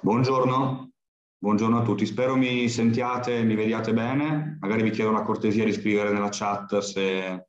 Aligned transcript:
Buongiorno, 0.00 0.92
buongiorno 1.38 1.78
a 1.78 1.82
tutti. 1.82 2.06
Spero 2.06 2.36
mi 2.36 2.68
sentiate, 2.68 3.42
mi 3.42 3.56
vediate 3.56 3.92
bene. 3.92 4.56
Magari 4.60 4.82
vi 4.82 4.90
chiedo 4.90 5.10
una 5.10 5.22
cortesia 5.22 5.64
di 5.64 5.72
scrivere 5.72 6.12
nella 6.12 6.28
chat 6.30 6.78
se, 6.78 7.48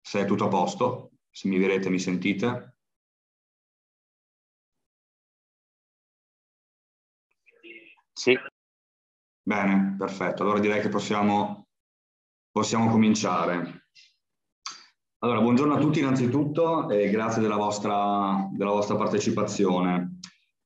se 0.00 0.20
è 0.20 0.24
tutto 0.26 0.46
a 0.46 0.48
posto, 0.48 1.12
se 1.30 1.48
mi 1.48 1.58
vedete, 1.58 1.90
mi 1.90 2.00
sentite. 2.00 2.76
Sì. 8.12 8.36
Bene, 9.42 9.94
perfetto. 9.96 10.42
Allora 10.42 10.58
direi 10.58 10.80
che 10.80 10.88
possiamo, 10.88 11.68
possiamo 12.50 12.90
cominciare. 12.90 13.86
Allora, 15.18 15.40
buongiorno 15.40 15.74
a 15.74 15.78
tutti 15.78 16.00
innanzitutto 16.00 16.90
e 16.90 17.10
grazie 17.10 17.40
della 17.40 17.56
vostra, 17.56 18.48
della 18.52 18.70
vostra 18.70 18.96
partecipazione. 18.96 20.18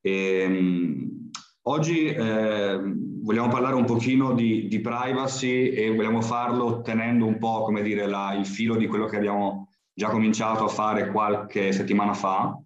E, 0.04 0.44
um, 0.44 1.30
oggi 1.62 2.06
eh, 2.06 2.80
vogliamo 3.22 3.48
parlare 3.48 3.76
un 3.76 3.84
pochino 3.84 4.34
di, 4.34 4.66
di, 4.66 4.80
privacy 4.80 5.68
e 5.68 5.94
vogliamo 5.94 6.20
farlo 6.20 6.82
tenendo 6.82 7.24
un 7.24 7.38
po', 7.38 7.62
come 7.62 7.82
dire, 7.82 8.06
la, 8.06 8.34
il 8.34 8.44
filo 8.44 8.74
di 8.74 8.88
quello 8.88 9.06
che 9.06 9.16
abbiamo 9.16 9.68
già 9.94 10.08
cominciato 10.08 10.64
a 10.64 10.68
fare 10.68 11.10
qualche 11.10 11.70
settimana 11.70 12.14
fa. 12.14 12.60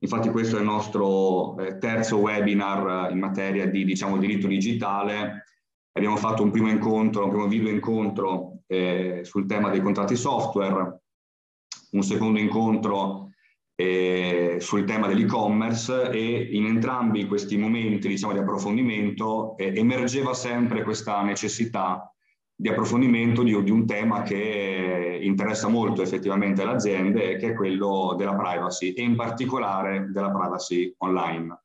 Infatti 0.00 0.30
questo 0.30 0.56
è 0.56 0.60
il 0.60 0.66
nostro 0.66 1.58
eh, 1.58 1.78
terzo 1.78 2.18
webinar 2.18 3.10
in 3.10 3.18
materia 3.18 3.66
di 3.66 3.84
diciamo, 3.84 4.16
diritto 4.16 4.46
digitale. 4.46 5.46
Abbiamo 5.92 6.16
fatto 6.16 6.44
un 6.44 6.52
primo 6.52 6.68
incontro, 6.68 7.24
un 7.24 7.30
primo 7.30 7.48
video 7.48 7.70
incontro 7.70 8.60
eh, 8.68 9.22
sul 9.24 9.46
tema 9.46 9.70
dei 9.70 9.80
contratti 9.80 10.14
software, 10.14 11.00
un 11.90 12.02
secondo 12.02 12.38
incontro 12.38 13.27
eh, 13.80 14.56
sul 14.58 14.84
tema 14.84 15.06
dell'e-commerce 15.06 16.10
e 16.10 16.48
in 16.50 16.66
entrambi 16.66 17.28
questi 17.28 17.56
momenti 17.56 18.08
diciamo, 18.08 18.32
di 18.32 18.40
approfondimento 18.40 19.56
eh, 19.56 19.72
emergeva 19.72 20.34
sempre 20.34 20.82
questa 20.82 21.22
necessità 21.22 22.12
di 22.56 22.68
approfondimento 22.68 23.44
di, 23.44 23.62
di, 23.62 23.70
un 23.70 23.86
tema 23.86 24.22
che 24.22 25.20
interessa 25.22 25.68
molto 25.68 26.02
effettivamente 26.02 26.64
le 26.64 26.72
aziende, 26.72 27.36
che 27.36 27.50
è 27.50 27.54
quello 27.54 28.16
della 28.18 28.34
privacy 28.34 28.94
e 28.94 29.02
in 29.02 29.14
particolare 29.14 30.08
della 30.10 30.32
privacy 30.32 30.92
online. 30.98 31.62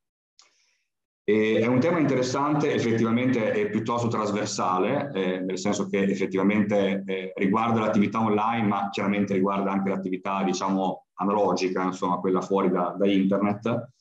E 1.23 1.61
è 1.61 1.65
un 1.65 1.79
tema 1.79 1.97
interessante, 1.97 2.75
effettivamente 2.75 3.53
è 3.53 3.69
piuttosto 3.71 4.07
trasversale, 4.07 5.09
eh, 5.15 5.39
nel 5.39 5.57
senso 5.57 5.87
che 5.87 6.03
effettivamente 6.03 7.01
eh, 7.07 7.33
riguarda 7.37 7.79
l'attività 7.79 8.21
online, 8.21 8.67
ma 8.67 8.89
chiaramente 8.91 9.33
riguarda 9.33 9.71
anche 9.71 9.89
l'attività, 9.89 10.43
diciamo, 10.43 11.02
analogica, 11.15 11.83
insomma, 11.83 12.17
quella 12.17 12.41
fuori 12.41 12.69
da, 12.69 12.95
da, 12.97 13.07
internet. 13.07 13.91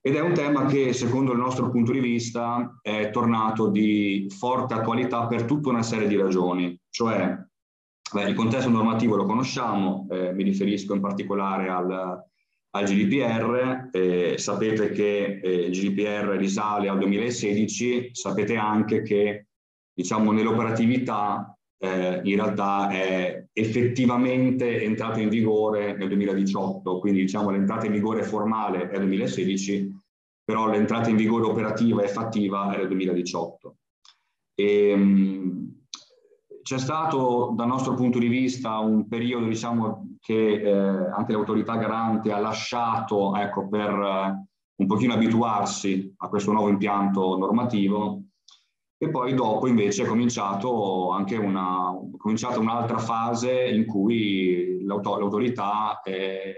Ed 0.00 0.14
è 0.14 0.20
un 0.20 0.34
tema 0.34 0.66
che, 0.66 0.92
secondo 0.92 1.32
il 1.32 1.38
nostro 1.38 1.70
punto 1.70 1.92
di 1.92 2.00
vista, 2.00 2.78
è 2.80 3.10
tornato 3.10 3.68
di 3.68 4.26
forte 4.30 4.74
attualità 4.74 5.26
per 5.26 5.44
tutta 5.44 5.68
una 5.68 5.82
serie 5.82 6.06
di 6.06 6.16
ragioni. 6.16 6.78
Cioè, 6.88 7.36
beh, 8.12 8.28
il 8.28 8.34
contesto 8.34 8.70
normativo 8.70 9.16
lo 9.16 9.26
conosciamo, 9.26 10.06
eh, 10.10 10.32
mi 10.32 10.44
riferisco 10.44 10.94
in 10.94 11.00
particolare 11.00 11.68
al 11.68 12.24
al 12.76 12.84
GDPR, 12.84 13.88
eh, 13.90 14.34
sapete 14.36 14.90
che 14.90 15.40
eh, 15.42 15.66
il 15.66 15.70
GDPR 15.70 16.36
risale 16.36 16.88
al 16.88 16.98
2016, 16.98 18.10
sapete 18.12 18.56
anche 18.56 19.02
che 19.02 19.46
diciamo, 19.92 20.30
nell'operatività 20.32 21.55
eh, 21.78 22.20
in 22.24 22.36
realtà 22.36 22.88
è 22.88 23.46
effettivamente 23.52 24.82
entrato 24.82 25.20
in 25.20 25.28
vigore 25.28 25.96
nel 25.96 26.08
2018, 26.08 26.98
quindi 26.98 27.20
diciamo 27.20 27.50
l'entrata 27.50 27.86
in 27.86 27.92
vigore 27.92 28.22
formale 28.22 28.88
è 28.88 28.94
il 28.94 29.00
2016, 29.00 29.90
però 30.44 30.70
l'entrata 30.70 31.10
in 31.10 31.16
vigore 31.16 31.44
operativa 31.44 32.02
e 32.02 32.08
fattiva 32.08 32.72
è 32.72 32.78
nel 32.78 32.88
2018. 32.88 33.76
E, 34.54 34.88
ehm, 34.88 35.74
c'è 36.62 36.78
stato 36.78 37.52
dal 37.54 37.68
nostro 37.68 37.94
punto 37.94 38.18
di 38.18 38.26
vista 38.26 38.78
un 38.78 39.06
periodo 39.06 39.46
diciamo, 39.46 40.16
che 40.20 40.54
eh, 40.54 40.70
anche 40.72 41.32
l'autorità 41.32 41.76
garante 41.76 42.32
ha 42.32 42.40
lasciato 42.40 43.36
ecco, 43.36 43.68
per 43.68 43.90
eh, 43.90 44.46
un 44.76 44.86
pochino 44.86 45.14
abituarsi 45.14 46.12
a 46.16 46.28
questo 46.28 46.50
nuovo 46.50 46.68
impianto 46.68 47.36
normativo 47.38 48.22
e 48.98 49.10
poi 49.10 49.34
dopo 49.34 49.66
invece 49.66 50.04
è 50.04 50.06
cominciato 50.06 51.10
anche 51.10 51.36
una, 51.36 51.92
cominciata 52.16 52.58
un'altra 52.58 52.98
fase 52.98 53.68
in 53.68 53.84
cui 53.84 54.82
l'autorità 54.84 56.00
eh, 56.02 56.54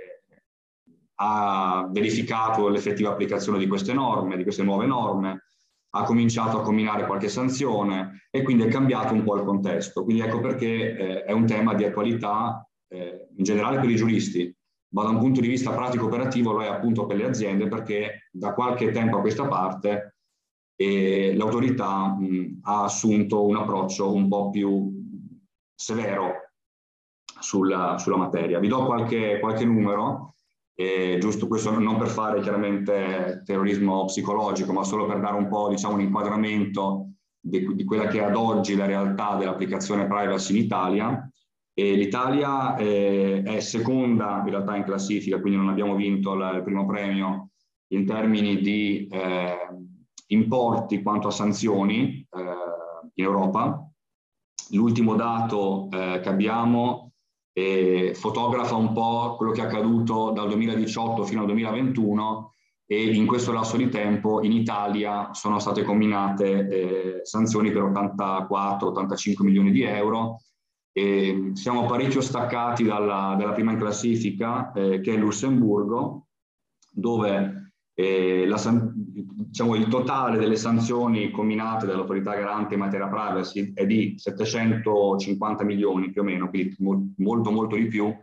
ha 1.21 1.89
verificato 1.91 2.69
l'effettiva 2.69 3.11
applicazione 3.11 3.59
di 3.59 3.67
queste 3.67 3.93
norme, 3.93 4.37
di 4.37 4.45
queste 4.45 4.63
nuove 4.63 4.87
norme, 4.87 5.47
ha 5.91 6.05
cominciato 6.05 6.59
a 6.59 6.63
combinare 6.63 7.07
qualche 7.07 7.29
sanzione 7.29 8.29
e 8.31 8.43
quindi 8.43 8.65
è 8.65 8.69
cambiato 8.69 9.15
un 9.15 9.25
po' 9.25 9.37
il 9.37 9.45
contesto. 9.45 10.05
Quindi 10.05 10.23
ecco 10.23 10.41
perché 10.41 10.97
eh, 10.97 11.25
è 11.25 11.33
un 11.33 11.47
tema 11.47 11.75
di 11.75 11.85
attualità 11.85 12.65
eh, 12.89 13.29
in 13.37 13.43
generale 13.43 13.81
per 13.81 13.91
i 13.91 13.97
giuristi, 13.97 14.55
ma 14.91 15.03
da 15.03 15.09
un 15.09 15.19
punto 15.19 15.41
di 15.41 15.49
vista 15.49 15.73
pratico 15.73 16.07
operativo 16.07 16.53
lo 16.53 16.63
è 16.63 16.69
appunto 16.69 17.05
per 17.05 17.17
le 17.17 17.27
aziende 17.27 17.67
perché 17.67 18.29
da 18.31 18.55
qualche 18.55 18.93
tempo 18.93 19.17
a 19.17 19.21
questa 19.21 19.49
parte 19.49 20.18
eh, 20.81 21.35
l'autorità 21.35 22.15
mh, 22.17 22.61
ha 22.63 22.85
assunto 22.85 23.45
un 23.45 23.57
approccio 23.57 24.13
un 24.13 24.29
po' 24.29 24.51
più 24.51 24.93
severo 25.75 26.53
sulla, 27.41 27.99
sulla 27.99 28.17
materia. 28.17 28.61
Vi 28.61 28.69
do 28.69 28.85
qualche, 28.85 29.41
qualche 29.41 29.65
numero 29.65 30.35
e 30.75 31.19
giusto 31.21 31.49
questo 31.49 31.77
non 31.77 31.97
per 31.97 32.07
fare 32.07 32.41
chiaramente 32.41 33.43
terrorismo 33.45 34.05
psicologico, 34.05 34.73
ma 34.73 34.85
solo 34.85 35.07
per 35.07 35.19
dare 35.19 35.37
un 35.37 35.49
po' 35.49 35.69
diciamo, 35.69 35.95
un 35.95 36.03
inquadramento 36.03 37.15
di, 37.41 37.75
di 37.75 37.85
quella 37.85 38.07
che 38.07 38.21
è 38.21 38.25
ad 38.25 38.37
oggi 38.37 38.77
la 38.77 38.87
realtà 38.87 39.35
dell'applicazione 39.35 40.07
privacy 40.07 40.57
in 40.57 40.65
Italia. 40.65 41.31
E 41.75 41.95
L'Italia 41.95 42.77
eh, 42.77 43.43
è 43.45 43.59
seconda 43.59 44.43
in 44.45 44.51
realtà 44.51 44.77
in 44.77 44.85
classifica, 44.85 45.41
quindi 45.41 45.59
non 45.59 45.69
abbiamo 45.69 45.97
vinto 45.97 46.35
il 46.35 46.63
primo 46.63 46.87
premio 46.87 47.51
in 47.89 48.05
termini 48.05 48.61
di 48.61 49.09
eh, 49.11 49.57
importi 50.29 51.03
quanto 51.03 51.29
a 51.29 51.33
sanzioni 51.33 52.27
eh, 52.31 52.41
in 53.15 53.25
Europa. 53.25 53.89
L'ultimo 54.71 55.15
dato 55.15 55.89
eh, 55.91 56.21
che 56.21 56.29
abbiamo 56.29 57.13
eh, 57.53 58.13
fotografa 58.15 58.75
un 58.75 58.93
po' 58.93 59.35
quello 59.37 59.53
che 59.53 59.63
è 59.63 59.65
accaduto 59.65 60.31
dal 60.31 60.49
2018 60.49 61.25
fino 61.25 61.41
al 61.41 61.47
2021 61.47 62.53
e 62.91 63.15
in 63.15 63.27
questo 63.27 63.53
lasso 63.53 63.77
di 63.77 63.89
tempo 63.89 64.43
in 64.43 64.53
Italia 64.53 65.31
sono 65.33 65.59
state 65.59 65.83
combinate 65.83 66.69
eh, 66.69 67.21
sanzioni 67.23 67.71
per 67.71 67.83
84-85 67.83 69.43
milioni 69.43 69.71
di 69.71 69.83
euro. 69.83 70.41
E 70.93 71.51
siamo 71.53 71.85
parecchio 71.85 72.23
staccati 72.23 72.85
dalla, 72.85 73.37
dalla 73.39 73.53
prima 73.53 73.73
in 73.73 73.79
classifica, 73.79 74.73
eh, 74.73 75.01
che 75.01 75.13
è 75.13 75.17
Lussemburgo, 75.19 76.29
dove 76.91 77.75
eh, 77.93 78.47
la, 78.47 78.57
diciamo, 79.27 79.75
il 79.75 79.89
totale 79.89 80.39
delle 80.39 80.57
sanzioni 80.57 81.31
combinate 81.31 81.87
dall'autorità 81.87 82.35
garante 82.35 82.75
in 82.75 82.81
materia 82.81 83.09
privacy 83.09 83.73
è 83.75 83.87
di 83.87 84.15
750 84.17 85.65
milioni 85.65 86.11
più 86.11 86.23
o 86.23 86.25
meno, 86.25 86.49
quindi 86.49 86.77
molto 87.17 87.51
molto 87.51 87.77
di 87.77 87.87
più, 87.87 88.15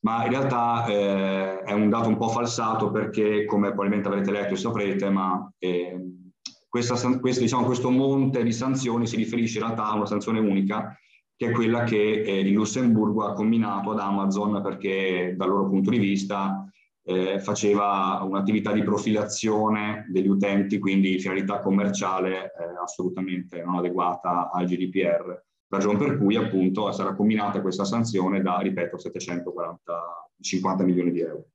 ma 0.00 0.24
in 0.24 0.30
realtà 0.30 0.86
eh, 0.86 1.60
è 1.62 1.72
un 1.72 1.88
dato 1.88 2.08
un 2.08 2.16
po' 2.16 2.28
falsato 2.28 2.90
perché, 2.90 3.44
come 3.44 3.68
probabilmente 3.68 4.08
avrete 4.08 4.30
letto 4.30 4.54
e 4.54 4.56
saprete, 4.56 5.10
ma 5.10 5.50
eh, 5.58 6.00
questa, 6.68 6.94
questo, 7.18 7.42
diciamo, 7.42 7.64
questo 7.64 7.90
monte 7.90 8.42
di 8.42 8.52
sanzioni 8.52 9.06
si 9.06 9.16
riferisce 9.16 9.58
in 9.58 9.64
realtà 9.64 9.86
a 9.86 9.94
una 9.94 10.06
sanzione 10.06 10.38
unica 10.38 10.96
che 11.36 11.48
è 11.48 11.50
quella 11.50 11.84
che 11.84 12.22
eh, 12.22 12.40
il 12.40 12.52
Lussemburgo 12.52 13.24
ha 13.24 13.34
combinato 13.34 13.90
ad 13.90 13.98
Amazon 13.98 14.62
perché 14.62 15.34
dal 15.36 15.48
loro 15.48 15.68
punto 15.68 15.90
di 15.90 15.98
vista 15.98 16.66
eh, 17.08 17.38
faceva 17.38 18.20
un'attività 18.22 18.72
di 18.72 18.82
profilazione 18.82 20.06
degli 20.08 20.26
utenti, 20.26 20.80
quindi 20.80 21.20
finalità 21.20 21.60
commerciale 21.60 22.46
eh, 22.46 22.50
assolutamente 22.82 23.62
non 23.62 23.76
adeguata 23.76 24.50
al 24.50 24.66
GDPR, 24.66 25.40
ragione 25.68 25.98
per 25.98 26.18
cui 26.18 26.34
appunto 26.34 26.90
sarà 26.90 27.14
combinata 27.14 27.60
questa 27.60 27.84
sanzione 27.84 28.42
da, 28.42 28.58
ripeto, 28.58 28.98
750 28.98 30.84
milioni 30.84 31.12
di 31.12 31.20
euro. 31.20 31.46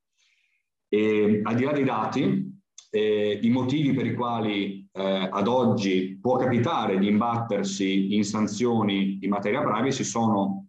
E, 0.87 1.41
al 1.43 1.55
di 1.55 1.63
là 1.65 1.71
dei 1.73 1.83
dati, 1.83 2.59
eh, 2.89 3.39
i 3.41 3.49
motivi 3.49 3.91
per 3.91 4.05
i 4.05 4.13
quali 4.13 4.87
eh, 4.89 5.29
ad 5.29 5.47
oggi 5.47 6.17
può 6.21 6.37
capitare 6.37 6.97
di 6.97 7.07
imbattersi 7.07 8.15
in 8.15 8.23
sanzioni 8.23 9.19
in 9.21 9.29
materia 9.29 9.61
privacy 9.61 10.05
sono, 10.05 10.67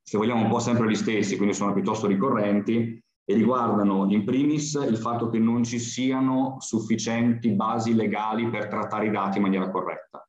se 0.00 0.16
vogliamo, 0.16 0.42
un 0.42 0.48
po' 0.48 0.60
sempre 0.60 0.88
gli 0.88 0.94
stessi, 0.94 1.36
quindi 1.36 1.54
sono 1.54 1.72
piuttosto 1.72 2.06
ricorrenti, 2.06 3.02
e 3.26 3.34
riguardano 3.34 4.06
in 4.10 4.24
primis 4.24 4.74
il 4.74 4.98
fatto 4.98 5.30
che 5.30 5.38
non 5.38 5.64
ci 5.64 5.78
siano 5.78 6.56
sufficienti 6.60 7.50
basi 7.52 7.94
legali 7.94 8.48
per 8.50 8.68
trattare 8.68 9.06
i 9.06 9.10
dati 9.10 9.38
in 9.38 9.44
maniera 9.44 9.70
corretta. 9.70 10.26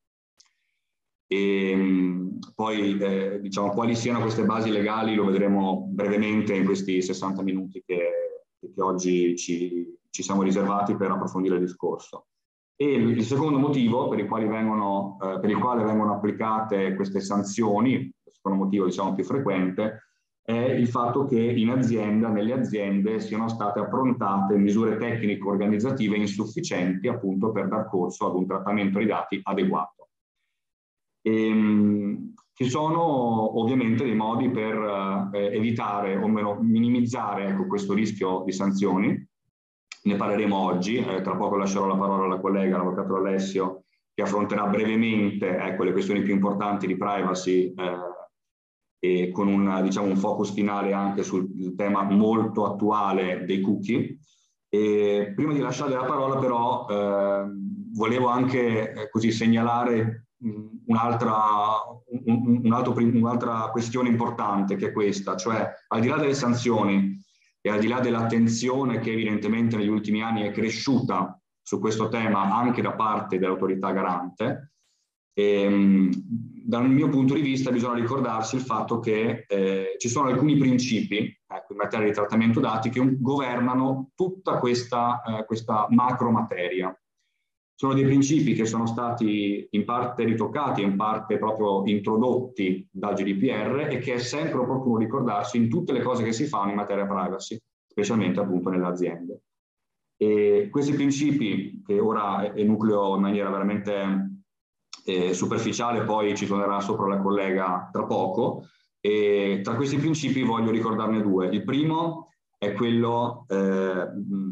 E 1.28 1.70
ehm, 1.72 2.40
poi 2.54 2.98
eh, 2.98 3.40
diciamo 3.42 3.72
quali 3.72 3.96
siano 3.96 4.22
queste 4.22 4.46
basi 4.46 4.70
legali 4.70 5.16
lo 5.16 5.26
vedremo 5.26 5.88
brevemente 5.90 6.56
in 6.56 6.66
questi 6.66 7.02
60 7.02 7.42
minuti 7.42 7.84
che, 7.86 8.44
che 8.60 8.82
oggi 8.82 9.36
ci, 9.36 9.98
ci 10.10 10.24
siamo 10.24 10.44
riservati 10.44 10.96
per 10.96 11.12
approfondire 11.12 11.56
il 11.56 11.62
discorso. 11.62 12.28
E 12.78 12.94
il, 12.94 13.24
secondo 13.24 13.58
motivo 13.58 14.08
per 14.08 14.20
il, 14.20 14.28
vengono, 14.28 15.18
eh, 15.22 15.40
per 15.40 15.50
il 15.50 15.58
quale 15.58 15.84
vengono 15.84 16.14
applicate 16.14 16.94
queste 16.96 17.22
sanzioni, 17.22 17.94
il 17.94 18.14
secondo 18.32 18.64
motivo 18.64 18.86
diciamo 18.86 19.16
più 19.16 19.24
frequente, 19.24 20.10
è 20.46 20.54
il 20.54 20.88
fatto 20.88 21.26
che 21.26 21.40
in 21.40 21.70
azienda, 21.70 22.30
nelle 22.30 22.54
aziende, 22.54 23.20
siano 23.20 23.48
state 23.48 23.80
approntate 23.80 24.56
misure 24.58 24.96
tecniche 24.96 25.44
organizzative 25.44 26.18
insufficienti 26.18 27.08
appunto 27.08 27.52
per 27.52 27.68
dar 27.68 27.90
corso 27.90 28.28
ad 28.28 28.36
un 28.36 28.46
trattamento 28.46 29.00
dei 29.00 29.08
dati 29.08 29.40
adeguato. 29.42 30.10
E, 31.24 31.48
ehm, 31.48 32.34
ci 32.54 32.70
sono 32.70 33.60
ovviamente 33.60 34.04
dei 34.04 34.14
modi 34.14 34.52
per 34.52 35.32
eh, 35.34 35.56
evitare 35.56 36.16
o 36.16 36.28
meno 36.28 36.60
minimizzare 36.62 37.48
ecco, 37.48 37.66
questo 37.66 37.94
rischio 37.94 38.44
di 38.46 38.52
sanzioni. 38.52 39.28
Ne 40.04 40.16
parleremo 40.16 40.56
oggi, 40.56 40.98
eh, 40.98 41.22
tra 41.22 41.36
poco 41.36 41.56
lascerò 41.58 41.88
la 41.88 41.98
parola 41.98 42.26
alla 42.26 42.40
collega, 42.40 42.78
l'avvocato 42.78 43.16
Alessio, 43.16 43.86
che 44.14 44.22
affronterà 44.22 44.68
brevemente 44.68 45.58
ecco, 45.58 45.84
le 45.84 45.92
questioni 45.92 46.22
più 46.22 46.34
importanti 46.34 46.86
di 46.86 46.96
privacy 46.96 47.74
eh, 47.74 48.14
e 49.06 49.32
con 49.32 49.48
un, 49.48 49.82
diciamo, 49.84 50.08
un 50.08 50.18
focus 50.18 50.52
finale 50.52 50.94
anche 50.94 51.24
sul 51.24 51.76
tema 51.76 52.04
molto 52.04 52.66
attuale 52.66 53.44
dei 53.46 53.62
cookie. 53.62 54.20
E 54.70 55.34
prima 55.36 55.54
di 55.54 55.60
lasciare 55.60 55.94
la 55.94 56.04
parola 56.04 56.38
però 56.38 56.88
eh, 56.90 57.46
volevo 57.94 58.28
anche 58.28 58.92
eh, 58.92 59.10
così 59.10 59.32
segnalare 59.32 60.28
un'altra, 60.88 61.34
un, 62.26 62.62
un 62.64 62.74
altro, 62.74 62.94
un'altra 62.98 63.70
questione 63.72 64.10
importante 64.10 64.76
che 64.76 64.88
è 64.88 64.92
questa, 64.92 65.36
cioè 65.36 65.68
al 65.88 66.02
di 66.02 66.08
là 66.08 66.18
delle 66.18 66.34
sanzioni 66.34 67.20
e 67.62 67.70
al 67.70 67.80
di 67.80 67.88
là 67.88 68.00
dell'attenzione 68.00 69.00
che 69.00 69.12
evidentemente 69.12 69.78
negli 69.78 69.88
ultimi 69.88 70.22
anni 70.22 70.42
è 70.42 70.52
cresciuta 70.52 71.40
su 71.62 71.80
questo 71.80 72.10
tema 72.10 72.54
anche 72.56 72.82
da 72.82 72.94
parte 72.94 73.40
dell'autorità 73.40 73.92
garante, 73.92 74.74
ehm, 75.34 76.12
dal 76.68 76.90
mio 76.90 77.10
punto 77.10 77.36
di 77.36 77.42
vista 77.42 77.70
bisogna 77.70 77.94
ricordarsi 77.94 78.56
il 78.56 78.64
fatto 78.64 78.98
che 78.98 79.46
eh, 79.48 79.96
ci 80.00 80.10
sono 80.10 80.30
alcuni 80.30 80.58
principi 80.58 81.18
ecco, 81.18 81.74
in 81.74 81.78
materia 81.78 82.08
di 82.08 82.14
trattamento 82.14 82.60
dati 82.60 82.90
che 82.90 83.18
governano 83.20 84.10
tutta 84.16 84.58
questa, 84.58 85.22
eh, 85.22 85.46
questa 85.46 85.86
macro 85.92 86.32
materia. 86.32 86.98
Sono 87.78 87.94
dei 87.94 88.06
principi 88.06 88.54
che 88.54 88.66
sono 88.66 88.88
stati 88.88 89.68
in 89.70 89.86
parte 89.86 90.24
ritoccati 90.24 90.82
in 90.82 90.96
parte 90.96 91.38
proprio 91.38 91.84
introdotti 91.86 92.88
dal 92.90 93.14
GDPR 93.14 93.88
e 93.92 94.00
che 94.00 94.14
è 94.14 94.18
sempre 94.18 94.60
opportuno 94.60 94.98
ricordarsi 94.98 95.58
in 95.58 95.70
tutte 95.70 95.94
le 95.94 96.02
cose 96.02 96.24
che 96.24 96.34
si 96.34 96.46
fanno 96.46 96.72
in 96.72 96.78
materia 96.78 97.06
privacy, 97.06 97.60
specialmente 97.86 98.40
appunto 98.40 98.70
nelle 98.70 98.88
aziende. 98.88 99.42
E 100.18 100.70
questi 100.72 100.94
principi, 100.94 101.84
che 101.86 102.00
ora 102.00 102.56
enucleo 102.56 103.16
in 103.16 103.22
maniera 103.22 103.50
veramente 103.52 104.35
eh, 105.06 105.34
superficiale, 105.34 106.04
poi 106.04 106.36
ci 106.36 106.48
tornerà 106.48 106.80
sopra 106.82 107.08
la 107.08 107.22
collega 107.22 107.90
tra 107.92 108.06
poco. 108.06 108.68
E 109.00 109.62
tra 109.64 109.76
questi 109.76 109.98
principi 109.98 110.42
voglio 110.42 110.72
ricordarne 110.72 111.22
due. 111.22 111.48
Il 111.48 111.64
primo 111.64 112.30
è 112.58 112.74
quello 112.74 113.46
eh, 113.48 114.08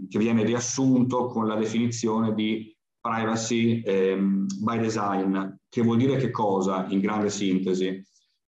che 0.08 0.20
viene 0.20 0.44
riassunto 0.44 1.26
con 1.26 1.48
la 1.48 1.56
definizione 1.56 2.34
di 2.34 2.72
privacy 3.00 3.82
eh, 3.82 4.16
by 4.16 4.80
design, 4.80 5.38
che 5.68 5.82
vuol 5.82 5.98
dire 5.98 6.18
che 6.18 6.30
cosa 6.30 6.86
in 6.90 7.00
grande 7.00 7.30
sintesi? 7.30 8.02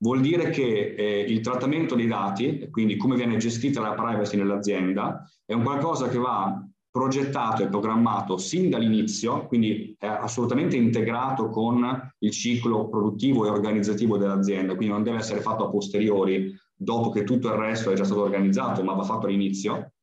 Vuol 0.02 0.22
dire 0.22 0.50
che 0.50 0.96
eh, 0.96 1.20
il 1.28 1.42
trattamento 1.42 1.94
dei 1.94 2.08
dati, 2.08 2.70
quindi 2.72 2.96
come 2.96 3.18
viene 3.18 3.36
gestita 3.36 3.82
la 3.82 3.94
privacy 3.94 4.38
nell'azienda, 4.38 5.30
è 5.46 5.54
un 5.54 5.64
qualcosa 5.64 6.08
che 6.08 6.18
va 6.18 6.66
progettato 7.00 7.64
e 7.64 7.70
programmato 7.70 8.36
sin 8.36 8.70
dall'inizio, 8.70 9.46
quindi 9.46 9.96
è 9.98 10.06
assolutamente 10.06 10.76
integrato 10.76 11.50
con 11.50 12.12
il 12.20 12.32
ciclo 12.32 12.90
produttivo 12.90 13.46
e 13.46 13.50
organizzativo 13.50 14.18
dell'azienda, 14.18 14.76
quindi 14.76 14.94
non 14.94 15.04
deve 15.04 15.20
essere 15.20 15.40
fatto 15.40 15.66
a 15.66 15.70
posteriori, 15.70 16.54
dopo 16.76 17.10
che 17.10 17.24
tutto 17.24 17.48
il 17.48 17.54
resto 17.54 17.90
è 17.90 17.96
già 17.96 18.04
stato 18.04 18.22
organizzato, 18.22 18.84
ma 18.84 18.92
va 18.96 19.04
fatto 19.04 19.28
all'inizio. 19.28 19.94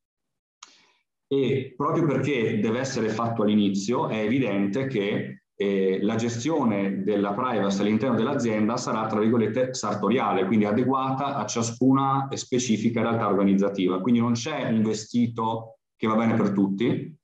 E 1.27 1.75
proprio 1.77 2.07
perché 2.07 2.59
deve 2.59 2.79
essere 2.79 3.09
fatto 3.09 3.43
all'inizio, 3.43 4.07
è 4.07 4.23
evidente 4.23 4.87
che 4.87 5.43
eh, 5.55 5.99
la 6.01 6.15
gestione 6.15 7.03
della 7.03 7.33
privacy 7.33 7.81
all'interno 7.81 8.15
dell'azienda 8.15 8.75
sarà, 8.75 9.05
tra 9.05 9.19
virgolette, 9.19 9.75
sartoriale, 9.75 10.47
quindi 10.47 10.65
adeguata 10.65 11.35
a 11.35 11.45
ciascuna 11.45 12.27
specifica 12.31 13.01
realtà 13.01 13.27
organizzativa. 13.27 14.01
Quindi 14.01 14.19
non 14.19 14.33
c'è 14.33 14.67
un 14.67 14.81
vestito 14.81 15.76
che 15.97 16.07
va 16.07 16.15
bene 16.15 16.35
per 16.35 16.51
tutti, 16.51 17.15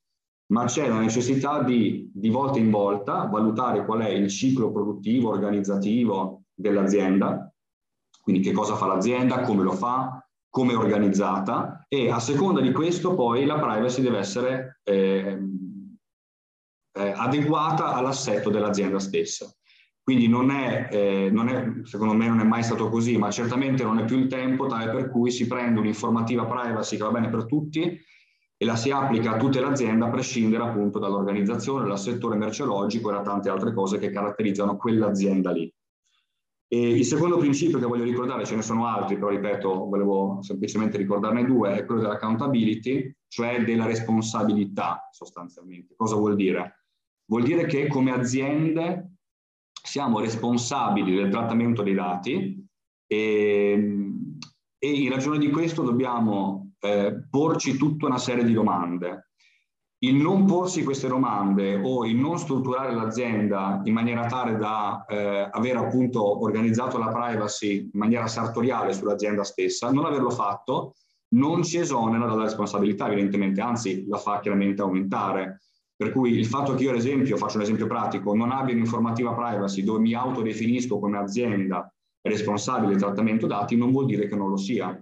ma 0.47 0.65
c'è 0.65 0.87
la 0.87 0.99
necessità 0.99 1.63
di, 1.63 2.11
di 2.13 2.29
volta 2.29 2.59
in 2.59 2.69
volta, 2.69 3.25
valutare 3.25 3.85
qual 3.85 4.01
è 4.01 4.09
il 4.09 4.29
ciclo 4.29 4.71
produttivo, 4.71 5.29
organizzativo 5.29 6.43
dell'azienda, 6.53 7.51
quindi 8.21 8.41
che 8.41 8.51
cosa 8.51 8.75
fa 8.75 8.87
l'azienda, 8.87 9.41
come 9.41 9.63
lo 9.63 9.71
fa, 9.71 10.25
come 10.49 10.73
è 10.73 10.77
organizzata 10.77 11.85
e 11.87 12.11
a 12.11 12.19
seconda 12.19 12.61
di 12.61 12.71
questo 12.71 13.15
poi 13.15 13.45
la 13.45 13.59
privacy 13.59 14.01
deve 14.01 14.19
essere 14.19 14.79
eh, 14.83 15.39
eh, 16.95 17.13
adeguata 17.15 17.93
all'assetto 17.93 18.49
dell'azienda 18.49 18.99
stessa. 18.99 19.51
Quindi 20.03 20.27
non 20.27 20.51
è, 20.51 20.89
eh, 20.91 21.29
non 21.31 21.47
è, 21.47 21.85
secondo 21.85 22.13
me 22.13 22.27
non 22.27 22.39
è 22.41 22.43
mai 22.43 22.61
stato 22.61 22.89
così, 22.89 23.17
ma 23.17 23.31
certamente 23.31 23.83
non 23.83 23.99
è 23.99 24.05
più 24.05 24.17
il 24.17 24.27
tempo 24.27 24.67
tale 24.67 24.91
per 24.91 25.09
cui 25.09 25.31
si 25.31 25.47
prende 25.47 25.79
un'informativa 25.79 26.45
privacy 26.45 26.97
che 26.97 27.03
va 27.03 27.11
bene 27.11 27.29
per 27.29 27.45
tutti 27.45 27.99
e 28.63 28.65
la 28.65 28.77
si 28.77 28.92
applica 28.92 29.33
a 29.33 29.38
tutte 29.38 29.60
le 29.60 29.68
aziende 29.68 30.06
a 30.06 30.10
prescindere 30.10 30.63
appunto 30.63 30.98
dall'organizzazione, 30.98 31.86
dal 31.86 32.00
settore 32.00 32.38
merceologico 32.38 33.10
e 33.10 33.13
da 33.13 33.21
tante 33.21 33.50
altre 33.50 33.74
cose 33.74 34.00
che 34.00 34.10
caratterizzano 34.10 34.77
quell'azienda 34.77 35.51
lì. 35.51 35.71
E 36.69 36.89
il 36.95 37.04
secondo 37.04 37.38
principio 37.38 37.77
che 37.77 37.86
voglio 37.86 38.06
ricordare, 38.06 38.45
ce 38.45 38.56
ne 38.56 38.62
sono 38.62 38.88
altri, 38.88 39.15
però 39.15 39.27
ripeto, 39.27 39.86
volevo 39.89 40.39
semplicemente 40.42 40.98
ricordarne 40.98 41.45
due, 41.45 41.75
è 41.75 41.86
quello 41.86 42.01
dell'accountability, 42.01 43.13
cioè 43.27 43.63
della 43.65 43.86
responsabilità 43.86 45.09
sostanzialmente. 45.12 45.94
Cosa 45.98 46.16
vuol 46.16 46.36
dire? 46.36 46.86
Vuol 47.25 47.44
dire 47.44 47.66
che 47.66 47.88
come 47.88 48.12
aziende 48.12 49.18
siamo 49.71 50.21
responsabili 50.21 51.13
del 51.13 51.30
trattamento 51.30 51.83
dei 51.83 51.94
dati 51.94 52.66
e, 53.06 53.98
e 54.80 54.89
in 54.89 55.09
ragione 55.09 55.38
di 55.38 55.50
questo 55.50 55.83
dobbiamo 55.83 56.72
eh, 56.83 57.27
porci 57.30 57.77
tutta 57.77 58.07
una 58.07 58.18
serie 58.18 58.44
di 58.44 58.53
domande. 58.53 59.30
Il 60.00 60.15
non 60.15 60.45
porsi 60.45 60.83
queste 60.83 61.07
domande 61.07 61.80
o 61.81 62.06
il 62.06 62.18
non 62.18 62.38
strutturare 62.38 62.94
l'azienda 62.94 63.80
in 63.85 63.94
maniera 63.94 64.25
tale 64.25 64.57
da 64.57 65.06
eh, 65.07 65.47
aver 65.49 65.78
appunto 65.78 66.44
organizzato 66.44 66.97
la 66.97 67.07
privacy 67.07 67.83
in 67.83 67.99
maniera 67.99 68.28
sartoriale 68.28 68.92
sull'azienda 68.92 69.45
stessa, 69.45 69.92
non 69.92 70.04
averlo 70.04 70.30
fatto 70.30 70.95
non 71.30 71.63
ci 71.63 71.78
esonera 71.78 72.25
dalla 72.25 72.44
responsabilità 72.44 73.07
evidentemente, 73.07 73.61
anzi 73.61 74.06
la 74.07 74.18
fa 74.18 74.42
chiaramente 74.42 74.81
aumentare. 74.81 75.61
Per 75.95 76.11
cui 76.11 76.33
il 76.33 76.45
fatto 76.45 76.75
che 76.75 76.83
io 76.83 76.90
ad 76.90 76.97
esempio, 76.97 77.37
faccio 77.37 77.56
un 77.56 77.63
esempio 77.63 77.87
pratico, 77.87 78.35
non 78.35 78.52
abbia 78.52 78.73
un'informativa 78.73 79.33
privacy 79.33 79.83
dove 79.83 79.99
mi 79.99 80.13
autodefinisco 80.13 80.99
come 80.99 81.18
azienda 81.18 81.92
responsabile 82.21 82.92
del 82.92 82.99
trattamento 82.99 83.47
dati 83.47 83.75
non 83.78 83.92
vuol 83.92 84.06
dire 84.06 84.28
che 84.28 84.35
non 84.35 84.49
lo 84.49 84.57
sia. 84.57 85.02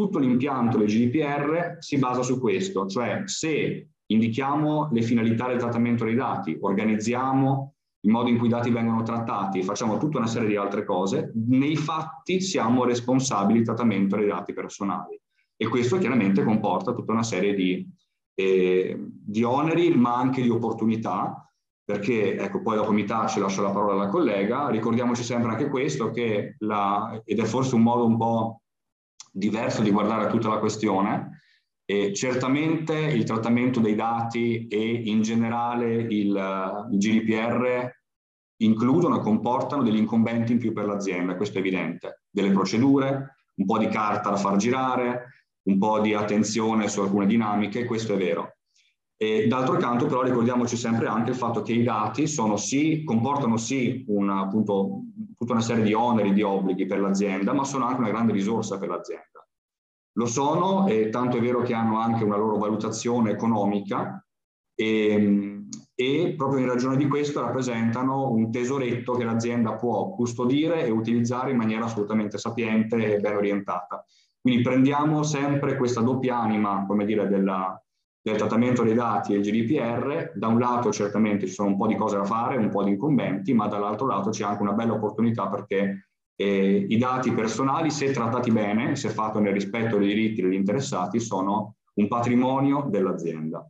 Tutto 0.00 0.18
l'impianto 0.18 0.78
del 0.78 0.86
GDPR 0.86 1.76
si 1.78 1.98
basa 1.98 2.22
su 2.22 2.40
questo, 2.40 2.86
cioè 2.86 3.24
se 3.26 3.90
indichiamo 4.06 4.88
le 4.92 5.02
finalità 5.02 5.46
del 5.46 5.58
trattamento 5.58 6.06
dei 6.06 6.14
dati, 6.14 6.56
organizziamo 6.58 7.74
il 8.00 8.10
modo 8.10 8.30
in 8.30 8.38
cui 8.38 8.46
i 8.46 8.50
dati 8.50 8.70
vengono 8.70 9.02
trattati, 9.02 9.62
facciamo 9.62 9.98
tutta 9.98 10.16
una 10.16 10.26
serie 10.26 10.48
di 10.48 10.56
altre 10.56 10.86
cose, 10.86 11.32
nei 11.48 11.76
fatti 11.76 12.40
siamo 12.40 12.84
responsabili 12.84 13.58
del 13.58 13.66
trattamento 13.66 14.16
dei 14.16 14.28
dati 14.28 14.54
personali. 14.54 15.20
E 15.54 15.68
questo 15.68 15.98
chiaramente 15.98 16.44
comporta 16.44 16.94
tutta 16.94 17.12
una 17.12 17.22
serie 17.22 17.52
di, 17.52 17.86
eh, 18.36 18.96
di 19.06 19.42
oneri, 19.42 19.94
ma 19.94 20.16
anche 20.16 20.40
di 20.40 20.48
opportunità, 20.48 21.46
perché, 21.84 22.38
ecco, 22.38 22.62
poi 22.62 22.76
dopo 22.76 22.92
mi 22.92 23.04
taccio, 23.04 23.40
lascio 23.40 23.60
la 23.60 23.70
parola 23.70 23.92
alla 23.92 24.08
collega, 24.08 24.70
ricordiamoci 24.70 25.22
sempre 25.22 25.50
anche 25.50 25.68
questo, 25.68 26.10
che 26.10 26.56
la, 26.60 27.20
ed 27.22 27.38
è 27.38 27.44
forse 27.44 27.74
un 27.74 27.82
modo 27.82 28.06
un 28.06 28.16
po' 28.16 28.62
diverso 29.30 29.82
di 29.82 29.90
guardare 29.90 30.28
tutta 30.28 30.48
la 30.48 30.58
questione. 30.58 31.42
E 31.84 32.12
certamente 32.14 32.94
il 32.94 33.24
trattamento 33.24 33.80
dei 33.80 33.94
dati 33.94 34.68
e 34.68 34.92
in 35.06 35.22
generale 35.22 35.94
il, 35.94 36.88
il 36.90 36.98
GDPR 36.98 37.90
includono 38.62 39.18
e 39.18 39.22
comportano 39.22 39.82
degli 39.82 39.96
incombenti 39.96 40.52
in 40.52 40.58
più 40.58 40.72
per 40.72 40.86
l'azienda, 40.86 41.34
questo 41.34 41.56
è 41.56 41.60
evidente, 41.60 42.22
delle 42.30 42.52
procedure, 42.52 43.36
un 43.56 43.64
po' 43.64 43.78
di 43.78 43.88
carta 43.88 44.30
da 44.30 44.36
far 44.36 44.56
girare, 44.56 45.30
un 45.62 45.78
po' 45.78 46.00
di 46.00 46.14
attenzione 46.14 46.88
su 46.88 47.00
alcune 47.00 47.26
dinamiche, 47.26 47.84
questo 47.84 48.14
è 48.14 48.16
vero. 48.16 48.56
E 49.22 49.46
d'altro 49.46 49.76
canto 49.76 50.06
però 50.06 50.22
ricordiamoci 50.22 50.78
sempre 50.78 51.06
anche 51.06 51.32
il 51.32 51.36
fatto 51.36 51.60
che 51.60 51.74
i 51.74 51.82
dati 51.82 52.26
sì, 52.26 53.04
comportano 53.04 53.58
sì 53.58 54.02
una, 54.08 54.40
appunto, 54.40 55.02
tutta 55.36 55.52
una 55.52 55.60
serie 55.60 55.84
di 55.84 55.92
oneri, 55.92 56.32
di 56.32 56.40
obblighi 56.40 56.86
per 56.86 57.00
l'azienda, 57.00 57.52
ma 57.52 57.64
sono 57.64 57.84
anche 57.84 58.00
una 58.00 58.08
grande 58.08 58.32
risorsa 58.32 58.78
per 58.78 58.88
l'azienda. 58.88 59.46
lo 60.14 60.24
sono, 60.24 60.88
e 60.88 61.10
tanto 61.10 61.36
è 61.36 61.40
vero 61.40 61.60
che 61.60 61.74
hanno 61.74 61.98
anche 61.98 62.24
una 62.24 62.38
loro 62.38 62.56
valutazione 62.56 63.32
economica 63.32 64.24
e, 64.74 65.08
ehm, 65.10 65.68
e 65.94 66.34
proprio 66.34 66.60
in 66.60 66.66
ragione 66.66 66.96
di 66.96 67.06
questo 67.06 67.42
rappresentano 67.42 68.30
un 68.30 68.50
tesoretto 68.50 69.12
che 69.12 69.24
l'azienda 69.24 69.74
può 69.74 70.14
custodire 70.14 70.86
e 70.86 70.90
utilizzare 70.90 71.50
in 71.50 71.58
maniera 71.58 71.84
assolutamente 71.84 72.38
sapiente 72.38 73.16
e 73.16 73.20
ben 73.20 73.36
orientata. 73.36 74.02
Quindi 74.40 74.62
prendiamo 74.62 75.22
sempre 75.24 75.76
questa 75.76 76.00
doppia 76.00 76.38
anima, 76.38 76.86
come 76.86 77.04
dire, 77.04 77.28
della, 77.28 77.78
del 78.22 78.36
trattamento 78.36 78.82
dei 78.82 78.94
dati 78.94 79.32
e 79.32 79.38
il 79.38 79.42
GDPR, 79.42 80.32
da 80.34 80.48
un 80.48 80.58
lato 80.58 80.92
certamente 80.92 81.46
ci 81.46 81.52
sono 81.52 81.68
un 81.68 81.76
po' 81.76 81.86
di 81.86 81.96
cose 81.96 82.16
da 82.16 82.24
fare, 82.24 82.56
un 82.56 82.68
po' 82.68 82.82
di 82.82 82.90
incombenti, 82.90 83.54
ma 83.54 83.66
dall'altro 83.66 84.06
lato 84.06 84.30
c'è 84.30 84.44
anche 84.44 84.62
una 84.62 84.72
bella 84.72 84.92
opportunità 84.92 85.48
perché 85.48 86.08
eh, 86.36 86.86
i 86.88 86.98
dati 86.98 87.32
personali, 87.32 87.90
se 87.90 88.10
trattati 88.12 88.50
bene, 88.50 88.96
se 88.96 89.08
fatto 89.08 89.38
nel 89.40 89.52
rispetto 89.52 89.96
dei 89.96 90.08
diritti 90.08 90.42
degli 90.42 90.54
interessati, 90.54 91.18
sono 91.18 91.76
un 91.94 92.08
patrimonio 92.08 92.86
dell'azienda. 92.88 93.66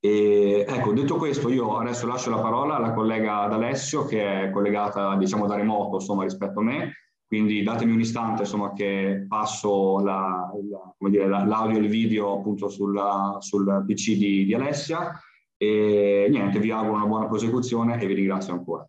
E, 0.00 0.66
ecco, 0.68 0.92
detto 0.92 1.16
questo, 1.16 1.48
io 1.48 1.78
adesso 1.78 2.06
lascio 2.06 2.28
la 2.28 2.40
parola 2.40 2.76
alla 2.76 2.92
collega 2.92 3.46
D'Alessio, 3.46 4.04
che 4.04 4.42
è 4.42 4.50
collegata, 4.50 5.16
diciamo, 5.16 5.46
da 5.46 5.54
remoto, 5.54 5.96
insomma, 5.96 6.24
rispetto 6.24 6.60
a 6.60 6.62
me, 6.62 6.92
quindi 7.34 7.64
datemi 7.64 7.90
un 7.90 7.98
istante, 8.00 8.42
insomma, 8.42 8.72
che 8.72 9.24
passo 9.26 9.98
la, 9.98 10.52
la, 10.70 11.08
dire, 11.08 11.26
l'audio 11.26 11.78
e 11.78 11.80
il 11.80 11.88
video 11.88 12.38
appunto 12.38 12.68
sulla, 12.68 13.38
sul 13.40 13.84
PC 13.84 14.12
di, 14.12 14.44
di 14.44 14.54
Alessia 14.54 15.18
e 15.56 16.28
niente, 16.30 16.60
vi 16.60 16.70
auguro 16.70 16.94
una 16.94 17.06
buona 17.06 17.26
prosecuzione 17.26 18.00
e 18.00 18.06
vi 18.06 18.14
ringrazio 18.14 18.52
ancora. 18.52 18.88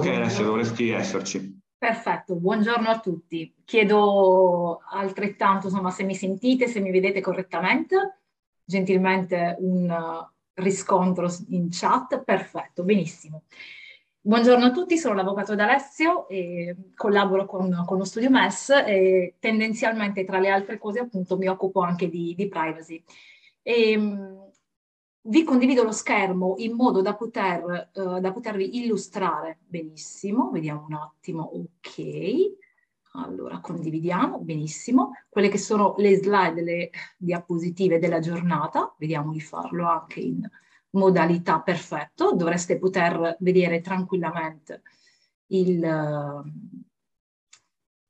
Ok, 0.00 0.06
adesso 0.06 0.42
dovresti 0.42 0.88
esserci. 0.88 1.60
Perfetto, 1.76 2.34
buongiorno 2.34 2.88
a 2.88 3.00
tutti. 3.00 3.54
Chiedo 3.66 4.80
altrettanto, 4.90 5.66
insomma, 5.66 5.90
se 5.90 6.04
mi 6.04 6.14
sentite, 6.14 6.68
se 6.68 6.80
mi 6.80 6.90
vedete 6.90 7.20
correttamente, 7.20 8.20
gentilmente 8.64 9.56
un 9.58 9.94
riscontro 10.54 11.28
in 11.48 11.68
chat. 11.70 12.22
Perfetto, 12.24 12.82
benissimo. 12.82 13.42
Buongiorno 14.22 14.64
a 14.64 14.70
tutti, 14.70 14.96
sono 14.96 15.12
l'avvocato 15.12 15.54
D'Alessio 15.54 16.26
e 16.28 16.74
collaboro 16.94 17.44
con, 17.44 17.84
con, 17.86 17.98
lo 17.98 18.04
studio 18.04 18.30
MES 18.30 18.70
e 18.86 19.34
tendenzialmente 19.38 20.24
tra 20.24 20.38
le 20.38 20.48
altre 20.48 20.78
cose 20.78 21.00
appunto 21.00 21.36
mi 21.36 21.46
occupo 21.46 21.80
anche 21.82 22.08
di, 22.08 22.34
di 22.34 22.48
privacy. 22.48 23.04
E, 23.60 23.90
ehm, 23.90 24.49
vi 25.22 25.44
condivido 25.44 25.82
lo 25.82 25.92
schermo 25.92 26.54
in 26.58 26.74
modo 26.74 27.02
da, 27.02 27.14
poter, 27.14 27.90
uh, 27.94 28.20
da 28.20 28.32
potervi 28.32 28.78
illustrare 28.78 29.58
benissimo. 29.66 30.50
Vediamo 30.50 30.86
un 30.88 30.94
attimo, 30.94 31.42
ok. 31.42 32.58
Allora, 33.12 33.60
condividiamo, 33.60 34.38
benissimo. 34.38 35.12
Quelle 35.28 35.48
che 35.48 35.58
sono 35.58 35.94
le 35.98 36.16
slide, 36.16 36.62
le 36.62 36.90
diapositive 37.16 37.98
della 37.98 38.20
giornata. 38.20 38.94
Vediamo 38.98 39.32
di 39.32 39.40
farlo 39.40 39.88
anche 39.88 40.20
in 40.20 40.48
modalità 40.90 41.60
perfetto. 41.60 42.32
Dovreste 42.34 42.78
poter 42.78 43.36
vedere 43.40 43.80
tranquillamente 43.80 44.82
il, 45.48 45.80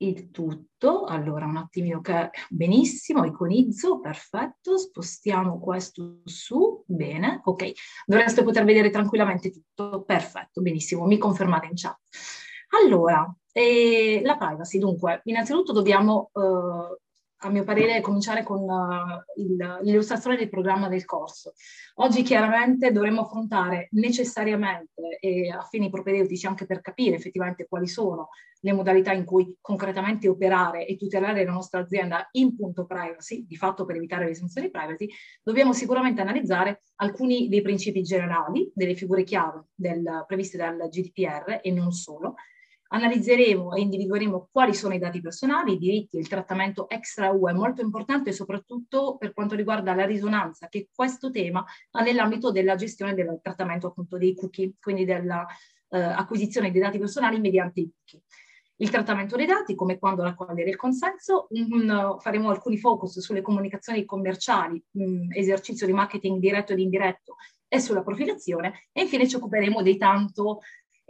il 0.02 0.30
tutto. 0.30 1.04
Allora, 1.04 1.46
un 1.46 1.56
attimino 1.56 2.00
che 2.00 2.30
benissimo, 2.48 3.24
iconizzo, 3.24 4.00
perfetto, 4.00 4.78
spostiamo 4.78 5.58
questo 5.58 6.20
su, 6.24 6.82
bene, 6.86 7.40
ok. 7.44 7.72
Dovreste 8.06 8.42
poter 8.42 8.64
vedere 8.64 8.90
tranquillamente 8.90 9.50
tutto, 9.50 10.02
perfetto, 10.02 10.60
benissimo, 10.60 11.06
mi 11.06 11.18
confermate 11.18 11.66
in 11.66 11.72
chat. 11.74 11.98
Allora, 12.82 13.32
eh, 13.52 14.20
la 14.24 14.36
privacy, 14.36 14.78
dunque, 14.78 15.20
innanzitutto 15.24 15.72
dobbiamo 15.72 16.30
eh, 16.34 16.98
a 17.42 17.50
mio 17.50 17.64
parere, 17.64 18.00
cominciare 18.00 18.42
con 18.42 18.62
uh, 18.62 19.82
l'illustrazione 19.82 20.36
del 20.36 20.48
programma 20.48 20.88
del 20.88 21.04
corso. 21.04 21.54
Oggi 21.96 22.22
chiaramente 22.22 22.92
dovremo 22.92 23.22
affrontare 23.22 23.88
necessariamente, 23.92 25.18
e 25.20 25.50
a 25.50 25.62
fini 25.62 25.90
propedeutici 25.90 26.46
anche 26.46 26.66
per 26.66 26.80
capire 26.80 27.16
effettivamente 27.16 27.66
quali 27.66 27.86
sono 27.86 28.28
le 28.62 28.72
modalità 28.72 29.12
in 29.12 29.24
cui 29.24 29.56
concretamente 29.60 30.28
operare 30.28 30.86
e 30.86 30.96
tutelare 30.96 31.44
la 31.44 31.52
nostra 31.52 31.80
azienda 31.80 32.28
in 32.32 32.54
punto 32.54 32.84
privacy, 32.84 33.46
di 33.46 33.56
fatto 33.56 33.86
per 33.86 33.96
evitare 33.96 34.26
le 34.26 34.34
sanzioni 34.34 34.70
privacy, 34.70 35.08
dobbiamo 35.42 35.72
sicuramente 35.72 36.20
analizzare 36.20 36.82
alcuni 36.96 37.48
dei 37.48 37.62
principi 37.62 38.02
generali, 38.02 38.70
delle 38.74 38.94
figure 38.94 39.24
chiave 39.24 39.68
del, 39.74 40.24
previste 40.26 40.58
dal 40.58 40.88
GDPR 40.90 41.60
e 41.62 41.70
non 41.70 41.92
solo, 41.92 42.34
Analizzeremo 42.92 43.74
e 43.74 43.80
individueremo 43.82 44.48
quali 44.50 44.74
sono 44.74 44.94
i 44.94 44.98
dati 44.98 45.20
personali, 45.20 45.74
i 45.74 45.78
diritti 45.78 46.18
il 46.18 46.26
trattamento 46.26 46.88
extra 46.88 47.30
UE, 47.30 47.52
molto 47.52 47.82
importante 47.82 48.32
soprattutto 48.32 49.16
per 49.16 49.32
quanto 49.32 49.54
riguarda 49.54 49.94
la 49.94 50.04
risonanza 50.04 50.68
che 50.68 50.88
questo 50.92 51.30
tema 51.30 51.64
ha 51.92 52.02
nell'ambito 52.02 52.50
della 52.50 52.74
gestione 52.74 53.14
del 53.14 53.38
trattamento 53.40 53.86
appunto 53.86 54.18
dei 54.18 54.34
cookie, 54.34 54.72
quindi 54.80 55.04
dell'acquisizione 55.04 56.68
eh, 56.68 56.70
dei 56.72 56.80
dati 56.80 56.98
personali 56.98 57.38
mediante 57.38 57.80
i 57.80 57.88
cookie. 57.88 58.22
Il 58.80 58.88
trattamento 58.88 59.36
dei 59.36 59.44
dati, 59.44 59.74
come 59.74 59.98
quando 59.98 60.22
raccogliere 60.22 60.70
il 60.70 60.76
consenso, 60.76 61.48
um, 61.50 62.18
faremo 62.18 62.48
alcuni 62.48 62.78
focus 62.78 63.20
sulle 63.20 63.42
comunicazioni 63.42 64.06
commerciali, 64.06 64.82
um, 64.92 65.28
esercizio 65.32 65.86
di 65.86 65.92
marketing 65.92 66.40
diretto 66.40 66.72
ed 66.72 66.78
indiretto 66.78 67.36
e 67.68 67.78
sulla 67.78 68.02
profilazione 68.02 68.88
e 68.90 69.02
infine 69.02 69.28
ci 69.28 69.36
occuperemo 69.36 69.82
dei 69.82 69.98
tanto 69.98 70.60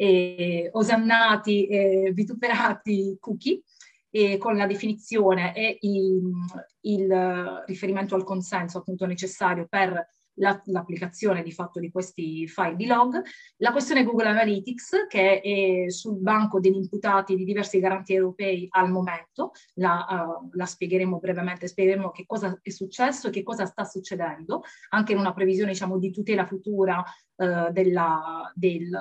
eh, 0.00 0.70
osannati 0.72 1.66
e 1.66 2.12
vituperati 2.14 3.18
cookie 3.20 3.60
e 4.08 4.38
con 4.38 4.56
la 4.56 4.66
definizione 4.66 5.54
e 5.54 5.76
il, 5.82 6.32
il, 6.80 7.62
riferimento 7.66 8.14
al 8.14 8.24
consenso 8.24 8.78
appunto 8.78 9.04
necessario 9.04 9.66
per 9.68 10.08
la, 10.34 10.58
l'applicazione 10.64 11.42
di 11.42 11.52
fatto 11.52 11.78
di 11.78 11.90
questi 11.90 12.48
file 12.48 12.76
di 12.76 12.86
log, 12.86 13.20
la 13.58 13.72
questione 13.72 14.02
Google 14.04 14.28
Analytics 14.28 15.06
che 15.06 15.40
è 15.42 15.90
sul 15.90 16.18
banco 16.18 16.60
degli 16.60 16.76
imputati 16.76 17.36
di 17.36 17.44
diversi 17.44 17.78
garanti 17.78 18.14
europei 18.14 18.66
al 18.70 18.90
momento, 18.90 19.50
la, 19.74 20.38
uh, 20.40 20.48
la 20.52 20.64
spiegheremo 20.64 21.18
brevemente, 21.18 21.68
spiegheremo 21.68 22.10
che 22.10 22.24
cosa 22.24 22.58
è 22.62 22.70
successo 22.70 23.28
e 23.28 23.30
che 23.30 23.42
cosa 23.42 23.66
sta 23.66 23.84
succedendo, 23.84 24.62
anche 24.88 25.12
in 25.12 25.18
una 25.18 25.34
previsione 25.34 25.72
diciamo 25.72 25.98
di 25.98 26.10
tutela 26.10 26.46
futura 26.46 27.04
uh, 27.36 27.70
della, 27.70 28.50
del, 28.54 28.98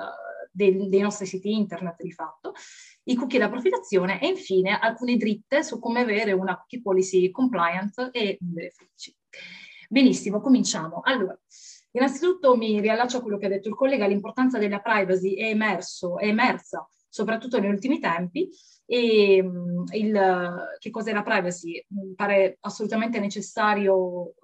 dei, 0.50 0.88
dei 0.88 1.00
nostri 1.00 1.26
siti 1.26 1.52
internet 1.52 2.02
di 2.02 2.12
fatto, 2.12 2.52
i 3.04 3.14
cookie 3.14 3.38
da 3.38 3.48
profilazione 3.48 4.20
e 4.20 4.28
infine 4.28 4.78
alcune 4.78 5.16
dritte 5.16 5.62
su 5.62 5.78
come 5.78 6.00
avere 6.00 6.32
una 6.32 6.56
cookie 6.56 6.80
policy 6.80 7.30
compliant 7.30 8.10
e 8.12 8.36
benefici. 8.40 9.14
Benissimo, 9.88 10.40
cominciamo. 10.40 11.00
Allora, 11.02 11.38
innanzitutto 11.92 12.56
mi 12.56 12.80
riallaccio 12.80 13.18
a 13.18 13.22
quello 13.22 13.38
che 13.38 13.46
ha 13.46 13.50
detto 13.50 13.68
il 13.68 13.74
collega, 13.74 14.06
l'importanza 14.06 14.58
della 14.58 14.80
privacy 14.80 15.34
è, 15.34 15.46
emerso, 15.46 16.18
è 16.18 16.26
emersa 16.26 16.88
soprattutto 17.08 17.58
negli 17.58 17.72
ultimi 17.72 17.98
tempi 17.98 18.48
e 18.86 19.44
il, 19.92 20.66
che 20.78 20.90
cos'è 20.90 21.12
la 21.12 21.22
privacy? 21.22 21.84
Mi 21.88 22.14
pare 22.14 22.58
assolutamente 22.60 23.18
necessario 23.18 24.34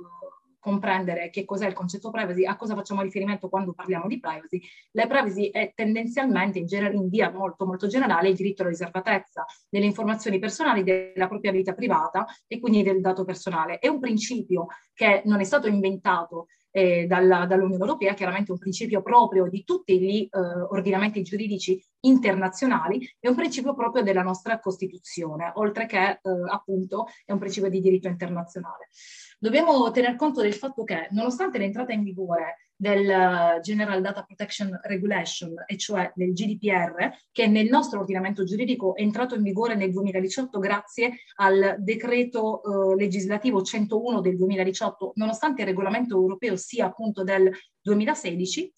comprendere 0.66 1.30
che 1.30 1.44
cos'è 1.44 1.68
il 1.68 1.74
concetto 1.74 2.10
privacy, 2.10 2.44
a 2.44 2.56
cosa 2.56 2.74
facciamo 2.74 3.02
riferimento 3.02 3.48
quando 3.48 3.72
parliamo 3.72 4.08
di 4.08 4.18
privacy. 4.18 4.60
La 4.92 5.06
privacy 5.06 5.50
è 5.50 5.70
tendenzialmente, 5.76 6.58
in, 6.58 6.66
gener- 6.66 6.92
in 6.92 7.08
via 7.08 7.30
molto, 7.30 7.64
molto 7.66 7.86
generale, 7.86 8.30
il 8.30 8.34
diritto 8.34 8.62
alla 8.62 8.72
riservatezza 8.72 9.44
delle 9.68 9.84
informazioni 9.84 10.40
personali, 10.40 10.82
della 10.82 11.28
propria 11.28 11.52
vita 11.52 11.72
privata 11.72 12.26
e 12.48 12.58
quindi 12.58 12.82
del 12.82 13.00
dato 13.00 13.24
personale. 13.24 13.78
È 13.78 13.86
un 13.86 14.00
principio 14.00 14.66
che 14.92 15.22
non 15.26 15.38
è 15.38 15.44
stato 15.44 15.68
inventato 15.68 16.46
eh, 16.72 17.06
dalla, 17.06 17.46
dall'Unione 17.46 17.82
Europea, 17.82 18.12
chiaramente 18.12 18.50
un 18.50 18.58
principio 18.58 19.00
proprio 19.02 19.48
di 19.48 19.62
tutti 19.64 19.98
gli 20.00 20.28
eh, 20.30 20.38
ordinamenti 20.38 21.22
giuridici 21.22 21.80
internazionali, 22.00 23.08
è 23.18 23.28
un 23.28 23.36
principio 23.36 23.74
proprio 23.74 24.02
della 24.02 24.22
nostra 24.22 24.58
Costituzione, 24.58 25.52
oltre 25.54 25.86
che 25.86 25.98
eh, 25.98 26.20
appunto 26.50 27.06
è 27.24 27.32
un 27.32 27.38
principio 27.38 27.70
di 27.70 27.80
diritto 27.80 28.08
internazionale. 28.08 28.88
Dobbiamo 29.46 29.92
tener 29.92 30.16
conto 30.16 30.42
del 30.42 30.54
fatto 30.54 30.82
che, 30.82 31.06
nonostante 31.12 31.58
l'entrata 31.58 31.92
in 31.92 32.02
vigore 32.02 32.66
del 32.74 33.60
General 33.62 34.02
Data 34.02 34.24
Protection 34.24 34.76
Regulation, 34.82 35.54
e 35.68 35.76
cioè 35.76 36.10
del 36.16 36.32
GDPR, 36.32 37.10
che 37.30 37.46
nel 37.46 37.68
nostro 37.68 38.00
ordinamento 38.00 38.42
giuridico 38.42 38.96
è 38.96 39.02
entrato 39.02 39.36
in 39.36 39.44
vigore 39.44 39.76
nel 39.76 39.92
2018 39.92 40.58
grazie 40.58 41.18
al 41.36 41.76
decreto 41.78 42.60
eh, 42.60 42.96
legislativo 42.96 43.62
101 43.62 44.20
del 44.20 44.36
2018, 44.36 45.12
nonostante 45.14 45.60
il 45.60 45.68
regolamento 45.68 46.16
europeo 46.16 46.56
sia 46.56 46.86
appunto 46.86 47.22
del 47.22 47.48
2016, 47.82 48.72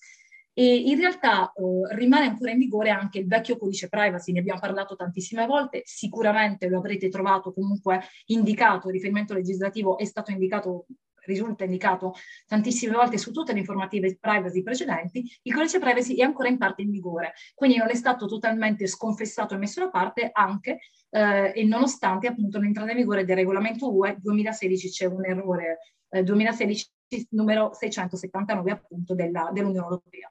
E 0.59 0.75
in 0.75 0.99
realtà 0.99 1.53
eh, 1.53 1.95
rimane 1.95 2.27
ancora 2.27 2.51
in 2.51 2.59
vigore 2.59 2.91
anche 2.91 3.21
il 3.21 3.29
vecchio 3.29 3.57
codice 3.57 3.89
privacy, 3.89 4.33
ne 4.33 4.41
abbiamo 4.41 4.59
parlato 4.59 4.97
tantissime 4.97 5.47
volte, 5.47 5.83
sicuramente 5.85 6.67
lo 6.67 6.79
avrete 6.79 7.09
trovato 7.09 7.53
comunque 7.53 8.03
indicato, 8.27 8.89
il 8.89 8.95
riferimento 8.95 9.35
legislativo 9.35 9.99
è 9.99 10.05
stato 10.05 10.33
indicato 10.33 10.87
risulta 11.27 11.63
indicato 11.63 12.15
tantissime 12.47 12.95
volte 12.95 13.19
su 13.19 13.31
tutte 13.31 13.53
le 13.53 13.61
informative 13.61 14.17
privacy 14.19 14.65
precedenti, 14.65 15.23
il 15.43 15.55
codice 15.55 15.79
privacy 15.79 16.17
è 16.17 16.25
ancora 16.25 16.49
in 16.49 16.59
parte 16.59 16.83
in 16.83 16.91
vigore, 16.91 17.35
quindi 17.55 17.77
non 17.77 17.89
è 17.89 17.95
stato 17.95 18.27
totalmente 18.27 18.89
sconfessato 18.89 19.55
e 19.55 19.59
messo 19.59 19.79
da 19.79 19.91
parte 19.91 20.29
anche 20.33 20.79
eh, 21.11 21.53
e 21.55 21.65
nonostante 21.67 22.27
appunto 22.27 22.59
l'entrata 22.59 22.91
in 22.91 22.97
vigore 22.97 23.25
del 23.25 23.37
regolamento 23.37 23.95
UE 23.95 24.17
2016 24.19 24.89
c'è 24.89 25.05
un 25.05 25.25
errore 25.25 25.79
eh, 26.09 26.25
2016 26.25 26.97
numero 27.31 27.73
679 27.73 28.71
appunto 28.71 29.15
della, 29.15 29.51
dell'Unione 29.53 29.87
Europea. 29.87 30.31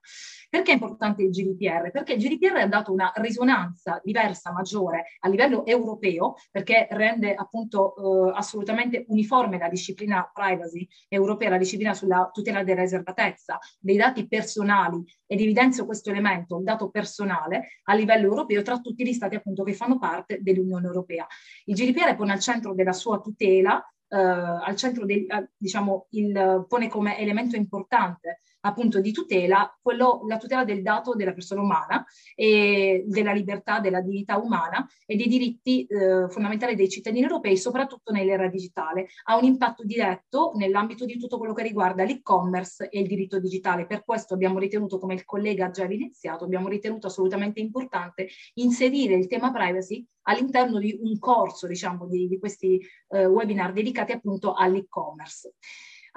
Perché 0.49 0.71
è 0.71 0.73
importante 0.73 1.23
il 1.23 1.29
GDPR? 1.29 1.91
Perché 1.91 2.13
il 2.13 2.19
GDPR 2.19 2.57
ha 2.57 2.67
dato 2.67 2.91
una 2.91 3.11
risonanza 3.15 3.99
diversa, 4.03 4.51
maggiore 4.51 5.05
a 5.19 5.27
livello 5.27 5.65
europeo, 5.65 6.35
perché 6.51 6.87
rende 6.91 7.33
appunto 7.33 7.95
eh, 7.95 8.31
assolutamente 8.35 9.05
uniforme 9.09 9.57
la 9.57 9.69
disciplina 9.69 10.29
privacy 10.33 10.87
europea, 11.07 11.49
la 11.49 11.57
disciplina 11.57 11.93
sulla 11.93 12.29
tutela 12.31 12.63
della 12.63 12.81
riservatezza 12.81 13.57
dei 13.79 13.97
dati 13.97 14.27
personali 14.27 15.03
ed 15.25 15.41
evidenzio 15.41 15.85
questo 15.85 16.09
elemento, 16.09 16.57
il 16.57 16.63
dato 16.63 16.89
personale, 16.89 17.81
a 17.83 17.93
livello 17.93 18.27
europeo 18.27 18.61
tra 18.61 18.79
tutti 18.79 19.05
gli 19.05 19.13
stati 19.13 19.35
appunto 19.35 19.63
che 19.63 19.73
fanno 19.73 19.99
parte 19.99 20.39
dell'Unione 20.41 20.87
Europea. 20.87 21.27
Il 21.65 21.75
GDPR 21.75 22.15
pone 22.15 22.31
al 22.31 22.39
centro 22.39 22.73
della 22.73 22.93
sua 22.93 23.19
tutela 23.19 23.83
eh, 24.09 24.17
al 24.17 24.75
centro 24.75 25.05
del, 25.05 25.25
eh, 25.29 25.49
diciamo, 25.57 26.07
il, 26.11 26.65
pone 26.67 26.87
come 26.87 27.17
elemento 27.19 27.55
importante 27.55 28.41
appunto 28.67 28.99
di 28.99 29.11
tutela 29.11 29.75
quello, 29.81 30.23
la 30.27 30.37
tutela 30.37 30.63
del 30.63 30.81
dato 30.81 31.15
della 31.15 31.33
persona 31.33 31.61
umana 31.61 32.05
e 32.35 33.03
della 33.07 33.31
libertà, 33.31 33.79
della 33.79 34.01
dignità 34.01 34.37
umana 34.37 34.87
e 35.05 35.15
dei 35.15 35.27
diritti 35.27 35.85
eh, 35.85 36.29
fondamentali 36.29 36.75
dei 36.75 36.89
cittadini 36.89 37.23
europei, 37.23 37.57
soprattutto 37.57 38.11
nell'era 38.11 38.47
digitale. 38.47 39.07
Ha 39.25 39.37
un 39.37 39.45
impatto 39.45 39.83
diretto 39.83 40.51
nell'ambito 40.55 41.05
di 41.05 41.17
tutto 41.17 41.37
quello 41.37 41.53
che 41.53 41.63
riguarda 41.63 42.03
l'e-commerce 42.03 42.89
e 42.89 42.99
il 42.99 43.07
diritto 43.07 43.39
digitale. 43.39 43.85
Per 43.85 44.03
questo 44.03 44.33
abbiamo 44.33 44.59
ritenuto, 44.59 44.99
come 44.99 45.13
il 45.13 45.25
collega 45.25 45.65
ha 45.65 45.71
già 45.71 45.83
evidenziato, 45.83 46.43
abbiamo 46.43 46.67
ritenuto 46.67 47.07
assolutamente 47.07 47.59
importante 47.59 48.27
inserire 48.55 49.15
il 49.15 49.27
tema 49.27 49.51
privacy 49.51 50.05
all'interno 50.23 50.79
di 50.79 50.97
un 51.01 51.17
corso, 51.19 51.67
diciamo, 51.67 52.05
di, 52.07 52.27
di 52.27 52.37
questi 52.37 52.79
eh, 53.09 53.25
webinar 53.25 53.73
dedicati 53.73 54.11
appunto 54.11 54.53
all'e-commerce. 54.53 55.53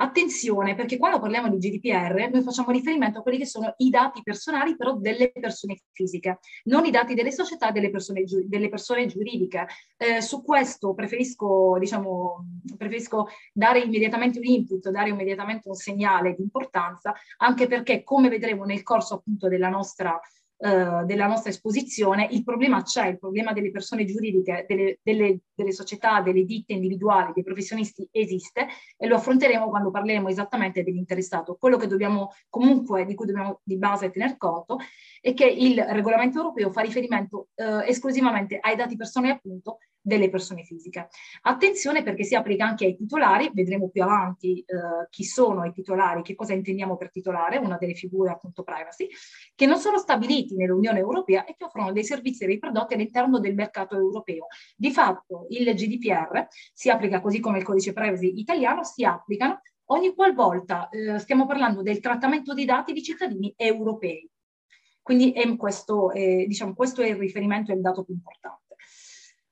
Attenzione, 0.02 0.74
perché 0.74 0.96
quando 0.96 1.20
parliamo 1.20 1.50
di 1.50 1.58
GDPR 1.58 2.30
noi 2.32 2.40
facciamo 2.40 2.70
riferimento 2.70 3.18
a 3.18 3.22
quelli 3.22 3.36
che 3.36 3.44
sono 3.44 3.74
i 3.76 3.90
dati 3.90 4.22
personali 4.22 4.74
però 4.74 4.94
delle 4.94 5.30
persone 5.30 5.78
fisiche, 5.92 6.38
non 6.64 6.86
i 6.86 6.90
dati 6.90 7.12
delle 7.12 7.30
società 7.30 7.70
delle 7.70 7.90
persone, 7.90 8.24
delle 8.46 8.70
persone 8.70 9.04
giuridiche. 9.04 9.66
Eh, 9.98 10.22
su 10.22 10.42
questo 10.42 10.94
preferisco, 10.94 11.76
diciamo, 11.78 12.46
preferisco 12.78 13.28
dare 13.52 13.80
immediatamente 13.80 14.38
un 14.38 14.46
input, 14.46 14.88
dare 14.88 15.10
immediatamente 15.10 15.68
un 15.68 15.74
segnale 15.74 16.34
di 16.34 16.40
importanza, 16.40 17.12
anche 17.36 17.66
perché 17.66 18.02
come 18.02 18.30
vedremo 18.30 18.64
nel 18.64 18.82
corso 18.82 19.16
appunto 19.16 19.48
della 19.48 19.68
nostra 19.68 20.18
eh, 20.62 21.04
della 21.06 21.26
nostra 21.26 21.48
esposizione, 21.48 22.28
il 22.32 22.44
problema 22.44 22.82
c'è, 22.82 23.06
il 23.06 23.18
problema 23.18 23.54
delle 23.54 23.70
persone 23.70 24.04
giuridiche, 24.04 24.66
delle, 24.68 24.98
delle, 25.02 25.38
delle, 25.54 25.72
società, 25.72 26.20
delle 26.20 26.44
ditte 26.44 26.74
individuali, 26.74 27.32
dei 27.32 27.42
professionisti 27.42 28.06
esiste 28.10 28.66
e 28.98 29.06
lo 29.06 29.16
affronteremo 29.16 29.70
quando 29.70 29.90
parleremo 29.90 30.28
esattamente 30.28 30.82
dell'interessato. 30.82 31.56
Quello 31.58 31.78
che 31.78 31.86
dobbiamo 31.86 32.34
comunque, 32.50 33.06
di 33.06 33.14
cui 33.14 33.24
dobbiamo 33.24 33.60
di 33.64 33.78
base 33.78 34.10
tener 34.10 34.36
conto, 34.36 34.76
è 35.22 35.32
che 35.32 35.46
il 35.46 35.82
regolamento 35.82 36.36
europeo 36.36 36.70
fa 36.70 36.82
riferimento 36.82 37.48
eh, 37.54 37.88
esclusivamente 37.88 38.58
ai 38.60 38.76
dati 38.76 38.96
personali 38.96 39.32
appunto 39.32 39.78
delle 40.00 40.30
persone 40.30 40.64
fisiche. 40.64 41.08
Attenzione 41.42 42.02
perché 42.02 42.24
si 42.24 42.34
applica 42.34 42.64
anche 42.64 42.86
ai 42.86 42.96
titolari, 42.96 43.50
vedremo 43.52 43.88
più 43.88 44.02
avanti 44.02 44.60
eh, 44.60 45.06
chi 45.10 45.24
sono 45.24 45.64
i 45.64 45.72
titolari, 45.72 46.22
che 46.22 46.34
cosa 46.34 46.54
intendiamo 46.54 46.96
per 46.96 47.10
titolare, 47.10 47.58
una 47.58 47.76
delle 47.76 47.94
figure 47.94 48.30
appunto 48.30 48.62
privacy, 48.62 49.08
che 49.54 49.66
non 49.66 49.78
sono 49.78 49.98
stabiliti 49.98 50.56
nell'Unione 50.56 50.98
Europea 50.98 51.44
e 51.44 51.54
che 51.56 51.64
offrono 51.64 51.92
dei 51.92 52.04
servizi 52.04 52.44
e 52.44 52.46
dei 52.46 52.58
prodotti 52.58 52.94
all'interno 52.94 53.38
del 53.38 53.54
mercato 53.54 53.96
europeo. 53.96 54.46
Di 54.76 54.90
fatto 54.90 55.46
il 55.50 55.72
GDPR 55.74 56.46
si 56.72 56.90
applica 56.90 57.20
così 57.20 57.40
come 57.40 57.58
il 57.58 57.64
codice 57.64 57.92
privacy 57.92 58.38
italiano, 58.38 58.84
si 58.84 59.04
applicano 59.04 59.60
ogni 59.90 60.14
qualvolta 60.14 60.88
eh, 60.88 61.18
stiamo 61.18 61.46
parlando 61.46 61.82
del 61.82 62.00
trattamento 62.00 62.54
dei 62.54 62.64
dati 62.64 62.92
di 62.92 63.02
cittadini 63.02 63.52
europei. 63.56 64.28
Quindi 65.02 65.32
questo, 65.56 66.12
eh, 66.12 66.44
diciamo, 66.46 66.74
questo 66.74 67.02
è 67.02 67.08
il 67.08 67.16
riferimento 67.16 67.72
e 67.72 67.74
il 67.74 67.80
dato 67.80 68.04
più 68.04 68.14
importante. 68.14 68.69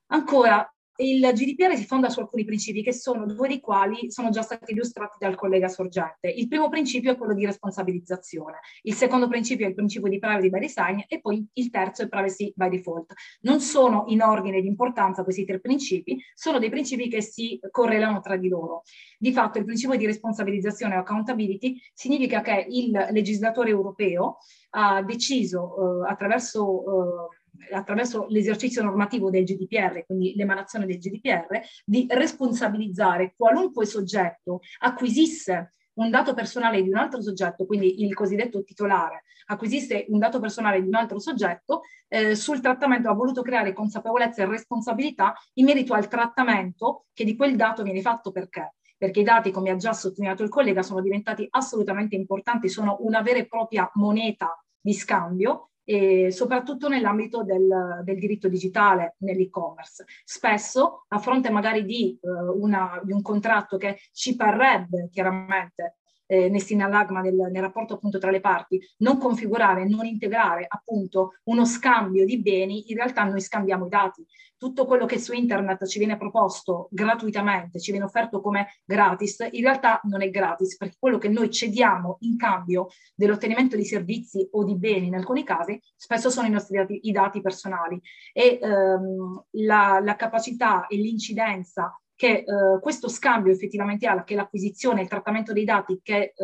Ancora, 0.08 0.70
il 1.00 1.20
GDPR 1.20 1.76
si 1.76 1.84
fonda 1.84 2.08
su 2.08 2.18
alcuni 2.18 2.44
principi 2.44 2.82
che 2.82 2.92
sono 2.92 3.24
due 3.24 3.46
dei 3.46 3.60
quali 3.60 4.10
sono 4.10 4.30
già 4.30 4.42
stati 4.42 4.72
illustrati 4.72 5.16
dal 5.20 5.36
collega 5.36 5.68
Sorgente. 5.68 6.28
Il 6.28 6.48
primo 6.48 6.68
principio 6.68 7.12
è 7.12 7.16
quello 7.16 7.34
di 7.34 7.46
responsabilizzazione, 7.46 8.58
il 8.82 8.94
secondo 8.94 9.28
principio 9.28 9.64
è 9.64 9.68
il 9.68 9.76
principio 9.76 10.08
di 10.08 10.18
privacy 10.18 10.50
by 10.50 10.58
design 10.58 10.98
e 11.06 11.20
poi 11.20 11.46
il 11.52 11.70
terzo 11.70 12.02
è 12.02 12.08
privacy 12.08 12.52
by 12.56 12.68
default. 12.68 13.12
Non 13.42 13.60
sono 13.60 14.06
in 14.08 14.22
ordine 14.22 14.60
di 14.60 14.66
importanza 14.66 15.22
questi 15.22 15.44
tre 15.44 15.60
principi, 15.60 16.18
sono 16.34 16.58
dei 16.58 16.70
principi 16.70 17.08
che 17.08 17.22
si 17.22 17.60
correlano 17.70 18.20
tra 18.20 18.36
di 18.36 18.48
loro. 18.48 18.82
Di 19.18 19.32
fatto 19.32 19.58
il 19.58 19.64
principio 19.64 19.96
di 19.96 20.06
responsabilizzazione 20.06 20.96
o 20.96 21.00
accountability 21.00 21.80
significa 21.94 22.40
che 22.40 22.66
il 22.68 22.90
legislatore 23.12 23.70
europeo 23.70 24.38
ha 24.70 25.00
deciso 25.02 26.02
eh, 26.04 26.10
attraverso 26.10 26.82
eh, 26.82 27.37
attraverso 27.72 28.26
l'esercizio 28.28 28.82
normativo 28.82 29.30
del 29.30 29.44
GDPR, 29.44 30.04
quindi 30.06 30.34
l'emanazione 30.36 30.86
del 30.86 30.98
GDPR, 30.98 31.60
di 31.84 32.06
responsabilizzare 32.08 33.34
qualunque 33.36 33.86
soggetto 33.86 34.60
acquisisse 34.80 35.72
un 35.98 36.10
dato 36.10 36.32
personale 36.32 36.82
di 36.82 36.88
un 36.88 36.96
altro 36.96 37.20
soggetto, 37.20 37.66
quindi 37.66 38.04
il 38.04 38.14
cosiddetto 38.14 38.62
titolare, 38.62 39.24
acquisisse 39.46 40.06
un 40.08 40.18
dato 40.18 40.38
personale 40.38 40.80
di 40.80 40.86
un 40.86 40.94
altro 40.94 41.18
soggetto, 41.18 41.82
eh, 42.08 42.34
sul 42.34 42.60
trattamento 42.60 43.08
ha 43.08 43.14
voluto 43.14 43.42
creare 43.42 43.72
consapevolezza 43.72 44.42
e 44.42 44.46
responsabilità 44.46 45.34
in 45.54 45.64
merito 45.64 45.94
al 45.94 46.08
trattamento 46.08 47.06
che 47.12 47.24
di 47.24 47.36
quel 47.36 47.56
dato 47.56 47.82
viene 47.82 48.00
fatto 48.00 48.30
perché. 48.30 48.74
Perché 48.96 49.20
i 49.20 49.24
dati, 49.24 49.50
come 49.50 49.70
ha 49.70 49.76
già 49.76 49.92
sottolineato 49.92 50.42
il 50.42 50.48
collega, 50.48 50.82
sono 50.82 51.00
diventati 51.00 51.46
assolutamente 51.50 52.16
importanti, 52.16 52.68
sono 52.68 52.96
una 53.00 53.22
vera 53.22 53.38
e 53.38 53.46
propria 53.46 53.88
moneta 53.94 54.60
di 54.80 54.92
scambio 54.92 55.67
e 55.90 56.30
soprattutto 56.30 56.86
nell'ambito 56.86 57.42
del, 57.42 58.02
del, 58.04 58.18
diritto 58.18 58.46
digitale, 58.46 59.14
nell'e-commerce. 59.20 60.04
Spesso, 60.22 61.06
a 61.08 61.18
fronte 61.18 61.48
magari 61.48 61.86
di, 61.86 62.18
uh, 62.20 62.62
una, 62.62 63.00
di 63.02 63.12
un 63.12 63.22
contratto 63.22 63.78
che 63.78 63.98
ci 64.12 64.36
parrebbe 64.36 65.08
chiaramente 65.10 65.96
eh, 66.28 66.48
nel 66.48 66.62
sinallagma 66.62 67.20
nel, 67.20 67.34
nel 67.34 67.62
rapporto 67.62 67.94
appunto 67.94 68.18
tra 68.18 68.30
le 68.30 68.40
parti, 68.40 68.78
non 68.98 69.18
configurare, 69.18 69.88
non 69.88 70.04
integrare 70.04 70.66
appunto 70.68 71.38
uno 71.44 71.64
scambio 71.64 72.24
di 72.24 72.40
beni, 72.40 72.90
in 72.90 72.96
realtà 72.96 73.24
noi 73.24 73.40
scambiamo 73.40 73.86
i 73.86 73.88
dati. 73.88 74.24
Tutto 74.58 74.86
quello 74.86 75.06
che 75.06 75.18
su 75.18 75.32
internet 75.32 75.86
ci 75.86 75.98
viene 75.98 76.16
proposto 76.16 76.88
gratuitamente, 76.90 77.78
ci 77.78 77.92
viene 77.92 78.06
offerto 78.06 78.40
come 78.40 78.80
gratis, 78.84 79.46
in 79.52 79.62
realtà 79.62 80.00
non 80.04 80.20
è 80.20 80.30
gratis, 80.30 80.76
perché 80.76 80.96
quello 80.98 81.16
che 81.16 81.28
noi 81.28 81.48
cediamo 81.50 82.16
in 82.20 82.36
cambio 82.36 82.88
dell'ottenimento 83.14 83.76
di 83.76 83.84
servizi 83.84 84.46
o 84.50 84.64
di 84.64 84.76
beni 84.76 85.06
in 85.06 85.14
alcuni 85.14 85.44
casi, 85.44 85.80
spesso 85.96 86.28
sono 86.28 86.48
i 86.48 86.50
nostri 86.50 86.76
dati, 86.76 87.00
i 87.04 87.12
dati 87.12 87.40
personali. 87.40 88.00
E 88.32 88.58
ehm, 88.60 89.44
la, 89.50 90.00
la 90.02 90.16
capacità 90.16 90.88
e 90.88 90.96
l'incidenza 90.96 91.96
che 92.18 92.38
eh, 92.38 92.44
questo 92.80 93.08
scambio 93.08 93.52
effettivamente 93.52 94.08
ha, 94.08 94.24
che 94.24 94.34
l'acquisizione 94.34 94.98
e 94.98 95.02
il 95.04 95.08
trattamento 95.08 95.52
dei 95.52 95.62
dati 95.62 96.00
che 96.02 96.16
eh, 96.16 96.34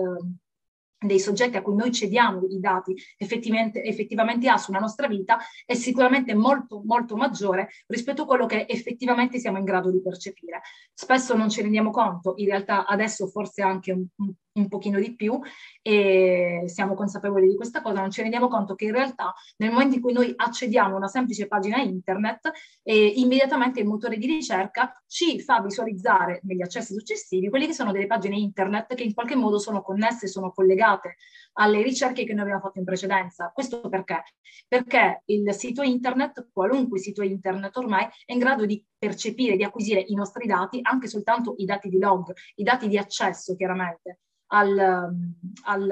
dei 0.99 1.21
soggetti 1.21 1.57
a 1.57 1.63
cui 1.63 1.75
noi 1.75 1.93
cediamo 1.93 2.47
i 2.49 2.59
dati 2.61 2.95
effettivamente, 3.17 3.83
effettivamente, 3.83 4.49
ha 4.49 4.57
sulla 4.57 4.79
nostra 4.79 5.07
vita 5.07 5.39
è 5.65 5.75
sicuramente 5.75 6.35
molto, 6.35 6.83
molto 6.85 7.17
maggiore 7.17 7.69
rispetto 7.87 8.23
a 8.23 8.27
quello 8.27 8.47
che 8.47 8.67
effettivamente 8.69 9.39
siamo 9.39 9.59
in 9.59 9.65
grado 9.65 9.91
di 9.91 10.01
percepire. 10.01 10.63
Spesso 10.93 11.37
non 11.37 11.51
ci 11.51 11.63
rendiamo 11.63 11.91
conto, 11.91 12.35
in 12.37 12.47
realtà 12.47 12.87
adesso 12.87 13.27
forse 13.27 13.63
anche 13.63 13.93
un, 13.93 14.05
un 14.17 14.33
un 14.55 14.69
pochino 14.69 14.99
di 14.99 15.15
più 15.15 15.41
e 15.83 16.63
siamo 16.67 16.95
consapevoli 16.95 17.49
di 17.49 17.57
questa 17.57 17.83
cosa, 17.83 18.01
non 18.01 18.11
ci 18.11 18.23
rendiamo 18.23 18.49
conto 18.49 18.75
che 18.75 18.85
in 18.85 18.93
realtà 18.93 19.35
nel 19.57 19.71
momento 19.71 19.97
in 19.97 20.01
cui 20.01 20.13
noi 20.13 20.33
accediamo 20.35 20.95
a 20.95 20.99
una 20.99 21.09
semplice 21.09 21.47
pagina 21.47 21.79
internet, 21.79 22.51
eh, 22.83 23.07
immediatamente 23.17 23.81
il 23.81 23.87
motore 23.87 24.17
di 24.17 24.27
ricerca 24.27 25.03
ci 25.07 25.41
fa 25.41 25.61
visualizzare 25.61 26.41
negli 26.45 26.63
accessi 26.63 26.95
successivi 26.95 27.49
quelli 27.49 27.67
che 27.67 27.73
sono 27.73 27.93
delle 27.93 28.07
pagine 28.07 28.37
internet 28.37 28.95
che 28.95 29.03
in 29.03 29.15
qualche 29.15 29.35
modo 29.35 29.59
sono 29.59 29.83
connesse, 29.83 30.29
sono 30.29 30.53
collegate 30.53 30.94
alle 31.55 31.83
ricerche 31.83 32.25
che 32.25 32.33
noi 32.33 32.43
abbiamo 32.43 32.61
fatto 32.61 32.79
in 32.79 32.85
precedenza. 32.85 33.51
Questo 33.53 33.89
perché? 33.89 34.23
Perché 34.67 35.23
il 35.27 35.53
sito 35.55 35.83
internet, 35.83 36.49
qualunque 36.53 36.99
sito 36.99 37.23
internet 37.23 37.77
ormai, 37.77 38.07
è 38.25 38.33
in 38.33 38.39
grado 38.39 38.67
di 38.67 38.85
percepire, 38.97 39.57
di 39.57 39.65
acquisire 39.65 40.01
i 40.01 40.15
nostri 40.15 40.47
dati, 40.47 40.81
anche 40.83 41.07
soltanto 41.07 41.55
i 41.59 41.65
dati 41.65 41.89
di 41.89 41.99
log, 41.99 42.33
i 42.57 42.63
dati 42.63 42.89
di 42.89 42.99
accesso 42.99 43.55
chiaramente 43.55 44.21
al, 44.55 44.79
al, 45.65 45.91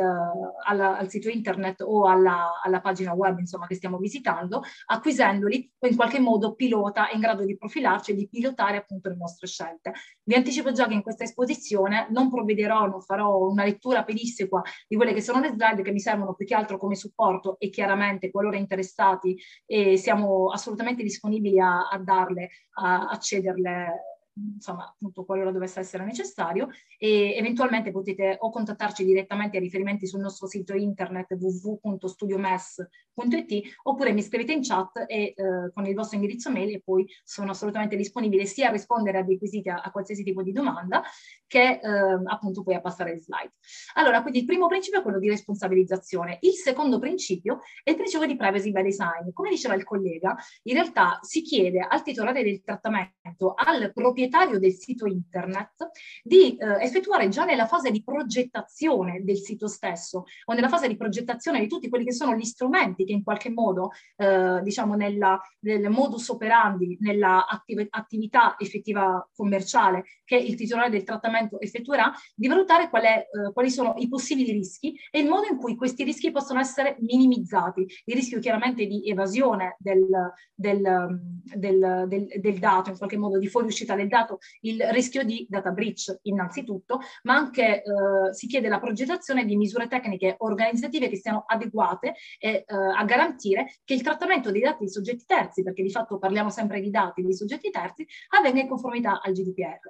al, 0.65 0.81
al 0.81 1.09
sito 1.09 1.29
internet 1.29 1.81
o 1.81 2.07
alla, 2.07 2.61
alla, 2.63 2.81
pagina 2.81 3.13
web 3.13 3.39
insomma, 3.39 3.67
che 3.67 3.75
stiamo 3.75 3.99
visitando, 3.99 4.63
acquisendoli 4.87 5.73
o 5.79 5.87
in 5.89 5.97
qualche 5.97 6.21
modo 6.21 6.55
pilota 6.55 7.09
è 7.09 7.15
in 7.15 7.21
grado 7.21 7.45
di 7.45 7.57
profilarci 7.57 8.13
e 8.13 8.15
di 8.15 8.29
pilotare 8.29 8.77
appunto 8.77 9.09
le 9.09 9.17
nostre 9.17 9.47
scelte. 9.47 9.93
Vi 10.23 10.35
anticipo 10.35 10.71
già 10.71 10.87
che 10.87 10.95
in 10.95 11.03
questa 11.03 11.25
esposizione 11.25 12.07
non 12.11 12.31
provvederò, 12.31 12.87
non 12.87 13.01
farò 13.03 13.49
una 13.49 13.65
lettura 13.65 14.05
pedissequa 14.05 14.63
di 14.87 14.97
quelle 14.97 15.13
che 15.13 15.21
sono 15.21 15.41
le 15.41 15.49
slide 15.49 15.83
che 15.83 15.93
mi 15.93 16.01
servono 16.01 16.35
più 16.35 16.47
che 16.47 16.55
altro 16.55 16.79
come 16.79 16.95
supporto 16.95 17.57
e 17.59 17.69
chiaramente 17.71 18.31
qualora 18.31 18.57
interessati 18.57 19.37
eh, 19.67 19.97
siamo 19.97 20.51
assolutamente 20.51 21.03
disponibili 21.03 21.59
a, 21.59 21.89
a 21.89 21.99
darle, 21.99 22.51
a, 22.75 23.09
a 23.09 23.19
cederle 23.19 24.12
insomma, 24.35 24.89
appunto, 24.89 25.25
qualora 25.25 25.51
dovesse 25.51 25.81
essere 25.81 26.05
necessario, 26.05 26.69
e 26.99 27.35
eventualmente 27.37 27.91
potete 27.91 28.37
o 28.39 28.51
contattarci 28.51 29.05
direttamente 29.05 29.59
a 29.59 29.61
riferimenti 29.61 30.07
sul 30.07 30.21
nostro 30.21 30.47
sito 30.47 30.75
internet 30.75 31.37
www.studiomes.it 31.39 33.61
oppure 33.83 34.13
mi 34.13 34.23
scrivete 34.23 34.53
in 34.53 34.63
chat 34.63 35.05
e, 35.07 35.35
eh, 35.37 35.71
con 35.73 35.85
il 35.87 35.95
vostro 35.95 36.17
indirizzo 36.17 36.51
mail 36.51 36.75
e 36.75 36.81
poi 36.83 37.07
sono 37.25 37.51
assolutamente 37.51 37.95
disponibile 37.97 38.47
sia 38.47 38.69
a 38.69 38.73
rispondere 38.73 39.19
a 39.19 39.23
dei 39.23 39.37
quesiti 39.37 39.69
a, 39.69 39.83
a 39.83 39.91
qualsiasi 39.91 40.23
tipo 40.23 40.43
di 40.43 40.53
domanda 40.53 41.03
che 41.47 41.81
eh, 41.83 42.23
appunto 42.25 42.63
poi 42.63 42.75
a 42.75 42.81
passare 42.81 43.13
le 43.13 43.21
slide. 43.21 43.53
Allora, 43.95 44.23
quindi 44.23 44.39
il 44.41 44.47
primo 44.47 44.69
principio 44.69 45.01
è 45.01 45.03
quello 45.03 45.19
di 45.19 45.29
responsabilizzazione. 45.29 46.39
Il 46.41 46.55
secondo 46.55 46.99
principio 46.99 47.61
è 47.83 47.91
il 47.91 47.97
principio 47.97 48.27
di 48.27 48.37
privacy 48.37 48.73
by 48.73 48.83
design. 48.83 49.31
Come 49.33 49.51
diceva 49.51 49.75
il 49.75 49.85
collega, 49.85 50.35
in 50.63 50.73
realtà 50.75 51.19
si 51.21 51.43
chiede 51.43 51.81
al 51.81 52.03
titolare 52.03 52.43
del 52.43 52.63
trattamento, 52.63 53.53
al 53.55 53.93
proprietario 53.93 54.22
proprietario 54.23 54.59
del 54.59 54.73
sito 54.73 55.07
internet 55.07 55.91
di 56.23 56.57
eh, 56.57 56.83
effettuare 56.83 57.29
già 57.29 57.45
nella 57.45 57.67
fase 57.67 57.91
di 57.91 58.03
progettazione 58.03 59.23
del 59.25 59.39
sito 59.39 59.67
stesso 59.67 60.25
o 60.45 60.53
nella 60.53 60.69
fase 60.69 60.87
di 60.87 60.97
progettazione 60.97 61.61
di 61.61 61.67
tutti 61.67 61.89
quelli 61.89 62.05
che 62.05 62.13
sono 62.13 62.35
gli 62.35 62.45
strumenti 62.45 63.05
che 63.05 63.13
in 63.13 63.25
qualche 63.25 63.51
modo, 63.51 63.91
eh, 64.17 64.61
diciamo, 64.63 64.95
nella, 64.95 65.41
nel 65.61 65.91
modus 65.91 66.29
operandi, 66.29 66.97
nella 67.01 67.47
attiv 67.47 67.87
attività 67.91 68.57
effettiva 68.59 69.29
commerciale 69.35 70.05
che 70.25 70.37
il 70.37 70.55
titolare 70.55 70.91
del 70.91 71.05
trattamento 71.05 71.61
effettuerà, 71.61 72.13
di 72.35 72.47
valutare 72.47 72.89
qual 72.89 73.03
è, 73.03 73.19
eh, 73.19 73.53
quali 73.53 73.71
sono 73.71 73.95
i 73.99 74.09
possibili 74.09 74.53
rischi 74.53 74.97
e 75.11 75.21
il 75.21 75.29
modo 75.29 75.47
in 75.51 75.57
cui 75.57 75.75
questi 75.75 76.05
rischi 76.05 76.31
possono 76.31 76.61
essere 76.61 76.97
minimizzati. 77.01 77.87
Il 78.05 78.15
rischio 78.15 78.39
chiaramente 78.39 78.87
di 78.87 79.09
evasione 79.09 79.77
del, 79.79 80.07
del, 80.55 81.19
del, 81.55 82.27
del 82.41 82.59
dato, 82.59 82.91
in 82.91 82.99
qualche 82.99 83.17
modo 83.17 83.39
di 83.39 83.49
fuoriuscita 83.49 83.95
del 83.95 84.09
dato 84.13 84.39
il 84.61 84.83
rischio 84.91 85.25
di 85.25 85.47
data 85.49 85.71
breach 85.71 86.19
innanzitutto, 86.23 87.01
ma 87.23 87.35
anche 87.35 87.83
eh, 87.83 88.35
si 88.35 88.47
chiede 88.47 88.69
la 88.69 88.79
progettazione 88.79 89.47
di 89.47 89.57
misure 89.57 89.89
tecniche 89.89 90.35
organizzative 90.39 91.09
che 91.09 91.17
siano 91.17 91.45
adeguate 91.47 92.15
e, 92.39 92.51
eh, 92.51 92.65
a 92.67 93.03
garantire 93.05 93.79
che 93.85 93.95
il 93.95 94.03
trattamento 94.03 94.51
dei 94.51 94.61
dati 94.61 94.85
di 94.85 94.91
soggetti 94.91 95.25
terzi, 95.25 95.63
perché 95.63 95.83
di 95.83 95.91
fatto 95.91 96.19
parliamo 96.19 96.51
sempre 96.51 96.81
di 96.81 96.91
dati 96.91 97.23
di 97.23 97.35
soggetti 97.35 97.71
terzi, 97.71 98.07
avvenga 98.37 98.61
in 98.61 98.69
conformità 98.69 99.21
al 99.23 99.33
GDPR. 99.33 99.81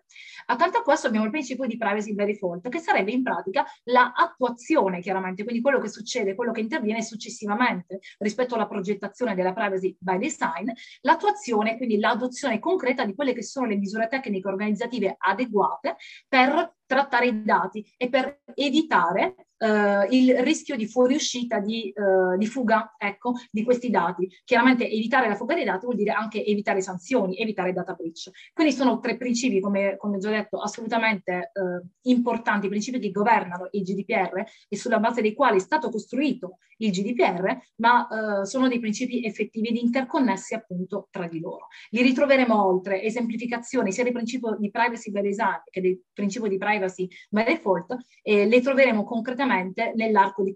Accanto 0.47 0.79
a 0.79 0.83
questo 0.83 1.09
abbiamo 1.09 1.25
il 1.25 1.33
principio 1.33 1.67
di 1.67 1.77
privacy 1.77 2.15
by 2.15 2.27
default, 2.27 2.69
che 2.69 2.79
sarebbe 2.79 3.11
in 3.11 3.23
pratica 3.25 3.65
l'attuazione 3.85 5.01
chiaramente, 5.01 5.43
quindi 5.43 5.61
quello 5.61 5.81
che 5.81 5.89
succede, 5.89 6.37
quello 6.37 6.53
che 6.53 6.61
interviene 6.61 7.03
successivamente 7.03 7.99
rispetto 8.19 8.55
alla 8.55 8.69
progettazione 8.69 9.35
della 9.35 9.53
privacy 9.53 9.97
by 9.99 10.19
design, 10.19 10.71
l'attuazione, 11.01 11.77
quindi 11.77 11.99
l'adozione 11.99 12.61
concreta 12.61 13.05
di 13.05 13.15
quelle 13.15 13.33
che 13.33 13.43
sono 13.43 13.67
le 13.67 13.77
misure 13.77 14.09
tecniche 14.21 14.49
organizzative 14.49 15.17
adeguate 15.19 15.97
per 16.29 16.75
trattare 16.87 17.27
i 17.27 17.43
dati 17.43 17.85
e 17.97 18.09
per 18.09 18.43
evitare 18.55 19.35
eh, 19.63 20.07
il 20.11 20.37
rischio 20.43 20.77
di 20.77 20.87
fuoriuscita 20.87 21.61
di, 21.61 21.91
eh, 21.91 22.37
di, 22.37 22.47
fuga 22.47 22.95
ecco, 22.99 23.35
di 23.51 23.63
questi 23.63 23.91
dati. 23.91 24.29
Chiaramente 24.45 24.89
evitare 24.89 25.29
la 25.29 25.37
fuga 25.37 25.55
dei 25.55 25.65
dati 25.65 25.85
vuol 25.85 25.97
dire 25.97 26.11
anche 26.11 26.45
evitare 26.45 26.81
sanzioni, 26.81 27.37
evitare 27.37 27.73
data 27.73 27.93
breach. 27.93 28.31
Quindi 28.53 28.73
sono 28.73 28.99
tre 28.99 29.17
principi, 29.17 29.61
come, 29.61 29.97
come 29.97 30.19
già 30.19 30.31
detto, 30.31 30.61
assolutamente 30.61 31.53
eh, 31.53 32.11
importanti, 32.11 32.69
principi 32.69 32.99
che 32.99 33.11
governano 33.11 33.69
il 33.71 33.83
GDPR 33.83 34.43
e 34.69 34.77
sulla 34.77 34.99
base 34.99 35.23
dei 35.23 35.35
quali 35.35 35.59
è 35.59 35.61
stato 35.61 35.89
costruito 35.91 36.59
il 36.79 36.91
GDPR, 36.91 37.57
ma 37.77 38.41
eh, 38.41 38.45
sono 38.45 38.67
dei 38.67 38.81
principi 38.81 39.25
effettivi 39.25 39.69
ed 39.69 39.77
interconnessi 39.77 40.55
appunto 40.55 41.07
tra 41.11 41.29
di 41.29 41.39
loro. 41.39 41.69
Li 41.91 42.03
ritroveremo 42.03 42.67
oltre 42.67 43.03
esemplificazioni 43.03 43.93
sia 43.93 44.03
del 44.03 44.13
principio 44.13 44.57
di 44.59 44.71
privacy 44.71 45.13
by 45.13 45.23
design 45.23 45.61
che 45.71 45.81
del 45.81 46.01
principio 46.13 46.49
di 46.49 46.59
privacy 46.59 46.72
by 46.79 47.45
default, 47.45 47.97
e 48.23 48.47
le 48.47 48.61
troveremo 48.61 49.05
concretamente 49.05 49.93
nell'arco 49.95 50.43
di, 50.43 50.55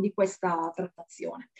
di 0.00 0.12
questa 0.12 0.72
trattazione. 0.74 1.50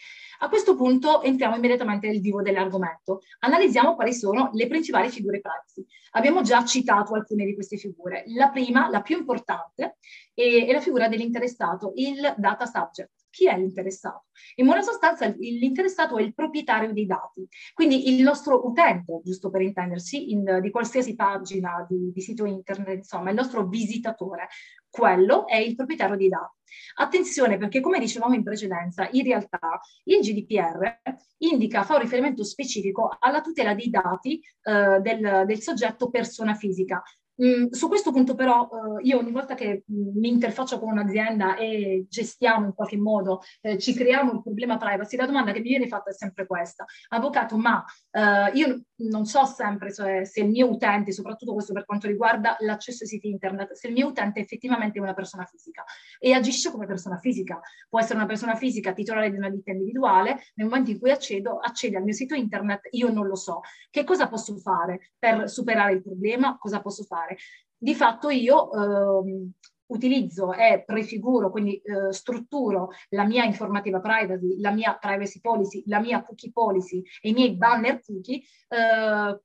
A 0.41 0.49
questo 0.49 0.77
punto 0.77 1.23
entriamo 1.23 1.57
immediatamente 1.57 2.07
nel 2.07 2.21
vivo 2.21 2.43
dell'argomento. 2.43 3.23
Analizziamo 3.41 3.95
quali 3.97 4.13
sono 4.13 4.51
le 4.53 4.69
principali 4.69 5.09
figure 5.09 5.41
privacy. 5.41 5.85
Abbiamo 6.13 6.43
già 6.43 6.65
citato 6.65 7.15
alcune 7.15 7.45
di 7.45 7.55
queste 7.55 7.77
figure. 7.77 8.23
La 8.29 8.49
prima, 8.51 8.89
la 8.89 9.03
più 9.03 9.19
importante, 9.19 9.97
è, 10.35 10.67
è 10.67 10.73
la 10.73 10.81
figura 10.81 11.09
dell'interessato, 11.09 11.93
il 11.97 12.35
data 12.37 12.67
subject. 12.67 13.18
Chi 13.39 13.47
è 13.47 13.57
l'interessato? 13.57 14.25
In 14.57 14.65
buona 14.67 14.83
sostanza 14.83 15.33
l'interessato 15.39 16.17
è 16.19 16.23
il 16.23 16.35
proprietario 16.35 16.93
dei 16.93 17.07
dati, 17.07 17.47
quindi 17.73 18.13
il 18.13 18.21
nostro 18.21 18.67
utente, 18.67 19.21
giusto 19.23 19.49
per 19.49 19.61
intendersi, 19.61 20.33
in, 20.33 20.59
di 20.61 20.71
qualsiasi 20.73 21.15
pagina 21.15 21.87
di, 21.89 22.11
di 22.13 22.21
sito 22.21 22.47
internet, 22.47 22.97
insomma, 22.97 23.31
il 23.31 23.37
nostro 23.37 23.65
visitatore, 23.69 24.49
quello 24.91 25.47
è 25.47 25.55
il 25.55 25.77
proprietario 25.77 26.17
dei 26.17 26.29
dati. 26.29 26.57
Attenzione 26.97 27.59
perché 27.59 27.79
come 27.79 28.01
dicevamo 28.01 28.35
in 28.35 28.43
precedenza, 28.43 29.09
in 29.13 29.23
realtà 29.23 29.81
il 30.03 30.19
GDPR 30.19 30.99
indica, 31.37 31.85
fa 31.85 31.95
un 31.95 32.01
riferimento 32.01 32.43
specifico 32.43 33.17
alla 33.21 33.41
tutela 33.41 33.73
dei 33.73 33.89
dati 33.89 34.43
eh, 34.63 34.99
del, 35.01 35.45
del 35.47 35.61
soggetto 35.61 36.11
persona 36.11 36.55
fisica, 36.55 37.01
Mm, 37.41 37.69
su 37.71 37.87
questo 37.87 38.11
punto 38.11 38.35
però 38.35 38.69
uh, 38.69 38.99
io 39.01 39.19
ogni 39.19 39.31
volta 39.31 39.55
che 39.55 39.85
mm, 39.91 40.19
mi 40.19 40.29
interfaccio 40.29 40.81
con 40.81 40.91
un'azienda 40.91 41.57
e 41.57 42.07
gestiamo 42.09 42.67
in 42.67 42.75
qualche 42.75 42.97
modo, 42.97 43.43
eh, 43.61 43.79
ci 43.79 43.95
creiamo 43.95 44.33
il 44.33 44.43
problema 44.43 44.77
privacy, 44.77 45.17
la 45.17 45.27
domanda 45.27 45.53
che 45.53 45.61
mi 45.61 45.69
viene 45.69 45.87
fatta 45.87 46.11
è 46.11 46.15
sempre 46.15 46.47
questa. 46.47 46.85
Avvocato, 47.11 47.57
ma 47.57 47.85
uh, 48.11 48.57
io 48.57 48.83
non 48.99 49.27
so 49.27 49.45
sempre 49.45 49.93
cioè, 49.93 50.25
se 50.25 50.41
il 50.41 50.49
mio 50.49 50.71
utente, 50.71 51.13
soprattutto 51.13 51.53
questo 51.53 51.73
per 51.73 51.85
quanto 51.85 52.07
riguarda 52.07 52.57
l'accesso 52.61 53.05
ai 53.05 53.09
siti 53.11 53.29
internet, 53.29 53.73
se 53.73 53.89
il 53.89 53.93
mio 53.93 54.09
utente 54.09 54.41
è 54.41 54.43
effettivamente 54.43 54.99
una 54.99 55.15
persona 55.15 55.45
fisica 55.45 55.85
e 56.19 56.33
agisce 56.33 56.71
come 56.71 56.87
persona 56.87 57.19
fisica. 57.19 57.61
Può 57.89 58.01
essere 58.01 58.17
una 58.17 58.27
persona 58.27 58.55
fisica 58.55 58.93
titolare 58.93 59.31
di 59.31 59.37
una 59.37 59.51
ditta 59.51 59.71
individuale, 59.71 60.39
nel 60.55 60.67
momento 60.67 60.91
in 60.91 60.99
cui 60.99 61.11
accedo, 61.11 61.59
accede 61.59 61.97
al 61.97 62.05
mio 62.05 62.15
sito 62.15 62.35
internet, 62.35 62.89
io 62.93 63.11
non 63.13 63.27
lo 63.27 63.37
so. 63.37 63.61
Che 63.91 64.05
cosa 64.05 64.29
posso 64.29 64.57
fare 64.57 65.13
per 65.19 65.49
superare 65.51 65.93
il 65.93 66.03
problema? 66.03 66.57
Cosa 66.59 66.81
posso 66.81 67.05
fare? 67.05 67.17
fare. 67.19 67.37
Di 67.77 67.95
fatto 67.95 68.31
io 68.31 68.73
ehm, 68.73 69.53
utilizzo 69.89 70.53
e 70.53 70.83
prefiguro, 70.85 71.51
quindi 71.51 71.81
eh, 71.81 72.13
strutturo 72.13 72.91
la 73.11 73.25
mia 73.25 73.45
informativa 73.45 74.01
privacy, 74.01 74.61
la 74.61 74.71
mia 74.71 74.97
privacy 75.01 75.41
policy, 75.41 75.83
la 75.87 76.01
mia 76.01 76.23
cookie 76.23 76.53
policy 76.53 77.03
e 77.21 77.31
i 77.31 77.33
miei 77.33 77.57
banner 77.57 78.01
cookie 78.01 78.43
eh, 78.69 79.41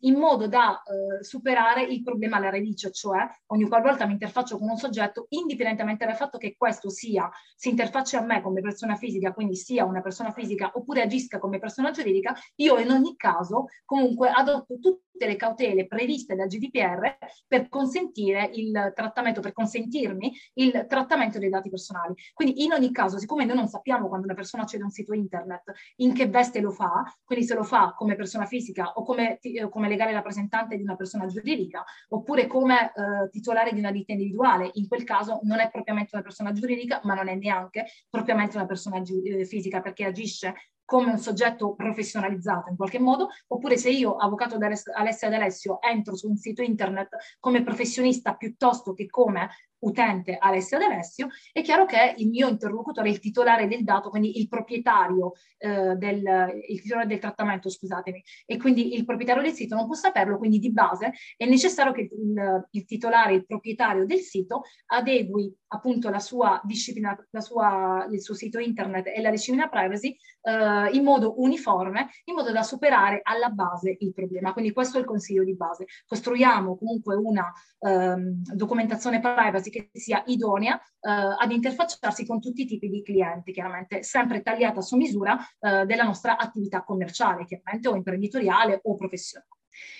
in 0.00 0.14
modo 0.14 0.46
da 0.46 0.82
eh, 0.82 1.24
superare 1.24 1.82
il 1.82 2.02
problema 2.02 2.36
alla 2.36 2.50
radice, 2.50 2.90
cioè 2.92 3.26
ogni 3.46 3.66
qualvolta 3.66 4.06
mi 4.06 4.12
interfaccio 4.12 4.58
con 4.58 4.68
un 4.68 4.76
soggetto, 4.76 5.26
indipendentemente 5.30 6.04
dal 6.04 6.16
fatto 6.16 6.38
che 6.38 6.54
questo 6.56 6.90
sia, 6.90 7.30
si 7.54 7.70
interfaccia 7.70 8.18
a 8.18 8.24
me 8.24 8.42
come 8.42 8.60
persona 8.60 8.96
fisica, 8.96 9.32
quindi 9.32 9.56
sia 9.56 9.84
una 9.84 10.02
persona 10.02 10.32
fisica 10.32 10.70
oppure 10.74 11.02
agisca 11.02 11.38
come 11.38 11.58
persona 11.58 11.90
giuridica, 11.90 12.34
io 12.56 12.78
in 12.78 12.90
ogni 12.90 13.16
caso 13.16 13.66
comunque 13.84 14.30
adotto 14.30 14.78
tutte 14.78 15.26
le 15.26 15.36
cautele 15.36 15.86
previste 15.86 16.34
dal 16.34 16.48
GDPR 16.48 17.16
per 17.46 17.68
consentire 17.70 18.50
il 18.52 18.92
trattamento, 18.94 19.40
per 19.40 19.52
consentirmi 19.52 20.32
il 20.54 20.84
trattamento 20.86 21.38
dei 21.38 21.48
dati 21.48 21.70
personali. 21.70 22.14
Quindi 22.34 22.64
in 22.64 22.72
ogni 22.72 22.92
caso, 22.92 23.18
siccome 23.18 23.46
noi 23.46 23.56
non 23.56 23.68
sappiamo 23.68 24.08
quando 24.08 24.26
una 24.26 24.34
persona 24.34 24.64
accede 24.64 24.82
a 24.82 24.86
un 24.86 24.92
sito 24.92 25.14
internet 25.14 25.72
in 25.96 26.12
che 26.12 26.28
veste 26.28 26.60
lo 26.60 26.70
fa, 26.70 27.02
quindi 27.24 27.46
se 27.46 27.54
lo 27.54 27.62
fa 27.62 27.94
come 27.96 28.14
persona 28.14 28.44
fisica 28.44 28.92
o 28.92 29.02
come 29.02 29.38
come 29.70 29.88
legale 29.88 30.12
rappresentante 30.12 30.76
di 30.76 30.82
una 30.82 30.96
persona 30.96 31.26
giuridica, 31.26 31.84
oppure 32.08 32.46
come 32.46 32.86
eh, 32.86 33.28
titolare 33.30 33.72
di 33.72 33.78
una 33.78 33.90
ditta 33.90 34.12
individuale. 34.12 34.70
In 34.74 34.88
quel 34.88 35.04
caso 35.04 35.40
non 35.42 35.60
è 35.60 35.70
propriamente 35.70 36.10
una 36.14 36.22
persona 36.22 36.52
giuridica, 36.52 37.00
ma 37.04 37.14
non 37.14 37.28
è 37.28 37.34
neanche 37.34 37.86
propriamente 38.08 38.56
una 38.56 38.66
persona 38.66 39.02
eh, 39.02 39.44
fisica, 39.44 39.80
perché 39.80 40.04
agisce 40.04 40.54
come 40.86 41.10
un 41.10 41.18
soggetto 41.18 41.74
professionalizzato 41.74 42.70
in 42.70 42.76
qualche 42.76 43.00
modo, 43.00 43.28
oppure 43.48 43.76
se 43.76 43.90
io, 43.90 44.16
avvocato 44.16 44.56
Alessia 44.56 45.28
D'Alessio, 45.28 45.82
entro 45.82 46.14
su 46.14 46.28
un 46.28 46.36
sito 46.36 46.62
internet 46.62 47.08
come 47.40 47.62
professionista 47.64 48.34
piuttosto 48.36 48.94
che 48.94 49.06
come 49.06 49.50
utente 49.80 50.36
Alessia 50.38 50.78
D'Alessio, 50.78 51.28
è 51.52 51.62
chiaro 51.62 51.84
che 51.84 52.14
il 52.16 52.28
mio 52.28 52.48
interlocutore 52.48 53.10
il 53.10 53.18
titolare 53.18 53.66
del 53.68 53.84
dato, 53.84 54.10
quindi 54.10 54.38
il 54.38 54.48
proprietario, 54.48 55.32
eh, 55.58 55.94
del, 55.96 56.62
il 56.68 56.80
titolare 56.80 57.06
del 57.06 57.18
trattamento, 57.18 57.68
scusatemi, 57.68 58.22
e 58.46 58.56
quindi 58.56 58.94
il 58.94 59.04
proprietario 59.04 59.42
del 59.42 59.52
sito 59.52 59.74
non 59.74 59.86
può 59.86 59.94
saperlo, 59.94 60.38
quindi 60.38 60.58
di 60.58 60.72
base 60.72 61.12
è 61.36 61.46
necessario 61.46 61.92
che 61.92 62.08
il, 62.10 62.66
il 62.70 62.84
titolare, 62.84 63.34
il 63.34 63.46
proprietario 63.46 64.06
del 64.06 64.20
sito 64.20 64.62
adegui 64.86 65.54
appunto 65.68 66.10
la 66.10 66.20
sua 66.20 66.60
disciplina, 66.64 67.16
la 67.30 67.40
sua, 67.40 68.06
il 68.10 68.20
suo 68.22 68.34
sito 68.34 68.58
internet 68.58 69.06
e 69.06 69.20
la 69.20 69.30
disciplina 69.30 69.68
privacy 69.68 70.16
eh, 70.42 70.90
in 70.92 71.02
modo 71.02 71.40
uniforme, 71.40 72.08
in 72.24 72.34
modo 72.34 72.52
da 72.52 72.62
superare 72.62 73.20
alla 73.22 73.48
base 73.48 73.96
il 73.98 74.12
problema. 74.12 74.52
Quindi 74.52 74.72
questo 74.72 74.98
è 74.98 75.00
il 75.00 75.06
consiglio 75.06 75.44
di 75.44 75.54
base. 75.54 75.86
Costruiamo 76.06 76.76
comunque 76.76 77.14
una 77.16 77.52
ehm, 77.80 78.42
documentazione 78.54 79.20
privacy 79.20 79.65
che 79.70 79.90
sia 79.92 80.22
idonea 80.26 80.78
eh, 80.78 81.10
ad 81.10 81.50
interfacciarsi 81.50 82.26
con 82.26 82.40
tutti 82.40 82.62
i 82.62 82.66
tipi 82.66 82.88
di 82.88 83.02
clienti, 83.02 83.52
chiaramente 83.52 84.02
sempre 84.02 84.42
tagliata 84.42 84.80
su 84.80 84.96
misura 84.96 85.36
eh, 85.60 85.84
della 85.86 86.04
nostra 86.04 86.36
attività 86.36 86.82
commerciale, 86.82 87.44
chiaramente 87.44 87.88
o 87.88 87.96
imprenditoriale 87.96 88.80
o 88.82 88.94
professionale. 88.94 89.55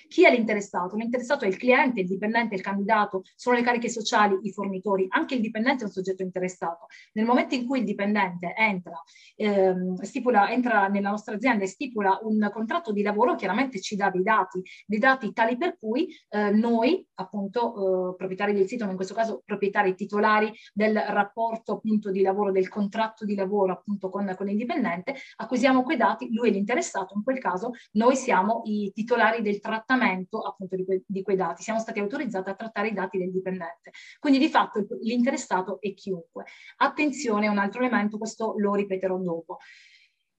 Chi 0.08 0.24
è 0.24 0.30
l'interessato? 0.30 0.96
L'interessato 0.96 1.44
è 1.44 1.48
il 1.48 1.56
cliente, 1.56 2.00
il 2.00 2.06
dipendente, 2.06 2.54
il 2.54 2.60
candidato, 2.60 3.22
sono 3.34 3.56
le 3.56 3.62
cariche 3.62 3.88
sociali, 3.88 4.38
i 4.42 4.52
fornitori, 4.52 5.06
anche 5.08 5.34
il 5.34 5.40
dipendente 5.40 5.82
è 5.82 5.86
un 5.86 5.92
soggetto 5.92 6.22
interessato. 6.22 6.86
Nel 7.12 7.24
momento 7.24 7.54
in 7.54 7.66
cui 7.66 7.80
il 7.80 7.84
dipendente 7.84 8.54
entra, 8.56 9.00
ehm, 9.36 10.00
stipula, 10.02 10.50
entra 10.50 10.88
nella 10.88 11.10
nostra 11.10 11.34
azienda 11.34 11.64
e 11.64 11.66
stipula 11.66 12.18
un 12.22 12.48
contratto 12.52 12.92
di 12.92 13.02
lavoro, 13.02 13.34
chiaramente 13.34 13.80
ci 13.80 13.96
dà 13.96 14.10
dei 14.10 14.22
dati, 14.22 14.62
dei 14.86 14.98
dati 14.98 15.32
tali 15.32 15.56
per 15.56 15.76
cui 15.78 16.08
eh, 16.28 16.50
noi, 16.50 17.06
appunto, 17.14 18.12
eh, 18.12 18.16
proprietari 18.16 18.52
del 18.52 18.66
sito, 18.66 18.84
ma 18.84 18.90
in 18.90 18.96
questo 18.96 19.14
caso 19.14 19.42
proprietari 19.44 19.94
titolari 19.94 20.52
del 20.72 20.96
rapporto 20.96 21.72
appunto 21.72 22.10
di 22.10 22.22
lavoro, 22.22 22.52
del 22.52 22.68
contratto 22.68 23.24
di 23.24 23.34
lavoro 23.34 23.72
appunto 23.72 24.08
con, 24.08 24.32
con 24.36 24.48
il 24.48 24.56
dipendente, 24.56 25.14
acquisiamo 25.36 25.82
quei 25.82 25.96
dati, 25.96 26.32
lui 26.32 26.48
è 26.48 26.52
l'interessato, 26.52 27.14
in 27.14 27.22
quel 27.22 27.38
caso 27.38 27.72
noi 27.92 28.16
siamo 28.16 28.62
i 28.64 28.90
titolari 28.92 29.42
del 29.42 29.60
trattamento 29.66 30.40
appunto 30.42 30.76
di, 30.76 30.84
que, 30.84 31.02
di, 31.06 31.22
quei 31.22 31.36
dati, 31.36 31.62
siamo 31.62 31.80
stati 31.80 31.98
autorizzati 31.98 32.48
a 32.48 32.54
trattare 32.54 32.88
i 32.88 32.92
dati 32.92 33.18
del 33.18 33.32
dipendente. 33.32 33.90
Quindi 34.20 34.38
di 34.38 34.48
fatto 34.48 34.86
l'interessato 35.00 35.80
è 35.80 35.92
chiunque. 35.94 36.44
Attenzione, 36.76 37.48
un 37.48 37.58
altro 37.58 37.80
elemento, 37.80 38.18
questo 38.18 38.54
lo 38.56 38.74
ripeterò 38.74 39.18
dopo. 39.18 39.58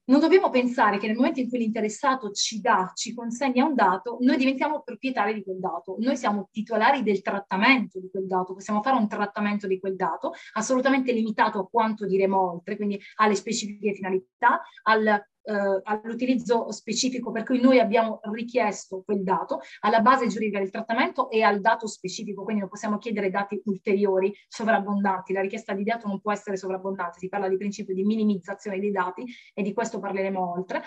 Non 0.08 0.20
dobbiamo 0.20 0.48
pensare 0.48 0.96
che 0.96 1.06
nel 1.06 1.16
momento 1.16 1.40
in 1.40 1.50
cui 1.50 1.58
l'interessato 1.58 2.30
ci 2.30 2.62
dà, 2.62 2.92
ci 2.94 3.12
consegna 3.12 3.66
un 3.66 3.74
dato, 3.74 4.16
noi 4.20 4.38
diventiamo 4.38 4.80
proprietari 4.80 5.34
di 5.34 5.42
quel 5.42 5.58
dato. 5.58 5.96
Noi 5.98 6.16
siamo 6.16 6.48
titolari 6.50 7.02
del 7.02 7.20
trattamento 7.20 8.00
di 8.00 8.08
quel 8.10 8.26
dato, 8.26 8.54
possiamo 8.54 8.80
fare 8.80 8.96
un 8.96 9.06
trattamento 9.06 9.66
di 9.66 9.78
quel 9.78 9.96
dato 9.96 10.32
assolutamente 10.54 11.12
limitato 11.12 11.58
a 11.58 11.68
quanto 11.68 12.06
diremo 12.06 12.52
oltre, 12.52 12.76
quindi 12.76 12.98
alle 13.16 13.34
specifiche 13.34 13.92
finalità, 13.92 14.62
al 14.84 15.22
eh, 15.48 15.80
all'utilizzo 15.82 16.70
specifico 16.70 17.30
per 17.30 17.42
cui 17.42 17.60
noi 17.60 17.80
abbiamo 17.80 18.20
richiesto 18.24 19.02
quel 19.02 19.22
dato, 19.22 19.60
alla 19.80 20.00
base 20.00 20.26
giuridica 20.26 20.58
del 20.58 20.70
trattamento 20.70 21.30
e 21.30 21.42
al 21.42 21.60
dato 21.60 21.86
specifico, 21.86 22.42
quindi 22.42 22.60
non 22.60 22.70
possiamo 22.70 22.98
chiedere 22.98 23.30
dati 23.30 23.60
ulteriori 23.64 24.34
sovrabbondanti, 24.46 25.32
la 25.32 25.40
richiesta 25.40 25.72
di 25.72 25.84
dato 25.84 26.06
non 26.06 26.20
può 26.20 26.32
essere 26.32 26.58
sovrabbondante, 26.58 27.18
si 27.18 27.28
parla 27.28 27.48
di 27.48 27.56
principio 27.56 27.94
di 27.94 28.04
minimizzazione 28.04 28.78
dei 28.78 28.90
dati 28.90 29.24
e 29.54 29.62
di 29.62 29.72
questo 29.72 29.98
parleremo 29.98 30.52
oltre. 30.52 30.82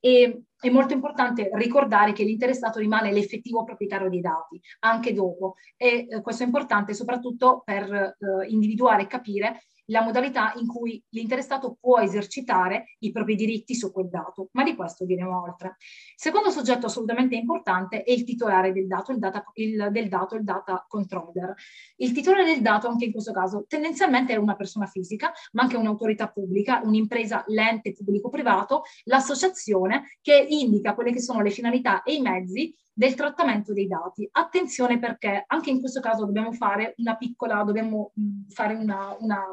E 0.00 0.42
è 0.60 0.68
molto 0.68 0.92
importante 0.92 1.48
ricordare 1.54 2.12
che 2.12 2.24
l'interessato 2.24 2.78
rimane 2.78 3.10
l'effettivo 3.10 3.64
proprietario 3.64 4.10
dei 4.10 4.20
dati 4.20 4.60
anche 4.80 5.14
dopo 5.14 5.54
e 5.78 6.06
eh, 6.06 6.20
questo 6.20 6.42
è 6.42 6.46
importante 6.46 6.92
soprattutto 6.92 7.62
per 7.64 7.90
eh, 7.90 8.14
individuare 8.48 9.04
e 9.04 9.06
capire 9.06 9.62
la 9.86 10.02
modalità 10.02 10.52
in 10.56 10.66
cui 10.66 11.02
l'interessato 11.10 11.76
può 11.80 11.98
esercitare 11.98 12.96
i 13.00 13.10
propri 13.10 13.34
diritti 13.34 13.74
su 13.74 13.92
quel 13.92 14.08
dato, 14.08 14.48
ma 14.52 14.62
di 14.62 14.74
questo 14.74 15.04
diremo 15.04 15.42
oltre. 15.42 15.76
secondo 16.16 16.50
soggetto 16.50 16.86
assolutamente 16.86 17.34
importante 17.34 18.02
è 18.02 18.12
il 18.12 18.24
titolare 18.24 18.72
del 18.72 18.86
dato, 18.86 19.12
il 19.12 19.18
data, 19.18 19.44
il, 19.54 19.88
del 19.90 20.08
dato, 20.08 20.36
il 20.36 20.44
data 20.44 20.84
controller. 20.88 21.54
Il 21.96 22.12
titolare 22.12 22.44
del 22.44 22.62
dato, 22.62 22.88
anche 22.88 23.06
in 23.06 23.12
questo 23.12 23.32
caso, 23.32 23.64
tendenzialmente 23.68 24.32
è 24.32 24.36
una 24.36 24.56
persona 24.56 24.86
fisica, 24.86 25.32
ma 25.52 25.62
anche 25.62 25.76
un'autorità 25.76 26.28
pubblica, 26.28 26.80
un'impresa, 26.82 27.44
l'ente 27.48 27.92
pubblico-privato, 27.92 28.82
l'associazione 29.04 30.16
che 30.20 30.46
indica 30.48 30.94
quelle 30.94 31.12
che 31.12 31.20
sono 31.20 31.42
le 31.42 31.50
finalità 31.50 32.02
e 32.02 32.14
i 32.14 32.20
mezzi 32.20 32.74
del 32.92 33.14
trattamento 33.14 33.72
dei 33.72 33.88
dati. 33.88 34.28
Attenzione 34.30 34.98
perché 34.98 35.44
anche 35.46 35.70
in 35.70 35.80
questo 35.80 36.00
caso 36.00 36.24
dobbiamo 36.24 36.52
fare 36.52 36.94
una 36.98 37.16
piccola, 37.16 37.64
dobbiamo 37.64 38.12
fare 38.48 38.74
una, 38.74 39.16
una 39.18 39.44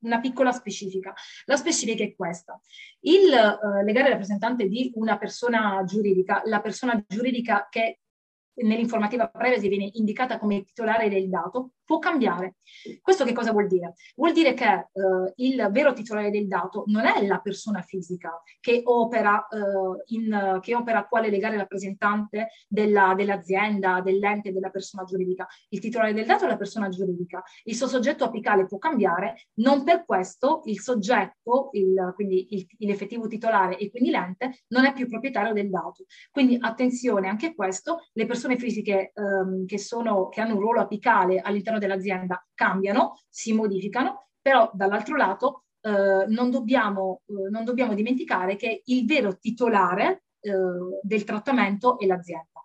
una 0.00 0.20
piccola 0.20 0.52
specifica. 0.52 1.14
La 1.46 1.56
specifica 1.56 2.04
è 2.04 2.14
questa. 2.14 2.60
Il 3.00 3.32
eh, 3.32 3.84
legale 3.84 4.10
rappresentante 4.10 4.68
di 4.68 4.90
una 4.94 5.18
persona 5.18 5.82
giuridica, 5.84 6.42
la 6.44 6.60
persona 6.60 7.02
giuridica 7.06 7.66
che 7.70 8.00
nell'informativa 8.56 9.28
privacy 9.28 9.68
viene 9.68 9.90
indicata 9.94 10.38
come 10.38 10.64
titolare 10.64 11.08
del 11.08 11.28
dato, 11.28 11.72
può 11.86 11.98
cambiare. 11.98 12.56
Questo 13.00 13.24
che 13.24 13.32
cosa 13.32 13.52
vuol 13.52 13.68
dire? 13.68 13.94
Vuol 14.16 14.32
dire 14.32 14.52
che 14.52 14.66
eh, 14.66 15.32
il 15.36 15.68
vero 15.70 15.92
titolare 15.92 16.30
del 16.30 16.48
dato 16.48 16.82
non 16.88 17.06
è 17.06 17.24
la 17.24 17.38
persona 17.38 17.80
fisica 17.80 18.42
che 18.60 18.82
opera, 18.84 19.46
eh, 19.48 20.02
in, 20.06 20.58
che 20.60 20.74
opera 20.74 21.06
quale 21.06 21.30
legale 21.30 21.56
rappresentante 21.56 22.48
della, 22.68 23.14
dell'azienda, 23.16 24.00
dell'ente, 24.00 24.52
della 24.52 24.70
persona 24.70 25.04
giuridica. 25.04 25.46
Il 25.68 25.80
titolare 25.80 26.12
del 26.12 26.26
dato 26.26 26.44
è 26.44 26.48
la 26.48 26.56
persona 26.56 26.88
giuridica. 26.88 27.42
Il 27.64 27.76
suo 27.76 27.86
soggetto 27.86 28.24
apicale 28.24 28.66
può 28.66 28.78
cambiare, 28.78 29.46
non 29.60 29.84
per 29.84 30.04
questo 30.04 30.62
il 30.64 30.80
soggetto, 30.80 31.70
il, 31.72 32.12
quindi 32.14 32.48
il, 32.50 32.66
l'effettivo 32.78 33.28
titolare 33.28 33.78
e 33.78 33.90
quindi 33.90 34.10
l'ente, 34.10 34.64
non 34.68 34.84
è 34.84 34.92
più 34.92 35.06
proprietario 35.08 35.52
del 35.52 35.70
dato. 35.70 36.04
Quindi 36.32 36.58
attenzione 36.60 37.28
anche 37.28 37.46
a 37.46 37.54
questo, 37.54 38.06
le 38.12 38.26
persone 38.26 38.58
fisiche 38.58 39.12
ehm, 39.14 39.66
che, 39.66 39.78
sono, 39.78 40.28
che 40.28 40.40
hanno 40.40 40.54
un 40.54 40.60
ruolo 40.60 40.80
apicale 40.80 41.40
all'interno 41.40 41.75
all'interno 41.76 41.78
dell'azienda 41.78 42.46
cambiano, 42.54 43.20
si 43.28 43.52
modificano, 43.52 44.28
però 44.40 44.70
dall'altro 44.72 45.16
lato 45.16 45.64
eh, 45.80 46.24
non, 46.28 46.50
dobbiamo, 46.50 47.22
eh, 47.26 47.50
non, 47.50 47.64
dobbiamo, 47.64 47.94
dimenticare 47.94 48.56
che 48.56 48.82
il 48.84 49.06
vero 49.06 49.38
titolare 49.38 50.24
eh, 50.40 50.52
del 51.02 51.24
trattamento 51.24 51.98
è 51.98 52.06
l'azienda. 52.06 52.64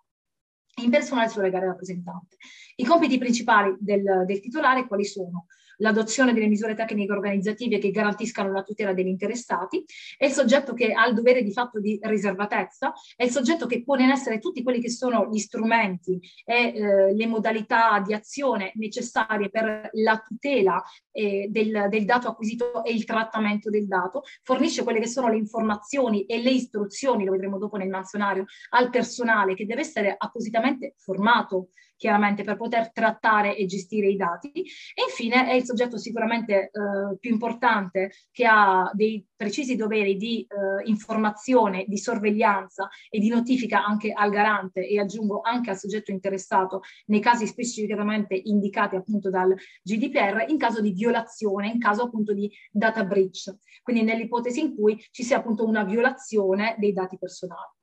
In 0.82 0.90
personale 0.90 1.28
sulla 1.28 1.44
legale 1.44 1.66
rappresentante. 1.66 2.36
I 2.76 2.84
compiti 2.84 3.18
principali 3.18 3.76
del, 3.78 4.24
del 4.26 4.40
titolare 4.40 4.86
quali 4.86 5.04
sono? 5.04 5.46
L'adozione 5.78 6.32
delle 6.32 6.48
misure 6.48 6.74
tecniche 6.74 7.12
organizzative 7.12 7.78
che 7.78 7.90
garantiscano 7.90 8.52
la 8.52 8.62
tutela 8.62 8.92
degli 8.92 9.08
interessati, 9.08 9.84
è 10.16 10.26
il 10.26 10.32
soggetto 10.32 10.74
che 10.74 10.92
ha 10.92 11.06
il 11.06 11.14
dovere 11.14 11.42
di 11.42 11.52
fatto 11.52 11.80
di 11.80 11.98
riservatezza, 12.02 12.92
è 13.16 13.24
il 13.24 13.30
soggetto 13.30 13.66
che 13.66 13.82
pone 13.82 14.04
in 14.04 14.10
essere 14.10 14.38
tutti 14.38 14.62
quelli 14.62 14.80
che 14.80 14.90
sono 14.90 15.28
gli 15.30 15.38
strumenti 15.38 16.20
e 16.44 16.72
eh, 16.74 17.14
le 17.14 17.26
modalità 17.26 18.00
di 18.00 18.14
azione 18.14 18.72
necessarie 18.74 19.50
per 19.50 19.90
la 19.92 20.22
tutela 20.24 20.82
eh, 21.10 21.48
del, 21.50 21.86
del 21.88 22.04
dato 22.04 22.28
acquisito 22.28 22.84
e 22.84 22.92
il 22.92 23.04
trattamento 23.04 23.70
del 23.70 23.86
dato, 23.86 24.22
fornisce 24.42 24.82
quelle 24.82 25.00
che 25.00 25.06
sono 25.06 25.28
le 25.28 25.36
informazioni 25.36 26.24
e 26.24 26.42
le 26.42 26.50
istruzioni, 26.50 27.24
lo 27.24 27.32
vedremo 27.32 27.58
dopo 27.58 27.76
nel 27.76 27.88
mansionario, 27.88 28.44
al 28.70 28.90
personale 28.90 29.54
che 29.54 29.66
deve 29.66 29.82
essere 29.82 30.14
appositamente 30.16 30.94
formato 30.96 31.68
chiaramente 32.02 32.42
per 32.42 32.56
poter 32.56 32.90
trattare 32.90 33.56
e 33.56 33.64
gestire 33.66 34.08
i 34.08 34.16
dati. 34.16 34.50
E 34.50 35.02
infine 35.08 35.46
è 35.46 35.52
il 35.52 35.62
soggetto 35.62 35.98
sicuramente 35.98 36.64
eh, 36.64 37.16
più 37.20 37.30
importante 37.30 38.10
che 38.32 38.44
ha 38.44 38.90
dei 38.92 39.24
precisi 39.36 39.76
doveri 39.76 40.16
di 40.16 40.40
eh, 40.40 40.88
informazione, 40.88 41.84
di 41.86 41.96
sorveglianza 41.96 42.88
e 43.08 43.20
di 43.20 43.28
notifica 43.28 43.84
anche 43.84 44.10
al 44.10 44.30
garante 44.30 44.84
e 44.84 44.98
aggiungo 44.98 45.42
anche 45.42 45.70
al 45.70 45.78
soggetto 45.78 46.10
interessato 46.10 46.80
nei 47.06 47.20
casi 47.20 47.46
specificamente 47.46 48.34
indicati 48.34 48.96
appunto 48.96 49.30
dal 49.30 49.54
GDPR 49.80 50.46
in 50.48 50.58
caso 50.58 50.80
di 50.80 50.90
violazione, 50.90 51.68
in 51.68 51.78
caso 51.78 52.02
appunto 52.02 52.32
di 52.32 52.50
data 52.72 53.04
breach, 53.04 53.54
quindi 53.84 54.02
nell'ipotesi 54.02 54.58
in 54.58 54.74
cui 54.74 55.00
ci 55.12 55.22
sia 55.22 55.36
appunto 55.36 55.64
una 55.64 55.84
violazione 55.84 56.74
dei 56.78 56.92
dati 56.92 57.16
personali. 57.16 57.80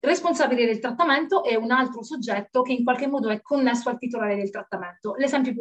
Responsabile 0.00 0.64
del 0.64 0.78
trattamento 0.78 1.42
è 1.42 1.56
un 1.56 1.72
altro 1.72 2.04
soggetto 2.04 2.62
che 2.62 2.72
in 2.72 2.84
qualche 2.84 3.08
modo 3.08 3.30
è 3.30 3.42
connesso 3.42 3.88
al 3.88 3.98
titolare 3.98 4.36
del 4.36 4.48
trattamento. 4.48 5.16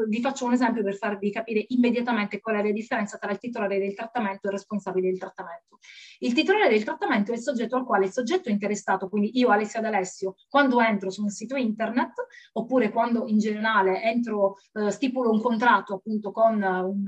vi 0.07 0.21
faccio 0.21 0.45
un 0.45 0.53
esempio 0.53 0.83
per 0.83 0.95
farvi 0.95 1.31
capire 1.31 1.65
immediatamente 1.69 2.39
qual 2.39 2.57
è 2.57 2.63
la 2.63 2.71
differenza 2.71 3.17
tra 3.17 3.31
il 3.31 3.39
titolare 3.39 3.79
del 3.79 3.95
trattamento 3.95 4.45
e 4.45 4.51
il 4.51 4.57
responsabile 4.57 5.09
del 5.09 5.17
trattamento. 5.17 5.79
Il 6.19 6.33
titolare 6.33 6.69
del 6.69 6.83
trattamento 6.83 7.31
è 7.31 7.35
il 7.35 7.41
soggetto 7.41 7.77
al 7.77 7.85
quale 7.85 8.05
il 8.05 8.11
soggetto 8.11 8.49
interessato, 8.49 9.09
quindi 9.09 9.39
io 9.39 9.49
Alessia 9.49 9.81
D'Alessio, 9.81 10.35
quando 10.47 10.81
entro 10.81 11.09
su 11.09 11.23
un 11.23 11.29
sito 11.29 11.55
internet 11.55 12.13
oppure 12.53 12.91
quando 12.91 13.25
in 13.25 13.39
generale 13.39 14.03
entro, 14.03 14.57
eh, 14.73 14.91
stipulo 14.91 15.31
un 15.31 15.41
contratto 15.41 15.95
appunto 15.95 16.31
con 16.31 16.61
un 16.61 17.05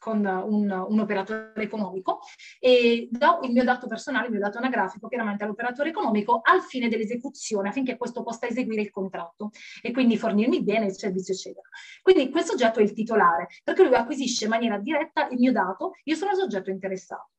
con 0.00 0.24
un, 0.24 0.86
un, 0.88 0.98
operatore 0.98 1.52
economico 1.56 2.20
e 2.58 3.06
do 3.10 3.40
il 3.42 3.52
mio 3.52 3.62
dato 3.64 3.86
personale, 3.86 4.26
il 4.26 4.32
mio 4.32 4.40
dato 4.40 4.56
anagrafico 4.56 5.08
chiaramente 5.08 5.44
all'operatore 5.44 5.90
economico 5.90 6.40
al 6.42 6.62
fine 6.62 6.88
dell'esecuzione 6.88 7.68
affinché 7.68 7.98
questo 7.98 8.22
possa 8.22 8.48
eseguire 8.48 8.80
il 8.80 8.90
contratto 8.90 9.50
e 9.82 9.92
quindi 9.92 10.16
fornirmi 10.16 10.62
bene, 10.62 10.86
il 10.86 10.96
servizio 10.96 11.34
eccetera. 11.34 11.68
Quindi 12.00 12.30
quel 12.30 12.44
soggetto 12.44 12.80
è 12.80 12.82
il 12.82 12.94
titolare 12.94 13.48
perché 13.62 13.84
lui 13.84 13.94
acquisisce 13.94 14.44
in 14.44 14.50
maniera 14.50 14.78
diretta 14.78 15.28
il 15.28 15.38
mio 15.38 15.52
dato, 15.52 15.92
io 16.04 16.16
sono 16.16 16.30
il 16.30 16.38
soggetto 16.38 16.70
interessato. 16.70 17.32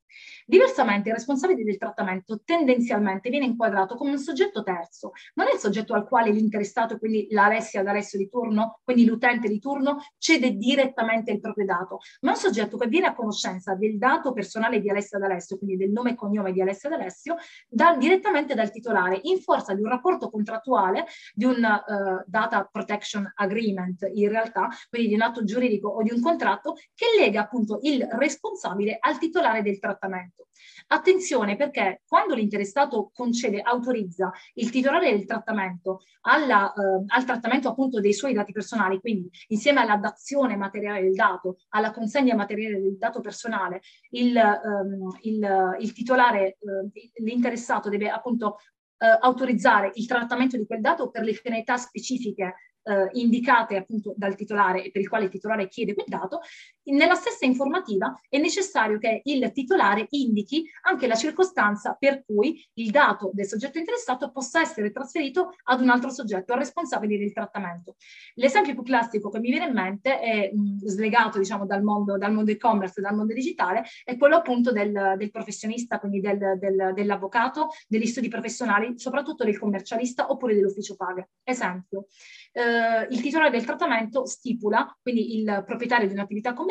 Diversamente, 0.52 1.08
il 1.08 1.16
responsabile 1.16 1.64
del 1.64 1.78
trattamento 1.78 2.42
tendenzialmente 2.44 3.30
viene 3.30 3.46
inquadrato 3.46 3.96
come 3.96 4.12
un 4.12 4.18
soggetto 4.18 4.64
terzo, 4.64 5.14
non 5.36 5.48
è 5.48 5.54
il 5.54 5.60
soggetto 5.60 5.94
al 5.94 6.06
quale 6.06 6.30
l'interessato, 6.30 6.98
quindi 6.98 7.28
l'Alessia 7.30 7.82
d'Alessio 7.84 8.20
di 8.20 8.28
turno, 8.28 8.82
quindi 8.84 9.06
l'utente 9.06 9.48
di 9.48 9.60
turno, 9.60 10.00
cede 10.18 10.58
direttamente 10.58 11.32
il 11.32 11.40
proprio 11.40 11.64
dato, 11.64 12.00
ma 12.20 12.32
è 12.32 12.34
un 12.34 12.40
soggetto 12.42 12.76
che 12.76 12.90
viene 12.90 13.08
a 13.08 13.14
conoscenza 13.14 13.76
del 13.76 13.98
dato 13.98 14.34
personale 14.34 14.82
di 14.82 14.90
Alessia 14.90 15.18
d'Alessio, 15.18 15.58
quindi 15.58 15.78
del 15.78 15.92
nome 15.92 16.10
e 16.10 16.16
cognome 16.16 16.52
di 16.52 16.62
Alessia 16.62 16.90
d'Alessio, 16.90 17.38
da, 17.70 17.96
direttamente 17.96 18.54
dal 18.54 18.72
titolare, 18.72 19.22
in 19.24 19.40
forza 19.40 19.74
di 19.74 19.82
un 19.82 19.88
rapporto 19.88 20.30
contrattuale, 20.30 21.06
di 21.34 21.46
un 21.46 21.64
uh, 21.64 22.24
data 22.28 22.68
protection 22.70 23.32
agreement 23.36 24.06
in 24.14 24.28
realtà, 24.28 24.68
quindi 24.90 25.08
di 25.08 25.14
un 25.14 25.22
atto 25.22 25.46
giuridico 25.46 25.88
o 25.88 26.04
di 26.04 26.12
un 26.12 26.20
contratto 26.20 26.76
che 26.94 27.06
lega 27.18 27.40
appunto 27.40 27.80
il 27.84 28.06
responsabile 28.12 28.98
al 29.00 29.18
titolare 29.18 29.62
del 29.62 29.80
trattamento. 29.80 30.40
Attenzione 30.88 31.56
perché 31.56 32.01
quando 32.06 32.36
l'interessato 32.36 33.12
concede, 33.13 33.62
autorizza 33.62 34.32
il 34.56 34.69
titolare 34.69 35.12
del 35.12 35.25
trattamento 35.25 36.01
alla, 36.21 36.71
eh, 36.73 37.04
al 37.08 37.25
trattamento 37.25 37.69
appunto 37.69 37.99
dei 37.99 38.13
suoi 38.13 38.34
dati 38.34 38.51
personali, 38.51 38.99
quindi 38.99 39.30
insieme 39.47 39.82
alla 39.82 39.97
dazione 39.97 40.56
materiale 40.56 41.01
del 41.01 41.13
dato, 41.13 41.58
alla 41.69 41.91
consegna 41.91 42.36
materiale 42.36 42.82
del 42.82 42.97
dato 42.97 43.21
personale, 43.21 43.82
il, 44.12 44.36
ehm, 44.36 45.17
il, 45.21 45.77
il 45.80 45.93
titolare, 45.93 46.58
eh, 46.60 47.12
l'interessato 47.23 47.89
deve 47.89 48.10
appunto 48.10 48.58
eh, 48.97 49.17
autorizzare 49.19 49.91
il 49.95 50.06
trattamento 50.06 50.58
di 50.58 50.65
quel 50.65 50.82
dato 50.82 51.10
per 51.10 51.23
le 51.23 51.34
finalità 51.34 51.77
specifiche 51.77 52.56
eh, 52.84 53.10
indicate 53.13 53.75
appunto 53.75 54.13
dal 54.15 54.36
titolare 54.36 54.84
e 54.84 54.91
per 54.91 55.01
il 55.01 55.10
quale 55.10 55.25
il 55.25 55.30
titolare 55.30 55.67
chiede 55.67 55.93
quel 55.93 56.08
dato, 56.08 56.41
nella 56.86 57.15
stessa 57.15 57.46
informativa 57.46 58.20
è 58.28 58.38
necessario 58.39 58.98
che 58.98 59.22
il 59.24 59.52
titolare 59.52 60.08
indichi 60.10 60.67
anche 60.84 61.06
la 61.08 61.15
circostanza 61.15 61.96
per 62.00 62.24
cui 62.26 62.65
il 62.74 62.89
dato 62.89 63.30
del 63.34 63.46
soggetto 63.46 63.78
interessato 63.78 64.32
possa 64.32 64.62
essere 64.62 64.91
trasferito 64.91 65.54
ad 65.65 65.82
un 65.82 65.89
altro 65.89 66.10
soggetto, 66.10 66.54
al 66.54 66.60
responsabile 66.60 67.17
del 67.17 67.34
trattamento. 67.34 67.96
L'esempio 68.36 68.74
più 68.74 68.84
classico 68.84 69.30
che 69.30 69.39
mi 69.39 69.52
viene 69.52 69.67
in 69.67 69.74
mente 69.74 70.20
è 70.20 70.52
mh, 70.52 70.86
slegato 70.86 71.38
diciamo 71.38 71.65
dal 71.67 71.84
mondo, 71.84 72.17
dal 72.17 72.34
mondo 72.34 72.52
e-commerce, 72.52 73.02
dal 73.02 73.15
mondo 73.15 73.34
digitale, 73.34 73.84
è 74.04 74.17
quello 74.17 74.38
appunto 74.38 74.72
del, 74.72 75.15
del 75.17 75.30
professionista, 75.30 76.00
quindi 76.00 76.20
del, 76.20 76.58
del, 76.60 76.94
dell'avvocato, 76.96 77.70
degli 77.88 78.08
studi 78.08 78.28
professionali, 78.28 78.98
soprattutto 78.98 79.44
del 79.44 79.60
commercialista 79.60 80.32
oppure 80.32 80.56
dell'ufficio 80.56 80.96
paga. 80.96 81.28
Esempio, 81.44 82.08
eh, 82.54 83.08
il 83.10 83.22
titolare 83.22 83.52
del 83.52 83.65
trattamento 83.65 84.26
stipula, 84.26 84.98
quindi 85.02 85.38
il 85.38 85.63
proprietario 85.65 86.08
di 86.08 86.13
un'attività 86.13 86.54
commerciale, 86.54 86.70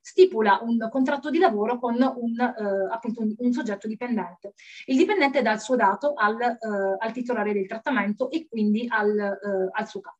stipula 0.00 0.60
un 0.62 0.88
contratto 0.90 1.30
di 1.30 1.38
lavoro 1.38 1.78
con 1.78 1.94
un, 1.94 2.40
eh, 2.40 2.92
appunto 2.92 3.22
un, 3.22 3.34
un, 3.36 3.52
soggetto 3.52 3.86
dipendente. 3.86 4.54
Il 4.86 4.96
dipendente 4.96 5.42
dà 5.42 5.52
il 5.52 5.60
suo 5.60 5.76
dato 5.76 6.14
al, 6.14 6.40
eh, 6.40 6.56
al 6.98 7.12
titolare 7.12 7.52
del 7.52 7.66
trattamento 7.66 8.30
e 8.30 8.46
quindi 8.48 8.86
al, 8.88 9.18
eh, 9.18 9.68
al 9.72 9.88
suo 9.88 10.00
capo 10.00 10.18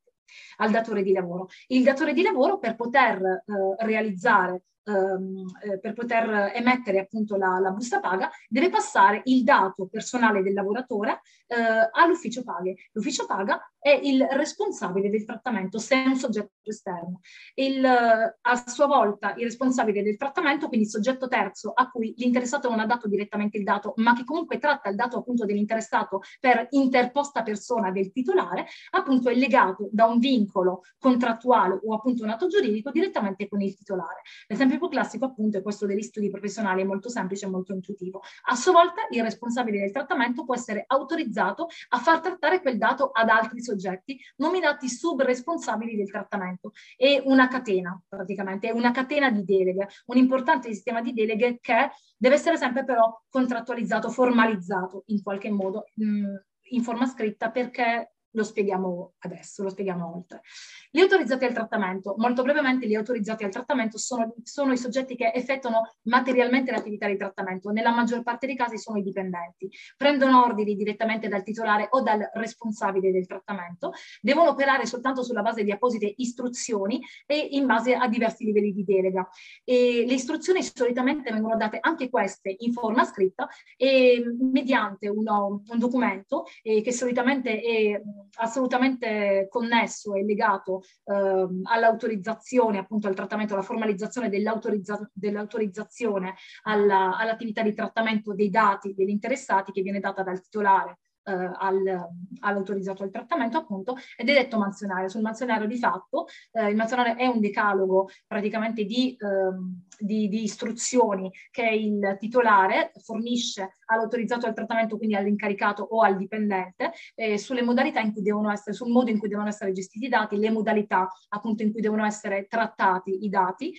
al 0.57 0.71
datore 0.71 1.03
di 1.03 1.11
lavoro. 1.11 1.49
Il 1.67 1.83
datore 1.83 2.13
di 2.13 2.21
lavoro 2.21 2.57
per 2.57 2.75
poter 2.75 3.21
eh, 3.21 3.85
realizzare 3.85 4.63
ehm, 4.83 5.45
eh, 5.63 5.79
per 5.79 5.93
poter 5.93 6.51
emettere 6.53 6.99
appunto 6.99 7.35
la, 7.35 7.59
la, 7.59 7.71
busta 7.71 7.99
paga, 7.99 8.29
deve 8.47 8.69
passare 8.69 9.21
il 9.25 9.43
dato 9.43 9.87
personale 9.87 10.41
del 10.41 10.53
lavoratore 10.53 11.21
eh, 11.47 11.89
all'ufficio 11.91 12.43
paghe. 12.43 12.75
L'ufficio 12.93 13.25
paga 13.25 13.59
è 13.81 13.99
il 14.03 14.25
responsabile 14.33 15.09
del 15.09 15.25
trattamento 15.25 15.79
se 15.79 16.03
è 16.03 16.05
un 16.05 16.15
soggetto 16.15 16.51
esterno. 16.61 17.21
Il, 17.55 17.83
a 17.83 18.63
sua 18.67 18.85
volta 18.85 19.33
il 19.37 19.45
responsabile 19.45 20.03
del 20.03 20.17
trattamento, 20.17 20.67
quindi 20.67 20.85
il 20.85 20.91
soggetto 20.91 21.27
terzo 21.27 21.71
a 21.73 21.89
cui 21.89 22.13
l'interessato 22.17 22.69
non 22.69 22.79
ha 22.79 22.85
dato 22.85 23.07
direttamente 23.07 23.57
il 23.57 23.63
dato, 23.63 23.93
ma 23.97 24.13
che 24.13 24.23
comunque 24.23 24.59
tratta 24.59 24.89
il 24.89 24.95
dato 24.95 25.17
appunto 25.17 25.45
dell'interessato 25.45 26.21
per 26.39 26.67
interposta 26.69 27.41
persona 27.41 27.89
del 27.89 28.11
titolare, 28.11 28.67
appunto 28.91 29.29
è 29.29 29.33
legato 29.33 29.89
da 29.91 30.05
un 30.05 30.19
vincolo 30.19 30.83
contrattuale 30.99 31.79
o 31.83 31.95
appunto 31.95 32.23
un 32.23 32.29
atto 32.29 32.47
giuridico 32.47 32.91
direttamente 32.91 33.47
con 33.47 33.61
il 33.61 33.75
titolare. 33.75 34.21
L'esempio 34.47 34.77
più 34.77 34.89
classico 34.89 35.25
appunto 35.25 35.57
è 35.57 35.63
questo 35.63 35.87
degli 35.87 36.03
studi 36.03 36.29
professionali, 36.29 36.83
è 36.83 36.85
molto 36.85 37.09
semplice 37.09 37.47
e 37.47 37.49
molto 37.49 37.73
intuitivo. 37.73 38.21
A 38.43 38.55
sua 38.55 38.73
volta 38.73 39.07
il 39.09 39.23
responsabile 39.23 39.79
del 39.79 39.91
trattamento 39.91 40.45
può 40.45 40.53
essere 40.53 40.83
autorizzato 40.85 41.67
a 41.89 41.97
far 41.97 42.19
trattare 42.19 42.61
quel 42.61 42.77
dato 42.77 43.09
ad 43.11 43.27
altri 43.27 43.59
soggetti 43.59 43.69
soggetti 43.71 44.19
nominati 44.37 44.89
subresponsabili 44.89 45.95
del 45.95 46.09
trattamento. 46.09 46.71
È 46.95 47.21
una 47.23 47.47
catena, 47.47 47.99
praticamente, 48.07 48.69
è 48.69 48.71
una 48.71 48.91
catena 48.91 49.31
di 49.31 49.43
deleghe, 49.43 49.87
un 50.07 50.17
importante 50.17 50.69
sistema 50.71 51.01
di 51.01 51.13
deleghe 51.13 51.59
che 51.61 51.89
deve 52.17 52.35
essere 52.35 52.57
sempre 52.57 52.83
però 52.83 53.21
contrattualizzato, 53.29 54.09
formalizzato 54.09 55.03
in 55.07 55.21
qualche 55.23 55.49
modo 55.49 55.85
mh, 55.95 56.35
in 56.71 56.83
forma 56.83 57.05
scritta 57.05 57.51
perché 57.51 58.13
lo 58.31 58.43
spieghiamo 58.43 59.13
adesso, 59.19 59.63
lo 59.63 59.69
spieghiamo 59.69 60.15
oltre. 60.15 60.41
Gli 60.89 60.99
autorizzati 60.99 61.45
al 61.45 61.53
trattamento, 61.53 62.15
molto 62.17 62.43
brevemente, 62.43 62.87
gli 62.87 62.95
autorizzati 62.95 63.43
al 63.43 63.51
trattamento 63.51 63.97
sono, 63.97 64.33
sono, 64.43 64.73
i 64.73 64.77
soggetti 64.77 65.15
che 65.15 65.31
effettuano 65.33 65.95
materialmente 66.03 66.71
l'attività 66.71 67.07
di 67.07 67.17
trattamento, 67.17 67.69
nella 67.69 67.91
maggior 67.91 68.23
parte 68.23 68.45
dei 68.45 68.55
casi 68.55 68.77
sono 68.77 68.97
i 68.97 69.03
dipendenti, 69.03 69.69
prendono 69.97 70.43
ordini 70.43 70.75
direttamente 70.75 71.27
dal 71.27 71.43
titolare 71.43 71.87
o 71.91 72.01
dal 72.01 72.29
responsabile 72.33 73.11
del 73.11 73.27
trattamento, 73.27 73.93
devono 74.21 74.49
operare 74.49 74.85
soltanto 74.85 75.23
sulla 75.23 75.41
base 75.41 75.63
di 75.63 75.71
apposite 75.71 76.13
istruzioni 76.17 77.01
e 77.25 77.37
in 77.51 77.65
base 77.65 77.95
a 77.95 78.07
diversi 78.07 78.45
livelli 78.45 78.73
di 78.73 78.83
delega. 78.83 79.27
E 79.63 80.03
le 80.05 80.13
istruzioni 80.13 80.63
solitamente 80.63 81.31
vengono 81.31 81.57
date 81.57 81.77
anche 81.79 82.09
queste 82.09 82.55
in 82.59 82.73
forma 82.73 83.03
scritta 83.05 83.47
e 83.77 84.23
mediante 84.39 85.07
uno, 85.07 85.63
un 85.67 85.79
documento 85.79 86.45
eh, 86.61 86.81
che 86.81 86.91
solitamente 86.91 87.61
è 87.61 88.01
assolutamente 88.37 89.47
connesso 89.49 90.13
e 90.15 90.23
legato 90.23 90.81
eh, 91.05 91.47
all'autorizzazione, 91.63 92.79
appunto 92.79 93.07
al 93.07 93.15
trattamento, 93.15 93.53
alla 93.53 93.63
formalizzazione 93.63 94.29
dell'autorizza 94.29 95.09
dell'autorizzazione 95.13 96.35
alla, 96.63 97.17
all'attività 97.17 97.61
di 97.61 97.73
trattamento 97.73 98.33
dei 98.33 98.49
dati 98.49 98.93
degli 98.93 99.09
interessati 99.09 99.71
che 99.71 99.81
viene 99.81 99.99
data 99.99 100.23
dal 100.23 100.41
titolare 100.41 100.99
eh, 101.23 101.31
al, 101.31 102.09
all'autorizzato 102.39 103.03
al 103.03 103.11
trattamento 103.11 103.57
appunto 103.57 103.95
ed 104.15 104.29
è 104.29 104.33
detto 104.33 104.57
mansionario. 104.57 105.07
Sul 105.07 105.21
mansionario 105.21 105.67
di 105.67 105.77
fatto 105.77 106.27
eh, 106.51 106.69
il 106.69 106.75
mansionario 106.75 107.15
è 107.15 107.27
un 107.27 107.39
decalogo 107.39 108.09
praticamente 108.25 108.85
di, 108.85 109.15
ehm, 109.19 109.83
di, 109.99 110.27
di, 110.27 110.43
istruzioni 110.43 111.31
che 111.51 111.63
il 111.63 112.17
titolare 112.19 112.91
fornisce 113.03 113.77
all'autorizzato 113.85 114.47
al 114.47 114.53
trattamento, 114.53 114.97
quindi 114.97 115.15
all'incaricato 115.15 115.83
o 115.83 116.01
al 116.01 116.17
dipendente, 116.17 116.91
eh, 117.15 117.37
sulle 117.37 117.61
modalità 117.61 117.99
in 117.99 118.13
cui 118.13 118.21
devono 118.21 118.51
essere, 118.51 118.73
sul 118.73 118.89
modo 118.89 119.09
in 119.09 119.19
cui 119.19 119.29
devono 119.29 119.49
essere 119.49 119.73
gestiti 119.73 120.05
i 120.05 120.09
dati, 120.09 120.37
le 120.37 120.49
modalità 120.49 121.07
appunto 121.29 121.63
in 121.63 121.71
cui 121.71 121.81
devono 121.81 122.05
essere 122.05 122.47
trattati 122.47 123.25
i 123.25 123.29
dati, 123.29 123.73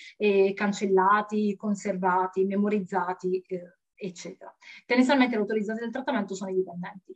cancellati, 0.55 1.57
conservati, 1.57 2.45
memorizzati 2.45 3.43
eh, 3.47 3.82
eccetera. 4.07 4.55
Tendenzialmente 4.87 5.37
l'autorizzati 5.37 5.81
del 5.81 5.91
trattamento 5.91 6.35
sono 6.35 6.51
i 6.51 6.55
dipendenti. 6.55 7.13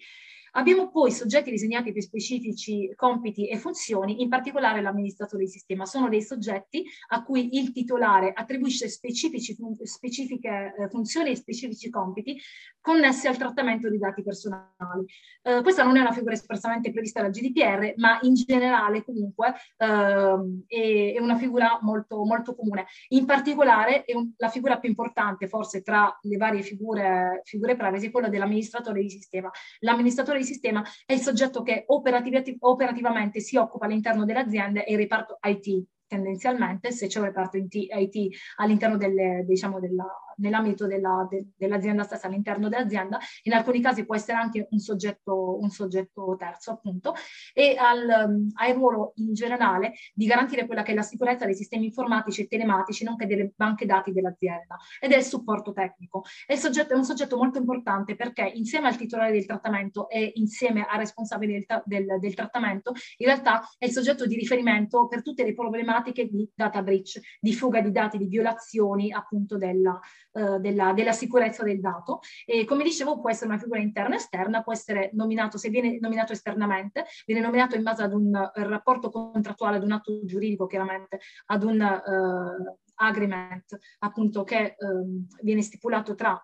Abbiamo 0.57 0.91
poi 0.91 1.13
soggetti 1.13 1.51
disegnati 1.51 1.93
per 1.93 2.03
specifici 2.03 2.91
compiti 2.97 3.47
e 3.47 3.59
funzioni, 3.59 4.23
in 4.23 4.31
particolare 4.31 4.81
l'amministratore 4.81 5.45
di 5.45 5.51
sistema. 5.51 5.85
Sono 5.85 6.09
dei 6.09 6.23
soggetti 6.23 6.83
a 7.09 7.23
cui 7.23 7.59
il 7.59 7.73
titolare 7.73 8.33
attribuisce 8.33 8.89
specifiche 8.89 10.75
eh, 10.79 10.89
funzioni 10.89 11.31
e 11.31 11.37
specifici 11.37 11.91
compiti 11.91 12.41
connessi 12.81 13.27
al 13.27 13.37
trattamento 13.37 13.91
di 13.91 13.99
dati 13.99 14.23
personali. 14.23 15.05
Eh, 15.43 15.61
questa 15.61 15.83
non 15.83 15.99
è 15.99 16.01
una 16.01 16.13
figura 16.13 16.33
espressamente 16.33 16.91
prevista 16.91 17.21
dal 17.21 17.33
GDPR, 17.33 17.93
ma 17.97 18.19
in 18.23 18.33
generale 18.33 19.05
comunque 19.05 19.55
eh, 19.77 20.65
è, 20.67 21.21
una 21.21 21.37
figura 21.37 21.79
molto, 21.83 22.25
molto 22.25 22.55
comune. 22.55 22.87
In 23.09 23.27
particolare 23.27 24.05
è 24.05 24.15
un, 24.15 24.33
la 24.39 24.49
figura 24.49 24.79
più 24.79 24.89
importante 24.89 25.49
forse 25.49 25.83
tra 25.83 26.19
le 26.23 26.37
varie 26.39 26.63
figure, 26.63 27.43
figure 27.45 27.77
privacy 27.77 28.07
è 28.07 28.11
quella 28.11 28.31
dell'amministratore 28.31 29.03
di 29.03 29.11
sistema. 29.11 29.51
L'amministratore 29.81 30.39
di 30.39 30.45
sistema 30.47 30.83
è 31.05 31.13
il 31.13 31.21
soggetto 31.21 31.63
che 31.63 31.85
operativ 31.87 32.57
operativamente 32.61 33.41
si 33.41 33.57
occupa 33.57 33.87
all'interno 33.87 34.25
delle 34.25 34.41
aziende 34.41 34.85
e 34.85 34.93
il 34.93 34.99
reparto 34.99 35.39
IT 35.43 35.85
tendenzialmente, 36.07 36.93
se 36.93 37.09
c'è 37.09 37.19
un 37.19 37.27
reparto 37.27 37.57
IT 37.57 38.37
all'interno 38.57 38.97
delle, 38.97 39.45
diciamo, 39.47 39.81
della, 39.81 40.07
nell'ambito 40.37 40.87
della, 40.87 41.27
de, 41.29 41.47
dell'azienda 41.57 42.03
stessa, 42.03 42.27
all'interno 42.27 42.69
dell'azienda, 42.69 43.19
in 43.43 43.53
alcuni 43.53 43.81
casi 43.81 44.05
può 44.05 44.15
essere 44.15 44.39
anche 44.39 44.69
un 44.71 44.79
soggetto, 44.79 45.59
un 45.61 45.71
soggetto 45.71 46.37
terzo 46.39 46.73
appunto, 46.73 47.15
e 47.53 47.77
al, 47.77 48.49
il 48.69 48.75
ruolo 48.75 49.13
in 49.17 49.33
generale 49.33 49.95
di 50.15 50.27
garantire 50.27 50.67
quella 50.67 50.83
che 50.83 50.93
è 50.93 50.95
la 50.95 51.03
sicurezza 51.03 51.45
dei 51.45 51.55
sistemi 51.55 51.87
informatici 51.87 52.43
e 52.43 52.47
telematici, 52.47 53.05
nonché 53.05 53.27
delle 53.27 53.53
banche 53.55 53.87
dati 53.87 54.13
dell'azienda 54.13 54.77
ed 55.01 55.13
è 55.13 55.17
il 55.17 55.25
supporto 55.25 55.73
tecnico. 55.73 56.25
È, 56.47 56.53
il 56.53 56.59
soggetto, 56.59 56.95
è 56.95 56.97
un 56.97 57.05
soggetto 57.05 57.37
molto 57.37 57.59
importante 57.59 58.17
perché 58.17 58.51
insieme 58.55 58.89
al 58.89 58.97
titolare 58.97 59.33
del 59.33 59.47
trattamento 59.47 60.09
e 60.09 60.33
insieme 60.37 60.85
al 60.89 60.99
responsabile 60.99 61.65
del, 61.67 61.83
del, 61.85 62.19
del 62.21 62.35
trattamento, 62.35 62.93
in 63.19 63.27
realtà 63.27 63.69
è 63.79 63.87
il 63.87 63.93
soggetto 63.93 64.27
di 64.27 64.35
riferimento 64.35 65.07
per 65.07 65.23
tutte 65.23 65.45
le 65.45 65.55
problematiche 65.55 66.27
di 66.29 66.49
data 66.55 66.83
breach, 66.83 67.21
di 67.41 67.55
fuga 67.55 67.81
di 67.81 67.91
dati, 67.91 68.19
di 68.19 68.27
violazioni 68.27 69.13
appunto 69.13 69.57
della, 69.57 69.99
uh, 70.37 70.59
della, 70.59 70.93
della 70.93 71.13
sicurezza 71.13 71.63
del 71.63 71.81
dato. 71.81 72.21
E 72.45 72.65
come 72.65 72.85
dicevo 72.85 73.21
può 73.21 73.31
essere 73.31 73.51
una 73.51 73.59
figura 73.59 73.81
interna 73.81 74.15
o 74.15 74.19
esterna, 74.19 74.63
può 74.63 74.73
essere 74.73 75.11
nominato, 75.15 75.59
se 75.59 75.69
viene 75.69 75.99
nominato 76.01 76.33
esternamente, 76.33 77.05
viene 77.25 77.41
nominato 77.41 77.75
in 77.77 77.83
base 77.83 78.03
ad 78.03 78.13
un 78.13 78.27
uh, 78.27 78.63
rapporto 78.63 79.11
contrattuale, 79.11 79.77
ad 79.77 79.83
un 79.83 79.93
atto 79.93 80.25
giuridico 80.25 80.67
chiaramente, 80.67 81.21
ad 81.47 81.63
un 81.63 81.81
uh, 81.81 82.77
agreement 82.97 83.79
appunto 83.99 84.43
che 84.45 84.77
um, 84.79 85.27
viene 85.43 85.63
stipulato 85.63 86.15
tra 86.15 86.43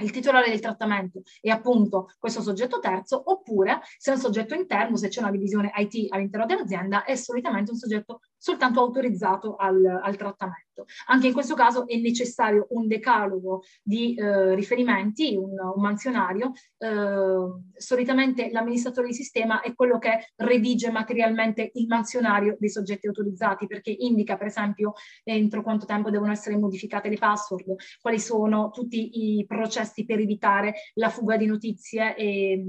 il 0.00 0.10
titolare 0.10 0.48
del 0.48 0.60
trattamento 0.60 1.22
è 1.40 1.48
appunto 1.48 2.12
questo 2.18 2.40
soggetto 2.40 2.78
terzo, 2.78 3.20
oppure 3.32 3.80
se 3.96 4.12
è 4.12 4.14
un 4.14 4.20
soggetto 4.20 4.54
interno, 4.54 4.96
se 4.96 5.08
c'è 5.08 5.20
una 5.20 5.30
divisione 5.30 5.72
IT 5.74 6.12
all'interno 6.12 6.46
dell'azienda, 6.46 7.04
è 7.04 7.16
solitamente 7.16 7.72
un 7.72 7.76
soggetto 7.76 8.20
soltanto 8.36 8.80
autorizzato 8.80 9.56
al, 9.56 9.84
al 9.84 10.16
trattamento. 10.16 10.67
Anche 11.06 11.28
in 11.28 11.32
questo 11.32 11.54
caso 11.54 11.86
è 11.86 11.96
necessario 11.96 12.66
un 12.70 12.86
decalogo 12.86 13.62
di 13.82 14.14
eh, 14.14 14.54
riferimenti, 14.54 15.34
un, 15.36 15.52
un 15.52 15.82
mansionario. 15.82 16.52
Eh, 16.76 17.76
solitamente 17.76 18.50
l'amministratore 18.50 19.08
di 19.08 19.14
sistema 19.14 19.60
è 19.60 19.74
quello 19.74 19.98
che 19.98 20.32
redige 20.36 20.90
materialmente 20.90 21.70
il 21.74 21.86
mansionario 21.86 22.56
dei 22.58 22.70
soggetti 22.70 23.06
autorizzati 23.06 23.66
perché 23.66 23.94
indica 23.96 24.36
per 24.36 24.48
esempio 24.48 24.92
entro 25.24 25.62
quanto 25.62 25.86
tempo 25.86 26.10
devono 26.10 26.32
essere 26.32 26.56
modificate 26.56 27.08
le 27.08 27.16
password, 27.16 27.74
quali 28.00 28.18
sono 28.18 28.70
tutti 28.70 29.38
i 29.38 29.46
processi 29.46 30.04
per 30.04 30.18
evitare 30.18 30.74
la 30.94 31.08
fuga 31.08 31.36
di 31.36 31.46
notizie 31.46 32.16
e, 32.16 32.64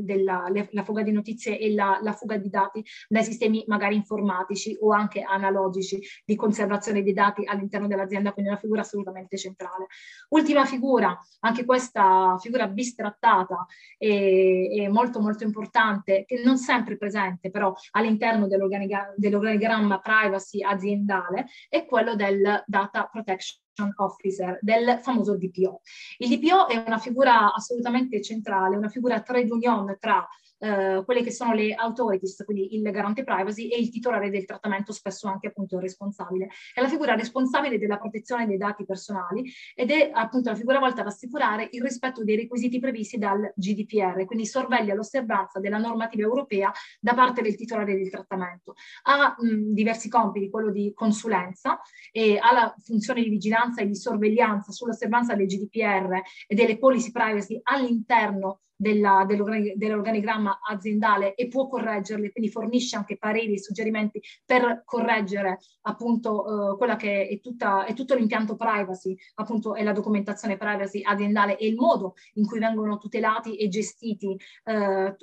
della, 0.00 0.48
le, 0.48 0.68
la 0.72 0.84
fuga 0.84 1.02
di 1.02 1.12
notizie 1.12 1.58
e 1.58 1.72
la, 1.74 1.98
la 2.02 2.12
fuga 2.12 2.36
di 2.36 2.48
dati 2.48 2.84
dai 3.08 3.24
sistemi 3.24 3.64
magari 3.66 3.94
informatici 3.94 4.76
o 4.80 4.92
anche 4.92 5.22
analogici 5.22 6.00
di 6.24 6.36
conservazione 6.36 7.02
dei 7.02 7.12
dati 7.12 7.44
all'interno 7.52 7.86
dell'azienda, 7.86 8.32
quindi 8.32 8.50
una 8.50 8.60
figura 8.60 8.80
assolutamente 8.80 9.36
centrale. 9.36 9.86
Ultima 10.30 10.64
figura, 10.64 11.16
anche 11.40 11.64
questa 11.64 12.36
figura 12.40 12.66
bistrattata 12.66 13.66
e, 13.98 14.82
e 14.82 14.88
molto 14.88 15.20
molto 15.20 15.44
importante, 15.44 16.24
che 16.26 16.42
non 16.42 16.58
sempre 16.58 16.96
presente 16.96 17.50
però 17.50 17.72
all'interno 17.92 18.46
dell'organigramma 18.46 20.00
privacy 20.00 20.62
aziendale, 20.62 21.46
è 21.68 21.84
quello 21.86 22.14
del 22.14 22.62
data 22.66 23.08
protection 23.10 23.60
officer, 23.96 24.58
del 24.60 24.98
famoso 25.00 25.36
DPO. 25.36 25.80
Il 26.18 26.28
DPO 26.28 26.68
è 26.68 26.82
una 26.86 26.98
figura 26.98 27.52
assolutamente 27.54 28.20
centrale, 28.20 28.76
una 28.76 28.88
figura 28.88 29.20
trade 29.20 29.50
union 29.50 29.96
tra 29.98 30.26
eh, 30.62 31.02
quelle 31.04 31.22
che 31.22 31.32
sono 31.32 31.54
le 31.54 31.74
authorities, 31.74 32.44
quindi 32.44 32.76
il 32.76 32.88
garante 32.92 33.24
privacy 33.24 33.68
e 33.68 33.80
il 33.80 33.90
titolare 33.90 34.30
del 34.30 34.44
trattamento, 34.44 34.92
spesso 34.92 35.26
anche 35.26 35.48
appunto 35.48 35.74
il 35.74 35.82
responsabile. 35.82 36.50
È 36.72 36.80
la 36.80 36.88
figura 36.88 37.16
responsabile 37.16 37.78
della 37.78 37.98
protezione 37.98 38.46
dei 38.46 38.58
dati 38.58 38.84
personali 38.84 39.52
ed 39.74 39.90
è 39.90 40.10
appunto 40.12 40.50
la 40.50 40.56
figura 40.56 40.78
volta 40.78 41.00
ad 41.00 41.08
assicurare 41.08 41.66
il 41.72 41.82
rispetto 41.82 42.22
dei 42.22 42.36
requisiti 42.36 42.78
previsti 42.78 43.18
dal 43.18 43.52
GDPR, 43.56 44.24
quindi 44.24 44.46
sorveglia 44.46 44.94
l'osservanza 44.94 45.58
della 45.58 45.78
normativa 45.78 46.22
europea 46.22 46.70
da 47.00 47.14
parte 47.14 47.42
del 47.42 47.56
titolare 47.56 47.96
del 47.96 48.08
trattamento. 48.08 48.74
Ha 49.02 49.34
mh, 49.36 49.72
diversi 49.72 50.08
compiti, 50.08 50.48
quello 50.48 50.70
di 50.70 50.92
consulenza 50.94 51.80
e 52.12 52.38
ha 52.38 52.52
la 52.52 52.72
funzione 52.78 53.22
di 53.22 53.30
vigilanza 53.30 53.82
e 53.82 53.86
di 53.86 53.96
sorveglianza 53.96 54.70
sull'osservanza 54.70 55.34
del 55.34 55.46
GDPR 55.46 56.20
e 56.46 56.54
delle 56.54 56.78
policy 56.78 57.10
privacy 57.10 57.58
all'interno 57.64 58.60
della, 58.82 59.24
dell'organigramma 59.24 60.58
aziendale 60.68 61.34
e 61.34 61.46
può 61.46 61.68
correggerle, 61.68 62.32
quindi 62.32 62.50
fornisce 62.50 62.96
anche 62.96 63.16
pareri 63.16 63.54
e 63.54 63.60
suggerimenti 63.60 64.20
per 64.44 64.82
correggere 64.84 65.60
appunto 65.82 66.72
eh, 66.72 66.76
quella 66.76 66.96
che 66.96 67.28
è, 67.28 67.40
tutta, 67.40 67.84
è 67.84 67.94
tutto 67.94 68.16
l'impianto 68.16 68.56
privacy, 68.56 69.16
appunto 69.36 69.76
è 69.76 69.84
la 69.84 69.92
documentazione 69.92 70.56
privacy 70.56 71.00
aziendale 71.02 71.56
e 71.56 71.68
il 71.68 71.76
modo 71.76 72.14
in 72.34 72.44
cui 72.44 72.58
vengono 72.58 72.98
tutelati 72.98 73.56
e 73.56 73.68
gestiti, 73.68 74.36
eh, 74.64 75.16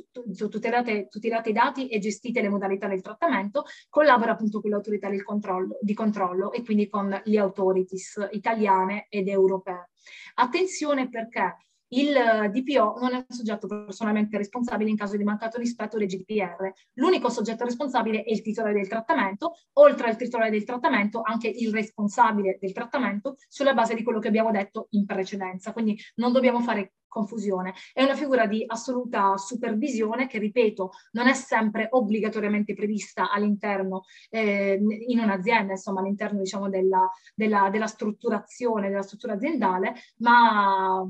tutelate, 0.49 1.07
tutelati 1.10 1.49
i 1.49 1.53
dati 1.53 1.89
e 1.89 1.99
gestite 1.99 2.41
le 2.41 2.49
modalità 2.49 2.88
del 2.88 3.01
trattamento, 3.01 3.66
collabora 3.89 4.32
appunto 4.32 4.62
con 4.62 4.70
l'autorità 4.70 5.10
del 5.10 5.24
controllo, 5.24 5.78
di 5.82 5.93
controllo 5.93 6.53
e 6.53 6.64
quindi 6.64 6.88
con 6.88 7.22
le 7.22 7.39
authorities 7.39 8.30
italiane 8.32 9.07
ed 9.10 9.28
europee. 9.28 9.89
Attenzione 10.36 11.10
perché 11.10 11.57
il 11.90 12.50
DPO 12.52 12.98
non 13.00 13.14
è 13.14 13.18
un 13.18 13.26
soggetto 13.28 13.68
personalmente 13.68 14.38
responsabile 14.38 14.90
in 14.90 14.98
caso 14.98 15.18
di 15.18 15.24
mancato 15.24 15.58
rispetto 15.58 15.98
del 15.98 16.08
GDPR. 16.08 16.72
L'unico 16.94 17.30
soggetto 17.30 17.64
responsabile 17.64 18.24
è 18.24 18.32
il 18.32 18.42
titolare 18.42 18.74
del 18.74 18.88
trattamento, 18.88 19.54
oltre 19.74 20.10
al 20.10 20.18
titolare 20.18 20.52
del 20.52 20.64
trattamento 20.64 21.22
anche 21.24 21.48
il 21.48 21.72
responsabile 21.72 22.58
del 22.60 22.74
trattamento 22.74 23.38
sulla 23.48 23.74
base 23.74 23.96
di 23.96 24.04
quello 24.04 24.20
che 24.20 24.28
abbiamo 24.28 24.52
detto 24.52 24.88
in 24.92 25.06
precedenza. 25.06 25.74
Quindi 25.74 25.98
non 26.16 26.32
dobbiamo 26.32 26.62
fare 26.62 26.94
confusione. 27.10 27.74
È 27.92 28.04
una 28.04 28.16
figura 28.16 28.46
di 28.46 28.64
assoluta 28.66 29.36
supervisione 29.36 30.28
che, 30.28 30.38
ripeto, 30.38 30.92
non 31.14 31.28
è 31.28 31.34
sempre 31.34 31.88
obbligatoriamente 31.90 32.74
prevista 32.74 33.32
all'interno, 33.32 34.04
eh, 34.30 34.80
in 35.08 35.20
un'azienda, 35.20 35.74
insomma, 35.74 36.00
all'interno 36.00 36.40
diciamo, 36.40 36.70
della, 36.70 37.10
della, 37.34 37.70
della 37.70 37.88
strutturazione, 37.88 38.90
della 38.90 39.02
struttura 39.02 39.34
aziendale, 39.34 39.96
ma 40.18 41.04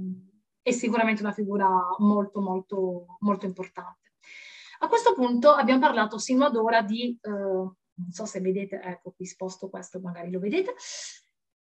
è 0.62 0.72
sicuramente 0.72 1.22
una 1.22 1.32
figura 1.32 1.68
molto, 1.99 2.41
molto, 2.41 3.18
molto 3.20 3.45
importante. 3.45 4.14
A 4.80 4.88
questo 4.88 5.14
punto 5.14 5.51
abbiamo 5.51 5.82
parlato 5.82 6.18
sino 6.18 6.45
ad 6.45 6.55
ora 6.55 6.82
di, 6.82 7.18
eh, 7.22 7.30
non 7.30 8.12
so 8.12 8.26
se 8.26 8.39
vedete, 8.39 8.80
ecco 8.82 9.12
qui 9.12 9.26
sposto 9.26 9.70
questo, 9.70 9.99
magari 9.99 10.32
lo 10.32 10.39
vedete, 10.39 10.76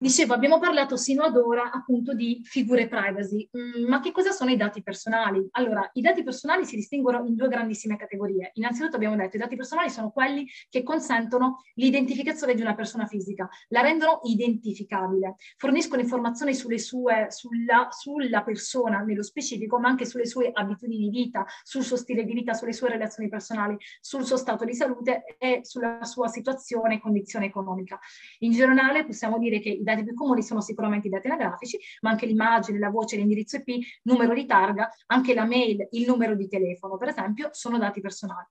Dicevo, 0.01 0.33
abbiamo 0.33 0.59
parlato 0.59 0.95
sino 0.95 1.23
ad 1.23 1.35
ora 1.35 1.71
appunto 1.71 2.13
di 2.13 2.39
figure 2.45 2.87
privacy, 2.87 3.49
mm, 3.57 3.85
ma 3.85 3.99
che 3.99 4.13
cosa 4.13 4.31
sono 4.31 4.49
i 4.49 4.55
dati 4.55 4.81
personali? 4.81 5.45
Allora, 5.51 5.89
i 5.91 5.99
dati 5.99 6.23
personali 6.23 6.63
si 6.63 6.77
distinguono 6.77 7.25
in 7.25 7.35
due 7.35 7.49
grandissime 7.49 7.97
categorie. 7.97 8.51
Innanzitutto 8.53 8.95
abbiamo 8.95 9.17
detto 9.17 9.31
che 9.31 9.35
i 9.35 9.39
dati 9.41 9.57
personali 9.57 9.89
sono 9.89 10.11
quelli 10.11 10.47
che 10.69 10.83
consentono 10.83 11.65
l'identificazione 11.73 12.53
di 12.53 12.61
una 12.61 12.75
persona 12.75 13.07
fisica, 13.07 13.49
la 13.67 13.81
rendono 13.81 14.21
identificabile, 14.23 15.35
forniscono 15.57 16.01
informazioni 16.01 16.53
sulle 16.55 16.79
sue, 16.79 17.25
sulla, 17.27 17.89
sulla 17.89 18.41
persona 18.41 18.99
nello 19.01 19.21
specifico, 19.21 19.79
ma 19.79 19.89
anche 19.89 20.05
sulle 20.05 20.27
sue 20.27 20.49
abitudini 20.53 21.09
di 21.09 21.23
vita, 21.23 21.45
sul 21.61 21.83
suo 21.83 21.97
stile 21.97 22.23
di 22.23 22.31
vita, 22.31 22.53
sulle 22.53 22.71
sue 22.71 22.87
relazioni 22.87 23.27
personali, 23.27 23.75
sul 23.99 24.23
suo 24.23 24.37
stato 24.37 24.63
di 24.63 24.75
salute 24.75 25.35
e 25.37 25.59
sulla 25.63 26.05
sua 26.05 26.29
situazione 26.29 26.95
e 26.95 26.99
condizione 27.01 27.47
economica. 27.47 27.99
In 28.39 28.53
generale 28.53 29.05
possiamo 29.05 29.37
dire 29.37 29.59
che 29.59 29.67
i 29.67 29.87
dati 29.89 30.03
più 30.03 30.13
comuni 30.13 30.43
sono 30.43 30.61
sicuramente 30.61 31.07
i 31.07 31.09
dati 31.09 31.27
anagrafici, 31.27 31.79
ma 32.01 32.11
anche 32.11 32.25
l'immagine, 32.25 32.79
la 32.79 32.89
voce, 32.89 33.17
l'indirizzo 33.17 33.57
IP, 33.57 33.83
numero 34.03 34.33
di 34.33 34.45
targa, 34.45 34.89
anche 35.07 35.33
la 35.33 35.45
mail, 35.45 35.87
il 35.91 36.05
numero 36.07 36.35
di 36.35 36.47
telefono, 36.47 36.97
per 36.97 37.09
esempio, 37.09 37.49
sono 37.51 37.77
dati 37.77 38.01
personali. 38.01 38.47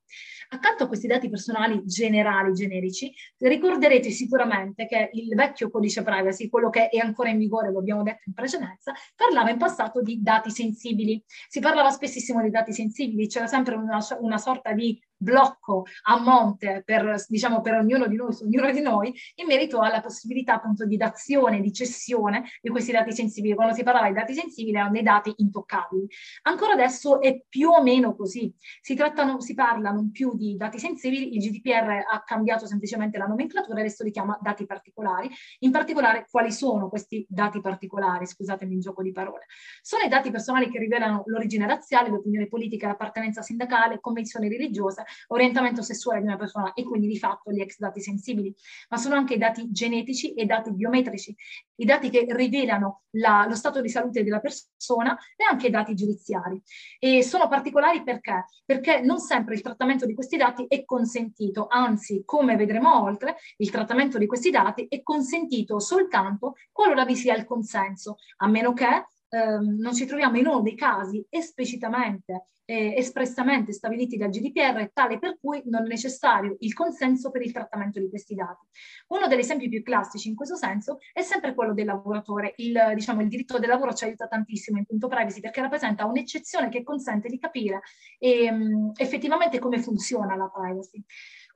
Accanto 0.49 0.83
a 0.83 0.87
questi 0.87 1.07
dati 1.07 1.29
personali 1.29 1.81
generali, 1.85 2.53
generici, 2.53 3.13
ricorderete 3.37 4.09
sicuramente 4.09 4.85
che 4.87 5.09
il 5.13 5.35
vecchio 5.35 5.69
codice 5.69 6.03
privacy, 6.03 6.49
quello 6.49 6.69
che 6.69 6.89
è 6.89 6.97
ancora 6.97 7.29
in 7.29 7.37
vigore, 7.37 7.71
lo 7.71 7.79
abbiamo 7.79 8.03
detto 8.03 8.23
in 8.25 8.33
precedenza, 8.33 8.93
parlava 9.15 9.49
in 9.49 9.57
passato 9.57 10.01
di 10.01 10.21
dati 10.21 10.49
sensibili. 10.49 11.23
Si 11.47 11.59
parlava 11.59 11.89
spessissimo 11.91 12.41
di 12.41 12.49
dati 12.49 12.73
sensibili, 12.73 13.27
c'era 13.27 13.47
sempre 13.47 13.75
una, 13.75 13.99
una 14.19 14.37
sorta 14.37 14.73
di 14.73 14.99
blocco 15.19 15.83
a 16.03 16.19
monte 16.19 16.81
per, 16.85 17.23
diciamo, 17.27 17.61
per 17.61 17.75
ognuno 17.75 18.07
di 18.07 18.15
noi, 18.15 18.33
su 18.33 18.45
ognuno 18.45 18.71
di 18.71 18.81
noi, 18.81 19.13
in 19.35 19.45
merito 19.45 19.81
alla 19.81 19.99
possibilità 19.99 20.55
appunto 20.55 20.85
di 20.85 20.95
dazione, 20.95 21.59
di 21.59 21.73
cessione 21.73 22.49
di 22.61 22.69
questi 22.69 22.91
dati 22.91 23.11
sensibili. 23.11 23.53
Quando 23.53 23.75
si 23.75 23.83
parlava 23.83 24.07
di 24.07 24.13
dati 24.13 24.33
sensibili 24.33 24.77
erano 24.77 24.93
dei 24.93 25.03
dati 25.03 25.33
intoccabili. 25.37 26.07
Ancora 26.43 26.73
adesso 26.73 27.21
è 27.21 27.43
più 27.47 27.69
o 27.69 27.83
meno 27.83 28.15
così. 28.15 28.53
Si, 28.81 28.95
trattano, 28.95 29.41
si 29.41 29.53
parla 29.53 29.91
non 29.91 30.11
più 30.11 30.35
di 30.35 30.55
dati 30.55 30.79
sensibili, 30.79 31.35
il 31.35 31.41
GDPR 31.41 32.05
ha 32.09 32.23
cambiato 32.23 32.65
semplicemente 32.65 33.17
la 33.17 33.25
nomenclatura, 33.25 33.79
adesso 33.79 34.03
li 34.03 34.11
chiama 34.11 34.39
dati 34.41 34.65
particolari. 34.65 35.29
In 35.59 35.71
particolare, 35.71 36.27
quali 36.29 36.51
sono 36.51 36.87
questi 36.87 37.25
dati 37.29 37.59
particolari? 37.59 38.25
Scusatemi 38.25 38.75
il 38.75 38.81
gioco 38.81 39.03
di 39.03 39.11
parole. 39.11 39.45
Sono 39.81 40.03
i 40.03 40.07
dati 40.07 40.31
personali 40.31 40.69
che 40.69 40.79
rivelano 40.79 41.23
l'origine 41.25 41.67
razziale, 41.67 42.09
l'opinione 42.09 42.47
politica, 42.47 42.87
l'appartenenza 42.87 43.41
sindacale, 43.41 43.99
convenzione 43.99 44.47
religiosa 44.47 45.03
orientamento 45.27 45.81
sessuale 45.81 46.21
di 46.21 46.27
una 46.27 46.37
persona 46.37 46.73
e 46.73 46.83
quindi 46.83 47.07
di 47.07 47.17
fatto 47.17 47.51
gli 47.51 47.61
ex 47.61 47.77
dati 47.77 48.01
sensibili, 48.01 48.53
ma 48.89 48.97
sono 48.97 49.15
anche 49.15 49.35
i 49.35 49.37
dati 49.37 49.71
genetici 49.71 50.33
e 50.33 50.45
dati 50.45 50.71
biometrici, 50.71 51.35
i 51.75 51.85
dati 51.85 52.09
che 52.09 52.25
rivelano 52.29 53.03
la, 53.11 53.45
lo 53.47 53.55
stato 53.55 53.81
di 53.81 53.89
salute 53.89 54.23
della 54.23 54.39
persona 54.39 55.17
e 55.35 55.43
anche 55.43 55.67
i 55.67 55.71
dati 55.71 55.93
giudiziari. 55.95 56.61
E 56.99 57.23
sono 57.23 57.47
particolari 57.47 58.03
perché? 58.03 58.45
Perché 58.65 59.01
non 59.01 59.19
sempre 59.19 59.55
il 59.55 59.61
trattamento 59.61 60.05
di 60.05 60.13
questi 60.13 60.37
dati 60.37 60.65
è 60.67 60.85
consentito, 60.85 61.67
anzi, 61.69 62.23
come 62.25 62.55
vedremo 62.55 63.01
oltre, 63.03 63.37
il 63.57 63.69
trattamento 63.69 64.17
di 64.17 64.25
questi 64.25 64.49
dati 64.49 64.85
è 64.89 65.01
consentito 65.01 65.79
soltanto 65.79 66.55
qualora 66.71 67.05
vi 67.05 67.15
sia 67.15 67.35
il 67.35 67.45
consenso, 67.45 68.17
a 68.37 68.47
meno 68.47 68.73
che 68.73 69.05
ehm, 69.29 69.77
non 69.79 69.93
ci 69.93 70.05
troviamo 70.05 70.37
in 70.37 70.47
uno 70.47 70.61
dei 70.61 70.75
casi 70.75 71.25
esplicitamente 71.29 72.43
eh, 72.69 72.93
espressamente 72.95 73.73
stabiliti 73.73 74.15
dal 74.15 74.29
GDPR, 74.29 74.91
tale 74.93 75.17
per 75.17 75.39
cui 75.41 75.63
non 75.65 75.85
è 75.85 75.87
necessario 75.87 76.55
il 76.59 76.73
consenso 76.75 77.31
per 77.31 77.41
il 77.41 77.51
trattamento 77.51 77.99
di 77.99 78.07
questi 78.09 78.35
dati. 78.35 78.67
Uno 79.07 79.25
degli 79.25 79.39
esempi 79.39 79.67
più 79.69 79.81
classici 79.81 80.29
in 80.29 80.35
questo 80.35 80.55
senso 80.55 80.99
è 81.11 81.23
sempre 81.23 81.55
quello 81.55 81.73
del 81.73 81.85
lavoratore. 81.85 82.53
Il, 82.57 82.79
diciamo, 82.93 83.21
il 83.21 83.27
diritto 83.27 83.57
del 83.57 83.69
lavoro 83.69 83.93
ci 83.93 84.03
aiuta 84.03 84.27
tantissimo 84.27 84.77
in 84.77 84.85
punto 84.85 85.07
privacy 85.07 85.39
perché 85.39 85.61
rappresenta 85.61 86.05
un'eccezione 86.05 86.69
che 86.69 86.83
consente 86.83 87.27
di 87.27 87.39
capire 87.39 87.81
ehm, 88.19 88.91
effettivamente 88.97 89.57
come 89.57 89.81
funziona 89.81 90.35
la 90.35 90.47
privacy. 90.47 91.03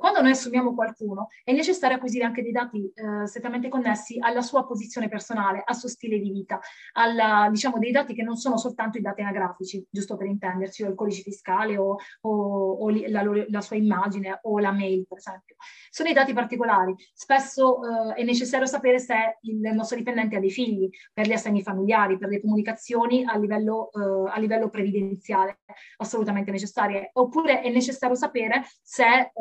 Quando 0.04 0.20
noi 0.20 0.32
assumiamo 0.32 0.76
qualcuno 0.76 1.30
è 1.46 1.54
necessario 1.54 1.96
acquisire 1.96 2.26
anche 2.26 2.42
dei 2.42 2.52
dati 2.52 2.92
eh, 2.94 3.26
strettamente 3.26 3.70
connessi 3.70 4.18
alla 4.20 4.42
sua 4.42 4.66
posizione 4.66 5.08
personale, 5.08 5.64
al 5.66 5.78
suo 5.78 5.88
stile 5.88 6.20
di 6.20 6.30
vita, 6.30 6.60
alla, 6.92 7.48
diciamo 7.50 7.80
dei 7.80 7.92
dati 7.92 8.14
che 8.14 8.22
non 8.22 8.36
sono 8.36 8.58
soltanto 8.58 8.98
i 8.98 9.02
dati 9.02 9.22
anagrafici, 9.22 9.88
giusto 9.90 10.18
per 10.18 10.28
intenderci, 10.28 10.84
o 10.84 10.90
il 10.90 10.96
codice 10.96 11.22
fiscale 11.22 11.78
o, 11.78 11.96
o, 12.20 12.72
o 12.74 12.90
la, 12.90 13.24
la, 13.48 13.62
sua 13.62 13.78
immagine 13.78 14.40
o 14.42 14.60
la 14.60 14.74
mail, 14.74 15.08
per 15.08 15.20
esempio. 15.20 15.56
Sono 15.90 16.10
i 16.10 16.14
dati 16.14 16.34
particolari. 16.34 16.94
Spesso 17.14 17.80
eh, 18.12 18.16
è 18.16 18.24
necessario 18.24 18.66
sapere 18.66 19.00
se 19.00 19.38
il 19.44 19.62
nostro 19.74 19.96
dipendente 19.96 20.36
ha 20.36 20.42
dei 20.42 20.52
figli, 20.52 20.90
per 21.14 21.28
gli 21.28 21.32
assegni 21.32 21.62
familiari, 21.62 22.18
per 22.18 22.28
le 22.28 22.42
comunicazioni 22.42 23.24
a 23.24 23.38
livello, 23.38 23.90
eh, 23.94 24.32
a 24.32 24.38
livello 24.38 24.68
previdenziale, 24.70 25.60
assolutamente 25.96 26.52
necessarie. 26.52 27.12
Oppure 27.14 27.62
è 27.62 27.70
necessario 27.70 28.18
sapere 28.18 28.66
se 28.82 29.06
eh, 29.06 29.32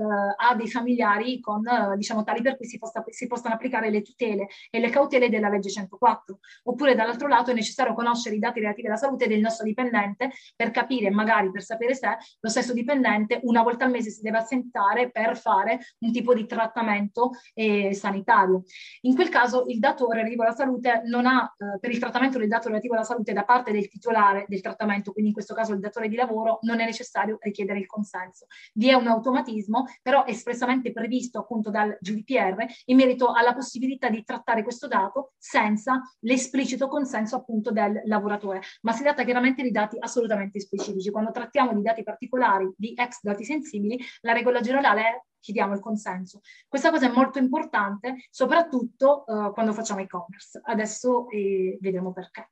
dei 0.55 0.69
familiari 0.69 1.41
con, 1.41 1.67
eh, 1.67 1.97
diciamo, 1.97 2.23
tali 2.23 2.43
per 2.43 2.57
cui 2.57 2.67
si, 2.67 2.79
possa, 2.79 3.05
si 3.09 3.27
possano 3.27 3.55
applicare 3.55 3.91
le 3.91 4.03
tutele 4.03 4.49
e 4.71 4.81
le 4.81 4.91
cautele 4.91 5.29
della 5.29 5.49
legge 5.49 5.71
104. 5.71 6.39
Oppure 6.65 6.95
dall'altro 6.95 7.29
lato 7.29 7.51
è 7.51 7.55
necessario 7.55 7.95
conoscere 7.95 8.37
i 8.37 8.39
dati 8.39 8.61
relativi 8.61 8.89
alla 8.89 8.97
salute 8.97 9.27
del 9.27 9.41
nostro 9.41 9.65
dipendente 9.65 10.31
per 10.57 10.71
capire, 10.71 11.11
magari 11.11 11.51
per 11.51 11.63
sapere 11.63 11.95
se 11.95 12.17
lo 12.41 12.49
stesso 12.49 12.73
dipendente 12.73 13.41
una 13.45 13.63
volta 13.63 13.85
al 13.85 13.91
mese 13.91 14.11
si 14.11 14.23
deve 14.23 14.39
assentare 14.39 15.11
per 15.11 15.37
fare 15.37 15.79
un 16.01 16.13
tipo 16.13 16.35
di 16.35 16.47
trattamento 16.47 17.31
eh, 17.55 17.95
sanitario. 17.95 18.63
In 19.03 19.15
quel 19.15 19.29
caso 19.29 19.65
il 19.69 19.79
datore 19.79 20.19
relativo 20.19 20.43
alla 20.43 20.55
salute 20.55 21.03
non 21.07 21.27
ha, 21.27 21.53
eh, 21.57 21.79
per 21.79 21.91
il 21.91 21.99
trattamento 21.99 22.39
del 22.39 22.49
dato 22.49 22.69
relativo 22.69 22.95
alla 22.95 23.05
salute 23.05 23.33
da 23.33 23.45
parte 23.45 23.73
del 23.73 23.89
titolare 23.89 24.45
del 24.49 24.61
trattamento, 24.61 25.13
quindi 25.13 25.31
in 25.31 25.35
questo 25.35 25.55
caso 25.55 25.73
il 25.73 25.81
datore 25.81 26.09
di 26.09 26.17
lavoro, 26.17 26.59
non 26.63 26.81
è 26.81 26.85
necessario 26.85 27.39
richiedere 27.41 27.79
il 27.79 27.87
consenso. 27.87 28.47
Vi 28.75 28.89
è 28.89 28.95
un 28.95 29.07
automatismo, 29.07 29.87
però 30.03 30.25
è 30.25 30.33
espressamente 30.43 30.93
previsto 30.93 31.39
appunto 31.39 31.71
dal 31.71 31.97
GDPR 32.01 32.65
in 32.87 32.97
merito 32.97 33.33
alla 33.33 33.55
possibilità 33.55 34.09
di 34.09 34.25
trattare 34.25 34.63
questo 34.65 34.89
dato 34.89 35.33
senza 35.39 36.01
l'esplicito 36.21 36.89
consenso 36.89 37.37
appunto 37.37 37.71
del 37.71 38.03
lavoratore, 38.05 38.61
ma 38.83 38.93
si 38.93 39.03
tratta 39.03 39.25
chiaramente 39.25 39.63
di 39.63 39.71
dati 39.71 39.97
assolutamente 39.99 40.61
specifici. 40.61 41.11
Quando 41.11 41.31
trattiamo 41.31 41.73
di 41.73 41.83
dati 41.83 42.03
particolari, 42.03 42.71
di 42.77 42.93
ex 42.97 43.21
dati 43.23 43.45
sensibili, 43.45 43.99
la 44.23 44.33
regola 44.33 44.61
generale 44.61 45.01
è 45.01 45.23
chiediamo 45.43 45.75
il 45.75 45.81
consenso. 45.81 46.41
Questa 46.69 46.91
cosa 46.91 47.07
è 47.07 47.13
molto 47.13 47.39
importante, 47.39 48.27
soprattutto 48.31 49.25
uh, 49.27 49.53
quando 49.53 49.73
facciamo 49.73 50.01
e-commerce. 50.01 50.61
Adesso 50.63 51.29
eh, 51.31 51.79
vedremo 51.81 52.13
perché. 52.13 52.51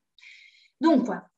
Dunque, 0.76 1.30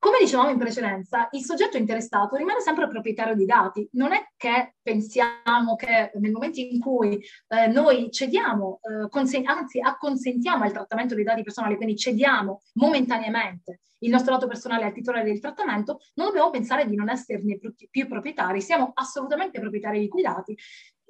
come 0.00 0.16
dicevamo 0.18 0.48
in 0.48 0.56
precedenza, 0.56 1.28
il 1.32 1.44
soggetto 1.44 1.76
interessato 1.76 2.36
rimane 2.36 2.60
sempre 2.60 2.88
proprietario 2.88 3.34
di 3.34 3.44
dati. 3.44 3.86
Non 3.92 4.12
è 4.12 4.30
che 4.34 4.76
pensiamo 4.82 5.76
che 5.76 6.10
nel 6.14 6.32
momento 6.32 6.58
in 6.58 6.80
cui 6.80 7.22
eh, 7.48 7.66
noi 7.66 8.10
cediamo, 8.10 8.80
eh, 8.82 9.10
consen- 9.10 9.46
anzi 9.46 9.78
acconsentiamo 9.78 10.64
al 10.64 10.72
trattamento 10.72 11.14
dei 11.14 11.22
dati 11.22 11.42
personali, 11.42 11.76
quindi 11.76 11.96
cediamo 11.96 12.62
momentaneamente 12.74 13.80
il 13.98 14.10
nostro 14.10 14.32
dato 14.32 14.46
personale 14.46 14.84
al 14.84 14.94
titolare 14.94 15.24
del 15.24 15.38
trattamento, 15.38 16.00
non 16.14 16.28
dobbiamo 16.28 16.48
pensare 16.48 16.86
di 16.86 16.96
non 16.96 17.10
esserne 17.10 17.58
più, 17.58 17.74
più 17.90 18.08
proprietari, 18.08 18.62
siamo 18.62 18.92
assolutamente 18.94 19.60
proprietari 19.60 20.00
di 20.00 20.08
quei 20.08 20.22
dati 20.22 20.56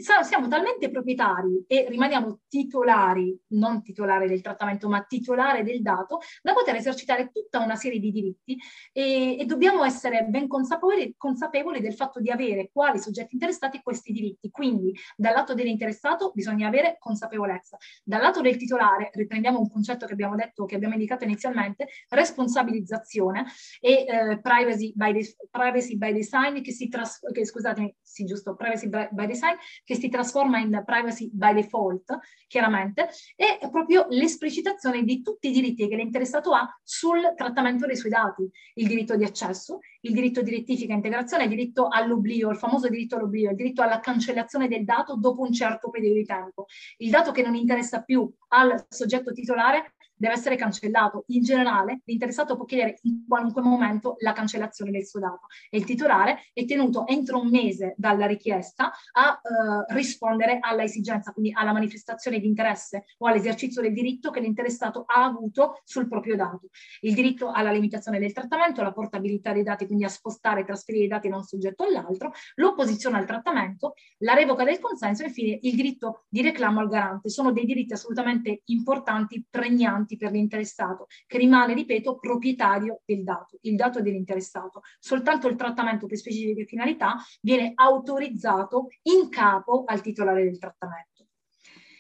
siamo 0.01 0.49
talmente 0.49 0.91
proprietari 0.91 1.65
e 1.67 1.87
rimaniamo 1.89 2.41
titolari, 2.49 3.39
non 3.49 3.83
titolare 3.83 4.29
del 4.29 4.41
trattamento, 4.41 4.89
ma 4.89 5.05
titolare 5.05 5.63
del 5.63 5.83
dato, 5.83 6.21
da 6.43 6.53
poter 6.53 6.77
esercitare 6.77 7.31
tutta 7.33 7.59
una 7.61 7.77
serie 7.77 7.99
di 7.99 8.11
diritti 8.11 8.59
e, 8.93 9.39
e 9.39 9.45
dobbiamo 9.45 9.85
essere 9.85 10.25
ben 10.25 10.49
consapevoli, 10.49 11.15
consapevoli, 11.17 11.81
del 11.81 11.95
fatto 11.95 12.21
di 12.21 12.31
avere 12.31 12.71
quali 12.73 12.99
soggetti 12.99 13.35
interessati 13.35 13.81
questi 13.83 14.13
diritti. 14.13 14.51
Quindi 14.51 14.95
dal 15.17 15.35
lato 15.35 15.55
dell'interessato 15.55 16.33
bisogna 16.35 16.69
avere 16.69 16.97
consapevolezza. 16.99 17.77
Dal 18.05 18.21
lato 18.21 18.41
del 18.41 18.57
titolare, 18.57 19.11
riprendiamo 19.13 19.59
un 19.59 19.71
concetto 19.71 20.07
che 20.07 20.13
abbiamo 20.13 20.35
detto, 20.35 20.65
che 20.65 20.77
abbiamo 20.77 20.95
indicato 20.95 21.25
inizialmente, 21.25 21.89
responsabilizzazione 22.09 23.45
e 23.81 24.05
eh, 24.07 24.41
privacy, 24.41 24.93
by 24.95 25.13
de- 25.13 25.37
privacy 25.51 25.97
by 25.97 26.13
design 26.13 26.61
che 26.61 26.73
si 26.73 26.89
trasforma, 26.89 27.45
scusatemi, 27.45 27.95
sì 28.01 28.25
giusto, 28.25 28.55
privacy 28.55 28.89
by 28.89 29.27
design 29.27 29.57
che 29.91 29.97
si 29.97 30.09
trasforma 30.09 30.61
in 30.61 30.85
privacy 30.87 31.29
by 31.33 31.53
default, 31.53 32.17
chiaramente, 32.47 33.09
è 33.35 33.59
proprio 33.73 34.07
l'esplicitazione 34.11 35.03
di 35.03 35.21
tutti 35.21 35.49
i 35.49 35.51
diritti 35.51 35.89
che 35.89 35.97
l'interessato 35.97 36.55
ha 36.55 36.65
sul 36.85 37.35
trattamento 37.37 37.87
dei 37.87 37.97
suoi 37.97 38.13
dati, 38.13 38.49
il 38.75 38.87
diritto 38.87 39.17
di 39.17 39.25
accesso, 39.25 39.81
il 40.03 40.13
diritto 40.13 40.43
di 40.43 40.53
rettifica 40.53 40.93
e 40.93 40.95
integrazione, 40.95 41.43
il 41.43 41.49
diritto 41.49 41.89
all'oblio, 41.89 42.51
il 42.51 42.57
famoso 42.57 42.89
diritto 42.89 43.17
all'oblio, 43.17 43.51
il 43.51 43.57
diritto 43.57 43.83
alla 43.83 43.99
cancellazione 43.99 44.69
del 44.69 44.85
dato 44.85 45.17
dopo 45.17 45.43
un 45.43 45.53
certo 45.53 45.91
periodo 45.91 46.15
di 46.15 46.25
tempo. 46.25 46.67
Il 46.99 47.11
dato 47.11 47.33
che 47.33 47.43
non 47.43 47.57
interessa 47.57 48.03
più 48.03 48.33
al 48.51 48.87
soggetto 48.89 49.33
titolare 49.33 49.95
deve 50.21 50.35
essere 50.35 50.57
cancellato. 50.57 51.25
In 51.29 51.43
generale, 51.43 52.03
l'interessato 52.05 52.55
può 52.55 52.67
chiedere 52.67 52.99
in 53.03 53.25
qualunque 53.27 53.63
momento 53.63 54.17
la 54.19 54.35
cancellazione 54.35 54.91
del 54.91 55.07
suo 55.07 55.19
dato 55.19 55.47
e 55.71 55.79
il 55.79 55.85
titolare 55.85 56.51
è 56.53 56.67
tenuto 56.67 57.07
entro 57.07 57.41
un 57.41 57.49
mese 57.49 57.95
dalla 57.97 58.27
richiesta 58.27 58.93
a 59.13 59.41
eh, 59.43 59.95
rispondere 59.95 60.59
alla 60.61 60.83
esigenza, 60.83 61.33
quindi 61.33 61.53
alla 61.55 61.73
manifestazione 61.73 62.39
di 62.39 62.47
interesse 62.47 63.05
o 63.19 63.27
all'esercizio 63.27 63.81
del 63.81 63.95
diritto 63.95 64.31
che 64.31 64.41
l'interessato 64.41 65.05
ha 65.07 65.25
avuto 65.25 65.81
sul 65.85 66.07
proprio 66.07 66.37
dato. 66.37 66.69
Il 67.01 67.15
diritto 67.15 67.51
alla 67.51 67.73
limitazione 67.73 68.19
del 68.19 68.35
trattamento, 68.35 68.83
la 68.83 68.93
portabilità 68.93 69.55
dei 69.55 69.63
dati, 69.63 69.87
quindi 69.87 70.05
a 70.05 70.09
spostare 70.09 70.61
e 70.61 70.65
trasferire 70.65 71.07
i 71.07 71.09
dati 71.09 71.31
da 71.31 71.37
un 71.37 71.45
soggetto 71.45 71.85
all'altro, 71.85 72.33
l'opposizione 72.57 73.17
al 73.17 73.25
trattamento, 73.25 73.95
la 74.19 74.35
revoca 74.35 74.65
del 74.65 74.81
consenso 74.81 75.23
e 75.23 75.29
infine 75.29 75.59
il 75.63 75.75
diritto 75.75 76.25
di 76.29 76.43
reclamo 76.43 76.81
al 76.81 76.89
garante. 76.91 77.31
Sono 77.31 77.53
dei 77.53 77.65
diritti 77.65 77.95
assolutamente 77.95 78.63
importanti, 78.67 79.47
pregnanti 79.49 80.10
importanti 80.11 80.17
per 80.17 80.33
l'interessato, 80.33 81.07
che 81.27 81.39
rimane, 81.39 81.75
ripeto, 81.75 82.19
proprietario 82.19 83.03
del 83.05 83.23
dato, 83.23 83.59
il 83.63 83.77
dato 83.77 84.01
dell'interessato. 84.01 84.83
Soltanto 84.99 85.49
il 85.49 85.57
trattamento 85.57 86.07
per 86.07 86.17
specifiche 86.17 86.65
finalità 86.65 87.17
viene 87.41 87.73
autorizzato 87.75 88.89
in 89.03 89.29
capo 89.29 89.85
al 89.87 90.01
titolare 90.01 90.45
del 90.45 90.59
trattamento. 90.59 91.27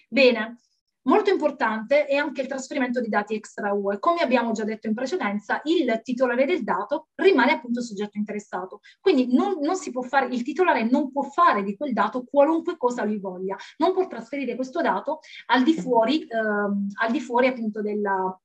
Bene, 0.08 0.58
Molto 1.02 1.30
importante 1.30 2.04
è 2.04 2.16
anche 2.16 2.42
il 2.42 2.46
trasferimento 2.46 3.00
di 3.00 3.08
dati 3.08 3.34
extra 3.34 3.72
UE. 3.72 3.98
Come 3.98 4.20
abbiamo 4.20 4.52
già 4.52 4.64
detto 4.64 4.86
in 4.86 4.94
precedenza, 4.94 5.60
il 5.64 6.00
titolare 6.02 6.44
del 6.44 6.62
dato 6.62 7.08
rimane 7.14 7.52
appunto 7.52 7.80
soggetto 7.80 8.18
interessato. 8.18 8.80
Quindi 9.00 9.34
non, 9.34 9.58
non 9.60 9.76
fare, 10.02 10.26
il 10.26 10.42
titolare 10.42 10.84
non 10.84 11.10
può 11.10 11.22
fare 11.22 11.62
di 11.62 11.74
quel 11.76 11.94
dato 11.94 12.24
qualunque 12.24 12.76
cosa 12.76 13.04
lui 13.04 13.18
voglia. 13.18 13.56
Non 13.78 13.94
può 13.94 14.06
trasferire 14.06 14.56
questo 14.56 14.82
dato 14.82 15.20
al 15.46 15.62
di 15.62 15.72
fuori, 15.72 16.26
ehm, 16.28 16.88
al 17.00 17.10
di 17.10 17.20
fuori 17.20 17.46
appunto 17.46 17.80
della, 17.80 18.38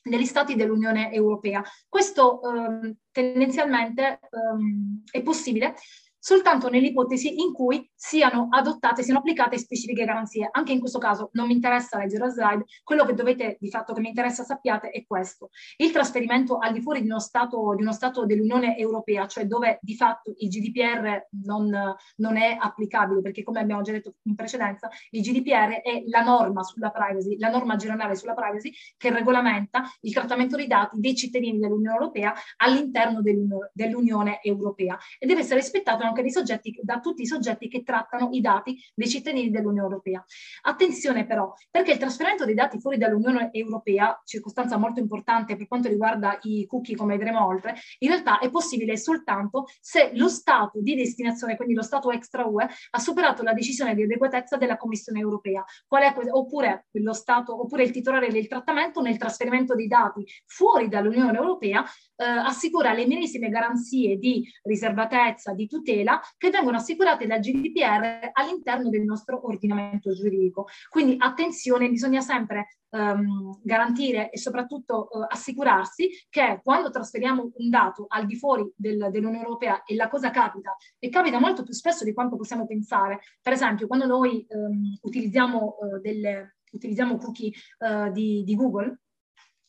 degli 0.00 0.24
stati 0.24 0.54
dell'Unione 0.54 1.12
Europea. 1.12 1.62
Questo 1.88 2.40
ehm, 2.42 2.94
tendenzialmente 3.10 4.20
ehm, 4.30 5.02
è 5.10 5.22
possibile 5.22 5.74
soltanto 6.28 6.68
nell'ipotesi 6.68 7.40
in 7.40 7.54
cui 7.54 7.90
siano 7.94 8.48
adottate, 8.50 9.02
siano 9.02 9.20
applicate 9.20 9.56
specifiche 9.56 10.04
garanzie. 10.04 10.46
Anche 10.52 10.72
in 10.72 10.78
questo 10.78 10.98
caso 10.98 11.30
non 11.32 11.46
mi 11.46 11.54
interessa 11.54 11.96
leggere 11.96 12.26
la 12.26 12.30
slide, 12.30 12.64
quello 12.84 13.06
che 13.06 13.14
dovete 13.14 13.56
di 13.58 13.70
fatto 13.70 13.94
che 13.94 14.00
mi 14.00 14.08
interessa 14.08 14.44
sappiate 14.44 14.90
è 14.90 15.06
questo. 15.06 15.48
Il 15.78 15.90
trasferimento 15.90 16.58
al 16.58 16.74
di 16.74 16.82
fuori 16.82 17.00
di 17.00 17.06
uno 17.08 17.18
Stato, 17.18 17.72
di 17.74 17.80
uno 17.80 17.92
stato 17.92 18.26
dell'Unione 18.26 18.76
Europea, 18.76 19.26
cioè 19.26 19.46
dove 19.46 19.78
di 19.80 19.96
fatto 19.96 20.34
il 20.36 20.50
GDPR 20.50 21.28
non, 21.44 21.96
non 22.16 22.36
è 22.36 22.58
applicabile, 22.60 23.22
perché 23.22 23.42
come 23.42 23.60
abbiamo 23.60 23.80
già 23.80 23.92
detto 23.92 24.16
in 24.24 24.34
precedenza, 24.34 24.90
il 25.12 25.22
GDPR 25.22 25.80
è 25.80 26.02
la 26.08 26.20
norma 26.20 26.62
sulla 26.62 26.90
privacy, 26.90 27.38
la 27.38 27.48
norma 27.48 27.76
generale 27.76 28.14
sulla 28.16 28.34
privacy 28.34 28.70
che 28.98 29.10
regolamenta 29.10 29.82
il 30.02 30.12
trattamento 30.12 30.56
dei 30.56 30.66
dati 30.66 31.00
dei 31.00 31.16
cittadini 31.16 31.58
dell'Unione 31.58 31.96
Europea 31.96 32.34
all'interno 32.58 33.22
dell'Unione 33.22 34.40
Europea 34.42 34.98
e 35.18 35.26
deve 35.26 35.40
essere 35.40 35.60
rispettato 35.60 36.04
anche 36.04 36.16
dei 36.22 36.30
soggetti, 36.30 36.78
da 36.82 37.00
tutti 37.00 37.22
i 37.22 37.26
soggetti 37.26 37.68
che 37.68 37.82
trattano 37.82 38.28
i 38.32 38.40
dati 38.40 38.76
dei 38.94 39.08
cittadini 39.08 39.50
dell'Unione 39.50 39.88
Europea. 39.88 40.24
Attenzione 40.62 41.26
però, 41.26 41.52
perché 41.70 41.92
il 41.92 41.98
trasferimento 41.98 42.44
dei 42.44 42.54
dati 42.54 42.80
fuori 42.80 42.98
dall'Unione 42.98 43.50
Europea, 43.52 44.20
circostanza 44.24 44.76
molto 44.76 45.00
importante 45.00 45.56
per 45.56 45.66
quanto 45.66 45.88
riguarda 45.88 46.38
i 46.42 46.66
cookie, 46.66 46.96
come 46.96 47.16
vedremo 47.16 47.44
oltre, 47.44 47.74
in 47.98 48.08
realtà 48.08 48.38
è 48.38 48.50
possibile 48.50 48.96
soltanto 48.96 49.66
se 49.80 50.10
lo 50.14 50.28
Stato 50.28 50.80
di 50.80 50.94
destinazione, 50.94 51.56
quindi 51.56 51.74
lo 51.74 51.82
Stato 51.82 52.10
extra 52.10 52.46
UE, 52.46 52.68
ha 52.90 52.98
superato 52.98 53.42
la 53.42 53.52
decisione 53.52 53.94
di 53.94 54.02
adeguatezza 54.02 54.56
della 54.56 54.76
Commissione 54.76 55.20
Europea, 55.20 55.64
oppure, 56.30 56.86
lo 56.92 57.12
Stato, 57.12 57.60
oppure 57.60 57.84
il 57.84 57.90
titolare 57.90 58.28
del 58.30 58.48
trattamento 58.48 59.00
nel 59.00 59.16
trasferimento 59.16 59.74
dei 59.74 59.86
dati 59.86 60.24
fuori 60.46 60.88
dall'Unione 60.88 61.36
Europea 61.36 61.84
eh, 62.16 62.24
assicura 62.24 62.92
le 62.92 63.06
medesime 63.06 63.48
garanzie 63.48 64.18
di 64.18 64.44
riservatezza, 64.62 65.52
di 65.52 65.66
tutela 65.66 66.07
che 66.36 66.50
vengono 66.50 66.76
assicurate 66.76 67.26
dal 67.26 67.40
GDPR 67.40 68.30
all'interno 68.32 68.88
del 68.88 69.02
nostro 69.02 69.46
ordinamento 69.46 70.12
giuridico. 70.12 70.66
Quindi 70.88 71.16
attenzione, 71.18 71.88
bisogna 71.88 72.20
sempre 72.20 72.78
ehm, 72.90 73.60
garantire 73.62 74.30
e 74.30 74.38
soprattutto 74.38 75.10
eh, 75.10 75.26
assicurarsi 75.28 76.08
che 76.28 76.60
quando 76.62 76.90
trasferiamo 76.90 77.50
un 77.54 77.70
dato 77.70 78.06
al 78.08 78.26
di 78.26 78.36
fuori 78.36 78.70
del, 78.74 79.08
dell'Unione 79.10 79.42
Europea 79.42 79.82
e 79.84 79.94
la 79.94 80.08
cosa 80.08 80.30
capita, 80.30 80.76
e 80.98 81.08
capita 81.08 81.38
molto 81.38 81.62
più 81.62 81.72
spesso 81.72 82.04
di 82.04 82.12
quanto 82.12 82.36
possiamo 82.36 82.66
pensare, 82.66 83.20
per 83.42 83.52
esempio 83.52 83.86
quando 83.86 84.06
noi 84.06 84.46
ehm, 84.48 84.98
utilizziamo, 85.02 85.76
eh, 85.78 86.00
delle, 86.00 86.56
utilizziamo 86.72 87.16
cookie 87.16 87.52
eh, 87.78 88.10
di, 88.12 88.42
di 88.44 88.54
Google, 88.54 88.98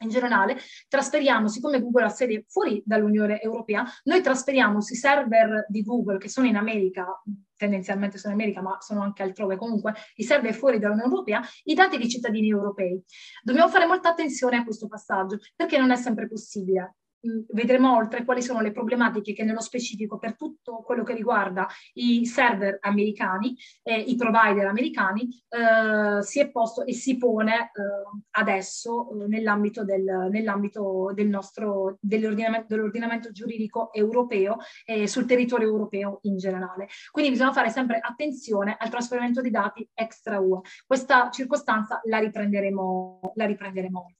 in 0.01 0.09
generale, 0.09 0.57
trasferiamo, 0.87 1.47
siccome 1.47 1.81
Google 1.81 2.05
ha 2.05 2.09
sede 2.09 2.45
fuori 2.47 2.81
dall'Unione 2.85 3.41
Europea, 3.41 3.85
noi 4.03 4.21
trasferiamo 4.21 4.81
sui 4.81 4.95
server 4.95 5.65
di 5.67 5.81
Google 5.81 6.17
che 6.17 6.29
sono 6.29 6.47
in 6.47 6.55
America, 6.55 7.05
tendenzialmente 7.55 8.17
sono 8.17 8.33
in 8.33 8.39
America, 8.39 8.61
ma 8.61 8.77
sono 8.79 9.01
anche 9.01 9.23
altrove 9.23 9.57
comunque, 9.57 9.93
i 10.15 10.23
server 10.23 10.53
fuori 10.53 10.79
dall'Unione 10.79 11.09
Europea, 11.09 11.41
i 11.63 11.73
dati 11.73 11.97
dei 11.97 12.09
cittadini 12.09 12.49
europei. 12.49 13.01
Dobbiamo 13.43 13.69
fare 13.69 13.85
molta 13.85 14.09
attenzione 14.09 14.57
a 14.57 14.63
questo 14.63 14.87
passaggio, 14.87 15.39
perché 15.55 15.77
non 15.77 15.91
è 15.91 15.95
sempre 15.95 16.27
possibile. 16.27 16.95
Mm, 17.27 17.41
vedremo 17.49 17.97
oltre 17.97 18.23
quali 18.23 18.41
sono 18.41 18.61
le 18.61 18.71
problematiche 18.71 19.33
che 19.33 19.43
nello 19.43 19.59
specifico 19.59 20.17
per 20.17 20.37
tutto 20.37 20.83
quello 20.85 21.03
che 21.03 21.13
riguarda 21.13 21.67
i 21.95 22.25
server 22.25 22.77
americani 22.81 23.57
e 23.83 23.99
i 23.99 24.15
provider 24.15 24.67
americani 24.67 25.27
eh, 25.49 26.21
si 26.23 26.39
è 26.39 26.49
posto 26.49 26.85
e 26.85 26.93
si 26.93 27.17
pone 27.17 27.53
eh, 27.55 27.69
adesso 28.31 29.11
eh, 29.11 29.27
nell'ambito, 29.27 29.83
del, 29.83 30.29
nell'ambito 30.31 31.11
del 31.13 31.27
nostro 31.27 31.97
dell'ordinamento, 31.99 32.67
dell'ordinamento 32.73 33.31
giuridico 33.33 33.91
europeo 33.91 34.55
e 34.85 35.05
sul 35.07 35.25
territorio 35.25 35.67
europeo 35.67 36.19
in 36.21 36.37
generale. 36.37 36.87
Quindi 37.11 37.31
bisogna 37.31 37.51
fare 37.51 37.69
sempre 37.69 37.99
attenzione 38.01 38.77
al 38.79 38.89
trasferimento 38.89 39.41
di 39.41 39.49
dati 39.49 39.87
extra 39.93 40.39
UE. 40.39 40.61
Questa 40.85 41.29
circostanza 41.31 41.99
la 42.05 42.19
riprenderemo, 42.19 43.33
la 43.35 43.45
riprenderemo. 43.45 44.13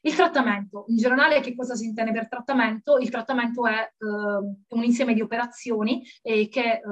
Il 0.00 0.14
trattamento, 0.14 0.84
in 0.88 0.96
generale 0.96 1.40
che 1.40 1.54
cosa 1.54 1.74
si 1.74 1.84
intende 1.84 2.12
per 2.12 2.28
trattamento? 2.28 2.98
Il 2.98 3.10
trattamento 3.10 3.66
è 3.66 3.80
eh, 3.80 4.06
un 4.06 4.84
insieme 4.84 5.12
di 5.12 5.20
operazioni 5.20 6.04
eh, 6.22 6.48
che 6.48 6.72
eh, 6.74 6.82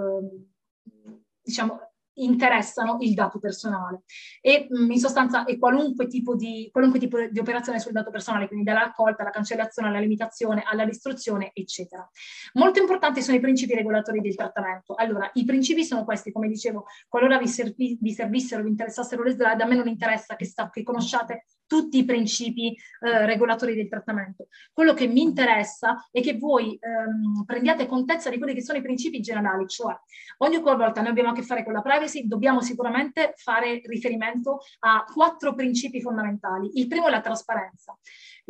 diciamo, 1.41 1.81
interessano 2.19 2.99
il 3.01 3.15
dato 3.15 3.39
personale 3.39 4.03
e 4.41 4.67
mh, 4.69 4.85
mm, 4.85 4.91
in 4.91 4.99
sostanza 4.99 5.45
è 5.45 5.59
qualunque 5.59 6.07
tipo, 6.07 6.35
di, 6.35 6.69
qualunque 6.73 6.99
tipo 6.99 7.19
di 7.27 7.39
operazione 7.39 7.81
sul 7.81 7.93
dato 7.93 8.11
personale, 8.11 8.47
quindi 8.47 8.65
dalla 8.65 8.81
raccolta 8.81 9.23
alla 9.23 9.31
cancellazione, 9.31 9.89
alla 9.89 9.99
limitazione, 9.99 10.63
alla 10.65 10.85
distruzione, 10.85 11.51
eccetera. 11.53 12.09
Molto 12.55 12.81
importanti 12.81 13.23
sono 13.23 13.37
i 13.37 13.41
principi 13.41 13.75
regolatori 13.75 14.21
del 14.21 14.35
trattamento. 14.35 14.95
Allora, 14.95 15.31
i 15.35 15.45
principi 15.45 15.85
sono 15.85 16.05
questi, 16.05 16.33
come 16.33 16.49
dicevo, 16.49 16.87
qualora 17.09 17.39
vi, 17.39 17.49
servi, 17.49 17.99
vi 18.01 18.13
servissero, 18.13 18.63
vi 18.63 18.71
interessassero 18.71 19.23
le 19.23 19.33
slide, 19.33 19.63
a 19.63 19.67
me 19.67 19.75
non 19.75 19.89
interessa 19.89 20.37
che, 20.37 20.45
sta, 20.45 20.71
che 20.71 20.83
conosciate 20.83 21.45
tutti 21.67 21.99
i 21.99 22.05
principi 22.05 22.77
eh, 23.01 23.27
regolatori 23.27 23.75
del 23.75 23.89
trattamento. 23.89 24.49
Quello 24.73 24.95
che 24.95 25.07
mi 25.07 25.23
interessa 25.23 26.07
è 26.11 26.21
che 26.21 26.37
voi 26.37 26.79
ehm, 26.81 27.45
prendiate 27.45 27.87
contezza 27.87 28.31
di 28.31 28.39
quelli 28.39 28.55
che 28.55 28.63
sono 28.63 28.79
i 28.79 28.83
principi 28.83 29.21
generali, 29.21 29.67
cioè 29.67 29.95
ogni 30.39 30.61
qualvolta 30.61 31.01
noi 31.01 31.11
abbiamo 31.11 31.31
a 31.31 31.35
che 31.35 31.43
fare 31.43 31.65
con 31.65 31.73
la 31.73 31.83
privacy 31.83 32.27
dobbiamo 32.27 32.61
sicuramente 32.61 33.35
fare 33.37 33.81
riferimento 33.85 34.61
a 34.81 35.05
quattro 35.13 35.55
principi 35.55 36.01
fondamentali. 36.01 36.71
Il 36.75 36.89
primo 36.89 37.09
è 37.09 37.11
la 37.11 37.21
trasparenza. 37.21 37.97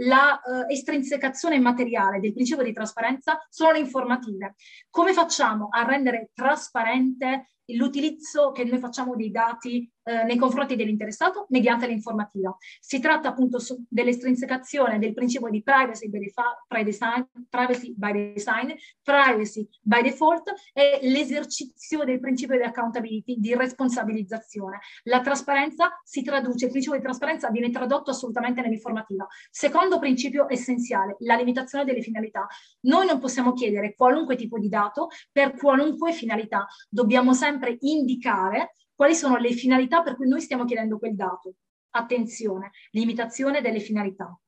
La 0.01 0.41
eh, 0.41 0.73
estrinsecazione 0.73 1.59
materiale 1.59 2.21
del 2.21 2.35
principio 2.35 2.63
di 2.63 2.73
trasparenza 2.73 3.47
sono 3.49 3.73
le 3.73 3.79
informative. 3.79 4.55
Come 4.91 5.13
facciamo 5.13 5.69
a 5.71 5.85
rendere 5.85 6.31
trasparente 6.35 7.53
l'utilizzo 7.75 8.53
che 8.53 8.65
noi 8.65 8.79
facciamo 8.79 9.17
dei 9.17 9.31
dati 9.31 9.91
eh, 10.09 10.23
nei 10.23 10.37
confronti 10.37 10.77
dell'interessato 10.77 11.47
mediante 11.49 11.87
l'informativa. 11.89 12.57
Si 12.79 13.01
tratta 13.01 13.29
appunto 13.29 13.59
dell'estrinsecazione 13.89 15.01
del 15.01 15.15
principio 15.15 15.49
di 15.49 15.63
privacy 15.63 16.09
by, 16.09 16.85
design, 16.85 17.23
privacy 17.49 17.95
by 17.97 18.33
design, 18.35 18.71
privacy 19.03 19.69
by 19.81 20.03
default 20.03 20.53
e 20.73 21.01
l'esercizio 21.03 22.05
del 22.05 22.21
principio 22.21 22.57
di 22.57 22.63
accountability, 22.63 23.37
di 23.39 23.55
responsabilizzazione. 23.57 24.79
La 25.05 25.21
trasparenza 25.21 26.01
si 26.05 26.23
traduce, 26.23 26.67
il 26.67 26.71
principio 26.71 26.99
di 26.99 27.05
trasparenza 27.05 27.51
viene 27.51 27.71
tradotto 27.71 28.11
assolutamente 28.11 28.61
nell'informativa. 28.61 29.27
Secondo 29.51 29.99
principio 29.99 30.49
essenziale, 30.49 31.17
la 31.21 31.35
limitazione 31.35 31.85
delle 31.85 32.01
finalità. 32.01 32.47
Noi 32.83 33.07
non 33.07 33.19
possiamo 33.19 33.55
chiedere 33.55 33.95
qualunque 33.97 34.37
tipo 34.37 34.59
di 34.59 34.69
dato 34.69 35.09
per 35.33 35.57
qualunque 35.57 36.13
finalità, 36.13 36.67
dobbiamo 36.89 37.35
sempre 37.35 37.56
indicare 37.81 38.73
quali 38.95 39.15
sono 39.15 39.37
le 39.37 39.53
finalità 39.53 40.03
per 40.03 40.17
cui 40.17 40.27
noi 40.27 40.41
stiamo 40.41 40.65
chiedendo 40.65 40.99
quel 40.99 41.15
dato. 41.15 41.55
Attenzione, 41.91 42.73
limitazione 42.91 43.61
delle 43.61 43.81
finalità. 43.81 44.39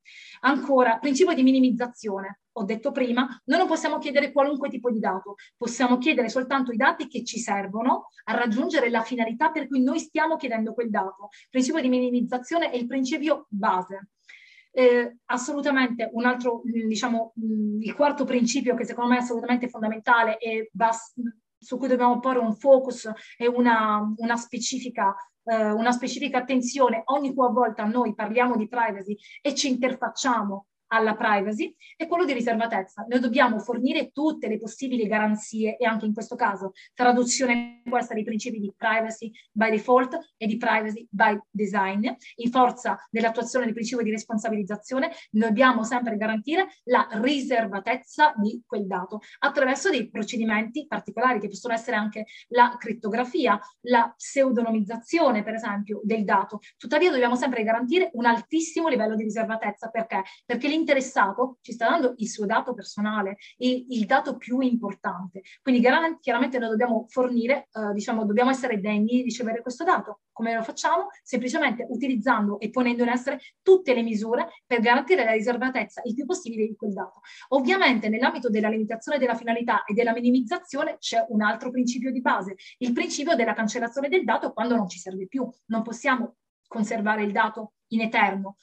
Ancora, 0.41 0.99
principio 0.99 1.35
di 1.35 1.43
minimizzazione. 1.43 2.41
Ho 2.59 2.65
detto 2.65 2.91
prima, 2.91 3.41
noi 3.45 3.59
non 3.59 3.69
possiamo 3.69 3.99
chiedere 3.99 4.33
qualunque 4.33 4.69
tipo 4.69 4.91
di 4.91 4.99
dato, 4.99 5.37
possiamo 5.57 5.97
chiedere 5.99 6.29
soltanto 6.29 6.73
i 6.73 6.77
dati 6.77 7.07
che 7.07 7.23
ci 7.25 7.39
servono 7.39 8.09
a 8.25 8.35
raggiungere 8.35 8.91
la 8.91 9.03
finalità 9.03 9.51
per 9.51 9.69
cui 9.69 9.81
noi 9.81 10.01
stiamo 10.01 10.37
chiedendo 10.37 10.75
quel 10.75 10.91
dato. 10.91 11.29
Principio 11.49 11.81
di 11.81 11.89
minimizzazione 11.89 12.71
è 12.71 12.77
il 12.77 12.87
principio 12.87 13.47
base. 13.49 14.09
Eh, 14.73 15.19
assolutamente 15.27 16.11
un 16.13 16.25
altro, 16.25 16.63
diciamo, 16.65 17.33
il 17.81 17.95
quarto 17.95 18.25
principio 18.25 18.75
che 18.75 18.85
secondo 18.85 19.11
me 19.11 19.19
è 19.19 19.21
assolutamente 19.21 19.69
fondamentale 19.69 20.39
e 20.39 20.69
bas- 20.73 21.15
su 21.59 21.77
cui 21.77 21.89
dobbiamo 21.89 22.21
porre 22.21 22.39
un 22.39 22.55
focus 22.55 23.11
e 23.37 23.49
una, 23.49 24.01
una 24.17 24.37
specifica 24.37 25.15
eh, 25.49 25.71
una 25.71 25.93
specifica 25.93 26.39
attenzione. 26.39 27.03
Ogni 27.07 27.35
qualvolta 27.35 27.85
noi 27.85 28.15
parliamo 28.15 28.57
di 28.57 28.69
privacy 28.69 29.17
e 29.41 29.55
ci 29.55 29.69
interfacciamo 29.69 30.67
alla 30.89 31.15
privacy 31.15 31.75
è 31.97 32.07
quello 32.07 32.25
di 32.25 32.33
riservatezza. 32.33 33.05
Noi 33.09 33.21
dobbiamo 33.21 33.59
fornire 33.59 34.11
tutte 34.11 34.49
le 34.49 34.59
possibili 34.59 35.07
garanzie 35.07 35.77
e 35.77 35.87
anche 35.87 36.07
in 36.07 36.13
questo 36.13 36.37
caso 36.37 36.73
traduzione 36.95 37.83
questa 37.89 38.15
dei 38.15 38.25
principi 38.25 38.59
di 38.59 38.73
privacy 38.77 39.31
by 39.53 39.71
default 39.71 40.19
e 40.37 40.47
di 40.47 40.57
privacy 40.57 41.07
by 41.11 41.39
design. 41.51 42.07
In 42.37 42.51
forza 42.51 42.99
dell'attuazione 43.11 43.65
del 43.65 43.75
principio 43.75 44.05
di 44.05 44.11
responsabilizzazione 44.11 45.11
dobbiamo 45.31 45.83
sempre 45.83 46.17
garantire 46.17 46.67
la 46.85 47.07
riservatezza 47.13 48.35
di 48.37 48.63
quel 48.67 48.87
dato 48.87 49.21
attraverso 49.41 49.91
dei 49.91 50.09
procedimenti 50.11 50.87
particolari 50.87 51.41
che 51.41 51.49
possono 51.49 51.75
essere 51.75 51.97
anche 51.97 52.27
la 52.49 52.77
crittografia, 52.79 53.59
la 53.83 54.13
pseudonimizzazione 54.17 55.43
per 55.43 55.55
esempio 55.55 56.01
del 56.03 56.25
dato. 56.25 56.61
Tuttavia 56.77 57.11
dobbiamo 57.11 57.37
sempre 57.37 57.63
garantire 57.63 58.11
un 58.15 58.27
altissimo 58.27 58.89
livello 58.89 59.15
di 59.15 59.25
riservatezza 59.25 59.89
perché? 59.89 60.23
Perché 60.45 60.69
interessato 60.79 61.59
ci 61.61 61.73
sta 61.73 61.89
dando 61.89 62.15
il 62.17 62.29
suo 62.29 62.47
dato 62.47 62.75
personale, 62.75 63.37
il, 63.59 63.87
il 63.91 64.07
dato 64.07 64.37
più 64.37 64.61
importante. 64.61 65.43
Quindi 65.63 65.81
chiaramente 66.21 66.59
noi 66.59 66.71
dobbiamo 66.71 67.07
fornire, 67.09 67.69
eh, 67.73 67.93
diciamo, 67.93 68.25
dobbiamo 68.25 68.51
essere 68.51 68.81
degni 68.81 69.17
di 69.17 69.23
ricevere 69.23 69.63
questo 69.63 69.85
dato. 69.85 70.21
Come 70.33 70.55
lo 70.55 70.63
facciamo? 70.63 71.09
Semplicemente 71.23 71.85
utilizzando 71.89 72.61
e 72.61 72.71
ponendo 72.71 73.03
in 73.03 73.09
essere 73.09 73.41
tutte 73.61 73.93
le 73.93 74.03
misure 74.03 74.49
per 74.67 74.81
garantire 74.81 75.25
la 75.25 75.33
riservatezza 75.33 76.01
il 76.05 76.15
più 76.15 76.27
possibile 76.27 76.67
di 76.67 76.77
quel 76.77 76.93
dato. 76.93 77.21
Ovviamente 77.49 78.09
nell'ambito 78.09 78.49
della 78.49 78.69
limitazione 78.69 79.19
della 79.19 79.35
finalità 79.35 79.85
e 79.85 79.95
della 79.95 80.13
minimizzazione 80.13 80.99
c'è 80.99 81.25
un 81.31 81.43
altro 81.43 81.71
principio 81.71 82.13
di 82.13 82.21
base, 82.21 82.55
il 82.79 82.93
principio 82.93 83.35
della 83.35 83.53
cancellazione 83.53 84.09
del 84.09 84.25
dato 84.25 84.53
quando 84.53 84.77
non 84.77 84.89
ci 84.89 84.99
serve 84.99 85.27
più. 85.27 85.49
Non 85.67 85.83
possiamo 85.83 86.37
conservare 86.69 87.25
il 87.25 87.33
dato 87.33 87.73
in 87.89 88.03
eterno 88.03 88.59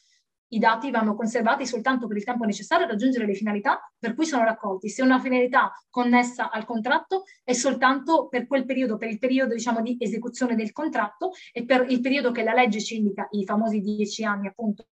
i 0.49 0.59
dati 0.59 0.91
vanno 0.91 1.15
conservati 1.15 1.65
soltanto 1.65 2.07
per 2.07 2.17
il 2.17 2.23
tempo 2.23 2.45
necessario 2.45 2.85
a 2.85 2.89
raggiungere 2.89 3.25
le 3.25 3.33
finalità 3.33 3.91
per 3.97 4.13
cui 4.13 4.25
sono 4.25 4.43
raccolti. 4.43 4.89
Se 4.89 5.01
una 5.01 5.19
finalità 5.19 5.71
connessa 5.89 6.49
al 6.51 6.65
contratto 6.65 7.23
è 7.43 7.53
soltanto 7.53 8.27
per 8.27 8.47
quel 8.47 8.65
periodo, 8.65 8.97
per 8.97 9.09
il 9.09 9.19
periodo 9.19 9.53
diciamo, 9.53 9.81
di 9.81 9.97
esecuzione 9.99 10.55
del 10.55 10.71
contratto 10.71 11.31
e 11.51 11.65
per 11.65 11.85
il 11.89 12.01
periodo 12.01 12.31
che 12.31 12.43
la 12.43 12.53
legge 12.53 12.81
ci 12.81 12.97
indica, 12.97 13.27
i 13.31 13.43
famosi 13.45 13.79
dieci 13.79 14.23
anni 14.23 14.47
appunto, 14.47 14.87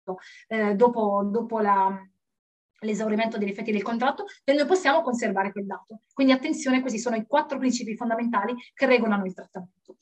eh, 0.48 0.76
dopo, 0.76 1.28
dopo 1.30 1.60
la 1.60 2.02
l'esaurimento 2.82 3.38
degli 3.38 3.50
effetti 3.50 3.72
del 3.72 3.84
contratto, 3.84 4.26
noi 4.46 4.66
possiamo 4.66 5.02
conservare 5.02 5.52
quel 5.52 5.66
dato. 5.66 6.02
Quindi 6.14 6.34
attenzione, 6.34 6.82
questi 6.82 7.00
sono 7.00 7.16
i 7.16 7.26
quattro 7.26 7.58
principi 7.58 7.96
fondamentali 7.96 8.56
che 8.74 8.86
regolano 8.86 9.26
il 9.26 9.34
trattamento. 9.34 9.98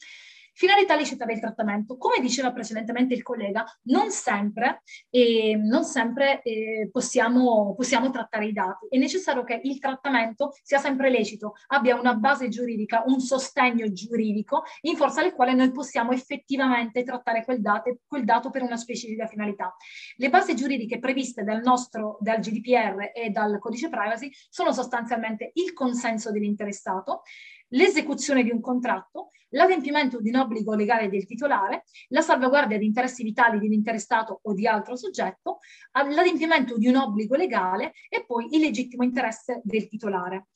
Finalità 0.60 0.94
licita 0.94 1.24
del 1.24 1.40
trattamento. 1.40 1.96
Come 1.96 2.20
diceva 2.20 2.52
precedentemente 2.52 3.14
il 3.14 3.24
collega, 3.24 3.64
non 3.84 4.12
sempre, 4.12 4.82
eh, 5.10 5.56
non 5.56 5.86
sempre 5.86 6.42
eh, 6.42 6.90
possiamo, 6.92 7.74
possiamo, 7.76 8.10
trattare 8.10 8.48
i 8.48 8.52
dati. 8.52 8.88
È 8.90 8.98
necessario 8.98 9.46
che 9.46 9.62
il 9.64 9.80
trattamento 9.80 10.52
sia 10.62 10.80
sempre 10.80 11.10
lecito, 11.10 11.54
abbia 11.68 11.98
una 11.98 12.14
base 12.16 12.50
giuridica, 12.50 13.04
un 13.06 13.22
sostegno 13.22 13.90
giuridico 13.94 14.64
in 14.82 14.98
forza 14.98 15.22
del 15.22 15.32
quale 15.32 15.54
noi 15.54 15.72
possiamo 15.72 16.12
effettivamente 16.12 17.04
trattare 17.04 17.46
quel 17.46 17.62
dato, 17.62 18.00
quel 18.06 18.26
dato 18.26 18.50
per 18.50 18.62
una 18.62 18.76
specifica 18.76 19.28
finalità. 19.28 19.74
Le 20.18 20.30
basi 20.30 20.58
giuridiche 20.58 21.00
previste 21.00 21.46
dal 21.46 21.62
nostro, 21.62 22.18
dal 22.20 22.40
GDPR 22.40 23.12
e 23.16 23.30
dal 23.30 23.60
codice 23.60 23.88
privacy 23.88 24.30
sono 24.50 24.74
sostanzialmente 24.74 25.52
il 25.54 25.72
consenso 25.72 26.34
dell'interessato, 26.34 27.22
l'esecuzione 27.70 28.44
di 28.44 28.52
un 28.52 28.62
contratto, 28.62 29.32
l'adempimento 29.50 30.22
di 30.22 30.30
un 30.30 30.36
obbligo 30.36 30.76
legale 30.76 31.10
del 31.10 31.26
titolare, 31.26 31.84
la 32.10 32.22
salvaguardia 32.22 32.78
di 32.78 32.86
interessi 32.86 33.24
vitali 33.24 33.60
di 33.60 33.66
un 33.66 33.74
interessato 33.74 34.40
o 34.44 34.54
di 34.54 34.68
altro 34.68 34.96
soggetto, 34.96 35.60
l'adempimento 35.92 36.78
di 36.78 36.88
un 36.88 36.96
obbligo 36.96 37.36
legale 37.36 37.94
e 38.10 38.26
poi 38.26 38.48
il 38.52 38.62
legittimo 38.62 39.04
interesse 39.04 39.62
del 39.64 39.88
titolare. 39.88 40.48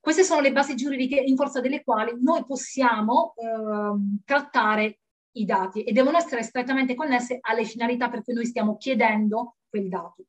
Queste 0.00 0.22
sono 0.22 0.40
le 0.40 0.52
basi 0.52 0.74
giuridiche 0.76 1.16
in 1.16 1.36
forza 1.36 1.60
delle 1.60 1.84
quali 1.84 2.12
noi 2.22 2.44
possiamo 2.46 3.34
eh, 3.36 4.22
trattare 4.24 5.00
i 5.32 5.44
dati 5.44 5.84
e 5.84 5.92
devono 5.92 6.16
essere 6.16 6.42
strettamente 6.42 6.94
connesse 6.94 7.38
alle 7.40 7.64
finalità 7.64 8.08
per 8.08 8.22
cui 8.22 8.32
noi 8.32 8.46
stiamo 8.46 8.76
chiedendo 8.78 9.56
quel 9.68 9.88
dato. 9.88 10.24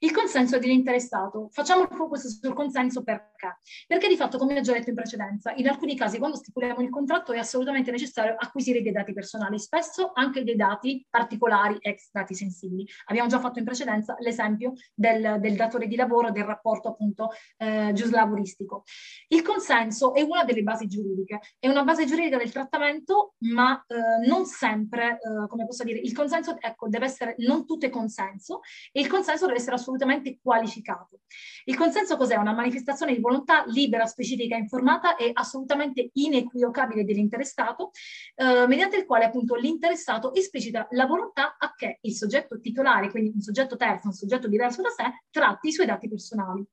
Il 0.00 0.12
consenso 0.12 0.58
dell'interessato. 0.58 1.48
Facciamo 1.50 1.82
il 1.82 1.88
focus 1.90 2.40
sul 2.40 2.52
consenso 2.52 3.02
perché? 3.02 3.58
Perché 3.86 4.08
di 4.08 4.16
fatto, 4.16 4.38
come 4.38 4.58
ho 4.58 4.60
già 4.60 4.72
detto 4.72 4.90
in 4.90 4.94
precedenza, 4.94 5.52
in 5.54 5.68
alcuni 5.68 5.96
casi 5.96 6.18
quando 6.18 6.36
stipuliamo 6.36 6.80
il 6.82 6.90
contratto 6.90 7.32
è 7.32 7.38
assolutamente 7.38 7.90
necessario 7.90 8.34
acquisire 8.38 8.82
dei 8.82 8.92
dati 8.92 9.12
personali, 9.12 9.58
spesso 9.58 10.10
anche 10.14 10.44
dei 10.44 10.56
dati 10.56 11.06
particolari, 11.08 11.76
ex 11.80 12.10
dati 12.12 12.34
sensibili. 12.34 12.86
Abbiamo 13.06 13.28
già 13.28 13.40
fatto 13.40 13.58
in 13.58 13.64
precedenza 13.64 14.16
l'esempio 14.18 14.74
del, 14.94 15.38
del 15.40 15.56
datore 15.56 15.86
di 15.86 15.96
lavoro, 15.96 16.30
del 16.30 16.44
rapporto 16.44 16.88
appunto 16.88 17.30
eh, 17.56 17.92
giuslavoristico. 17.94 18.84
Il 19.28 19.42
consenso 19.42 20.14
è 20.14 20.20
una 20.20 20.44
delle 20.44 20.62
basi 20.62 20.86
giuridiche, 20.86 21.40
è 21.58 21.68
una 21.68 21.84
base 21.84 22.04
giuridica 22.04 22.36
del 22.36 22.52
trattamento, 22.52 23.34
ma 23.38 23.82
eh, 23.86 24.26
non 24.26 24.44
sempre, 24.44 25.12
eh, 25.12 25.48
come 25.48 25.64
posso 25.66 25.84
dire, 25.84 25.98
il 25.98 26.12
consenso 26.12 26.56
ecco, 26.60 26.88
deve 26.88 27.06
essere, 27.06 27.34
non 27.38 27.64
tutto 27.66 27.86
è 27.86 27.90
consenso, 27.90 28.60
e 28.92 29.00
il 29.00 29.08
consenso 29.08 29.46
deve 29.46 29.58
essere 29.58 29.76
assolutamente 29.76 29.85
assolutamente 29.86 30.38
qualificato. 30.42 31.20
Il 31.64 31.76
consenso 31.76 32.16
cos'è? 32.16 32.34
Una 32.34 32.52
manifestazione 32.52 33.14
di 33.14 33.20
volontà 33.20 33.64
libera, 33.66 34.06
specifica, 34.06 34.56
informata 34.56 35.16
e 35.16 35.30
assolutamente 35.32 36.10
inequivocabile 36.14 37.04
dell'interessato, 37.04 37.92
eh, 38.34 38.66
mediante 38.66 38.96
il 38.96 39.06
quale 39.06 39.24
appunto 39.24 39.54
l'interessato 39.54 40.34
esplicita 40.34 40.88
la 40.90 41.06
volontà 41.06 41.56
a 41.58 41.72
che 41.74 41.98
il 42.02 42.14
soggetto 42.14 42.58
titolare, 42.58 43.10
quindi 43.10 43.30
un 43.34 43.40
soggetto 43.40 43.76
terzo, 43.76 44.08
un 44.08 44.12
soggetto 44.12 44.48
diverso 44.48 44.82
da 44.82 44.90
sé, 44.90 45.04
tratti 45.30 45.68
i 45.68 45.72
suoi 45.72 45.86
dati 45.86 46.08
personali. 46.08 46.66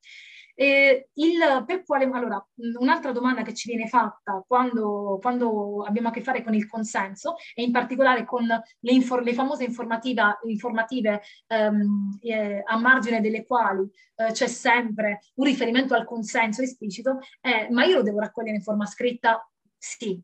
Eh, 0.55 1.09
il, 1.13 1.63
per 1.65 1.83
quale, 1.83 2.05
allora, 2.05 2.45
un'altra 2.79 3.11
domanda 3.11 3.41
che 3.41 3.53
ci 3.53 3.69
viene 3.69 3.87
fatta 3.87 4.43
quando, 4.47 5.17
quando, 5.21 5.83
abbiamo 5.83 6.09
a 6.09 6.11
che 6.11 6.21
fare 6.21 6.43
con 6.43 6.53
il 6.53 6.67
consenso 6.67 7.35
e 7.55 7.63
in 7.63 7.71
particolare 7.71 8.23
con 8.23 8.45
le, 8.45 8.91
infor, 8.91 9.23
le 9.23 9.33
famose 9.33 9.63
informative 9.63 11.21
ehm, 11.47 12.17
eh, 12.21 12.61
a 12.65 12.77
margine 12.77 13.21
delle 13.21 13.45
quali 13.45 13.89
eh, 14.15 14.31
c'è 14.31 14.47
sempre 14.47 15.21
un 15.35 15.45
riferimento 15.45 15.95
al 15.95 16.05
consenso 16.05 16.61
esplicito, 16.61 17.19
è 17.39 17.67
ma 17.71 17.85
io 17.85 17.97
lo 17.97 18.03
devo 18.03 18.19
raccogliere 18.19 18.57
in 18.57 18.63
forma 18.63 18.85
scritta? 18.85 19.47
Sì. 19.77 20.21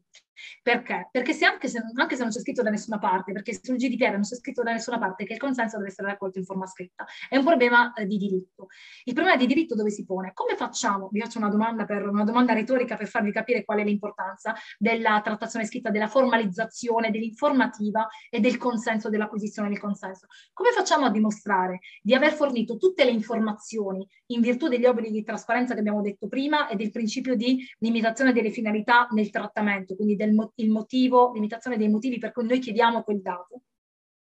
Perché? 0.61 1.09
Perché 1.11 1.33
se 1.33 1.45
anche, 1.45 1.67
se, 1.67 1.81
anche 1.93 2.15
se 2.15 2.21
non 2.21 2.31
c'è 2.31 2.39
scritto 2.39 2.61
da 2.61 2.69
nessuna 2.69 2.99
parte, 2.99 3.31
perché 3.31 3.57
sul 3.61 3.77
GDPR 3.77 4.11
non 4.11 4.21
c'è 4.21 4.35
scritto 4.35 4.63
da 4.63 4.71
nessuna 4.71 4.99
parte 4.99 5.25
che 5.25 5.33
il 5.33 5.39
consenso 5.39 5.77
deve 5.77 5.89
essere 5.89 6.07
raccolto 6.07 6.39
in 6.39 6.45
forma 6.45 6.65
scritta, 6.65 7.05
è 7.27 7.37
un 7.37 7.43
problema 7.43 7.93
eh, 7.93 8.05
di 8.05 8.17
diritto. 8.17 8.67
Il 9.03 9.13
problema 9.13 9.37
di 9.37 9.45
diritto 9.45 9.75
dove 9.75 9.89
si 9.89 10.05
pone? 10.05 10.31
Come 10.33 10.55
facciamo? 10.55 11.09
Vi 11.11 11.19
faccio 11.19 11.37
una 11.37 11.49
domanda, 11.49 11.85
per, 11.85 12.07
una 12.07 12.23
domanda 12.23 12.53
retorica 12.53 12.95
per 12.95 13.07
farvi 13.07 13.31
capire 13.31 13.65
qual 13.65 13.79
è 13.79 13.83
l'importanza 13.83 14.55
della 14.77 15.21
trattazione 15.23 15.65
scritta, 15.65 15.89
della 15.89 16.07
formalizzazione, 16.07 17.11
dell'informativa 17.11 18.07
e 18.29 18.39
del 18.39 18.57
consenso, 18.57 19.09
dell'acquisizione 19.09 19.69
del 19.69 19.79
consenso. 19.79 20.27
Come 20.53 20.71
facciamo 20.71 21.05
a 21.05 21.11
dimostrare 21.11 21.79
di 22.01 22.13
aver 22.13 22.33
fornito 22.33 22.77
tutte 22.77 23.03
le 23.03 23.11
informazioni 23.11 24.07
in 24.27 24.41
virtù 24.41 24.67
degli 24.67 24.85
obblighi 24.85 25.11
di 25.11 25.23
trasparenza 25.23 25.73
che 25.73 25.79
abbiamo 25.79 26.01
detto 26.01 26.27
prima 26.27 26.67
e 26.67 26.75
del 26.75 26.91
principio 26.91 27.35
di 27.35 27.65
limitazione 27.79 28.33
delle 28.33 28.51
finalità 28.51 29.07
nel 29.11 29.29
trattamento, 29.29 29.95
quindi 29.95 30.15
del 30.15 30.28
il, 30.55 30.69
motivo, 30.69 31.31
l'imitazione 31.33 31.77
dei 31.77 31.89
motivi 31.89 32.17
per 32.17 32.31
cui 32.31 32.45
noi 32.45 32.59
chiediamo 32.59 33.03
quel 33.03 33.21
dato. 33.21 33.61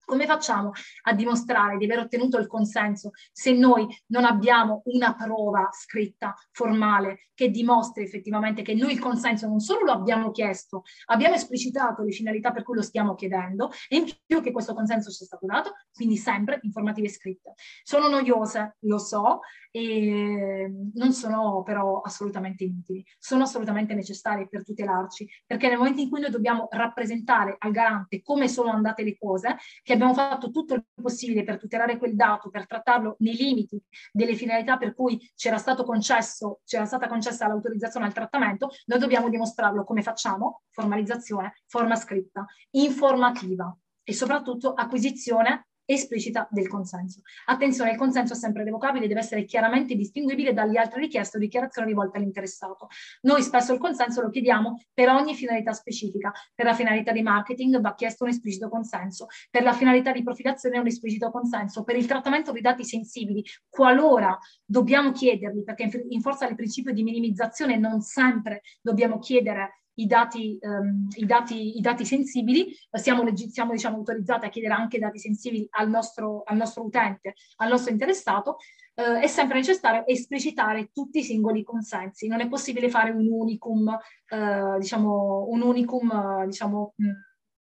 Come 0.09 0.25
facciamo 0.25 0.71
a 1.03 1.13
dimostrare 1.13 1.77
di 1.77 1.85
aver 1.85 1.99
ottenuto 1.99 2.39
il 2.39 2.47
consenso 2.47 3.11
se 3.31 3.53
noi 3.53 3.85
non 4.07 4.25
abbiamo 4.25 4.81
una 4.85 5.13
prova 5.13 5.69
scritta, 5.71 6.33
formale, 6.51 7.29
che 7.35 7.51
dimostri 7.51 8.05
effettivamente 8.05 8.63
che 8.63 8.73
noi 8.73 8.93
il 8.93 8.99
consenso 8.99 9.47
non 9.47 9.59
solo 9.59 9.85
lo 9.85 9.91
abbiamo 9.91 10.31
chiesto, 10.31 10.81
abbiamo 11.05 11.35
esplicitato 11.35 12.01
le 12.01 12.11
finalità 12.11 12.51
per 12.51 12.63
cui 12.63 12.75
lo 12.75 12.81
stiamo 12.81 13.13
chiedendo 13.13 13.69
e 13.87 13.97
in 13.97 14.05
più 14.25 14.41
che 14.41 14.51
questo 14.51 14.73
consenso 14.73 15.11
ci 15.11 15.21
è 15.21 15.27
stato 15.27 15.45
dato, 15.45 15.75
quindi 15.93 16.17
sempre 16.17 16.57
informative 16.63 17.07
scritte. 17.07 17.53
Sono 17.83 18.09
noiose, 18.09 18.77
lo 18.79 18.97
so, 18.97 19.41
e 19.71 20.71
non 20.95 21.13
sono 21.13 21.61
però 21.61 22.01
assolutamente 22.01 22.63
inutili, 22.63 23.05
sono 23.19 23.43
assolutamente 23.43 23.93
necessarie 23.93 24.47
per 24.47 24.63
tutelarci, 24.63 25.29
perché 25.45 25.67
nel 25.67 25.77
momento 25.77 26.01
in 26.01 26.09
cui 26.09 26.19
noi 26.19 26.31
dobbiamo 26.31 26.67
rappresentare 26.71 27.55
al 27.59 27.71
garante 27.71 28.21
come 28.23 28.47
sono 28.47 28.71
andate 28.71 29.03
le 29.03 29.15
cose, 29.17 29.57
che 29.83 29.95
abbiamo 29.99 30.13
fatto 30.13 30.49
tutto 30.49 30.73
il 30.75 30.85
possibile 31.01 31.43
per 31.43 31.57
tutelare 31.57 31.97
quel 31.97 32.15
dato, 32.15 32.49
per 32.49 32.65
trattarlo 32.65 33.17
nei 33.19 33.35
limiti 33.35 33.81
delle 34.11 34.35
finalità 34.35 34.77
per 34.77 34.93
cui 34.93 35.19
c'era 35.35 35.57
stato 35.57 35.83
concesso, 35.83 36.61
c'era 36.63 36.85
stata 36.85 37.07
concessa 37.07 37.47
l'autorizzazione 37.47 38.05
al 38.05 38.13
trattamento, 38.13 38.69
noi 38.85 38.99
dobbiamo 38.99 39.29
dimostrarlo 39.29 39.83
come 39.83 40.01
facciamo? 40.01 40.61
Formalizzazione, 40.69 41.53
forma 41.67 41.95
scritta, 41.95 42.45
informativa 42.71 43.75
e 44.03 44.13
soprattutto 44.13 44.73
acquisizione 44.73 45.68
esplicita 45.93 46.47
del 46.51 46.67
consenso. 46.67 47.21
Attenzione, 47.45 47.91
il 47.91 47.97
consenso 47.97 48.33
è 48.33 48.35
sempre 48.35 48.63
revocabile 48.63 49.07
deve 49.07 49.21
essere 49.21 49.43
chiaramente 49.45 49.95
distinguibile 49.95 50.53
dalle 50.53 50.77
altre 50.77 51.01
richieste 51.01 51.37
o 51.37 51.39
dichiarazioni 51.39 51.87
rivolte 51.87 52.17
all'interessato. 52.17 52.87
Noi 53.21 53.41
spesso 53.41 53.73
il 53.73 53.79
consenso 53.79 54.21
lo 54.21 54.29
chiediamo 54.29 54.83
per 54.93 55.09
ogni 55.09 55.33
finalità 55.33 55.73
specifica. 55.73 56.31
Per 56.53 56.65
la 56.65 56.75
finalità 56.75 57.11
di 57.11 57.23
marketing 57.23 57.79
va 57.79 57.95
chiesto 57.95 58.23
un 58.23 58.29
esplicito 58.29 58.69
consenso, 58.69 59.27
per 59.49 59.63
la 59.63 59.73
finalità 59.73 60.11
di 60.11 60.21
profilazione 60.21 60.77
un 60.77 60.87
esplicito 60.87 61.31
consenso, 61.31 61.83
per 61.83 61.95
il 61.95 62.05
trattamento 62.05 62.51
di 62.51 62.61
dati 62.61 62.83
sensibili, 62.83 63.43
qualora 63.67 64.37
dobbiamo 64.63 65.11
chiederli, 65.11 65.63
perché 65.63 65.89
in 66.09 66.21
forza 66.21 66.45
del 66.45 66.55
principio 66.55 66.93
di 66.93 67.01
minimizzazione 67.01 67.77
non 67.77 68.01
sempre 68.01 68.61
dobbiamo 68.81 69.17
chiedere 69.17 69.79
i 70.01 70.07
dati, 70.07 70.57
um, 70.61 71.07
i 71.15 71.25
dati, 71.25 71.77
i 71.77 71.81
dati 71.81 72.05
sensibili, 72.05 72.73
siamo, 72.91 73.23
siamo 73.35 73.71
diciamo, 73.71 73.97
autorizzati 73.97 74.45
a 74.45 74.49
chiedere 74.49 74.73
anche 74.73 74.99
dati 74.99 75.19
sensibili 75.19 75.67
al 75.71 75.89
nostro, 75.89 76.43
al 76.45 76.57
nostro 76.57 76.83
utente, 76.83 77.33
al 77.57 77.69
nostro 77.69 77.91
interessato, 77.91 78.57
eh, 78.95 79.19
è 79.19 79.27
sempre 79.27 79.57
necessario 79.57 80.05
esplicitare 80.05 80.89
tutti 80.93 81.19
i 81.19 81.23
singoli 81.23 81.63
consensi. 81.63 82.27
Non 82.27 82.41
è 82.41 82.47
possibile 82.47 82.89
fare 82.89 83.11
un 83.11 83.27
unicum, 83.29 83.97
eh, 84.27 84.77
diciamo, 84.79 85.47
un 85.49 85.61
unicum, 85.61 86.45
diciamo, 86.45 86.93
mh, 86.95 87.09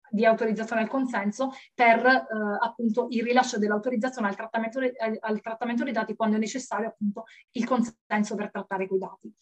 di 0.10 0.26
autorizzazione 0.26 0.82
al 0.82 0.88
consenso 0.88 1.52
per 1.74 2.06
eh, 2.06 2.26
appunto 2.62 3.08
il 3.10 3.24
rilascio 3.24 3.58
dell'autorizzazione 3.58 4.28
al 4.28 4.36
trattamento, 4.36 4.80
al 5.20 5.42
trattamento 5.42 5.84
dei 5.84 5.94
dati 5.94 6.16
quando 6.16 6.38
è 6.38 6.40
necessario 6.40 6.88
appunto 6.88 7.26
il 7.52 7.66
consenso 7.66 8.36
per 8.36 8.50
trattare 8.50 8.88
quei 8.88 9.00
dati. 9.00 9.34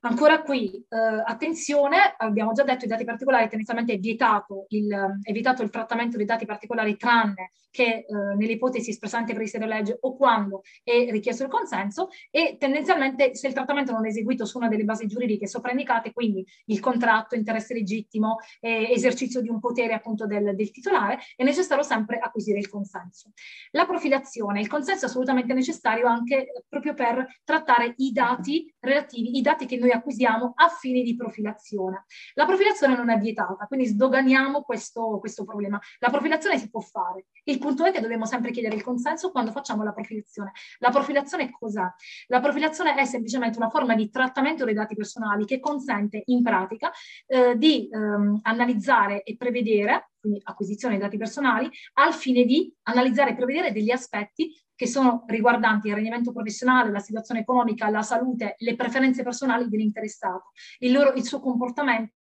Ancora 0.00 0.42
qui, 0.42 0.72
eh, 0.88 0.96
attenzione, 1.24 2.14
abbiamo 2.18 2.52
già 2.52 2.62
detto 2.62 2.84
i 2.84 2.88
dati 2.88 3.04
particolari, 3.04 3.48
tendenzialmente 3.48 3.94
è 3.94 3.98
vietato 3.98 4.66
il, 4.68 5.18
è 5.22 5.32
vietato 5.32 5.62
il 5.62 5.70
trattamento 5.70 6.16
dei 6.16 6.26
dati 6.26 6.46
particolari 6.46 6.96
tranne 6.96 7.50
che 7.70 8.06
eh, 8.06 8.06
nelle 8.36 8.52
ipotesi 8.52 8.90
espressamente 8.90 9.32
previste 9.32 9.58
dalla 9.58 9.76
legge 9.76 9.96
o 10.00 10.16
quando 10.16 10.62
è 10.82 11.10
richiesto 11.10 11.42
il 11.44 11.48
consenso 11.48 12.08
e 12.30 12.56
tendenzialmente 12.58 13.34
se 13.34 13.48
il 13.48 13.52
trattamento 13.52 13.92
non 13.92 14.06
è 14.06 14.08
eseguito 14.08 14.44
su 14.44 14.58
una 14.58 14.68
delle 14.68 14.84
basi 14.84 15.06
giuridiche 15.06 15.46
sopra 15.46 15.70
indicate, 15.70 16.12
quindi 16.12 16.44
il 16.66 16.80
contratto, 16.80 17.34
interesse 17.34 17.74
legittimo, 17.74 18.38
eh, 18.60 18.90
esercizio 18.90 19.40
di 19.40 19.48
un 19.48 19.60
potere 19.60 19.92
appunto 19.94 20.26
del, 20.26 20.54
del, 20.54 20.70
titolare, 20.70 21.18
è 21.36 21.44
necessario 21.44 21.82
sempre 21.82 22.18
acquisire 22.18 22.58
il 22.58 22.68
consenso. 22.68 23.32
La 23.72 23.86
profilazione, 23.86 24.60
il 24.60 24.68
consenso 24.68 25.04
è 25.04 25.08
assolutamente 25.08 25.54
necessario 25.54 26.06
anche 26.06 26.64
proprio 26.68 26.94
per 26.94 27.40
trattare 27.44 27.94
i 27.96 28.12
dati 28.12 28.72
relativi, 28.80 29.36
i 29.36 29.42
dati 29.42 29.66
che 29.66 29.76
noi 29.76 29.87
noi 29.88 29.96
acquisiamo 29.96 30.52
a 30.54 30.68
fini 30.68 31.02
di 31.02 31.16
profilazione. 31.16 32.04
La 32.34 32.44
profilazione 32.44 32.94
non 32.94 33.10
è 33.10 33.18
vietata, 33.18 33.66
quindi 33.66 33.86
sdoganiamo 33.86 34.62
questo, 34.62 35.18
questo 35.18 35.44
problema. 35.44 35.80
La 35.98 36.10
profilazione 36.10 36.58
si 36.58 36.68
può 36.68 36.80
fare. 36.80 37.26
Il 37.44 37.58
punto 37.58 37.84
è 37.84 37.90
che 37.90 38.00
dobbiamo 38.00 38.26
sempre 38.26 38.50
chiedere 38.50 38.76
il 38.76 38.82
consenso 38.82 39.30
quando 39.30 39.50
facciamo 39.50 39.82
la 39.82 39.92
profilazione. 39.92 40.52
La 40.78 40.90
profilazione 40.90 41.50
cos'è? 41.50 41.86
La 42.26 42.40
profilazione 42.40 42.94
è 42.94 43.04
semplicemente 43.04 43.56
una 43.56 43.70
forma 43.70 43.94
di 43.94 44.10
trattamento 44.10 44.64
dei 44.64 44.74
dati 44.74 44.94
personali 44.94 45.46
che 45.46 45.58
consente 45.60 46.22
in 46.26 46.42
pratica 46.42 46.90
eh, 47.26 47.56
di 47.56 47.88
ehm, 47.90 48.40
analizzare 48.42 49.22
e 49.22 49.36
prevedere, 49.36 50.10
quindi 50.20 50.40
acquisizione 50.44 50.94
dei 50.94 51.04
dati 51.04 51.16
personali, 51.16 51.70
al 51.94 52.12
fine 52.12 52.44
di 52.44 52.72
analizzare 52.82 53.30
e 53.30 53.34
prevedere 53.36 53.72
degli 53.72 53.90
aspetti 53.90 54.52
che 54.78 54.86
sono 54.86 55.24
riguardanti 55.26 55.88
il 55.88 55.94
rendimento 55.94 56.30
professionale, 56.30 56.92
la 56.92 57.00
situazione 57.00 57.40
economica, 57.40 57.90
la 57.90 58.02
salute, 58.02 58.54
le 58.58 58.76
preferenze 58.76 59.24
personali 59.24 59.68
dell'interessato, 59.68 60.52
il, 60.78 60.92
loro, 60.92 61.14
il 61.14 61.24
suo 61.24 61.40
comportamento 61.40 62.12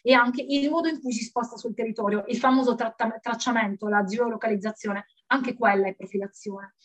e 0.00 0.14
anche 0.14 0.42
il 0.48 0.70
modo 0.70 0.88
in 0.88 0.98
cui 0.98 1.12
si 1.12 1.24
sposta 1.24 1.58
sul 1.58 1.74
territorio, 1.74 2.24
il 2.28 2.38
famoso 2.38 2.74
tracciamento, 2.74 3.88
la 3.88 4.02
geolocalizzazione, 4.02 5.04
anche 5.26 5.54
quella 5.54 5.88
è 5.88 5.94
profilazione. 5.94 6.76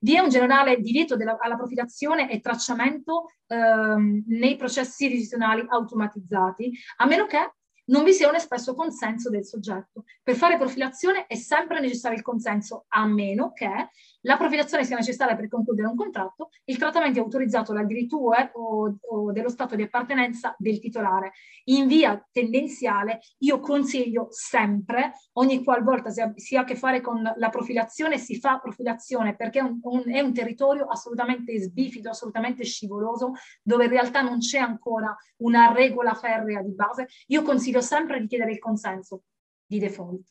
Vi 0.00 0.14
è 0.14 0.20
un 0.20 0.30
generale 0.30 0.80
divieto 0.80 1.14
della, 1.14 1.36
alla 1.38 1.56
profilazione 1.56 2.30
e 2.30 2.40
tracciamento 2.40 3.26
ehm, 3.48 4.24
nei 4.28 4.56
processi 4.56 5.10
decisionali 5.10 5.62
automatizzati, 5.68 6.72
a 6.96 7.04
meno 7.04 7.26
che 7.26 7.52
non 7.86 8.04
vi 8.04 8.12
sia 8.12 8.28
un 8.28 8.34
espresso 8.34 8.74
consenso 8.74 9.30
del 9.30 9.44
soggetto. 9.44 10.04
Per 10.22 10.34
fare 10.34 10.56
profilazione 10.56 11.26
è 11.26 11.34
sempre 11.34 11.80
necessario 11.80 12.16
il 12.16 12.22
consenso, 12.22 12.84
a 12.88 13.06
meno 13.06 13.52
che 13.52 13.88
la 14.22 14.36
profilazione 14.36 14.84
sia 14.84 14.96
necessaria 14.96 15.34
per 15.34 15.48
concludere 15.48 15.88
un 15.88 15.96
contratto, 15.96 16.50
il 16.64 16.76
trattamento 16.76 17.18
è 17.18 17.22
autorizzato 17.22 17.72
dal 17.72 17.86
diritto 17.86 18.16
o, 18.16 18.98
o 19.00 19.32
dello 19.32 19.48
stato 19.48 19.76
di 19.76 19.82
appartenenza 19.82 20.54
del 20.58 20.78
titolare. 20.78 21.32
In 21.64 21.86
via 21.86 22.22
tendenziale 22.30 23.20
io 23.38 23.60
consiglio 23.60 24.28
sempre, 24.30 25.14
ogni 25.34 25.64
qualvolta 25.64 26.10
si 26.10 26.20
ha, 26.20 26.32
si 26.36 26.56
ha 26.56 26.60
a 26.60 26.64
che 26.64 26.76
fare 26.76 27.00
con 27.00 27.22
la 27.34 27.48
profilazione, 27.48 28.18
si 28.18 28.38
fa 28.38 28.58
profilazione 28.58 29.36
perché 29.36 29.60
è 29.60 29.62
un, 29.62 29.78
un, 29.82 30.02
è 30.12 30.20
un 30.20 30.34
territorio 30.34 30.86
assolutamente 30.86 31.58
sbifido, 31.58 32.10
assolutamente 32.10 32.64
scivoloso, 32.64 33.32
dove 33.62 33.84
in 33.84 33.90
realtà 33.90 34.20
non 34.20 34.38
c'è 34.38 34.58
ancora 34.58 35.16
una 35.38 35.72
regola 35.72 36.14
ferrea 36.14 36.60
di 36.62 36.74
base. 36.74 37.08
Io 37.28 37.42
consiglio 37.42 37.79
sempre 37.80 38.20
di 38.20 38.26
chiedere 38.26 38.52
il 38.52 38.58
consenso 38.58 39.22
di 39.66 39.78
default. 39.78 40.26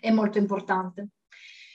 È 0.00 0.10
molto 0.10 0.38
importante. 0.38 1.08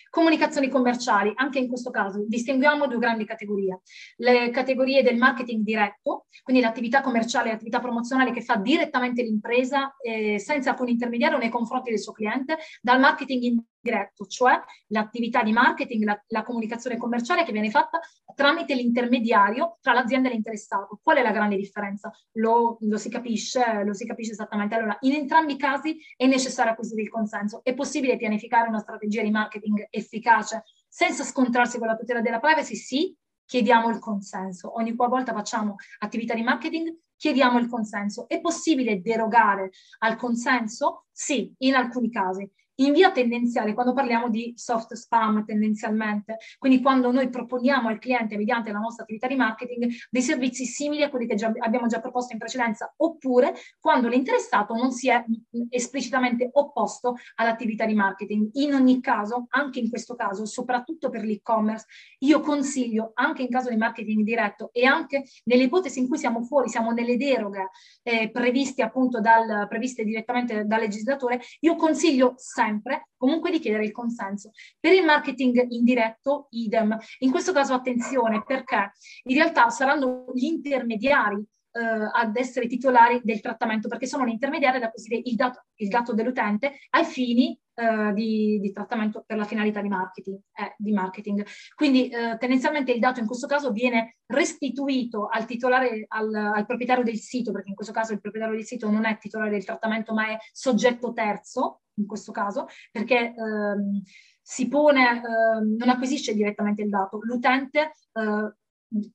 Comunicazioni 0.09 0.69
commerciali, 0.69 1.31
anche 1.35 1.59
in 1.59 1.67
questo 1.67 1.91
caso 1.91 2.25
distinguiamo 2.27 2.87
due 2.87 2.97
grandi 2.97 3.25
categorie. 3.25 3.81
Le 4.17 4.49
categorie 4.49 5.03
del 5.03 5.17
marketing 5.17 5.63
diretto, 5.63 6.25
quindi 6.41 6.63
l'attività 6.63 7.01
commerciale 7.01 7.51
l'attività 7.51 7.79
promozionale 7.79 8.31
che 8.31 8.41
fa 8.41 8.55
direttamente 8.55 9.21
l'impresa 9.21 9.95
eh, 10.01 10.39
senza 10.39 10.71
alcun 10.71 10.87
intermediario 10.87 11.37
nei 11.37 11.49
confronti 11.49 11.91
del 11.91 11.99
suo 11.99 12.13
cliente, 12.13 12.57
dal 12.81 12.99
marketing 12.99 13.61
diretto, 13.81 14.25
cioè 14.25 14.59
l'attività 14.87 15.43
di 15.43 15.51
marketing, 15.51 16.03
la, 16.03 16.23
la, 16.27 16.43
comunicazione 16.43 16.97
commerciale 16.97 17.43
che 17.43 17.51
viene 17.51 17.69
fatta 17.69 17.99
tramite 18.35 18.73
l'intermediario 18.75 19.77
tra 19.81 19.93
l'azienda 19.93 20.29
e 20.29 20.33
l'interessato. 20.33 20.99
Qual 21.01 21.17
è 21.17 21.21
la 21.21 21.31
grande 21.31 21.55
differenza? 21.55 22.11
Lo, 22.33 22.77
lo, 22.81 22.97
si 22.97 23.09
capisce, 23.09 23.83
lo 23.83 23.93
si 23.93 24.05
capisce 24.05 24.31
esattamente. 24.31 24.75
Allora, 24.75 24.97
in 25.01 25.13
entrambi 25.13 25.53
i 25.53 25.57
casi 25.57 25.97
è 26.15 26.25
necessario 26.25 26.71
acquisire 26.71 27.01
il 27.01 27.09
consenso. 27.09 27.61
È 27.63 27.73
possibile 27.73 28.17
pianificare 28.17 28.67
una 28.67 28.79
strategia 28.79 29.21
di 29.21 29.31
marketing 29.31 29.87
efficace 29.89 30.63
senza 30.87 31.23
scontrarsi 31.23 31.77
con 31.77 31.87
la 31.87 31.95
tutela 31.95 32.21
della 32.21 32.39
privacy? 32.39 32.75
Sì, 32.75 33.15
chiediamo 33.45 33.89
il 33.89 33.99
consenso. 33.99 34.75
Ogni 34.77 34.95
qualvolta 34.95 35.33
facciamo 35.33 35.75
attività 35.99 36.33
di 36.33 36.43
marketing, 36.43 36.95
chiediamo 37.15 37.59
il 37.59 37.67
consenso. 37.67 38.27
È 38.27 38.39
possibile 38.39 39.01
derogare 39.01 39.71
al 39.99 40.15
consenso? 40.15 41.05
Sì, 41.11 41.53
in 41.59 41.75
alcuni 41.75 42.09
casi 42.09 42.49
in 42.79 42.93
via 42.93 43.11
tendenziale, 43.11 43.73
quando 43.73 43.93
parliamo 43.93 44.29
di 44.29 44.53
soft 44.55 44.93
spam 44.93 45.45
tendenzialmente, 45.45 46.37
quindi 46.57 46.81
quando 46.81 47.11
noi 47.11 47.29
proponiamo 47.29 47.89
al 47.89 47.99
cliente 47.99 48.37
mediante 48.37 48.71
la 48.71 48.79
nostra 48.79 49.03
attività 49.03 49.27
di 49.27 49.35
marketing 49.35 49.91
dei 50.09 50.21
servizi 50.21 50.65
simili 50.65 51.03
a 51.03 51.09
quelli 51.09 51.27
che 51.27 51.35
già, 51.35 51.51
abbiamo 51.59 51.87
già 51.87 51.99
proposto 51.99 52.33
in 52.33 52.39
precedenza, 52.39 52.93
oppure 52.97 53.53
quando 53.79 54.07
l'interessato 54.07 54.73
non 54.75 54.91
si 54.91 55.09
è 55.09 55.23
esplicitamente 55.69 56.49
opposto 56.53 57.15
all'attività 57.35 57.85
di 57.85 57.93
marketing. 57.93 58.49
In 58.53 58.73
ogni 58.73 59.01
caso, 59.01 59.47
anche 59.49 59.79
in 59.79 59.89
questo 59.89 60.15
caso, 60.15 60.45
soprattutto 60.45 61.09
per 61.09 61.23
l'e-commerce, 61.23 61.85
io 62.19 62.39
consiglio, 62.39 63.11
anche 63.15 63.41
in 63.41 63.49
caso 63.49 63.69
di 63.69 63.75
marketing 63.75 64.23
diretto 64.23 64.69
e 64.71 64.85
anche 64.85 65.23
nelle 65.45 65.63
ipotesi 65.63 65.99
in 65.99 66.07
cui 66.07 66.17
siamo 66.17 66.43
fuori, 66.43 66.69
siamo 66.69 66.91
nelle 66.91 67.17
deroghe 67.17 67.69
eh, 68.03 68.29
previste 68.31 68.81
appunto 68.81 69.19
dal, 69.19 69.67
previste 69.67 70.03
direttamente 70.03 70.65
dal 70.65 70.79
legislatore, 70.79 71.41
io 71.59 71.75
consiglio 71.75 72.33
sempre 72.37 72.68
sempre 72.69 73.09
comunque 73.17 73.51
di 73.51 73.59
chiedere 73.59 73.85
il 73.85 73.91
consenso. 73.91 74.51
Per 74.79 74.93
il 74.93 75.03
marketing 75.03 75.65
indiretto, 75.69 76.47
idem. 76.51 76.95
In 77.19 77.31
questo 77.31 77.51
caso 77.51 77.73
attenzione 77.73 78.43
perché 78.45 78.91
in 79.23 79.35
realtà 79.35 79.69
saranno 79.69 80.25
gli 80.33 80.45
intermediari 80.45 81.43
eh, 81.71 82.09
ad 82.11 82.35
essere 82.35 82.67
titolari 82.67 83.21
del 83.23 83.41
trattamento 83.41 83.87
perché 83.87 84.07
sono 84.07 84.25
l'intermediario 84.25 84.77
ad 84.77 84.85
acquisire 84.85 85.21
il 85.23 85.35
dato, 85.35 85.65
il 85.75 85.87
dato 85.87 86.13
dell'utente 86.13 86.79
ai 86.89 87.05
fini 87.05 87.59
eh, 87.75 88.13
di, 88.13 88.59
di, 88.59 88.71
trattamento 88.71 89.23
per 89.25 89.37
la 89.37 89.45
finalità 89.45 89.81
di 89.81 89.87
marketing. 89.87 90.39
Eh, 90.53 90.75
di 90.77 90.91
marketing. 90.91 91.45
Quindi 91.75 92.09
eh, 92.09 92.37
tendenzialmente 92.37 92.91
il 92.91 92.99
dato 92.99 93.19
in 93.19 93.25
questo 93.25 93.47
caso 93.47 93.71
viene 93.71 94.17
restituito 94.25 95.27
al 95.27 95.45
titolare, 95.45 96.05
al, 96.09 96.33
al, 96.33 96.65
proprietario 96.65 97.03
del 97.03 97.17
sito, 97.17 97.51
perché 97.51 97.69
in 97.69 97.75
questo 97.75 97.93
caso 97.93 98.13
il 98.13 98.19
proprietario 98.19 98.55
del 98.55 98.65
sito 98.65 98.89
non 98.89 99.05
è 99.05 99.17
titolare 99.17 99.49
del 99.49 99.65
trattamento 99.65 100.13
ma 100.13 100.27
è 100.27 100.37
soggetto 100.51 101.13
terzo, 101.13 101.81
in 101.99 102.05
questo 102.05 102.31
caso, 102.31 102.67
perché 102.91 103.33
ehm, 103.35 104.01
si 104.41 104.67
pone, 104.67 105.21
ehm, 105.21 105.75
non 105.77 105.89
acquisisce 105.89 106.33
direttamente 106.33 106.81
il 106.81 106.89
dato, 106.89 107.19
l'utente 107.21 107.91
eh, 108.13 108.53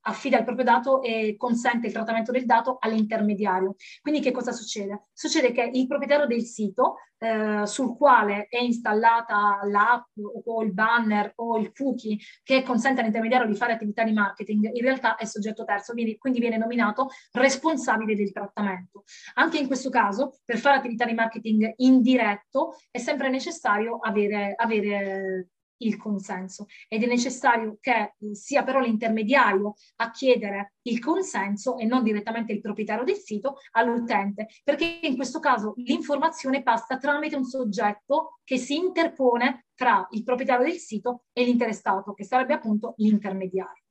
affida 0.02 0.38
il 0.38 0.44
proprio 0.44 0.64
dato 0.64 1.02
e 1.02 1.34
consente 1.36 1.86
il 1.86 1.92
trattamento 1.92 2.32
del 2.32 2.44
dato 2.44 2.76
all'intermediario. 2.78 3.74
Quindi 4.00 4.20
che 4.20 4.30
cosa 4.30 4.52
succede? 4.52 5.08
Succede 5.12 5.52
che 5.52 5.68
il 5.72 5.86
proprietario 5.86 6.26
del 6.26 6.42
sito 6.44 6.96
eh, 7.18 7.66
sul 7.66 7.96
quale 7.96 8.46
è 8.48 8.60
installata 8.60 9.60
l'app 9.64 10.04
o 10.44 10.62
il 10.62 10.72
banner 10.72 11.32
o 11.36 11.58
il 11.58 11.72
cookie 11.72 12.18
che 12.42 12.62
consente 12.62 13.00
all'intermediario 13.00 13.46
di 13.46 13.54
fare 13.54 13.72
attività 13.72 14.04
di 14.04 14.12
marketing, 14.12 14.70
in 14.72 14.82
realtà 14.82 15.16
è 15.16 15.24
soggetto 15.24 15.64
terzo, 15.64 15.92
quindi, 15.92 16.40
viene 16.40 16.58
nominato 16.58 17.08
responsabile 17.32 18.14
del 18.14 18.32
trattamento. 18.32 19.04
Anche 19.34 19.58
in 19.58 19.66
questo 19.66 19.88
caso, 19.88 20.38
per 20.44 20.58
fare 20.58 20.76
attività 20.76 21.06
di 21.06 21.14
marketing 21.14 21.72
indiretto, 21.76 22.76
è 22.90 22.98
sempre 22.98 23.30
necessario 23.30 23.98
avere, 24.00 24.54
avere 24.56 25.48
il 25.78 25.96
consenso 25.96 26.66
ed 26.88 27.02
è 27.02 27.06
necessario 27.06 27.78
che 27.80 28.14
sia 28.32 28.62
però 28.62 28.80
l'intermediario 28.80 29.74
a 29.96 30.10
chiedere 30.10 30.74
il 30.82 30.98
consenso 30.98 31.76
e 31.78 31.84
non 31.84 32.02
direttamente 32.02 32.52
il 32.52 32.60
proprietario 32.60 33.04
del 33.04 33.16
sito 33.16 33.56
all'utente, 33.72 34.48
perché 34.62 35.00
in 35.02 35.16
questo 35.16 35.40
caso 35.40 35.74
l'informazione 35.76 36.62
passa 36.62 36.98
tramite 36.98 37.36
un 37.36 37.44
soggetto 37.44 38.40
che 38.44 38.58
si 38.58 38.76
interpone 38.76 39.66
tra 39.74 40.06
il 40.10 40.22
proprietario 40.22 40.66
del 40.66 40.78
sito 40.78 41.24
e 41.32 41.44
l'interessato, 41.44 42.14
che 42.14 42.24
sarebbe 42.24 42.54
appunto 42.54 42.94
l'intermediario. 42.96 43.83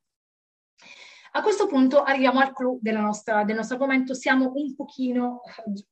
A 1.36 1.42
questo 1.42 1.66
punto 1.66 2.04
arriviamo 2.04 2.40
al 2.40 2.54
clou 2.54 2.80
nostra, 2.82 3.44
del 3.44 3.56
nostro 3.56 3.76
argomento, 3.76 4.14
siamo 4.14 4.52
un 4.54 4.76
pochino, 4.76 5.42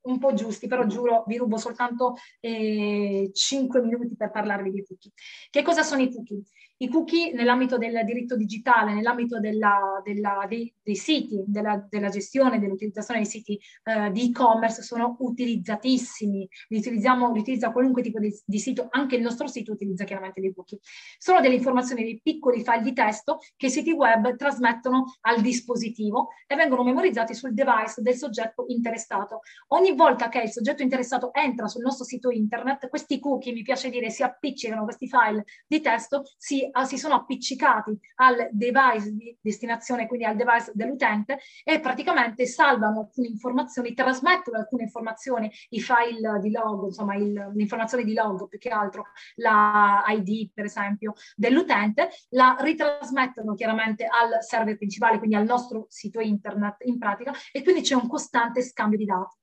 un 0.02 0.18
po' 0.18 0.34
giusti, 0.34 0.68
però 0.68 0.86
giuro 0.86 1.24
vi 1.26 1.36
rubo 1.36 1.56
soltanto 1.56 2.14
eh, 2.38 3.28
5 3.32 3.82
minuti 3.82 4.14
per 4.16 4.30
parlarvi 4.30 4.70
di 4.70 4.84
cookie. 4.84 5.10
Che 5.50 5.62
cosa 5.62 5.82
sono 5.82 6.02
i 6.02 6.12
cookie? 6.12 6.42
I 6.82 6.88
cookie 6.88 7.32
nell'ambito 7.32 7.78
del 7.78 8.04
diritto 8.04 8.34
digitale, 8.34 8.92
nell'ambito 8.92 9.38
della, 9.38 10.00
della, 10.02 10.44
dei, 10.48 10.74
dei, 10.82 10.96
siti, 10.96 11.44
della, 11.46 11.86
della 11.88 12.08
gestione, 12.08 12.58
dell'utilizzazione 12.58 13.20
dei 13.20 13.28
siti 13.28 13.56
eh, 13.84 14.10
di 14.10 14.24
e-commerce 14.30 14.82
sono 14.82 15.14
utilizzatissimi. 15.20 16.48
Li, 16.70 16.78
utilizziamo, 16.78 17.32
li 17.32 17.38
utilizza 17.38 17.70
qualunque 17.70 18.02
tipo 18.02 18.18
di, 18.18 18.36
di, 18.44 18.58
sito, 18.58 18.88
anche 18.90 19.14
il 19.14 19.22
nostro 19.22 19.46
sito 19.46 19.70
utilizza 19.70 20.02
chiaramente 20.02 20.40
dei 20.40 20.52
cookie. 20.52 20.80
Sono 21.18 21.40
delle 21.40 21.54
informazioni, 21.54 22.02
dei 22.02 22.20
piccoli 22.20 22.64
file 22.64 22.82
di 22.82 22.92
testo 22.92 23.38
che 23.54 23.66
i 23.66 23.70
siti 23.70 23.92
web 23.92 24.34
trasmettono 24.34 25.04
al 25.20 25.40
dispositivo 25.40 26.30
e 26.48 26.56
vengono 26.56 26.82
memorizzati 26.82 27.32
sul 27.32 27.54
device 27.54 28.02
del 28.02 28.16
soggetto 28.16 28.64
interessato. 28.66 29.42
Ogni 29.68 29.94
volta 29.94 30.28
che 30.28 30.40
il 30.40 30.50
soggetto 30.50 30.82
interessato 30.82 31.32
entra 31.32 31.68
sul 31.68 31.82
nostro 31.82 32.04
sito 32.04 32.28
internet, 32.30 32.88
questi 32.88 33.20
cookie, 33.20 33.52
mi 33.52 33.62
piace 33.62 33.88
dire, 33.88 34.10
si 34.10 34.24
appiccicano, 34.24 34.82
questi 34.82 35.06
file 35.06 35.44
di 35.64 35.80
testo 35.80 36.24
si 36.36 36.70
si 36.84 36.98
sono 36.98 37.14
appiccicati 37.14 37.98
al 38.16 38.48
device 38.52 39.12
di 39.12 39.36
destinazione, 39.40 40.06
quindi 40.06 40.24
al 40.24 40.36
device 40.36 40.72
dell'utente 40.74 41.38
e 41.64 41.80
praticamente 41.80 42.46
salvano 42.46 43.00
alcune 43.00 43.28
informazioni, 43.28 43.94
trasmettono 43.94 44.58
alcune 44.58 44.84
informazioni, 44.84 45.50
i 45.70 45.80
file 45.80 46.38
di 46.40 46.50
log, 46.50 46.86
insomma 46.86 47.14
l'informazione 47.16 48.04
di 48.04 48.14
log 48.14 48.48
più 48.48 48.58
che 48.58 48.70
altro, 48.70 49.06
la 49.36 50.04
ID 50.08 50.50
per 50.52 50.64
esempio 50.64 51.14
dell'utente, 51.36 52.10
la 52.30 52.56
ritrasmettono 52.58 53.54
chiaramente 53.54 54.06
al 54.06 54.42
server 54.42 54.76
principale, 54.76 55.18
quindi 55.18 55.36
al 55.36 55.44
nostro 55.44 55.86
sito 55.88 56.20
internet 56.20 56.76
in 56.84 56.98
pratica 56.98 57.32
e 57.50 57.62
quindi 57.62 57.82
c'è 57.82 57.94
un 57.94 58.08
costante 58.08 58.62
scambio 58.62 58.98
di 58.98 59.04
dati. 59.04 59.41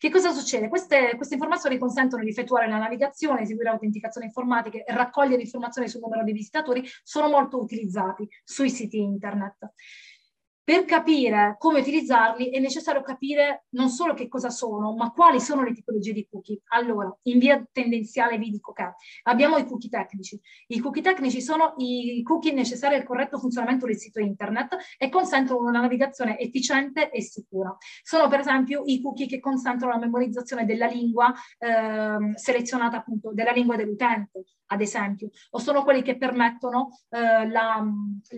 Che 0.00 0.08
cosa 0.08 0.32
succede? 0.32 0.68
Queste, 0.68 1.12
queste 1.16 1.34
informazioni 1.34 1.76
consentono 1.76 2.22
di 2.22 2.30
effettuare 2.30 2.66
la 2.66 2.78
navigazione, 2.78 3.42
eseguire 3.42 3.68
autenticazione 3.68 4.28
informatica 4.28 4.78
e 4.78 4.94
raccogliere 4.94 5.42
informazioni 5.42 5.90
sul 5.90 6.00
numero 6.00 6.24
dei 6.24 6.32
visitatori, 6.32 6.82
sono 7.02 7.28
molto 7.28 7.60
utilizzati 7.60 8.26
sui 8.42 8.70
siti 8.70 8.98
internet. 8.98 9.74
Per 10.62 10.84
capire 10.84 11.56
come 11.58 11.80
utilizzarli 11.80 12.50
è 12.50 12.60
necessario 12.60 13.02
capire 13.02 13.64
non 13.70 13.88
solo 13.88 14.14
che 14.14 14.28
cosa 14.28 14.50
sono, 14.50 14.94
ma 14.94 15.10
quali 15.10 15.40
sono 15.40 15.64
le 15.64 15.72
tipologie 15.72 16.12
di 16.12 16.28
cookie. 16.30 16.60
Allora, 16.68 17.12
in 17.22 17.38
via 17.38 17.66
tendenziale 17.72 18.38
vi 18.38 18.50
dico 18.50 18.72
che 18.72 18.92
abbiamo 19.24 19.56
i 19.56 19.66
cookie 19.66 19.88
tecnici. 19.88 20.40
I 20.68 20.78
cookie 20.78 21.02
tecnici 21.02 21.40
sono 21.40 21.74
i 21.78 22.22
cookie 22.22 22.52
necessari 22.52 22.94
al 22.94 23.04
corretto 23.04 23.38
funzionamento 23.38 23.86
del 23.86 23.98
sito 23.98 24.20
internet 24.20 24.76
e 24.96 25.08
consentono 25.08 25.66
una 25.66 25.80
navigazione 25.80 26.38
efficiente 26.38 27.10
e 27.10 27.22
sicura. 27.22 27.76
Sono 28.02 28.28
per 28.28 28.40
esempio 28.40 28.82
i 28.84 29.00
cookie 29.00 29.26
che 29.26 29.40
consentono 29.40 29.92
la 29.92 29.98
memorizzazione 29.98 30.64
della 30.64 30.86
lingua 30.86 31.32
eh, 31.58 32.36
selezionata 32.36 32.98
appunto, 32.98 33.32
della 33.32 33.52
lingua 33.52 33.76
dell'utente, 33.76 34.44
ad 34.66 34.80
esempio, 34.80 35.30
o 35.50 35.58
sono 35.58 35.82
quelli 35.82 36.02
che 36.02 36.16
permettono 36.16 36.90
eh, 37.08 37.48
la, 37.48 37.84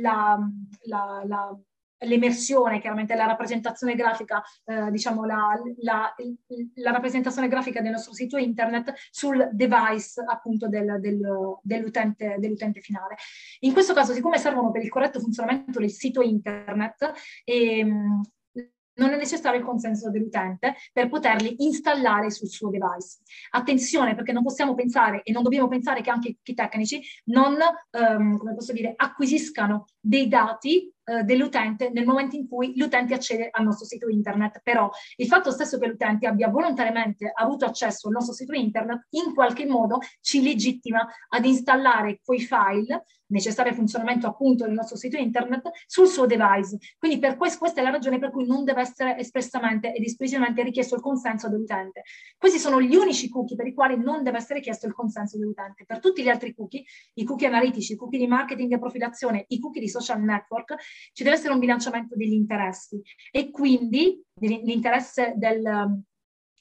la, 0.00 0.38
la, 0.84 1.22
la 1.26 1.58
l'emersione, 2.02 2.80
chiaramente 2.80 3.14
la 3.14 3.26
rappresentazione 3.26 3.94
grafica, 3.94 4.42
eh, 4.64 4.90
diciamo 4.90 5.24
la, 5.24 5.60
la, 5.80 6.14
la, 6.74 6.90
rappresentazione 6.90 7.48
grafica 7.48 7.80
del 7.80 7.92
nostro 7.92 8.12
sito 8.12 8.36
internet 8.36 8.92
sul 9.10 9.48
device 9.52 10.22
appunto 10.26 10.68
del, 10.68 10.98
del, 11.00 11.20
dell'utente, 11.62 12.36
dell'utente 12.38 12.80
finale. 12.80 13.16
In 13.60 13.72
questo 13.72 13.94
caso, 13.94 14.12
siccome 14.12 14.38
servono 14.38 14.70
per 14.70 14.82
il 14.82 14.90
corretto 14.90 15.20
funzionamento 15.20 15.78
del 15.78 15.90
sito 15.90 16.22
internet, 16.22 17.12
ehm, 17.44 18.20
non 18.94 19.10
è 19.10 19.16
necessario 19.16 19.58
il 19.58 19.64
consenso 19.64 20.10
dell'utente 20.10 20.74
per 20.92 21.08
poterli 21.08 21.64
installare 21.64 22.30
sul 22.30 22.48
suo 22.48 22.68
device. 22.68 23.18
Attenzione 23.50 24.14
perché 24.14 24.32
non 24.32 24.42
possiamo 24.42 24.74
pensare 24.74 25.22
e 25.22 25.32
non 25.32 25.42
dobbiamo 25.42 25.68
pensare 25.68 26.02
che 26.02 26.10
anche 26.10 26.36
i 26.42 26.54
tecnici 26.54 27.00
non, 27.26 27.56
um, 27.92 28.36
come 28.36 28.54
posso 28.54 28.72
dire, 28.72 28.92
acquisiscano 28.94 29.86
dei 29.98 30.28
dati 30.28 30.92
uh, 31.04 31.22
dell'utente 31.22 31.90
nel 31.90 32.06
momento 32.06 32.36
in 32.36 32.48
cui 32.48 32.76
l'utente 32.76 33.14
accede 33.14 33.48
al 33.50 33.64
nostro 33.64 33.86
sito 33.86 34.08
internet. 34.08 34.60
Però 34.62 34.90
il 35.16 35.26
fatto 35.26 35.50
stesso 35.50 35.78
che 35.78 35.86
l'utente 35.86 36.26
abbia 36.26 36.48
volontariamente 36.48 37.30
avuto 37.34 37.64
accesso 37.64 38.08
al 38.08 38.14
nostro 38.14 38.34
sito 38.34 38.52
internet 38.52 39.06
in 39.10 39.34
qualche 39.34 39.66
modo 39.66 39.98
ci 40.20 40.42
legittima 40.42 41.06
ad 41.28 41.44
installare 41.44 42.20
quei 42.24 42.40
file 42.40 43.04
necessari 43.32 43.70
al 43.70 43.74
funzionamento 43.74 44.26
appunto 44.26 44.64
del 44.64 44.74
nostro 44.74 44.96
sito 44.96 45.16
internet 45.16 45.70
sul 45.86 46.06
suo 46.06 46.26
device. 46.26 46.78
Quindi 46.98 47.18
per 47.18 47.36
questo, 47.36 47.58
questa 47.58 47.80
è 47.80 47.84
la 47.84 47.90
ragione 47.90 48.18
per 48.18 48.30
cui 48.30 48.46
non 48.46 48.62
deve 48.62 48.82
essere 48.82 49.18
espressamente 49.18 49.92
ed 49.92 50.04
esplicitamente 50.04 50.62
richiesto 50.62 50.94
il 50.94 51.00
consenso 51.00 51.48
dell'utente. 51.48 52.02
Questi 52.36 52.58
sono 52.58 52.80
gli 52.80 52.94
unici 52.94 53.28
cookie 53.28 53.56
per 53.56 53.66
i 53.66 53.74
quali 53.74 53.96
non 53.98 54.22
deve 54.22 54.36
essere 54.36 54.60
chiesto 54.60 54.86
il 54.86 54.92
consenso 54.92 55.38
dell'utente. 55.38 55.84
Per 55.84 55.98
tutti 55.98 56.22
gli 56.22 56.28
altri 56.28 56.54
cookie, 56.54 56.84
i 57.14 57.24
cookie 57.24 57.46
analitici, 57.46 57.94
i 57.94 57.96
cookie 57.96 58.18
di 58.18 58.26
marketing 58.26 58.72
e 58.72 58.78
profilazione, 58.78 59.44
i 59.48 59.58
cookie 59.58 59.80
di 59.80 59.88
social 59.88 60.20
network, 60.20 60.74
ci 61.12 61.22
deve 61.22 61.36
essere 61.36 61.52
un 61.52 61.58
bilanciamento 61.58 62.14
degli 62.16 62.32
interessi 62.32 63.00
e 63.30 63.50
quindi 63.50 64.22
l'interesse 64.40 65.34
del 65.36 66.02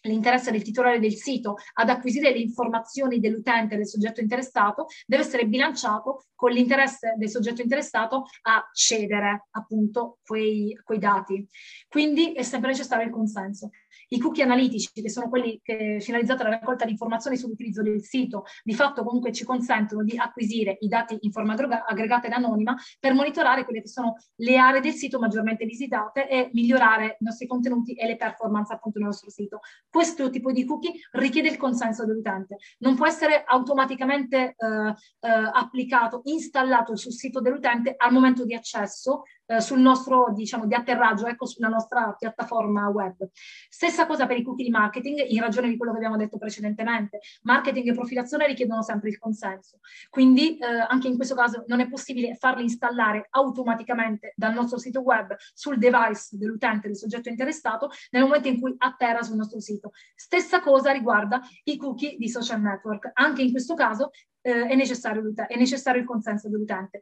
l'interesse 0.01 0.51
del 0.51 0.63
titolare 0.63 0.99
del 0.99 1.15
sito 1.15 1.57
ad 1.73 1.89
acquisire 1.89 2.31
le 2.31 2.39
informazioni 2.39 3.19
dell'utente, 3.19 3.75
del 3.75 3.87
soggetto 3.87 4.21
interessato, 4.21 4.87
deve 5.05 5.23
essere 5.23 5.45
bilanciato 5.45 6.25
con 6.35 6.51
l'interesse 6.51 7.15
del 7.17 7.29
soggetto 7.29 7.61
interessato 7.61 8.25
a 8.43 8.67
cedere 8.73 9.47
appunto 9.51 10.19
quei, 10.23 10.75
quei 10.83 10.99
dati. 10.99 11.47
Quindi 11.87 12.33
è 12.33 12.43
sempre 12.43 12.71
necessario 12.71 13.05
il 13.05 13.11
consenso. 13.11 13.69
I 14.13 14.19
cookie 14.19 14.43
analitici, 14.43 14.89
che 14.91 15.09
sono 15.09 15.29
quelli 15.29 15.61
che, 15.63 15.99
finalizzati 16.01 16.41
alla 16.41 16.51
raccolta 16.51 16.83
di 16.83 16.91
informazioni 16.91 17.37
sull'utilizzo 17.37 17.81
del 17.81 18.03
sito, 18.03 18.43
di 18.61 18.73
fatto 18.73 19.05
comunque 19.05 19.31
ci 19.31 19.45
consentono 19.45 20.03
di 20.03 20.17
acquisire 20.17 20.75
i 20.81 20.89
dati 20.89 21.17
in 21.21 21.31
forma 21.31 21.53
aggregata 21.53 22.27
ed 22.27 22.33
anonima 22.33 22.75
per 22.99 23.13
monitorare 23.13 23.63
quelle 23.63 23.81
che 23.81 23.87
sono 23.87 24.15
le 24.35 24.57
aree 24.57 24.81
del 24.81 24.91
sito 24.91 25.17
maggiormente 25.17 25.65
visitate 25.65 26.27
e 26.27 26.49
migliorare 26.51 27.15
i 27.19 27.23
nostri 27.23 27.47
contenuti 27.47 27.93
e 27.93 28.05
le 28.05 28.17
performance 28.17 28.73
appunto 28.73 28.99
del 28.99 29.07
nostro 29.07 29.29
sito. 29.29 29.59
Questo 29.89 30.29
tipo 30.29 30.51
di 30.51 30.65
cookie 30.65 30.91
richiede 31.11 31.47
il 31.47 31.57
consenso 31.57 32.05
dell'utente, 32.05 32.57
non 32.79 32.95
può 32.95 33.07
essere 33.07 33.45
automaticamente 33.45 34.55
eh, 34.57 34.93
eh, 35.21 35.29
applicato, 35.53 36.19
installato 36.25 36.97
sul 36.97 37.13
sito 37.13 37.39
dell'utente 37.39 37.93
al 37.95 38.11
momento 38.11 38.43
di 38.43 38.55
accesso 38.55 39.23
eh, 39.51 39.59
sul 39.59 39.79
nostro, 39.79 40.31
diciamo, 40.33 40.65
di 40.65 40.73
atterraggio, 40.73 41.27
ecco, 41.27 41.45
sulla 41.45 41.67
nostra 41.67 42.15
piattaforma 42.17 42.87
web. 42.87 43.27
Stessa 43.69 44.05
cosa 44.05 44.25
per 44.25 44.37
i 44.37 44.43
cookie 44.43 44.63
di 44.63 44.71
marketing, 44.71 45.25
in 45.27 45.41
ragione 45.41 45.67
di 45.67 45.75
quello 45.75 45.91
che 45.91 45.97
abbiamo 45.97 46.15
detto 46.15 46.37
precedentemente. 46.37 47.19
Marketing 47.41 47.89
e 47.89 47.93
profilazione 47.93 48.47
richiedono 48.47 48.81
sempre 48.81 49.09
il 49.09 49.19
consenso. 49.19 49.79
Quindi 50.09 50.57
eh, 50.57 50.65
anche 50.87 51.09
in 51.09 51.17
questo 51.17 51.35
caso 51.35 51.65
non 51.67 51.81
è 51.81 51.89
possibile 51.89 52.35
farli 52.35 52.63
installare 52.63 53.27
automaticamente 53.31 54.33
dal 54.35 54.53
nostro 54.53 54.77
sito 54.77 55.01
web 55.01 55.35
sul 55.53 55.77
device 55.77 56.37
dell'utente, 56.37 56.87
del 56.87 56.95
soggetto 56.95 57.27
interessato, 57.27 57.89
nel 58.11 58.23
momento 58.23 58.47
in 58.47 58.59
cui 58.59 58.73
atterra 58.77 59.21
sul 59.21 59.35
nostro 59.35 59.59
sito. 59.59 59.91
Stessa 60.15 60.61
cosa 60.61 60.91
riguarda 60.91 61.41
i 61.63 61.75
cookie 61.75 62.15
di 62.17 62.29
social 62.29 62.61
network. 62.61 63.11
Anche 63.13 63.41
in 63.41 63.51
questo 63.51 63.73
caso 63.73 64.11
eh, 64.41 64.67
è, 64.67 64.75
necessario, 64.75 65.23
è 65.47 65.57
necessario 65.57 66.01
il 66.01 66.07
consenso 66.07 66.49
dell'utente. 66.49 67.01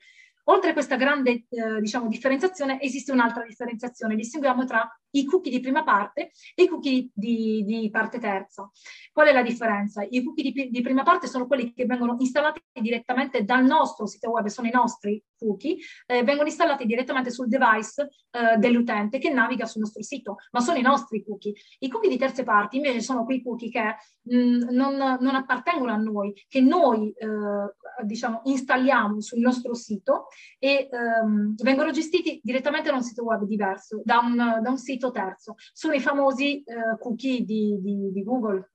Oltre 0.49 0.71
a 0.71 0.73
questa 0.73 0.95
grande 0.95 1.45
eh, 1.49 1.79
diciamo, 1.79 2.07
differenziazione, 2.07 2.81
esiste 2.81 3.11
un'altra 3.11 3.43
differenziazione. 3.43 4.15
Distinguiamo 4.15 4.65
tra 4.65 4.87
i 5.11 5.25
cookie 5.25 5.51
di 5.51 5.59
prima 5.59 5.83
parte 5.83 6.31
e 6.55 6.63
i 6.63 6.67
cookie 6.67 7.09
di, 7.13 7.63
di 7.65 7.89
parte 7.89 8.19
terza. 8.19 8.69
Qual 9.11 9.27
è 9.27 9.31
la 9.31 9.41
differenza? 9.41 10.05
I 10.07 10.23
cookie 10.23 10.51
di, 10.51 10.69
di, 10.69 10.81
prima 10.81 11.03
parte 11.03 11.27
sono 11.27 11.47
quelli 11.47 11.73
che 11.73 11.85
vengono 11.85 12.15
installati 12.19 12.61
direttamente 12.79 13.43
dal 13.43 13.65
nostro 13.65 14.05
sito 14.05 14.31
web, 14.31 14.45
sono 14.47 14.67
i 14.67 14.71
nostri 14.71 15.21
cookie, 15.37 15.77
eh, 16.05 16.23
vengono 16.23 16.47
installati 16.47 16.85
direttamente 16.85 17.31
sul 17.31 17.47
device 17.47 18.09
eh, 18.31 18.57
dell'utente 18.57 19.19
che 19.19 19.31
naviga 19.31 19.65
sul 19.65 19.81
nostro 19.81 20.03
sito, 20.03 20.37
ma 20.51 20.59
sono 20.59 20.77
i 20.77 20.81
nostri 20.81 21.23
cookie. 21.23 21.53
I 21.79 21.87
cookie 21.89 22.09
di 22.09 22.17
terze 22.17 22.43
parti 22.43 22.77
invece 22.77 23.01
sono 23.01 23.25
quei 23.25 23.41
cookie 23.41 23.69
che 23.69 23.95
mh, 24.21 24.71
non, 24.71 24.95
non, 24.95 25.35
appartengono 25.35 25.91
a 25.91 25.97
noi, 25.97 26.33
che 26.47 26.61
noi 26.61 27.11
eh, 27.11 28.05
diciamo 28.05 28.41
installiamo 28.45 29.21
sul 29.21 29.39
nostro 29.39 29.73
sito 29.73 30.27
e 30.57 30.89
ehm, 30.91 31.55
vengono 31.55 31.91
gestiti 31.91 32.39
direttamente 32.43 32.89
da 32.89 32.95
un 32.95 33.03
sito 33.03 33.23
web 33.23 33.43
diverso, 33.43 34.01
da 34.03 34.19
un, 34.19 34.35
da 34.35 34.69
un 34.69 34.77
sito 34.77 34.98
terzo. 35.11 35.55
Sono 35.73 35.93
i 35.93 36.01
famosi 36.01 36.61
eh, 36.63 36.97
cookie 36.99 37.43
di, 37.43 37.79
di, 37.81 38.11
di 38.11 38.23
Google, 38.23 38.71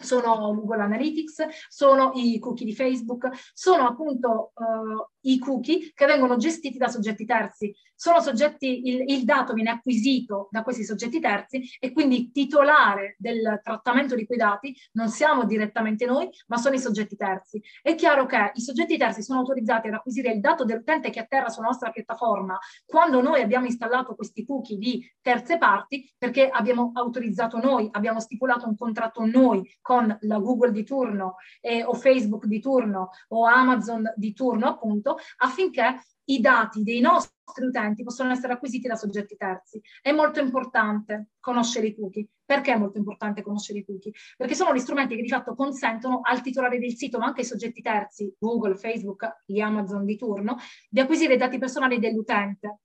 sono 0.00 0.54
Google 0.54 0.82
Analytics, 0.82 1.46
sono 1.68 2.12
i 2.14 2.38
cookie 2.38 2.64
di 2.64 2.74
Facebook, 2.74 3.28
sono 3.52 3.86
appunto 3.86 4.52
uh, 4.54 5.06
i 5.22 5.38
cookie 5.38 5.92
che 5.94 6.06
vengono 6.06 6.36
gestiti 6.36 6.78
da 6.78 6.88
soggetti 6.88 7.24
terzi. 7.24 7.74
Sono 7.94 8.20
soggetti, 8.20 8.88
il, 8.88 9.10
il, 9.10 9.24
dato 9.24 9.52
viene 9.52 9.70
acquisito 9.70 10.48
da 10.50 10.62
questi 10.62 10.84
soggetti 10.84 11.20
terzi 11.20 11.62
e 11.78 11.92
quindi 11.92 12.30
titolare 12.30 13.16
del 13.18 13.60
trattamento 13.62 14.14
di 14.14 14.24
quei 14.24 14.38
dati 14.38 14.74
non 14.92 15.08
siamo 15.08 15.44
direttamente 15.44 16.06
noi, 16.06 16.28
ma 16.46 16.56
sono 16.56 16.74
i 16.74 16.78
soggetti 16.78 17.16
terzi. 17.16 17.62
È 17.82 17.94
chiaro 17.94 18.24
che 18.24 18.52
i 18.54 18.60
soggetti 18.60 18.96
terzi 18.96 19.22
sono 19.22 19.40
autorizzati 19.40 19.88
ad 19.88 19.94
acquisire 19.94 20.32
il 20.32 20.40
dato 20.40 20.64
dell'utente 20.64 21.10
che 21.10 21.20
atterra 21.20 21.50
sulla 21.50 21.66
nostra 21.66 21.90
piattaforma 21.90 22.58
quando 22.86 23.20
noi 23.20 23.42
abbiamo 23.42 23.66
installato 23.66 24.14
questi 24.14 24.44
cookie 24.44 24.78
di 24.78 25.08
terze 25.20 25.58
parti 25.58 26.12
perché 26.16 26.48
abbiamo 26.48 26.92
autorizzato 26.94 27.58
noi, 27.58 27.88
abbiamo 27.92 28.20
stipulato 28.20 28.66
un 28.66 28.76
contratto 28.76 29.24
noi 29.24 29.68
con 29.80 30.16
la 30.22 30.38
Google 30.38 30.72
di 30.72 30.84
turno 30.84 31.36
eh, 31.60 31.84
o 31.84 31.94
Facebook 31.94 32.46
di 32.46 32.60
turno 32.60 33.10
o 33.28 33.44
Amazon 33.44 34.12
di 34.16 34.32
turno 34.32 34.68
appunto 34.68 35.09
affinché 35.38 36.00
i 36.24 36.40
dati 36.40 36.82
dei 36.82 37.00
nostri 37.00 37.66
utenti 37.66 38.02
possono 38.02 38.30
essere 38.30 38.52
acquisiti 38.52 38.86
da 38.86 38.94
soggetti 38.94 39.36
terzi. 39.36 39.80
È 40.00 40.12
molto 40.12 40.40
importante 40.40 41.30
conoscere 41.40 41.88
i 41.88 41.94
cookie. 41.94 42.28
Perché 42.44 42.72
è 42.72 42.76
molto 42.76 42.98
importante 42.98 43.42
conoscere 43.42 43.78
i 43.78 43.84
cookie? 43.84 44.12
Perché 44.36 44.54
sono 44.54 44.74
gli 44.74 44.80
strumenti 44.80 45.14
che 45.14 45.22
di 45.22 45.28
fatto 45.28 45.54
consentono 45.54 46.20
al 46.22 46.42
titolare 46.42 46.78
del 46.78 46.96
sito, 46.96 47.18
ma 47.18 47.26
anche 47.26 47.40
ai 47.40 47.46
soggetti 47.46 47.80
terzi, 47.80 48.34
Google, 48.38 48.76
Facebook, 48.76 49.42
gli 49.46 49.60
Amazon 49.60 50.04
di 50.04 50.16
turno, 50.16 50.56
di 50.88 50.98
acquisire 50.98 51.34
i 51.34 51.38
dati 51.38 51.58
personali 51.58 52.00
dell'utente 52.00 52.80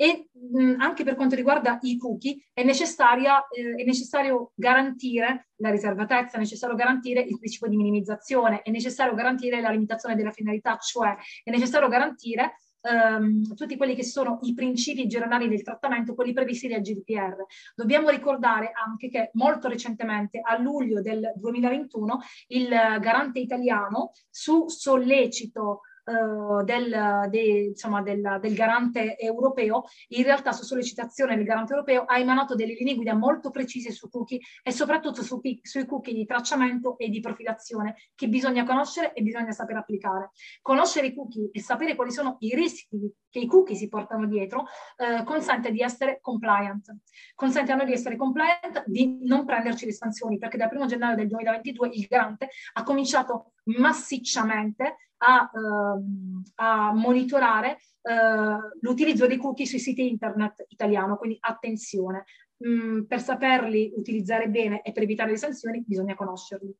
e 0.00 0.30
mh, 0.32 0.76
anche 0.78 1.04
per 1.04 1.14
quanto 1.14 1.34
riguarda 1.34 1.78
i 1.82 1.98
cookie 1.98 2.46
è, 2.54 2.62
eh, 2.62 2.64
è 2.64 3.84
necessario 3.84 4.52
garantire 4.54 5.48
la 5.56 5.68
riservatezza, 5.68 6.36
è 6.36 6.40
necessario 6.40 6.74
garantire 6.74 7.20
il 7.20 7.36
principio 7.36 7.68
di 7.68 7.76
minimizzazione, 7.76 8.62
è 8.62 8.70
necessario 8.70 9.12
garantire 9.12 9.60
la 9.60 9.68
limitazione 9.68 10.16
della 10.16 10.30
finalità, 10.30 10.78
cioè 10.78 11.14
è 11.44 11.50
necessario 11.50 11.88
garantire 11.88 12.54
ehm, 12.80 13.54
tutti 13.54 13.76
quelli 13.76 13.94
che 13.94 14.02
sono 14.02 14.38
i 14.44 14.54
principi 14.54 15.06
generali 15.06 15.50
del 15.50 15.62
trattamento, 15.62 16.14
quelli 16.14 16.32
previsti 16.32 16.66
dal 16.66 16.80
GDPR. 16.80 17.44
Dobbiamo 17.74 18.08
ricordare 18.08 18.72
anche 18.72 19.10
che 19.10 19.30
molto 19.34 19.68
recentemente, 19.68 20.40
a 20.42 20.56
luglio 20.56 21.02
del 21.02 21.30
2021, 21.36 22.20
il 22.48 22.68
garante 22.68 23.38
italiano, 23.38 24.12
su 24.30 24.66
sollecito 24.68 25.82
eh, 26.10 26.64
del, 26.64 27.28
de, 27.30 27.40
insomma, 27.68 28.02
del, 28.02 28.38
del, 28.40 28.54
garante 28.54 29.16
europeo, 29.16 29.84
in 30.08 30.24
realtà 30.24 30.52
su 30.52 30.64
sollecitazione 30.64 31.36
del 31.36 31.44
garante 31.44 31.72
europeo 31.72 32.04
ha 32.04 32.18
emanato 32.18 32.54
delle 32.54 32.74
linee 32.74 32.96
guida 32.96 33.14
molto 33.14 33.50
precise 33.50 33.92
su 33.92 34.08
cookie 34.08 34.40
e 34.62 34.72
soprattutto 34.72 35.22
su, 35.22 35.40
sui 35.62 35.86
cookie 35.86 36.14
di 36.14 36.26
tracciamento 36.26 36.98
e 36.98 37.08
di 37.08 37.20
profilazione 37.20 37.94
che 38.14 38.28
bisogna 38.28 38.64
conoscere 38.64 39.12
e 39.12 39.22
bisogna 39.22 39.52
sapere 39.52 39.78
applicare. 39.78 40.30
Conoscere 40.60 41.08
i 41.08 41.14
cookie 41.14 41.50
e 41.52 41.60
sapere 41.60 41.94
quali 41.94 42.10
sono 42.10 42.36
i 42.40 42.54
rischi 42.54 43.12
che 43.30 43.38
i 43.38 43.46
cookie 43.46 43.76
si 43.76 43.88
portano 43.88 44.26
dietro 44.26 44.66
eh, 44.96 45.24
consente 45.24 45.70
di 45.70 45.80
essere 45.80 46.18
compliant. 46.20 46.94
Consente 47.34 47.72
a 47.72 47.76
noi 47.76 47.86
di 47.86 47.92
essere 47.92 48.16
compliant, 48.16 48.84
di 48.86 49.18
non 49.22 49.44
prenderci 49.44 49.86
le 49.86 49.92
sanzioni, 49.92 50.38
perché 50.38 50.58
dal 50.58 50.70
1 50.72 50.86
gennaio 50.86 51.16
del 51.16 51.28
2022 51.28 51.88
il 51.88 52.06
garante 52.08 52.48
ha 52.74 52.82
cominciato 52.82 53.52
massicciamente 53.64 54.96
a, 55.18 55.50
ehm, 55.54 56.42
a 56.56 56.92
monitorare 56.92 57.78
eh, 58.02 58.14
l'utilizzo 58.80 59.26
dei 59.26 59.36
cookie 59.36 59.66
sui 59.66 59.78
siti 59.78 60.08
internet 60.08 60.64
italiano, 60.68 61.16
quindi 61.16 61.36
attenzione, 61.40 62.24
mm, 62.66 63.02
per 63.02 63.20
saperli 63.20 63.92
utilizzare 63.94 64.48
bene 64.48 64.82
e 64.82 64.92
per 64.92 65.02
evitare 65.02 65.30
le 65.30 65.36
sanzioni 65.36 65.84
bisogna 65.86 66.14
conoscerli. 66.14 66.74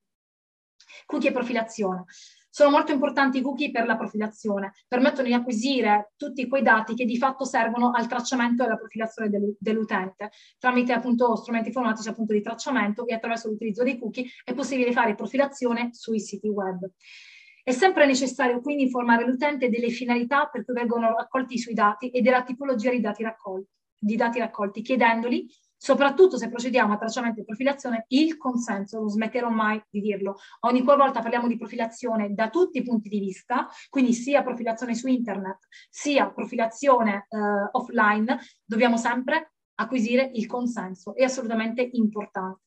Cookie 1.06 1.30
e 1.30 1.32
profilazione. 1.32 2.04
Sono 2.52 2.70
molto 2.70 2.90
importanti 2.90 3.38
i 3.38 3.42
cookie 3.42 3.70
per 3.70 3.86
la 3.86 3.96
profilazione, 3.96 4.72
permettono 4.88 5.28
di 5.28 5.32
acquisire 5.32 6.12
tutti 6.16 6.48
quei 6.48 6.62
dati 6.62 6.94
che 6.94 7.04
di 7.04 7.16
fatto 7.16 7.44
servono 7.44 7.92
al 7.92 8.08
tracciamento 8.08 8.62
e 8.62 8.66
alla 8.66 8.76
profilazione 8.76 9.30
dell'utente. 9.56 10.30
Tramite 10.58 10.92
appunto 10.92 11.36
strumenti 11.36 11.68
informatici 11.68 12.08
appunto 12.08 12.32
di 12.32 12.42
tracciamento 12.42 13.06
e 13.06 13.14
attraverso 13.14 13.48
l'utilizzo 13.48 13.84
dei 13.84 13.98
cookie 13.98 14.24
è 14.42 14.52
possibile 14.52 14.90
fare 14.90 15.14
profilazione 15.14 15.90
sui 15.92 16.18
siti 16.18 16.48
web. 16.48 16.90
È 17.62 17.70
sempre 17.70 18.04
necessario 18.04 18.60
quindi 18.60 18.82
informare 18.82 19.24
l'utente 19.24 19.68
delle 19.68 19.90
finalità 19.90 20.46
per 20.46 20.64
cui 20.64 20.74
vengono 20.74 21.14
raccolti 21.14 21.54
i 21.54 21.58
suoi 21.58 21.74
dati 21.74 22.10
e 22.10 22.20
della 22.20 22.42
tipologia 22.42 22.90
di 22.90 23.00
dati 23.00 23.22
raccolti, 23.22 23.70
di 23.96 24.16
dati 24.16 24.40
raccolti 24.40 24.82
chiedendoli 24.82 25.46
soprattutto 25.80 26.36
se 26.36 26.50
procediamo 26.50 26.92
a 26.92 26.98
tracciamento 26.98 27.40
e 27.40 27.44
profilazione, 27.44 28.04
il 28.08 28.36
consenso, 28.36 28.98
non 28.98 29.08
smetterò 29.08 29.48
mai 29.48 29.82
di 29.88 30.02
dirlo. 30.02 30.36
Ogni 30.60 30.82
qualvolta 30.82 31.22
parliamo 31.22 31.48
di 31.48 31.56
profilazione 31.56 32.34
da 32.34 32.50
tutti 32.50 32.78
i 32.78 32.82
punti 32.82 33.08
di 33.08 33.18
vista, 33.18 33.66
quindi 33.88 34.12
sia 34.12 34.42
profilazione 34.42 34.94
su 34.94 35.08
internet, 35.08 35.66
sia 35.88 36.30
profilazione 36.30 37.26
eh, 37.30 37.38
offline, 37.72 38.38
dobbiamo 38.62 38.98
sempre 38.98 39.54
acquisire 39.76 40.30
il 40.34 40.46
consenso, 40.46 41.14
è 41.14 41.22
assolutamente 41.22 41.88
importante. 41.92 42.60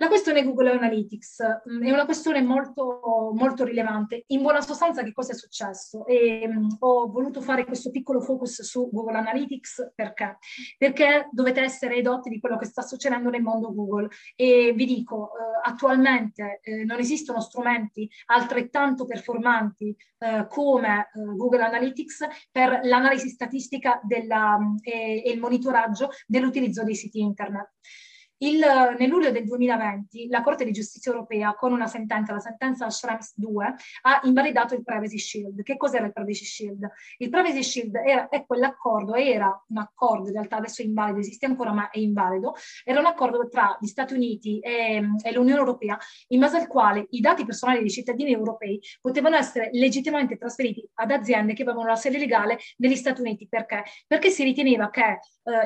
La 0.00 0.06
questione 0.06 0.44
Google 0.44 0.70
Analytics 0.70 1.38
mh, 1.64 1.74
mm, 1.74 1.82
è 1.82 1.90
una 1.90 2.04
questione 2.04 2.40
molto, 2.40 3.32
molto 3.34 3.64
rilevante. 3.64 4.22
In 4.28 4.42
buona 4.42 4.60
sostanza 4.60 5.02
che 5.02 5.12
cosa 5.12 5.32
è 5.32 5.34
successo? 5.34 6.06
E, 6.06 6.46
mh, 6.46 6.52
mm, 6.56 6.68
ho 6.78 7.10
voluto 7.10 7.40
fare 7.40 7.64
questo 7.64 7.90
piccolo 7.90 8.20
focus 8.20 8.62
su 8.62 8.88
Google 8.92 9.18
Analytics 9.18 9.94
perché? 9.96 10.38
Perché 10.78 11.28
dovete 11.32 11.62
essere 11.62 11.96
edotti 11.96 12.30
di 12.30 12.38
quello 12.38 12.56
che 12.56 12.66
sta 12.66 12.82
succedendo 12.82 13.28
nel 13.28 13.42
mondo 13.42 13.74
Google 13.74 14.08
e 14.36 14.72
vi 14.72 14.86
dico, 14.86 15.32
eh, 15.32 15.68
attualmente 15.68 16.60
eh, 16.62 16.84
non 16.84 17.00
esistono 17.00 17.40
strumenti 17.40 18.08
altrettanto 18.26 19.04
performanti 19.04 19.96
eh, 20.18 20.46
come 20.48 21.10
eh, 21.12 21.34
Google 21.34 21.64
Analytics 21.64 22.24
per 22.52 22.82
l'analisi 22.84 23.30
statistica 23.30 24.00
della, 24.04 24.60
mm, 24.60 24.76
e, 24.80 25.24
e 25.24 25.30
il 25.32 25.40
monitoraggio 25.40 26.10
dell'utilizzo 26.24 26.84
dei 26.84 26.94
siti 26.94 27.18
internet. 27.18 27.70
Il, 28.38 28.58
nel 28.98 29.08
luglio 29.08 29.30
del 29.32 29.44
2020 29.44 30.28
la 30.28 30.42
Corte 30.42 30.64
di 30.64 30.70
Giustizia 30.70 31.10
Europea 31.10 31.54
con 31.54 31.72
una 31.72 31.88
sentenza, 31.88 32.32
la 32.32 32.38
sentenza 32.38 32.88
Schrems 32.88 33.32
2, 33.34 33.74
ha 34.02 34.20
invalidato 34.24 34.74
il 34.74 34.84
Privacy 34.84 35.18
Shield. 35.18 35.62
Che 35.62 35.76
cos'era 35.76 36.06
il 36.06 36.12
Privacy 36.12 36.44
Shield? 36.44 36.88
Il 37.18 37.30
Privacy 37.30 37.62
Shield 37.62 37.96
era, 37.96 38.28
è 38.28 38.46
quell'accordo, 38.46 39.14
era 39.14 39.64
un 39.68 39.78
accordo, 39.78 40.28
in 40.28 40.34
realtà 40.34 40.56
adesso 40.56 40.82
è 40.82 40.84
invalido, 40.84 41.18
esiste 41.18 41.46
ancora 41.46 41.72
ma 41.72 41.90
è 41.90 41.98
invalido, 41.98 42.54
era 42.84 43.00
un 43.00 43.06
accordo 43.06 43.48
tra 43.48 43.76
gli 43.80 43.86
Stati 43.86 44.14
Uniti 44.14 44.60
e, 44.60 45.02
e 45.22 45.32
l'Unione 45.32 45.58
Europea 45.58 45.98
in 46.28 46.38
base 46.38 46.58
al 46.58 46.68
quale 46.68 47.06
i 47.10 47.20
dati 47.20 47.44
personali 47.44 47.80
dei 47.80 47.90
cittadini 47.90 48.32
europei 48.32 48.80
potevano 49.00 49.36
essere 49.36 49.70
legittimamente 49.72 50.36
trasferiti 50.36 50.88
ad 50.94 51.10
aziende 51.10 51.54
che 51.54 51.62
avevano 51.62 51.88
la 51.88 51.96
sede 51.96 52.18
legale 52.18 52.58
negli 52.76 52.96
Stati 52.96 53.20
Uniti. 53.20 53.48
Perché? 53.48 53.82
Perché 54.06 54.30
si 54.30 54.44
riteneva 54.44 54.90
che 54.90 55.02
eh, 55.02 55.18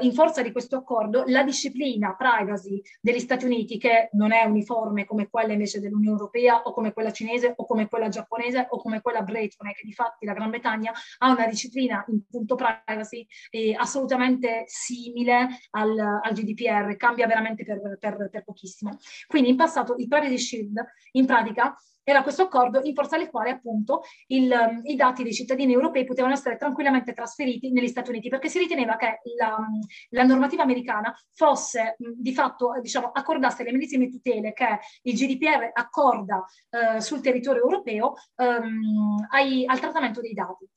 in 0.06 0.12
forza 0.12 0.40
di 0.40 0.52
questo 0.52 0.76
accordo 0.76 1.24
la 1.26 1.42
disciplina 1.42 2.14
privacy 2.16 2.61
basi 2.62 2.82
degli 3.00 3.18
Stati 3.18 3.44
Uniti 3.44 3.78
che 3.78 4.10
non 4.12 4.32
è 4.32 4.44
uniforme 4.44 5.04
come 5.04 5.28
quella 5.28 5.52
invece 5.52 5.80
dell'Unione 5.80 6.16
Europea 6.16 6.62
o 6.62 6.72
come 6.72 6.92
quella 6.92 7.10
cinese 7.10 7.52
o 7.56 7.66
come 7.66 7.88
quella 7.88 8.08
giapponese 8.08 8.66
o 8.70 8.80
come 8.80 9.00
quella 9.00 9.22
bretone 9.22 9.72
che 9.72 9.82
di 9.84 9.92
fatti 9.92 10.24
la 10.24 10.32
Gran 10.32 10.50
Bretagna 10.50 10.92
ha 11.18 11.30
una 11.30 11.46
disciplina 11.46 12.04
in 12.08 12.24
punto 12.30 12.54
privacy 12.54 13.26
eh, 13.50 13.74
assolutamente 13.74 14.64
simile 14.66 15.48
al, 15.70 15.98
al, 15.98 16.32
GDPR, 16.32 16.96
cambia 16.96 17.26
veramente 17.26 17.64
per, 17.64 17.98
per, 17.98 18.28
per 18.30 18.44
pochissimo. 18.44 18.98
Quindi 19.26 19.50
in 19.50 19.56
passato 19.56 19.94
il 19.96 20.08
Privacy 20.08 20.38
Shield 20.38 20.84
in 21.12 21.26
pratica 21.26 21.76
era 22.04 22.22
questo 22.22 22.42
accordo 22.42 22.80
in 22.82 22.94
forza 22.94 23.16
del 23.16 23.30
quale 23.30 23.50
appunto 23.50 24.02
il, 24.28 24.50
um, 24.50 24.80
i 24.84 24.96
dati 24.96 25.22
dei 25.22 25.32
cittadini 25.32 25.72
europei 25.72 26.04
potevano 26.04 26.34
essere 26.34 26.56
tranquillamente 26.56 27.12
trasferiti 27.12 27.70
negli 27.70 27.88
Stati 27.88 28.10
Uniti 28.10 28.28
perché 28.28 28.48
si 28.48 28.58
riteneva 28.58 28.96
che 28.96 29.20
la, 29.38 29.56
um, 29.58 29.80
la 30.10 30.24
normativa 30.24 30.62
americana 30.62 31.14
fosse 31.32 31.96
um, 31.98 32.14
di 32.16 32.32
fatto, 32.32 32.78
diciamo, 32.80 33.10
accordasse 33.12 33.62
le 33.62 33.72
medesime 33.72 34.08
tutele 34.08 34.52
che 34.52 34.78
il 35.02 35.14
GDPR 35.14 35.70
accorda 35.72 36.44
eh, 36.70 37.00
sul 37.00 37.20
territorio 37.20 37.62
europeo 37.62 38.14
um, 38.36 39.26
ai, 39.30 39.64
al 39.66 39.80
trattamento 39.80 40.20
dei 40.20 40.32
dati. 40.32 40.68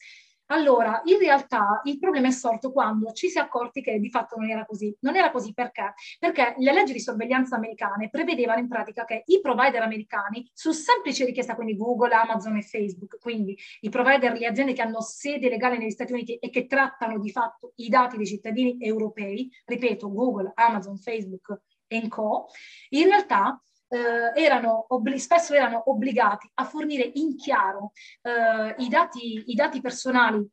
Allora, 0.50 1.02
in 1.06 1.18
realtà 1.18 1.82
il 1.86 1.98
problema 1.98 2.28
è 2.28 2.32
sorto 2.32 2.72
quando 2.72 3.12
ci 3.14 3.30
si 3.30 3.39
è 3.39 3.41
accorti 3.41 3.82
che 3.82 4.00
di 4.00 4.12
fatto 4.12 4.36
non 4.38 4.50
era 4.50 4.64
così. 4.64 4.96
Non 5.00 5.16
era 5.16 5.32
così 5.32 5.54
perché? 5.54 5.93
Perché 6.20 6.54
le 6.60 6.72
leggi 6.72 6.93
di 6.93 7.00
sorveglianza 7.00 7.56
americane 7.56 8.10
prevedevano 8.10 8.60
in 8.60 8.68
pratica 8.68 9.06
che 9.06 9.24
i 9.26 9.41
provider 9.41 9.82
americani, 9.82 10.48
su 10.54 10.72
semplice 10.72 11.26
richiesta, 11.26 11.56
quindi 11.56 11.76
Google, 11.76 12.14
Amazon 12.14 12.58
e 12.58 12.62
Facebook, 12.62 13.18
quindi 13.20 13.58
i 13.82 13.89
provider, 13.89 14.38
le 14.38 14.46
aziende 14.46 14.74
che 14.74 14.84
hanno 14.84 15.02
sede 15.02 15.50
legale 15.50 15.78
negli 15.80 15.89
Stati 15.89 16.14
Uniti 16.14 16.36
e 16.36 16.50
che 16.52 16.68
trattano 16.68 17.18
di 17.20 17.32
fatto 17.32 17.74
i 17.78 17.89
dati 17.89 18.16
dei 18.18 18.28
cittadini 18.28 18.78
europei, 18.80 19.50
ripeto, 19.66 20.12
Google, 20.14 20.52
Amazon, 20.54 20.98
Facebook 20.98 21.62
e 21.88 22.08
Co., 22.08 22.48
in 22.89 23.08
realtà 23.08 23.60
eh, 23.88 24.32
erano 24.42 24.88
spesso 25.18 25.54
erano 25.54 25.90
obbligati 25.90 26.50
a 26.56 26.66
fornire 26.66 27.12
in 27.16 27.36
chiaro 27.36 27.92
eh, 28.22 28.76
i, 28.78 28.90
dati, 28.90 29.44
i 29.48 29.54
dati 29.54 29.82
personali 29.82 30.48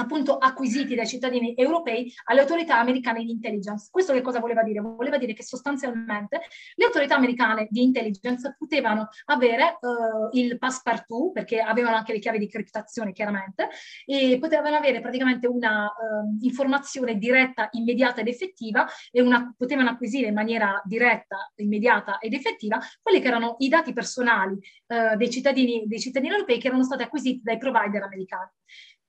appunto 0.00 0.38
acquisiti 0.38 0.94
dai 0.94 1.06
cittadini 1.06 1.54
europei 1.54 2.12
alle 2.24 2.40
autorità 2.40 2.78
americane 2.78 3.22
di 3.22 3.30
intelligence. 3.30 3.88
Questo 3.90 4.12
che 4.12 4.22
cosa 4.22 4.40
voleva 4.40 4.62
dire? 4.62 4.80
Voleva 4.80 5.18
dire 5.18 5.34
che 5.34 5.42
sostanzialmente 5.42 6.40
le 6.74 6.84
autorità 6.84 7.16
americane 7.16 7.68
di 7.70 7.82
intelligence 7.82 8.56
potevano 8.58 9.08
avere 9.26 9.78
uh, 9.80 10.28
il 10.32 10.58
passepartout, 10.58 11.32
perché 11.32 11.60
avevano 11.60 11.96
anche 11.96 12.12
le 12.12 12.18
chiavi 12.18 12.38
di 12.38 12.48
criptazione 12.48 13.12
chiaramente, 13.12 13.68
e 14.06 14.38
potevano 14.40 14.76
avere 14.76 15.00
praticamente 15.00 15.46
una 15.46 15.84
uh, 15.84 16.44
informazione 16.44 17.16
diretta, 17.16 17.68
immediata 17.72 18.20
ed 18.20 18.28
effettiva 18.28 18.86
e 19.10 19.20
una, 19.20 19.54
potevano 19.56 19.90
acquisire 19.90 20.28
in 20.28 20.34
maniera 20.34 20.80
diretta, 20.84 21.52
immediata 21.56 22.18
ed 22.18 22.32
effettiva 22.32 22.78
quelli 23.02 23.20
che 23.20 23.28
erano 23.28 23.56
i 23.58 23.68
dati 23.68 23.92
personali 23.92 24.54
uh, 24.54 25.16
dei, 25.16 25.30
cittadini, 25.30 25.84
dei 25.86 26.00
cittadini 26.00 26.32
europei 26.32 26.58
che 26.58 26.68
erano 26.68 26.84
stati 26.84 27.02
acquisiti 27.02 27.40
dai 27.42 27.58
provider 27.58 28.02
americani 28.02 28.50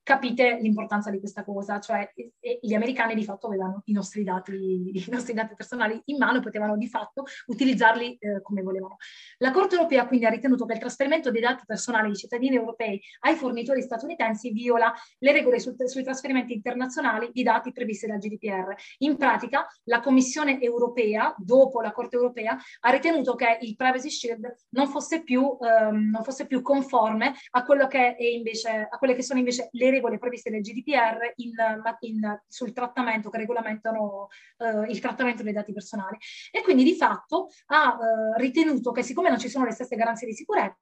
capite 0.04 0.58
l'importanza 0.62 1.10
di 1.10 1.20
questa 1.20 1.44
cosa, 1.44 1.80
cioè 1.80 2.12
e, 2.16 2.34
e 2.40 2.60
gli 2.62 2.74
americani 2.74 3.14
di 3.14 3.24
fatto 3.24 3.48
avevano 3.48 3.82
i 3.86 3.94
nostri 3.94 4.24
dati, 4.24 4.54
i 4.94 5.06
nostri 5.10 5.34
dati 5.34 5.56
personali 5.56 6.00
in 6.06 6.18
mano 6.18 6.40
e 6.40 6.42
potevano 6.42 6.78
di 6.78 6.88
fatto 6.88 7.24
utilizzarli 7.48 8.18
eh, 8.18 8.42
come 8.42 8.62
volevano. 8.62 8.98
La 9.38 9.52
Corte 9.52 9.76
europea 9.76 10.08
quindi 10.08 10.26
ha 10.26 10.30
ritenuto 10.30 10.66
che 10.66 10.74
il 10.74 10.80
trasferimento 10.80 11.32
dei 11.32 11.42
dati 11.42 11.64
personali 11.66 12.08
dei 12.08 12.16
cittadini 12.16 12.56
europei 12.56 13.00
ai 13.22 13.36
fornitori 13.36 13.82
statunitensi 13.82 14.52
viola 14.52 14.94
le 15.20 15.32
regole 15.32 15.60
su, 15.60 15.76
sui 15.86 16.04
trasferimenti 16.04 16.54
internazionali 16.54 17.30
di 17.32 17.44
dati 17.44 17.72
previste 17.72 18.08
dal 18.08 18.18
GDPR. 18.18 18.74
In 19.00 19.18
pratica 19.18 19.68
la 19.84 20.00
Commissione 20.00 20.60
europea, 20.60 21.34
dopo 21.38 21.82
la 21.82 21.92
Corte 21.92 22.16
europea, 22.16 22.58
ha 22.80 22.90
ritenuto 22.90 23.36
che 23.36 23.58
il 23.62 23.76
Privacy 23.76 24.10
Shield 24.10 24.56
non 24.70 24.88
fosse 24.88 25.24
più, 25.24 25.58
ehm, 25.62 26.10
non 26.10 26.24
fosse 26.24 26.48
più 26.48 26.62
conforme 26.62 27.34
a, 27.52 27.88
che 27.88 28.16
invece, 28.20 28.88
a 28.90 28.98
quelle 28.98 29.16
che 29.16 29.24
sono 29.24 29.40
invece 29.40 29.70
le 29.72 29.91
regole 29.92 30.18
previste 30.18 30.50
nel 30.50 30.62
GDPR 30.62 31.34
in, 31.36 31.52
in, 32.00 32.42
sul 32.48 32.74
trattamento 32.74 33.30
che 33.30 33.38
regolamentano 33.38 34.28
eh, 34.58 34.92
il 34.92 35.00
trattamento 35.00 35.44
dei 35.44 35.54
dati 35.54 35.74
personali. 35.74 36.18
E 36.52 36.62
quindi 36.62 36.84
di 36.84 36.96
fatto 36.96 37.50
ha 37.68 37.98
eh, 37.98 38.42
ritenuto 38.42 38.92
che 38.92 39.04
siccome 39.04 39.30
non 39.30 39.40
ci 39.40 39.50
sono 39.50 39.66
le 39.66 39.72
stesse 39.72 39.96
garanzie 39.96 40.28
di 40.28 40.34
sicurezza, 40.34 40.80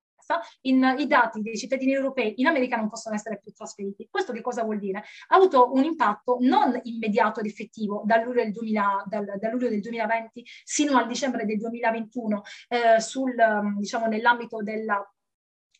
in, 0.61 0.95
i 0.99 1.07
dati 1.07 1.41
dei 1.41 1.57
cittadini 1.57 1.94
europei 1.94 2.34
in 2.38 2.48
America 2.48 2.76
non 2.76 2.90
possono 2.90 3.15
essere 3.15 3.40
più 3.40 3.52
trasferiti. 3.52 4.07
Questo 4.10 4.34
che 4.34 4.41
cosa 4.41 4.64
vuol 4.64 4.80
dire? 4.80 4.99
Ha 5.27 5.36
avuto 5.36 5.72
un 5.73 5.84
impatto 5.84 6.38
non 6.41 6.80
immediato 6.84 7.40
ed 7.40 7.48
effettivo 7.48 8.03
dal 8.06 8.23
luglio 8.23 8.44
del, 8.44 8.52
2000, 8.52 9.03
dal, 9.07 9.26
dal 9.40 9.52
luglio 9.52 9.69
del 9.69 9.81
2020 9.81 10.45
sino 10.64 10.98
al 10.98 11.07
dicembre 11.07 11.45
del 11.45 11.57
2021 11.57 12.41
eh, 12.68 12.99
sul, 12.99 13.36
diciamo, 13.77 14.06
nell'ambito 14.07 14.61
della 14.61 15.03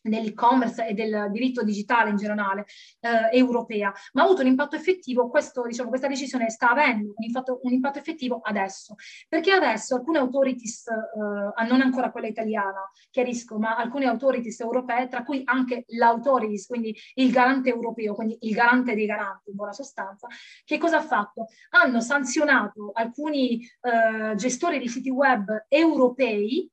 dell'e-commerce 0.02 0.86
e 0.86 0.94
del 0.94 1.28
diritto 1.30 1.62
digitale 1.62 2.10
in 2.10 2.16
generale 2.16 2.66
eh, 3.00 3.36
europea, 3.36 3.92
ma 4.12 4.22
ha 4.22 4.24
avuto 4.24 4.42
un 4.42 4.48
impatto 4.48 4.76
effettivo, 4.76 5.28
questo, 5.28 5.66
diciamo, 5.66 5.88
questa 5.88 6.08
decisione 6.08 6.50
sta 6.50 6.70
avendo 6.70 7.14
un 7.16 7.24
impatto, 7.24 7.60
un 7.62 7.72
impatto 7.72 7.98
effettivo 7.98 8.40
adesso, 8.42 8.94
perché 9.28 9.52
adesso 9.52 9.96
alcune 9.96 10.18
authorities, 10.18 10.86
eh, 10.88 11.66
non 11.66 11.80
ancora 11.80 12.10
quella 12.10 12.26
italiana, 12.26 12.90
chiarisco, 13.10 13.58
ma 13.58 13.76
alcune 13.76 14.06
authorities 14.06 14.60
europee, 14.60 15.08
tra 15.08 15.22
cui 15.22 15.42
anche 15.44 15.84
l'authorities, 15.88 16.66
quindi 16.66 16.96
il 17.14 17.30
garante 17.30 17.68
europeo, 17.68 18.14
quindi 18.14 18.36
il 18.40 18.54
garante 18.54 18.94
dei 18.94 19.06
garanti 19.06 19.50
in 19.50 19.56
buona 19.56 19.72
sostanza, 19.72 20.26
che 20.64 20.78
cosa 20.78 20.98
ha 20.98 21.02
fatto? 21.02 21.46
Hanno 21.70 22.00
sanzionato 22.00 22.90
alcuni 22.92 23.60
eh, 23.60 24.34
gestori 24.36 24.78
di 24.78 24.88
siti 24.88 25.10
web 25.10 25.66
europei 25.68 26.70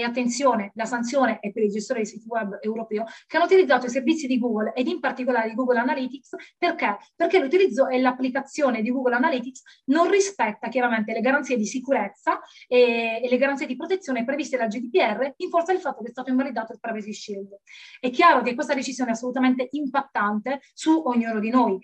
e 0.00 0.04
attenzione, 0.04 0.72
la 0.74 0.84
sanzione 0.84 1.38
è 1.40 1.52
per 1.52 1.62
i 1.62 1.68
gestori 1.68 2.00
dei 2.00 2.08
siti 2.08 2.26
web 2.26 2.58
europeo 2.60 3.04
che 3.26 3.36
hanno 3.36 3.46
utilizzato 3.46 3.86
i 3.86 3.90
servizi 3.90 4.26
di 4.26 4.38
Google 4.38 4.72
ed 4.74 4.86
in 4.88 5.00
particolare 5.00 5.48
di 5.48 5.54
Google 5.54 5.78
Analytics 5.78 6.36
perché? 6.58 6.98
Perché 7.14 7.38
l'utilizzo 7.38 7.88
e 7.88 8.00
l'applicazione 8.00 8.82
di 8.82 8.90
Google 8.90 9.14
Analytics 9.14 9.62
non 9.86 10.10
rispetta 10.10 10.68
chiaramente 10.68 11.12
le 11.12 11.20
garanzie 11.20 11.56
di 11.56 11.66
sicurezza 11.66 12.40
e, 12.66 13.20
e 13.22 13.28
le 13.28 13.36
garanzie 13.36 13.66
di 13.66 13.76
protezione 13.76 14.24
previste 14.24 14.56
dal 14.56 14.68
GDPR 14.68 15.34
in 15.36 15.48
forza 15.48 15.72
del 15.72 15.80
fatto 15.80 16.02
che 16.02 16.08
è 16.08 16.12
stato 16.12 16.30
invalidato 16.30 16.72
il 16.72 16.80
Privacy 16.80 17.12
Shield. 17.12 17.58
È 17.98 18.10
chiaro 18.10 18.42
che 18.42 18.54
questa 18.54 18.74
decisione 18.74 19.10
è 19.10 19.12
assolutamente 19.14 19.68
impattante 19.72 20.60
su 20.74 21.02
ognuno 21.04 21.40
di 21.40 21.50
noi 21.50 21.78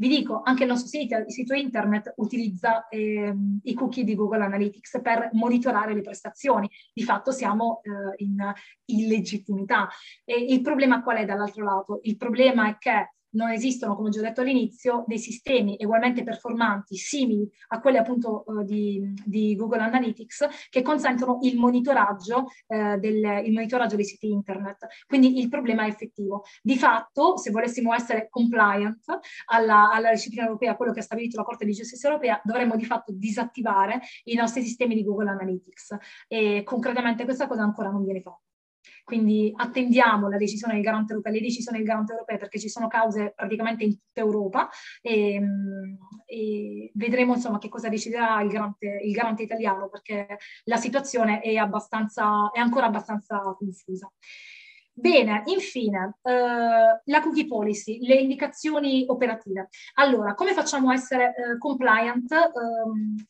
vi 0.00 0.08
dico, 0.08 0.40
anche 0.42 0.62
il 0.62 0.70
nostro 0.70 0.88
sito, 0.88 1.14
il 1.14 1.30
sito 1.30 1.52
internet 1.52 2.14
utilizza 2.16 2.88
eh, 2.88 3.34
i 3.64 3.74
cookie 3.74 4.02
di 4.02 4.14
Google 4.14 4.44
Analytics 4.44 4.98
per 5.02 5.28
monitorare 5.32 5.92
le 5.92 6.00
prestazioni. 6.00 6.70
Di 6.90 7.02
fatto 7.02 7.32
siamo 7.32 7.82
eh, 7.82 8.24
in 8.24 8.50
illegittimità. 8.86 9.90
E 10.24 10.34
il 10.36 10.62
problema 10.62 11.02
qual 11.02 11.18
è 11.18 11.26
dall'altro 11.26 11.64
lato? 11.64 12.00
Il 12.04 12.16
problema 12.16 12.70
è 12.70 12.78
che 12.78 13.12
non 13.32 13.50
esistono, 13.50 13.94
come 13.96 14.10
già 14.10 14.20
detto 14.20 14.40
all'inizio, 14.40 15.04
dei 15.06 15.18
sistemi 15.18 15.76
ugualmente 15.80 16.22
performanti, 16.22 16.96
simili 16.96 17.48
a 17.68 17.80
quelli 17.80 17.98
appunto 17.98 18.44
eh, 18.46 18.64
di, 18.64 19.14
di, 19.24 19.54
Google 19.54 19.82
Analytics, 19.82 20.68
che 20.68 20.82
consentono 20.82 21.38
il 21.42 21.58
monitoraggio, 21.58 22.46
eh, 22.66 22.96
del, 22.98 23.42
il 23.44 23.52
monitoraggio 23.52 23.96
dei 23.96 24.04
siti 24.04 24.30
internet. 24.30 24.86
Quindi 25.06 25.38
il 25.38 25.48
problema 25.48 25.84
è 25.84 25.88
effettivo. 25.88 26.44
Di 26.62 26.76
fatto, 26.76 27.36
se 27.36 27.50
volessimo 27.50 27.94
essere 27.94 28.28
compliant 28.28 29.04
alla, 29.46 29.90
alla 29.90 30.10
disciplina 30.10 30.44
europea, 30.44 30.76
quello 30.76 30.92
che 30.92 31.00
ha 31.00 31.02
stabilito 31.02 31.36
la 31.36 31.44
Corte 31.44 31.64
di 31.64 31.72
Giustizia 31.72 32.08
europea, 32.08 32.40
dovremmo 32.44 32.76
di 32.76 32.84
fatto 32.84 33.12
disattivare 33.12 34.00
i 34.24 34.34
nostri 34.34 34.62
sistemi 34.62 34.94
di 34.94 35.04
Google 35.04 35.30
Analytics. 35.30 35.96
E 36.28 36.62
concretamente 36.64 37.24
questa 37.24 37.46
cosa 37.46 37.62
ancora 37.62 37.90
non 37.90 38.04
viene 38.04 38.20
fatta. 38.20 38.49
Quindi 39.10 39.52
attendiamo 39.56 40.28
la 40.28 40.36
decisione 40.36 40.74
del 40.74 40.84
garante 40.84 41.14
europeo, 41.14 41.32
le 41.32 41.40
decisioni 41.40 41.78
del 41.78 41.86
garante 41.88 42.12
europeo 42.12 42.38
perché 42.38 42.60
ci 42.60 42.68
sono 42.68 42.86
cause 42.86 43.32
praticamente 43.34 43.82
in 43.82 43.98
tutta 43.98 44.20
Europa 44.20 44.68
e, 45.02 45.34
ehm, 45.34 45.98
e 46.26 46.92
vedremo 46.94 47.34
insomma 47.34 47.58
che 47.58 47.68
cosa 47.68 47.88
deciderà 47.88 48.40
il 48.40 48.50
garante, 48.50 49.00
il 49.02 49.10
garante 49.10 49.42
italiano 49.42 49.88
perché 49.88 50.38
la 50.66 50.76
situazione 50.76 51.40
è, 51.40 51.54
è 51.54 51.56
ancora 51.56 52.86
abbastanza 52.86 53.40
confusa. 53.58 54.08
Bene, 55.00 55.42
infine, 55.46 56.16
eh, 56.22 57.00
la 57.02 57.20
cookie 57.22 57.46
policy, 57.46 58.00
le 58.00 58.16
indicazioni 58.16 59.04
operative. 59.08 59.70
Allora, 59.94 60.34
come 60.34 60.52
facciamo 60.52 60.90
a 60.90 60.92
essere 60.92 61.34
eh, 61.34 61.58
compliant 61.58 62.30
eh, 62.30 62.46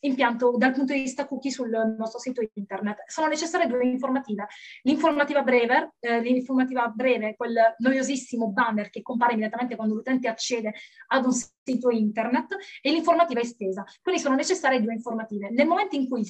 impianto 0.01 0.57
dal 0.57 0.73
punto 0.73 0.91
di 0.91 0.99
vista 0.99 1.25
cookie 1.25 1.49
sul 1.49 1.69
nostro 1.97 2.19
sito 2.19 2.41
internet? 2.55 3.03
Sono 3.07 3.27
necessarie 3.27 3.67
due 3.67 3.85
informative. 3.85 4.47
L'informativa 4.81 5.43
breve, 5.43 5.93
eh, 6.01 6.19
l'informativa 6.19 6.89
breve, 6.89 7.35
quel 7.37 7.55
noiosissimo 7.77 8.49
banner 8.49 8.89
che 8.89 9.01
compare 9.01 9.31
immediatamente 9.31 9.77
quando 9.77 9.95
l'utente 9.95 10.27
accede 10.27 10.73
ad 11.07 11.23
un 11.23 11.31
sito 11.31 11.89
internet, 11.89 12.57
e 12.81 12.91
l'informativa 12.91 13.39
estesa. 13.39 13.85
Quindi 14.01 14.19
sono 14.19 14.35
necessarie 14.35 14.81
due 14.81 14.93
informative. 14.93 15.51
Nel 15.51 15.67
momento 15.67 15.95
in 15.95 16.09
cui 16.09 16.25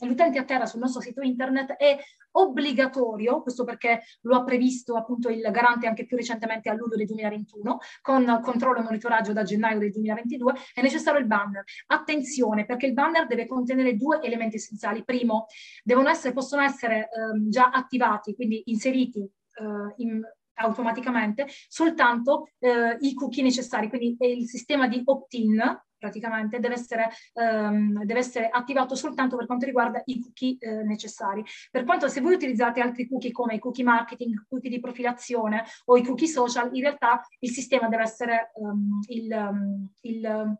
l'utente 0.00 0.38
atterra 0.38 0.64
sul 0.64 0.80
nostro 0.80 1.02
sito 1.02 1.20
internet 1.20 1.72
è 1.72 1.98
obbligatorio, 2.36 3.42
questo 3.42 3.64
perché 3.64 4.02
lo 4.22 4.36
ha 4.36 4.44
previsto 4.44 4.96
appunto 4.96 5.28
il 5.28 5.42
garante 5.50 5.86
anche 5.86 6.06
più 6.06 6.16
recentemente 6.16 6.70
a 6.70 6.74
luglio 6.74 6.96
del 6.96 7.06
2021, 7.06 7.78
con 8.00 8.40
controllo 8.42 8.78
e 8.78 8.82
monitoraggio 8.82 9.32
da 9.32 9.42
gennaio 9.42 9.78
del 9.78 9.90
2022, 9.90 10.54
è 10.74 10.82
necessario 10.82 11.20
il 11.20 11.26
banner. 11.26 11.64
Attenzione, 11.86 12.64
perché 12.64 12.86
il 12.86 12.92
banner 12.92 13.26
deve 13.26 13.46
contenere 13.46 13.96
due 13.96 14.20
elementi 14.22 14.56
essenziali. 14.56 15.04
Primo, 15.04 15.46
devono 15.82 16.08
essere, 16.08 16.32
possono 16.32 16.62
essere 16.62 17.08
ehm, 17.10 17.48
già 17.48 17.70
attivati, 17.70 18.34
quindi 18.34 18.62
inseriti 18.66 19.20
eh, 19.20 19.94
in, 19.96 20.20
automaticamente 20.54 21.46
soltanto 21.68 22.48
eh, 22.58 22.96
i 23.00 23.14
cookie 23.14 23.42
necessari, 23.42 23.88
quindi 23.88 24.16
il 24.18 24.46
sistema 24.46 24.88
di 24.88 25.02
opt-in 25.04 25.82
praticamente 26.04 26.60
deve 26.60 26.74
essere, 26.74 27.08
um, 27.34 28.04
deve 28.04 28.20
essere, 28.20 28.48
attivato 28.50 28.94
soltanto 28.94 29.36
per 29.36 29.46
quanto 29.46 29.64
riguarda 29.64 30.02
i 30.04 30.20
cookie 30.20 30.56
eh, 30.58 30.82
necessari. 30.82 31.42
Per 31.70 31.84
quanto 31.84 32.08
se 32.08 32.20
voi 32.20 32.34
utilizzate 32.34 32.80
altri 32.80 33.08
cookie 33.08 33.32
come 33.32 33.54
i 33.54 33.58
cookie 33.58 33.84
marketing, 33.84 34.44
cookie 34.46 34.68
di 34.68 34.80
profilazione 34.80 35.64
o 35.86 35.96
i 35.96 36.04
cookie 36.04 36.26
social, 36.26 36.68
in 36.74 36.82
realtà 36.82 37.26
il 37.38 37.50
sistema 37.50 37.88
deve 37.88 38.02
essere 38.02 38.50
um, 38.56 39.00
il, 39.08 39.32
um, 39.32 39.88
il 40.02 40.58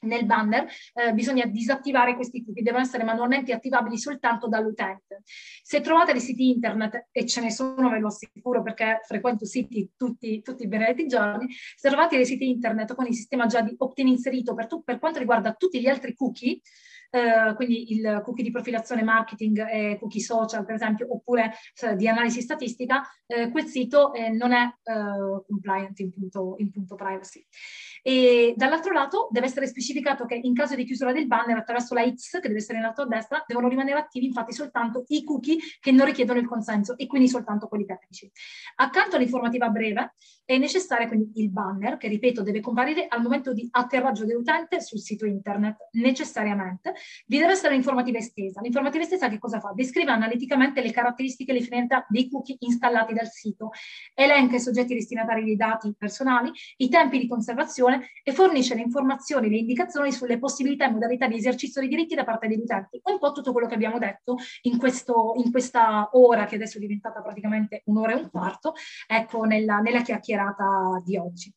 nel 0.00 0.24
banner 0.24 0.66
eh, 0.94 1.12
bisogna 1.12 1.44
disattivare 1.46 2.14
questi 2.14 2.44
cookie, 2.44 2.62
devono 2.62 2.82
essere 2.82 3.04
manualmente 3.04 3.52
attivabili 3.52 3.98
soltanto 3.98 4.48
dall'utente. 4.48 5.22
Se 5.62 5.80
trovate 5.80 6.12
dei 6.12 6.20
siti 6.20 6.48
internet, 6.48 7.08
e 7.10 7.26
ce 7.26 7.40
ne 7.40 7.50
sono, 7.50 7.90
ve 7.90 7.98
lo 7.98 8.08
assicuro 8.08 8.62
perché 8.62 9.00
frequento 9.06 9.44
siti 9.44 9.90
tutti, 9.96 10.42
i 10.58 10.68
benedetti 10.68 11.06
giorni, 11.06 11.46
se 11.76 11.88
trovate 11.88 12.16
dei 12.16 12.26
siti 12.26 12.48
internet 12.48 12.94
con 12.94 13.06
il 13.06 13.14
sistema 13.14 13.46
già 13.46 13.60
di 13.60 13.74
opt-in 13.76 14.08
inserito 14.08 14.54
per, 14.54 14.66
tu, 14.66 14.82
per 14.82 14.98
quanto 14.98 15.18
riguarda 15.18 15.52
tutti 15.52 15.80
gli 15.80 15.88
altri 15.88 16.14
cookie, 16.14 16.60
eh, 17.10 17.54
quindi 17.56 17.92
il 17.92 18.20
cookie 18.24 18.44
di 18.44 18.50
profilazione 18.50 19.02
marketing 19.02 19.66
e 19.68 19.96
cookie 19.98 20.20
social, 20.20 20.64
per 20.64 20.76
esempio, 20.76 21.12
oppure 21.12 21.54
eh, 21.82 21.96
di 21.96 22.08
analisi 22.08 22.40
statistica, 22.40 23.02
eh, 23.26 23.50
quel 23.50 23.66
sito 23.66 24.12
eh, 24.14 24.30
non 24.30 24.52
è 24.52 24.64
eh, 24.64 25.42
compliant 25.46 25.98
in 25.98 26.12
punto, 26.12 26.54
in 26.58 26.70
punto 26.70 26.94
privacy. 26.94 27.44
E 28.02 28.54
dall'altro 28.56 28.92
lato 28.92 29.28
deve 29.30 29.46
essere 29.46 29.66
specificato 29.66 30.26
che 30.26 30.38
in 30.42 30.54
caso 30.54 30.74
di 30.74 30.84
chiusura 30.84 31.12
del 31.12 31.26
banner 31.26 31.58
attraverso 31.58 31.94
la 31.94 32.08
X, 32.08 32.40
che 32.40 32.48
deve 32.48 32.60
essere 32.60 32.78
in 32.78 32.84
alto 32.84 33.02
a 33.02 33.06
destra, 33.06 33.42
devono 33.46 33.68
rimanere 33.68 33.98
attivi 33.98 34.26
infatti 34.26 34.52
soltanto 34.52 35.04
i 35.08 35.24
cookie 35.24 35.58
che 35.80 35.92
non 35.92 36.06
richiedono 36.06 36.38
il 36.38 36.46
consenso 36.46 36.96
e 36.96 37.06
quindi 37.06 37.28
soltanto 37.28 37.66
quelli 37.66 37.84
tecnici. 37.84 38.30
Accanto 38.76 39.16
all'informativa 39.16 39.68
breve 39.68 40.14
è 40.44 40.58
necessario 40.58 41.06
quindi 41.06 41.32
il 41.36 41.50
banner, 41.50 41.96
che 41.96 42.08
ripeto 42.08 42.42
deve 42.42 42.60
comparire 42.60 43.06
al 43.08 43.22
momento 43.22 43.52
di 43.52 43.68
atterraggio 43.70 44.24
dell'utente 44.24 44.80
sul 44.80 44.98
sito 44.98 45.26
internet, 45.26 45.88
necessariamente. 45.92 46.94
Vi 47.26 47.38
deve 47.38 47.52
essere 47.52 47.74
l'informativa 47.74 48.18
estesa. 48.18 48.60
L'informativa 48.60 49.04
estesa 49.04 49.28
che 49.28 49.38
cosa 49.38 49.60
fa? 49.60 49.72
Descrive 49.74 50.10
analiticamente 50.10 50.82
le 50.82 50.90
caratteristiche 50.90 51.52
e 51.52 51.54
le 51.54 51.60
finalità 51.60 52.04
dei 52.08 52.28
cookie 52.28 52.56
installati 52.60 53.14
dal 53.14 53.28
sito, 53.28 53.70
elenca 54.14 54.56
i 54.56 54.60
soggetti 54.60 54.94
destinatari 54.94 55.44
dei 55.44 55.56
dati 55.56 55.94
personali, 55.96 56.50
i 56.78 56.88
tempi 56.88 57.18
di 57.18 57.28
conservazione 57.28 57.89
informazione 57.90 58.10
e 58.22 58.32
fornisce 58.32 58.74
le 58.74 58.82
informazioni, 58.82 59.48
le 59.48 59.56
indicazioni 59.56 60.12
sulle 60.12 60.38
possibilità 60.38 60.86
e 60.86 60.90
modalità 60.90 61.26
di 61.26 61.36
esercizio 61.36 61.80
dei 61.80 61.90
diritti 61.90 62.14
da 62.14 62.24
parte 62.24 62.46
degli 62.46 62.60
utenti. 62.60 63.00
Un 63.04 63.18
po' 63.18 63.32
tutto 63.32 63.52
quello 63.52 63.66
che 63.66 63.74
abbiamo 63.74 63.98
detto 63.98 64.36
in, 64.62 64.78
questo, 64.78 65.34
in 65.36 65.50
questa 65.50 66.10
ora, 66.12 66.46
che 66.46 66.56
adesso 66.56 66.78
è 66.78 66.80
diventata 66.80 67.20
praticamente 67.20 67.82
un'ora 67.86 68.12
e 68.12 68.16
un 68.16 68.30
quarto, 68.30 68.74
ecco, 69.06 69.44
nella, 69.44 69.78
nella 69.78 70.02
chiacchierata 70.02 71.02
di 71.04 71.16
oggi. 71.16 71.52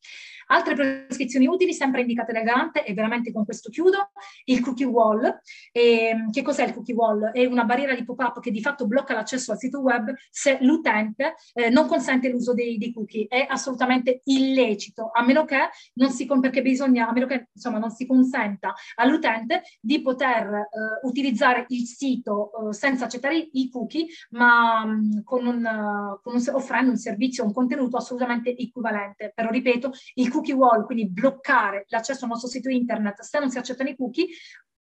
Altre 0.54 0.76
prescrizioni 0.76 1.48
utili, 1.48 1.74
sempre 1.74 2.02
indicate 2.02 2.32
dal 2.32 2.44
garante, 2.44 2.86
e 2.86 2.94
veramente 2.94 3.32
con 3.32 3.44
questo 3.44 3.72
chiudo, 3.72 4.12
il 4.46 4.62
cookie 4.62 4.86
wall. 4.86 5.42
E, 5.72 6.10
ehm, 6.10 6.32
che 6.32 6.44
cos'è 6.44 6.66
il 6.66 6.74
cookie 6.74 6.94
wall? 6.94 7.32
È 7.32 7.44
una 7.46 7.64
barriera 7.64 7.96
di 7.96 8.06
pop-up 8.06 8.40
che 8.40 8.52
di 8.52 8.62
fatto 8.62 8.86
blocca 8.86 9.16
l'accesso 9.16 9.52
al 9.52 9.58
sito 9.58 9.80
web 9.80 10.14
se 10.30 10.60
l'utente 10.62 11.34
eh, 11.54 11.70
non 11.72 11.88
consente 11.88 12.30
l'uso 12.30 12.54
dei, 12.54 12.78
dei, 12.78 12.94
cookie. 12.94 13.26
È 13.28 13.48
assolutamente 13.50 14.22
illecito, 14.26 15.10
a 15.12 15.24
meno 15.24 15.44
che 15.44 15.58
non 15.94 16.12
si, 16.12 16.28
bisogna, 16.62 17.12
meno 17.12 17.26
che 17.26 17.48
insomma, 17.52 17.80
non 17.80 17.90
si 17.90 18.06
consenta 18.06 18.76
all'utente 18.96 19.64
di 19.82 20.04
poter 20.04 20.46
eh, 20.54 20.68
utilizzare 21.08 21.66
il 21.70 21.86
sito 21.86 22.70
eh, 22.70 22.74
senza 22.74 23.06
accettare 23.06 23.38
i, 23.38 23.50
i 23.54 23.70
cookie, 23.72 24.06
ma 24.32 24.86
mh, 24.86 24.92
mm, 24.92 25.24
con 25.24 25.48
un, 25.48 26.20
con 26.22 26.36
un, 26.36 26.44
offrendo 26.52 26.92
un 26.92 26.98
servizio, 26.98 27.44
un 27.44 27.54
contenuto 27.54 27.98
assolutamente 27.98 28.56
equivalente. 28.56 29.32
Però 29.34 29.50
ripeto, 29.50 29.92
il 30.16 30.30
cookie 30.30 30.43
cookie 30.44 30.53
wall, 30.53 30.86
quindi 30.86 31.10
bloccare 31.10 31.86
l'accesso 31.88 32.26
al 32.26 32.32
nostro 32.32 32.49
sito 32.49 32.70
internet 32.70 33.22
se 33.22 33.40
non 33.40 33.49
si 33.49 33.57
accettano 33.57 33.90
i 33.90 33.95
cookie, 33.95 34.28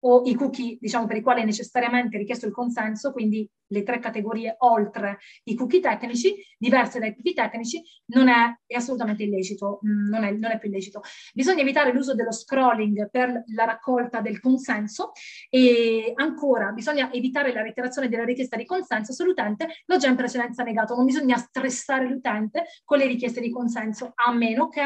o 0.06 0.22
i 0.24 0.34
cookie 0.34 0.76
diciamo, 0.80 1.06
per 1.06 1.16
i 1.16 1.22
quali 1.22 1.42
è 1.42 1.44
necessariamente 1.44 2.18
richiesto 2.18 2.46
il 2.46 2.52
consenso, 2.52 3.12
quindi 3.12 3.48
le 3.68 3.82
tre 3.82 3.98
categorie 3.98 4.54
oltre 4.58 5.18
i 5.44 5.54
cookie 5.54 5.80
tecnici, 5.80 6.34
diverse 6.58 6.98
dai 6.98 7.14
cookie 7.14 7.32
tecnici, 7.32 7.82
non 8.06 8.28
è, 8.28 8.54
è 8.66 8.76
assolutamente 8.76 9.22
illecito, 9.22 9.80
mm, 9.84 10.08
non 10.08 10.24
è, 10.24 10.30
non 10.32 10.50
è, 10.50 10.58
più 10.58 10.68
illecito. 10.68 11.00
Bisogna 11.32 11.62
evitare 11.62 11.92
l'uso 11.92 12.14
dello 12.14 12.32
scrolling 12.32 13.08
per 13.10 13.44
la 13.54 13.64
raccolta 13.64 14.20
del 14.20 14.40
consenso 14.40 15.12
e 15.48 16.12
ancora 16.16 16.70
bisogna 16.72 17.10
evitare 17.10 17.52
la 17.52 17.62
reiterazione 17.62 18.08
della 18.08 18.24
richiesta 18.24 18.56
di 18.56 18.66
consenso 18.66 19.12
se 19.12 19.24
l'utente 19.24 19.68
l'ha 19.86 19.96
già 19.96 20.08
in 20.08 20.16
precedenza 20.16 20.62
negato. 20.62 20.94
Non 20.94 21.06
bisogna 21.06 21.38
stressare 21.38 22.06
l'utente 22.06 22.64
con 22.84 22.98
le 22.98 23.06
richieste 23.06 23.40
di 23.40 23.50
consenso, 23.50 24.12
a 24.14 24.32
meno 24.32 24.68
che 24.68 24.82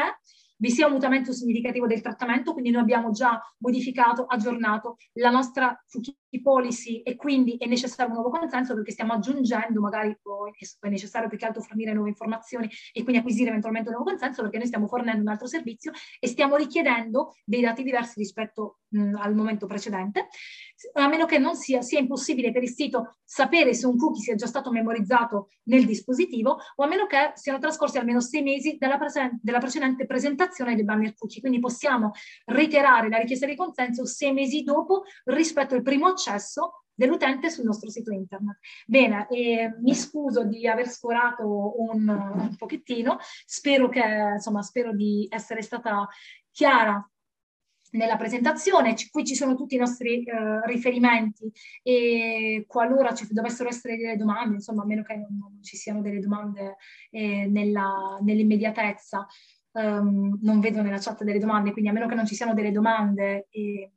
vi 0.59 0.69
sia 0.69 0.87
un 0.87 0.93
mutamento 0.93 1.31
significativo 1.31 1.87
del 1.87 2.01
trattamento, 2.01 2.51
quindi 2.51 2.69
noi 2.69 2.81
abbiamo 2.81 3.11
già 3.11 3.41
modificato, 3.59 4.25
aggiornato 4.25 4.97
la 5.13 5.29
nostra 5.29 5.81
policy 6.41 7.01
e 7.01 7.15
quindi 7.15 7.57
è 7.57 7.65
necessario 7.65 8.11
un 8.13 8.19
nuovo 8.19 8.37
consenso 8.37 8.73
perché 8.75 8.91
stiamo 8.91 9.13
aggiungendo, 9.13 9.81
magari 9.81 10.17
poi 10.21 10.51
è 10.79 10.89
necessario 10.89 11.27
più 11.27 11.37
che 11.37 11.45
altro 11.45 11.61
fornire 11.61 11.93
nuove 11.93 12.09
informazioni 12.09 12.69
e 12.93 13.01
quindi 13.01 13.17
acquisire 13.17 13.49
eventualmente 13.49 13.89
un 13.89 13.95
nuovo 13.95 14.09
consenso 14.09 14.41
perché 14.41 14.57
noi 14.57 14.67
stiamo 14.67 14.87
fornendo 14.87 15.21
un 15.21 15.27
altro 15.29 15.47
servizio 15.47 15.91
e 16.19 16.27
stiamo 16.27 16.55
richiedendo 16.55 17.35
dei 17.43 17.61
dati 17.61 17.83
diversi 17.83 18.19
rispetto 18.19 18.79
mh, 18.89 19.15
al 19.15 19.35
momento 19.35 19.65
precedente, 19.65 20.27
a 20.93 21.07
meno 21.07 21.25
che 21.25 21.37
non 21.37 21.55
sia, 21.55 21.81
sia 21.81 21.99
impossibile 21.99 22.51
per 22.51 22.63
il 22.63 22.69
sito 22.69 23.17
sapere 23.23 23.73
se 23.73 23.85
un 23.85 23.97
cookie 23.97 24.21
sia 24.21 24.35
già 24.35 24.47
stato 24.47 24.71
memorizzato 24.71 25.49
nel 25.63 25.85
dispositivo 25.85 26.57
o 26.75 26.83
a 26.83 26.87
meno 26.87 27.05
che 27.05 27.31
siano 27.35 27.59
trascorsi 27.59 27.97
almeno 27.97 28.21
sei 28.21 28.41
mesi 28.41 28.77
dalla, 28.77 28.97
presen- 28.97 29.39
della 29.41 29.59
precedente 29.59 30.05
presentazione 30.05 30.75
del 30.75 30.85
banner 30.85 31.15
cookie. 31.15 31.41
Quindi 31.41 31.59
possiamo 31.59 32.11
reiterare 32.45 33.09
la 33.09 33.17
richiesta 33.17 33.45
di 33.45 33.55
consenso 33.55 34.05
sei 34.05 34.33
mesi 34.33 34.63
dopo 34.63 35.03
rispetto 35.25 35.75
al 35.75 35.81
primo 35.81 36.13
accesso 36.19 36.83
dell'utente 36.93 37.49
sul 37.49 37.63
nostro 37.63 37.89
sito 37.89 38.11
internet. 38.11 38.59
Bene, 38.85 39.27
eh, 39.29 39.73
mi 39.79 39.95
scuso 39.95 40.43
di 40.43 40.67
aver 40.67 40.87
sforato 40.89 41.81
un, 41.81 42.07
un 42.09 42.55
pochettino, 42.57 43.17
spero, 43.45 43.87
che, 43.87 44.03
insomma, 44.33 44.61
spero 44.61 44.93
di 44.93 45.25
essere 45.31 45.61
stata 45.61 46.07
chiara 46.51 47.01
nella 47.91 48.17
presentazione, 48.17 48.93
C 48.93 49.09
qui 49.09 49.25
ci 49.25 49.33
sono 49.33 49.55
tutti 49.55 49.75
i 49.75 49.79
nostri 49.79 50.23
eh, 50.23 50.65
riferimenti 50.65 51.51
e 51.81 52.65
qualora 52.67 53.15
ci 53.15 53.25
dovessero 53.31 53.69
essere 53.69 53.97
delle 53.97 54.17
domande, 54.17 54.55
insomma 54.55 54.83
a 54.83 54.85
meno 54.85 55.01
che 55.01 55.15
non, 55.15 55.37
non 55.39 55.63
ci 55.63 55.75
siano 55.75 56.01
delle 56.01 56.19
domande 56.19 56.75
eh, 57.09 57.47
nell'immediatezza, 57.47 59.25
um, 59.71 60.37
non 60.41 60.59
vedo 60.59 60.81
nella 60.83 60.99
chat 60.99 61.23
delle 61.23 61.39
domande, 61.39 61.71
quindi 61.71 61.89
a 61.89 61.93
meno 61.93 62.07
che 62.07 62.15
non 62.15 62.27
ci 62.27 62.35
siano 62.35 62.53
delle 62.53 62.71
domande 62.71 63.47
eh, 63.49 63.93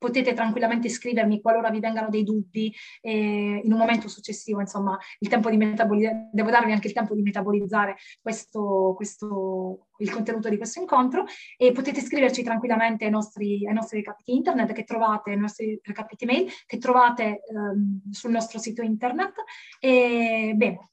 potete 0.00 0.32
tranquillamente 0.32 0.88
scrivermi 0.88 1.42
qualora 1.42 1.68
vi 1.68 1.78
vengano 1.78 2.08
dei 2.08 2.24
dubbi 2.24 2.74
eh, 3.02 3.60
in 3.62 3.70
un 3.70 3.78
momento 3.78 4.08
successivo, 4.08 4.58
insomma, 4.60 4.98
il 5.18 5.28
tempo 5.28 5.50
di 5.50 5.58
metabolizzare, 5.58 6.30
devo 6.32 6.48
darvi 6.48 6.72
anche 6.72 6.86
il 6.86 6.94
tempo 6.94 7.14
di 7.14 7.20
metabolizzare 7.20 7.96
questo, 8.22 8.94
questo, 8.96 9.88
il 9.98 10.10
contenuto 10.10 10.48
di 10.48 10.56
questo 10.56 10.80
incontro 10.80 11.26
e 11.58 11.72
potete 11.72 12.00
scriverci 12.00 12.42
tranquillamente 12.42 13.04
ai 13.04 13.10
nostri, 13.10 13.66
ai 13.66 13.74
nostri 13.74 13.98
recapiti 13.98 14.34
internet 14.34 14.72
che 14.72 14.84
trovate, 14.84 15.32
ai 15.32 15.38
nostri 15.38 15.78
recapiti 15.82 16.24
mail 16.24 16.50
che 16.64 16.78
trovate 16.78 17.42
ehm, 17.44 18.10
sul 18.10 18.30
nostro 18.30 18.58
sito 18.58 18.80
internet. 18.80 19.34
E, 19.78 20.54
bene, 20.56 20.92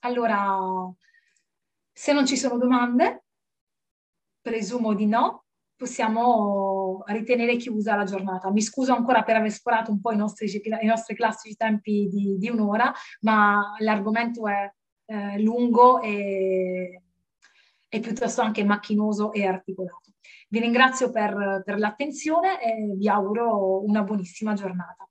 allora, 0.00 0.56
se 1.92 2.12
non 2.12 2.24
ci 2.24 2.36
sono 2.36 2.56
domande, 2.56 3.24
presumo 4.40 4.94
di 4.94 5.06
no, 5.06 5.44
possiamo 5.74 6.73
ritenere 7.06 7.56
chiusa 7.56 7.96
la 7.96 8.04
giornata. 8.04 8.50
Mi 8.50 8.62
scuso 8.62 8.94
ancora 8.94 9.22
per 9.22 9.36
aver 9.36 9.50
sforato 9.50 9.90
un 9.90 10.00
po' 10.00 10.12
i 10.12 10.16
nostri, 10.16 10.46
i 10.46 10.86
nostri 10.86 11.14
classici 11.14 11.56
tempi 11.56 12.08
di, 12.10 12.36
di 12.38 12.48
un'ora, 12.48 12.92
ma 13.20 13.74
l'argomento 13.78 14.48
è 14.48 14.70
eh, 15.06 15.40
lungo 15.40 16.00
e, 16.00 17.02
e, 17.88 18.00
piuttosto 18.00 18.40
anche 18.40 18.64
macchinoso 18.64 19.32
e 19.32 19.46
articolato. 19.46 20.12
Vi 20.48 20.60
ringrazio 20.60 21.10
per, 21.10 21.62
per 21.64 21.78
l'attenzione 21.78 22.62
e 22.62 22.94
vi 22.96 23.08
auguro 23.08 23.84
una 23.84 24.02
buonissima 24.02 24.54
giornata. 24.54 25.08